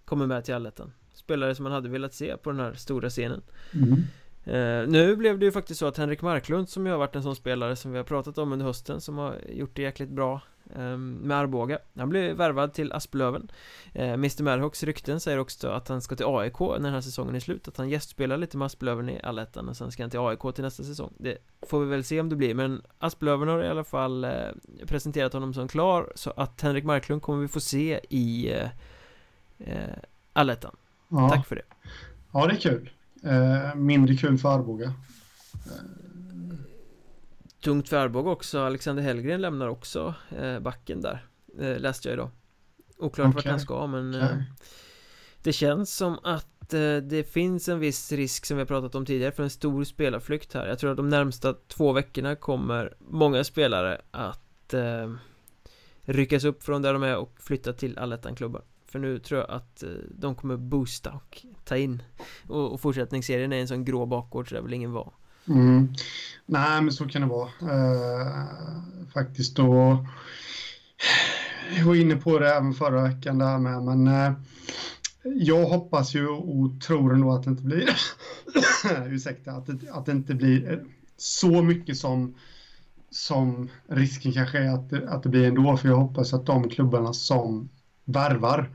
Kommer 0.08 0.26
med 0.26 0.44
till 0.44 0.54
allettan. 0.54 0.92
Spelare 1.14 1.54
som 1.54 1.62
man 1.62 1.72
hade 1.72 1.88
velat 1.88 2.14
se 2.14 2.36
på 2.36 2.50
den 2.50 2.60
här 2.60 2.74
stora 2.74 3.10
scenen. 3.10 3.42
Mm. 3.74 3.92
Eh, 4.44 4.88
nu 4.88 5.16
blev 5.16 5.38
det 5.38 5.44
ju 5.44 5.52
faktiskt 5.52 5.80
så 5.80 5.86
att 5.86 5.96
Henrik 5.96 6.22
Marklund 6.22 6.68
som 6.68 6.86
ju 6.86 6.92
har 6.92 6.98
varit 6.98 7.16
en 7.16 7.22
sån 7.22 7.36
spelare 7.36 7.76
som 7.76 7.92
vi 7.92 7.96
har 7.96 8.04
pratat 8.04 8.38
om 8.38 8.52
under 8.52 8.66
hösten 8.66 9.00
som 9.00 9.18
har 9.18 9.36
gjort 9.48 9.76
det 9.76 9.82
jäkligt 9.82 10.08
bra 10.08 10.40
eh, 10.76 10.96
med 10.96 11.36
Arboga 11.36 11.78
Han 11.96 12.08
blev 12.08 12.36
värvad 12.36 12.72
till 12.72 12.92
Asplöven. 12.92 13.50
Eh, 13.92 14.12
Mr 14.12 14.42
Madhawks 14.42 14.82
rykten 14.82 15.20
säger 15.20 15.38
också 15.38 15.68
att 15.68 15.88
han 15.88 16.02
ska 16.02 16.16
till 16.16 16.26
AIK 16.26 16.60
när 16.60 16.78
den 16.78 16.92
här 16.92 17.00
säsongen 17.00 17.34
är 17.34 17.40
slut 17.40 17.68
Att 17.68 17.76
han 17.76 17.88
gästspelar 17.88 18.36
lite 18.36 18.56
med 18.56 18.66
Asplöven 18.66 19.08
i 19.08 19.20
Allettan 19.22 19.68
och 19.68 19.76
sen 19.76 19.90
ska 19.92 20.02
han 20.02 20.10
till 20.10 20.20
AIK 20.20 20.54
till 20.54 20.64
nästa 20.64 20.82
säsong. 20.82 21.12
Det 21.18 21.38
får 21.62 21.80
vi 21.80 21.86
väl 21.86 22.04
se 22.04 22.20
om 22.20 22.28
det 22.28 22.36
blir 22.36 22.54
men 22.54 22.82
Asplöven 22.98 23.48
har 23.48 23.64
i 23.64 23.68
alla 23.68 23.84
fall 23.84 24.24
eh, 24.24 24.30
presenterat 24.86 25.32
honom 25.32 25.54
som 25.54 25.68
klar 25.68 26.12
Så 26.14 26.30
att 26.36 26.60
Henrik 26.60 26.84
Marklund 26.84 27.22
kommer 27.22 27.42
vi 27.42 27.48
få 27.48 27.60
se 27.60 28.00
i 28.10 28.54
eh, 29.58 29.82
eh, 29.82 29.88
Allettan 30.32 30.76
Ja. 31.08 31.28
Tack 31.28 31.46
för 31.46 31.56
det 31.56 31.62
ja, 32.32 32.46
det 32.46 32.52
är 32.52 32.60
kul. 32.60 32.90
Eh, 33.22 33.74
mindre 33.74 34.16
kul 34.16 34.38
för 34.38 34.48
Arboga. 34.48 34.92
Tungt 37.64 37.88
för 37.88 37.96
Arboga 37.96 38.30
också, 38.30 38.60
Alexander 38.60 39.02
Hellgren 39.02 39.40
lämnar 39.40 39.68
också 39.68 40.14
eh, 40.38 40.60
backen 40.60 41.00
där 41.00 41.26
eh, 41.60 41.78
Läste 41.78 42.08
jag 42.08 42.14
idag 42.14 42.30
Oklart 42.98 43.26
vart 43.26 43.36
Okej. 43.36 43.50
han 43.50 43.60
ska 43.60 43.86
men 43.86 44.14
eh, 44.14 44.24
Okej. 44.24 44.44
Det 45.42 45.52
känns 45.52 45.96
som 45.96 46.18
att 46.22 46.74
eh, 46.74 46.96
det 46.96 47.30
finns 47.32 47.68
en 47.68 47.78
viss 47.78 48.12
risk 48.12 48.46
som 48.46 48.56
vi 48.56 48.60
har 48.60 48.66
pratat 48.66 48.94
om 48.94 49.06
tidigare 49.06 49.32
för 49.32 49.42
en 49.42 49.50
stor 49.50 49.84
spelarflykt 49.84 50.54
här 50.54 50.66
Jag 50.66 50.78
tror 50.78 50.90
att 50.90 50.96
de 50.96 51.08
närmsta 51.08 51.54
två 51.68 51.92
veckorna 51.92 52.36
kommer 52.36 52.94
många 52.98 53.44
spelare 53.44 54.00
att 54.10 54.74
eh, 54.74 55.12
Ryckas 56.02 56.44
upp 56.44 56.62
från 56.62 56.82
där 56.82 56.92
de 56.92 57.02
är 57.02 57.16
och 57.16 57.34
flytta 57.40 57.72
till 57.72 57.98
allettan-klubbar 57.98 58.62
för 58.88 58.98
nu 58.98 59.18
tror 59.18 59.40
jag 59.40 59.50
att 59.50 59.82
eh, 59.82 59.88
de 60.10 60.34
kommer 60.34 60.56
boosta 60.56 61.10
och 61.10 61.46
ta 61.64 61.76
in 61.76 62.02
Och, 62.46 62.72
och 62.72 62.80
fortsättningsserien 62.80 63.52
är 63.52 63.60
en 63.60 63.68
sån 63.68 63.84
grå 63.84 64.06
bakgård 64.06 64.48
så 64.48 64.54
det 64.54 64.60
vill 64.60 64.74
ingen 64.74 64.92
vara 64.92 65.10
Mm. 65.48 65.94
Nej, 66.46 66.82
men 66.82 66.92
så 66.92 67.08
kan 67.08 67.22
det 67.22 67.28
vara. 67.28 67.48
Eh, 67.60 68.46
faktiskt 69.14 69.56
då. 69.56 70.06
Jag 71.76 71.84
var 71.84 71.94
inne 71.94 72.16
på 72.16 72.38
det 72.38 72.54
även 72.54 72.74
förra 72.74 73.02
veckan 73.02 73.38
där 73.38 73.58
med, 73.58 73.82
men 73.82 74.08
eh, 74.08 74.32
jag 75.22 75.66
hoppas 75.66 76.14
ju 76.14 76.28
och 76.28 76.80
tror 76.80 77.14
ändå 77.14 77.32
att 77.32 77.42
det 77.42 77.50
inte 77.50 77.62
blir, 77.62 77.90
ursäkta, 79.06 79.52
att 79.52 79.66
det, 79.66 79.90
att 79.90 80.06
det 80.06 80.12
inte 80.12 80.34
blir 80.34 80.84
så 81.16 81.62
mycket 81.62 81.98
som, 81.98 82.34
som 83.10 83.68
risken 83.86 84.32
kanske 84.32 84.58
är 84.58 84.74
att 84.74 84.90
det, 84.90 85.08
att 85.08 85.22
det 85.22 85.28
blir 85.28 85.48
ändå, 85.48 85.76
för 85.76 85.88
jag 85.88 85.96
hoppas 85.96 86.32
att 86.34 86.46
de 86.46 86.68
klubbarna 86.68 87.12
som 87.12 87.68
värvar 88.08 88.70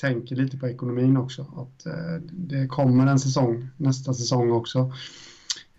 tänker 0.00 0.36
lite 0.36 0.56
på 0.56 0.68
ekonomin 0.68 1.16
också, 1.16 1.42
att 1.42 1.86
eh, 1.86 2.22
det 2.32 2.66
kommer 2.66 3.06
en 3.06 3.18
säsong, 3.18 3.68
nästa 3.76 4.14
säsong 4.14 4.50
också. 4.50 4.92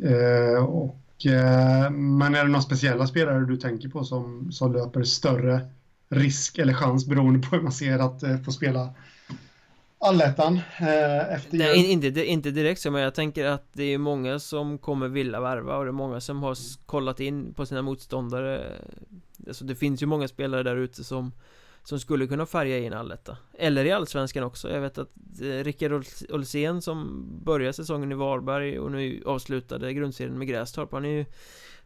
Eh, 0.04 0.66
och, 0.66 1.26
eh, 1.26 1.92
men 1.92 2.36
är 2.36 2.44
det 2.44 2.50
några 2.52 2.62
speciella 2.62 3.08
spelare 3.08 3.46
du 3.46 3.58
tänker 3.58 3.90
på 3.90 4.04
som, 4.04 4.52
som 4.52 4.74
löper 4.74 5.04
större 5.04 5.62
risk 6.10 6.58
eller 6.58 6.74
chans 6.74 7.06
beroende 7.06 7.48
på 7.48 7.56
hur 7.56 7.64
man 7.64 7.72
ser 7.72 8.00
att 8.00 8.24
eh, 8.24 8.38
få 8.38 8.52
spela 8.52 8.94
allettan 10.00 10.56
eh, 10.80 11.34
efter 11.34 11.58
Nej, 11.58 11.92
in- 11.92 12.04
inte, 12.04 12.26
inte 12.26 12.52
direkt 12.52 12.82
så, 12.82 12.92
men 12.92 13.02
jag 13.02 13.16
tänker 13.16 13.46
att 13.46 13.66
det 13.74 13.84
är 13.84 13.98
många 13.98 14.40
som 14.40 14.78
kommer 14.78 15.08
vilja 15.08 15.42
värva 15.42 15.78
och 15.78 15.86
det 15.86 15.90
är 15.90 15.94
många 15.94 16.22
som 16.22 16.44
har 16.44 16.58
kollat 16.86 17.20
in 17.20 17.54
på 17.54 17.66
sina 17.66 17.82
motståndare. 17.82 18.72
Alltså 19.48 19.66
det 19.66 19.76
finns 19.76 20.02
ju 20.02 20.06
många 20.06 20.28
spelare 20.28 20.64
där 20.64 20.76
ute 20.76 21.04
som 21.04 21.32
Som 21.84 22.00
skulle 22.00 22.28
kunna 22.28 22.46
färga 22.46 22.78
in 22.78 22.94
alletta 22.94 23.38
Eller 23.54 23.86
i 23.86 23.92
Allsvenskan 23.92 24.44
också. 24.44 24.72
Jag 24.72 24.82
vet 24.82 24.98
att 24.98 25.12
eh, 25.42 25.46
Rickard 25.46 25.92
Ols- 25.92 26.32
Olsén 26.32 26.82
som 26.82 27.26
började 27.44 27.74
säsongen 27.74 28.12
i 28.12 28.16
Varberg 28.16 28.80
och 28.80 28.92
nu 28.92 29.24
avslutade 29.26 29.94
grundserien 29.94 30.38
med 30.38 30.48
Grästorp 30.48 30.92
Han 30.92 31.06
är 31.06 31.10
ju 31.10 31.26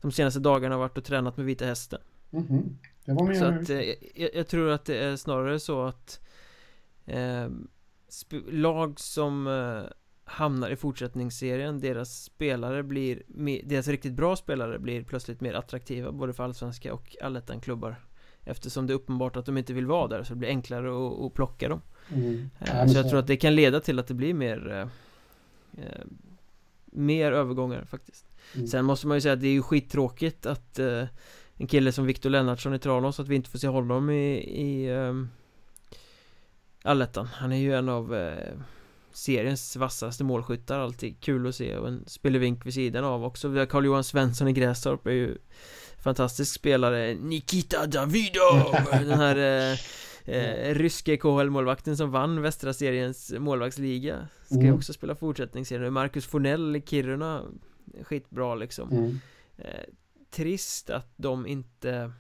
De 0.01 0.11
senaste 0.11 0.39
dagarna 0.39 0.77
varit 0.77 0.97
och 0.97 1.03
tränat 1.03 1.38
med 1.38 1.45
Vita 1.45 1.65
Hästen. 1.65 1.99
Mhm. 2.30 2.77
Det 3.05 3.13
var 3.13 3.34
så 3.34 3.45
att 3.45 3.69
eh, 3.69 3.81
jag, 4.15 4.35
jag 4.35 4.47
tror 4.47 4.69
att 4.69 4.85
det 4.85 4.97
är 4.97 5.15
snarare 5.15 5.59
så 5.59 5.84
att 5.84 6.19
eh, 7.05 7.49
Lag 8.51 8.99
som 8.99 9.47
eh, 9.47 9.84
hamnar 10.23 10.69
i 10.69 10.76
fortsättningsserien 10.76 11.80
Deras 11.80 12.23
spelare 12.23 12.84
blir 12.84 13.23
Deras 13.63 13.88
riktigt 13.88 14.13
bra 14.13 14.35
spelare 14.35 14.80
blir 14.80 15.03
plötsligt 15.03 15.41
mer 15.41 15.53
attraktiva 15.53 16.11
Både 16.11 16.34
för 16.34 16.43
allsvenska 16.43 16.93
och 16.93 17.15
allettan-klubbar 17.22 18.05
Eftersom 18.45 18.88
det 18.88 18.93
är 18.93 18.95
uppenbart 18.95 19.35
att 19.35 19.45
de 19.45 19.57
inte 19.57 19.73
vill 19.73 19.85
vara 19.85 20.07
där 20.07 20.23
så 20.23 20.34
det 20.34 20.39
blir 20.39 20.49
enklare 20.49 21.07
att, 21.07 21.22
att 21.22 21.34
plocka 21.34 21.69
dem. 21.69 21.81
Mm. 22.13 22.49
Eh, 22.59 22.88
så 22.88 22.97
jag 22.97 23.09
tror 23.09 23.19
att 23.19 23.27
det 23.27 23.38
kan 23.38 23.55
leda 23.55 23.80
till 23.80 23.99
att 23.99 24.07
det 24.07 24.13
blir 24.13 24.34
mer 24.34 24.89
eh, 25.77 25.84
Mer 26.85 27.31
övergångar 27.31 27.85
faktiskt. 27.85 28.26
Mm. 28.55 28.67
Sen 28.67 28.85
måste 28.85 29.07
man 29.07 29.17
ju 29.17 29.22
säga 29.22 29.34
att 29.34 29.41
det 29.41 29.47
är 29.47 29.51
ju 29.51 29.61
skittråkigt 29.61 30.45
att 30.45 30.80
eh, 30.80 31.03
En 31.57 31.67
kille 31.67 31.91
som 31.91 32.05
Viktor 32.05 32.30
Lennartsson 32.30 32.73
i 32.73 32.80
Tranås 32.80 33.19
att 33.19 33.27
vi 33.27 33.35
inte 33.35 33.49
får 33.49 33.59
se 33.59 33.67
honom 33.67 34.09
i, 34.09 34.35
i 34.61 34.91
um, 34.91 35.30
Allettan. 36.84 37.26
Han 37.26 37.51
är 37.51 37.57
ju 37.57 37.73
en 37.73 37.89
av 37.89 38.15
seriens 39.11 39.76
vassaste 39.76 40.23
målskyttar. 40.23 40.80
Alltid 40.80 41.19
kul 41.19 41.47
att 41.47 41.55
se 41.55 41.77
och 41.77 41.88
en 41.88 42.03
spelevink 42.07 42.65
vid 42.65 42.73
sidan 42.73 43.03
av 43.03 43.26
också. 43.26 43.47
Vi 43.47 43.59
har 43.59 43.65
Carl-Johan 43.65 44.03
Svensson 44.03 44.47
i 44.47 44.53
Grästorp 44.53 45.07
är 45.07 45.11
ju 45.11 45.38
Fantastisk 46.06 46.53
spelare 46.56 47.14
Nikita 47.14 47.86
Davidov! 47.86 48.76
Den 48.91 49.19
här 49.19 49.36
eh, 49.36 49.77
eh, 50.36 50.76
ryske 50.76 51.18
KHL-målvakten 51.18 51.98
som 51.98 52.11
vann 52.11 52.41
västra 52.41 52.73
seriens 52.73 53.34
målvaktsliga. 53.40 54.27
Ska 54.45 54.56
mm. 54.56 54.76
också 54.76 54.94
spela 54.94 55.15
fortsättningsserien. 55.15 55.94
Marcus 55.94 56.26
Fornell 56.26 56.76
i 56.76 56.82
Kiruna 56.82 57.41
Skitbra 58.03 58.56
liksom. 58.56 58.91
Mm. 58.91 59.19
eh, 59.57 59.65
Trist 60.32 60.90
att 60.90 61.14
de 61.15 61.48
inte 61.48 62.11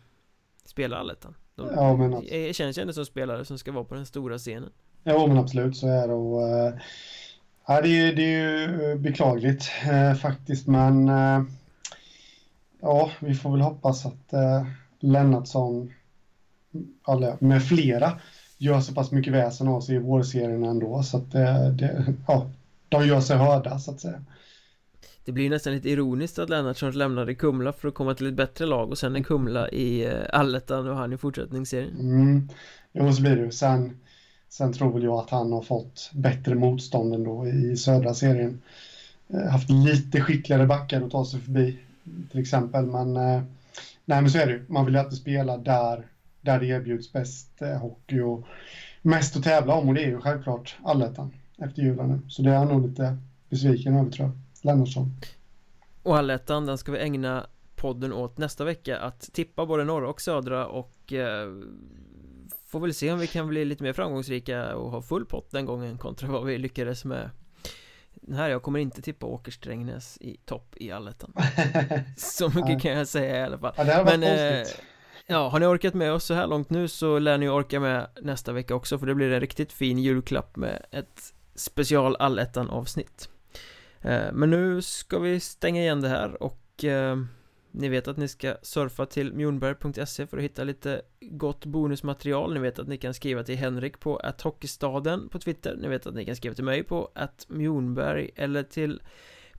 spelar 0.65 0.97
allettan. 0.97 1.35
De 1.55 1.67
ja, 1.75 1.97
men 1.97 2.13
är, 2.13 2.53
känns 2.53 2.77
ändå 2.77 2.93
som 2.93 3.05
spelare 3.05 3.45
som 3.45 3.57
ska 3.57 3.71
vara 3.71 3.85
på 3.85 3.95
den 3.95 4.05
stora 4.05 4.37
scenen. 4.37 4.69
Ja 5.03 5.27
men 5.27 5.37
absolut 5.37 5.77
så 5.77 5.87
är 5.87 6.07
det. 6.07 6.13
Och 6.13 6.47
äh, 6.47 6.73
ja, 7.67 7.81
det, 7.81 7.89
är, 7.89 8.13
det 8.13 8.23
är 8.23 8.59
ju 8.59 8.95
beklagligt 8.95 9.71
äh, 9.91 10.13
faktiskt. 10.13 10.67
Men 10.67 11.09
äh, 11.09 11.43
ja 12.85 13.11
vi 13.19 13.35
får 13.35 13.51
väl 13.51 13.61
hoppas 13.61 14.05
att 14.05 14.33
äh, 14.33 14.65
Lennartsson 14.99 15.93
alla, 17.03 17.37
med 17.39 17.63
flera 17.63 18.19
gör 18.57 18.81
så 18.81 18.93
pass 18.93 19.11
mycket 19.11 19.33
väsen 19.33 19.67
av 19.67 19.81
sig 19.81 19.95
i 19.95 19.99
vårserien 19.99 20.63
ändå 20.63 21.03
så 21.03 21.17
att 21.17 21.31
det, 21.31 21.71
det, 21.71 22.13
ja, 22.27 22.51
de 22.89 23.07
gör 23.07 23.21
sig 23.21 23.37
hörda 23.37 23.79
så 23.79 23.91
att 23.91 23.99
säga. 23.99 24.23
Det 25.25 25.31
blir 25.31 25.49
nästan 25.49 25.73
lite 25.73 25.89
ironiskt 25.89 26.39
att 26.39 26.49
Lennartsson 26.49 26.91
lämnade 26.91 27.35
Kumla 27.35 27.73
för 27.73 27.87
att 27.87 27.93
komma 27.93 28.13
till 28.13 28.27
ett 28.27 28.33
bättre 28.33 28.65
lag 28.65 28.89
och 28.89 28.97
sen 28.97 29.15
är 29.15 29.23
Kumla 29.23 29.69
i 29.69 30.05
eh, 30.05 30.13
allettan 30.29 30.89
och 30.89 30.95
han 30.95 31.13
i 31.13 31.17
fortsättningsserien. 31.17 31.99
Mm, 31.99 32.49
jo, 32.93 33.13
så 33.13 33.21
blir 33.21 33.35
det 33.35 33.51
sen, 33.51 33.97
sen 34.49 34.73
tror 34.73 34.93
väl 34.93 35.03
jag 35.03 35.19
att 35.19 35.29
han 35.29 35.51
har 35.51 35.61
fått 35.61 36.11
bättre 36.13 36.55
motstånd 36.55 37.13
ändå 37.13 37.47
i 37.47 37.77
södra 37.77 38.13
serien. 38.13 38.61
Eh, 39.27 39.51
haft 39.51 39.69
lite 39.69 40.21
skickligare 40.21 40.65
backar 40.65 41.01
att 41.01 41.11
ta 41.11 41.25
sig 41.25 41.39
förbi 41.39 41.79
till 42.31 42.39
exempel, 42.39 42.85
men 42.85 43.15
eh, 43.15 43.41
nej, 44.05 44.21
men 44.21 44.29
så 44.29 44.37
är 44.37 44.45
det 44.45 44.51
ju. 44.51 44.65
Man 44.67 44.85
vill 44.85 44.93
ju 44.93 44.99
alltid 44.99 45.17
spela 45.17 45.57
där 45.57 46.05
där 46.45 46.59
det 46.59 46.65
erbjuds 46.65 47.13
bäst 47.13 47.61
eh, 47.61 47.77
hockey 47.77 48.19
och 48.19 48.47
mest 49.01 49.35
att 49.37 49.43
tävla 49.43 49.73
om 49.73 49.87
och 49.87 49.93
det 49.93 50.03
är 50.03 50.07
ju 50.07 50.21
självklart 50.21 50.77
allettan 50.83 51.33
efter 51.57 51.81
julen 51.81 52.09
nu. 52.09 52.19
Så 52.29 52.41
det 52.41 52.49
är 52.49 52.53
jag 52.53 52.67
nog 52.67 52.87
lite 52.87 53.17
besviken 53.49 53.95
över 53.95 54.11
tror 54.11 54.27
jag, 54.27 54.37
Lennartsson. 54.61 55.11
Och 56.03 56.17
allettan, 56.17 56.65
den 56.65 56.77
ska 56.77 56.91
vi 56.91 56.99
ägna 56.99 57.47
podden 57.75 58.13
åt 58.13 58.37
nästa 58.37 58.65
vecka 58.65 58.99
att 58.99 59.33
tippa 59.33 59.65
både 59.65 59.83
norra 59.83 60.09
och 60.09 60.21
södra 60.21 60.67
och 60.67 61.13
eh, 61.13 61.49
får 62.67 62.79
väl 62.79 62.93
se 62.93 63.11
om 63.11 63.19
vi 63.19 63.27
kan 63.27 63.47
bli 63.47 63.65
lite 63.65 63.83
mer 63.83 63.93
framgångsrika 63.93 64.75
och 64.75 64.91
ha 64.91 65.01
full 65.01 65.25
pott 65.25 65.51
den 65.51 65.65
gången 65.65 65.97
kontra 65.97 66.27
vad 66.27 66.45
vi 66.45 66.57
lyckades 66.57 67.05
med 67.05 67.29
här, 68.33 68.49
jag 68.49 68.63
kommer 68.63 68.79
inte 68.79 69.01
tippa 69.01 69.25
Åker 69.25 69.51
Strängnäs 69.51 70.17
i 70.21 70.37
topp 70.45 70.75
i 70.75 70.91
allettan. 70.91 71.33
Så 72.17 72.49
mycket 72.49 72.81
kan 72.81 72.91
jag 72.91 73.07
säga 73.07 73.39
i 73.39 73.43
alla 73.43 73.57
fall. 73.57 73.73
Ja, 73.77 74.03
det 74.03 74.17
Men 74.17 74.23
eh, 74.23 74.67
Ja, 75.27 75.49
har 75.49 75.59
ni 75.59 75.65
orkat 75.65 75.93
med 75.93 76.11
oss 76.13 76.23
så 76.23 76.33
här 76.33 76.47
långt 76.47 76.69
nu 76.69 76.87
så 76.87 77.19
lär 77.19 77.37
ni 77.37 77.49
orka 77.49 77.79
med 77.79 78.07
nästa 78.21 78.53
vecka 78.53 78.75
också 78.75 78.99
för 78.99 79.05
det 79.05 79.15
blir 79.15 79.31
en 79.31 79.39
riktigt 79.39 79.73
fin 79.73 79.99
julklapp 79.99 80.55
med 80.55 80.85
ett 80.91 81.33
special 81.55 82.15
allettan 82.19 82.69
avsnitt 82.69 83.29
eh, 84.01 84.31
Men 84.33 84.49
nu 84.49 84.81
ska 84.81 85.19
vi 85.19 85.39
stänga 85.39 85.81
igen 85.81 86.01
det 86.01 86.09
här 86.09 86.43
och 86.43 86.83
eh, 86.83 87.17
ni 87.77 87.89
vet 87.89 88.07
att 88.07 88.17
ni 88.17 88.27
ska 88.27 88.55
surfa 88.61 89.05
till 89.05 89.33
mjornberg.se 89.33 90.27
för 90.27 90.37
att 90.37 90.43
hitta 90.43 90.63
lite 90.63 91.01
gott 91.19 91.65
bonusmaterial. 91.65 92.53
Ni 92.53 92.59
vet 92.59 92.79
att 92.79 92.87
ni 92.87 92.97
kan 92.97 93.13
skriva 93.13 93.43
till 93.43 93.57
Henrik 93.57 93.99
på 93.99 94.17
att 94.17 94.41
Hockeystaden 94.41 95.29
på 95.29 95.39
Twitter. 95.39 95.75
Ni 95.81 95.87
vet 95.87 96.07
att 96.07 96.15
ni 96.15 96.25
kan 96.25 96.35
skriva 96.35 96.55
till 96.55 96.63
mig 96.63 96.83
på 96.83 97.11
att 97.15 97.45
Mjornberg 97.49 98.29
eller 98.35 98.63
till 98.63 99.01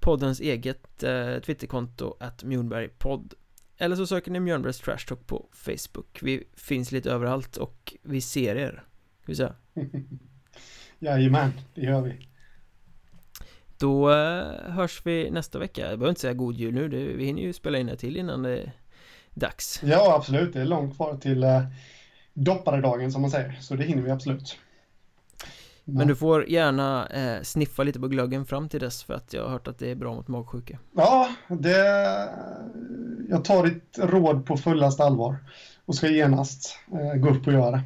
poddens 0.01 0.41
eget 0.41 1.03
eh, 1.03 1.39
Twitterkonto 1.39 2.17
att 2.21 2.45
Mjornbergpodd 2.45 3.35
eller 3.79 3.97
så 3.97 4.07
söker 4.07 4.31
ni 4.31 4.41
Mjörnbergs 4.41 4.81
Trash 4.81 5.07
Talk 5.09 5.27
på 5.27 5.49
Facebook. 5.53 6.19
Vi 6.23 6.45
finns 6.55 6.93
lite 6.93 7.11
överallt 7.11 7.57
och 7.57 7.95
vi 8.03 8.21
ser 8.21 8.57
er. 8.57 8.85
Ska 9.23 9.33
vi 9.33 9.37
säga 9.37 9.55
Jajamän, 10.99 11.51
det 11.75 11.81
gör 11.81 12.03
vi. 12.03 12.29
Då 13.79 14.11
eh, 14.11 14.71
hörs 14.71 15.01
vi 15.05 15.31
nästa 15.31 15.59
vecka 15.59 15.81
Jag 15.81 15.99
behöver 15.99 16.09
inte 16.09 16.21
säga 16.21 16.35
god 16.35 16.55
jul 16.55 16.75
nu 16.75 16.89
det, 16.89 16.97
Vi 16.97 17.25
hinner 17.25 17.43
ju 17.43 17.53
spela 17.53 17.79
in 17.79 17.87
det 17.87 17.97
till 17.97 18.17
innan 18.17 18.43
det 18.43 18.59
är 18.59 18.73
dags 19.35 19.81
Ja 19.85 20.15
absolut, 20.15 20.53
det 20.53 20.61
är 20.61 20.65
långt 20.65 20.97
kvar 20.97 21.17
till 21.17 21.45
eh, 21.45 21.63
dopparedagen 22.33 23.13
som 23.13 23.23
man 23.23 23.31
säger 23.31 23.59
Så 23.61 23.75
det 23.75 23.85
hinner 23.85 24.03
vi 24.03 24.11
absolut 24.11 24.59
men 25.89 26.09
du 26.09 26.17
får 26.17 26.49
gärna 26.49 27.07
eh, 27.07 27.43
sniffa 27.43 27.83
lite 27.83 28.01
på 28.01 28.09
glöggen 28.09 28.47
fram 28.47 28.69
till 28.69 28.81
dess 28.81 29.03
för 29.03 29.15
att 29.15 29.33
jag 29.33 29.43
har 29.43 29.51
hört 29.51 29.69
att 29.69 29.79
det 29.79 29.91
är 29.91 29.95
bra 29.95 30.15
mot 30.15 30.29
magsjuka. 30.29 30.79
Ja, 30.93 31.29
det... 31.49 31.79
Jag 33.29 33.45
tar 33.45 33.67
ditt 33.67 33.99
råd 33.99 34.47
på 34.47 34.57
fullast 34.57 35.01
allvar 35.01 35.37
och 35.85 35.95
ska 35.95 36.09
genast 36.09 36.79
eh, 36.93 37.21
gå 37.21 37.29
upp 37.29 37.47
och 37.47 37.53
göra 37.53 37.71
det. 37.71 37.83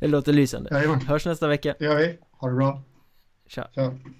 det 0.00 0.06
låter 0.06 0.32
lysande. 0.32 0.70
Jajamän. 0.72 1.00
Hörs 1.00 1.26
nästa 1.26 1.48
vecka. 1.48 1.74
Det 1.78 1.84
gör 1.84 1.96
vi. 1.96 2.18
Ha 2.32 2.48
det 2.48 2.54
bra. 2.54 2.82
行。 3.50 4.19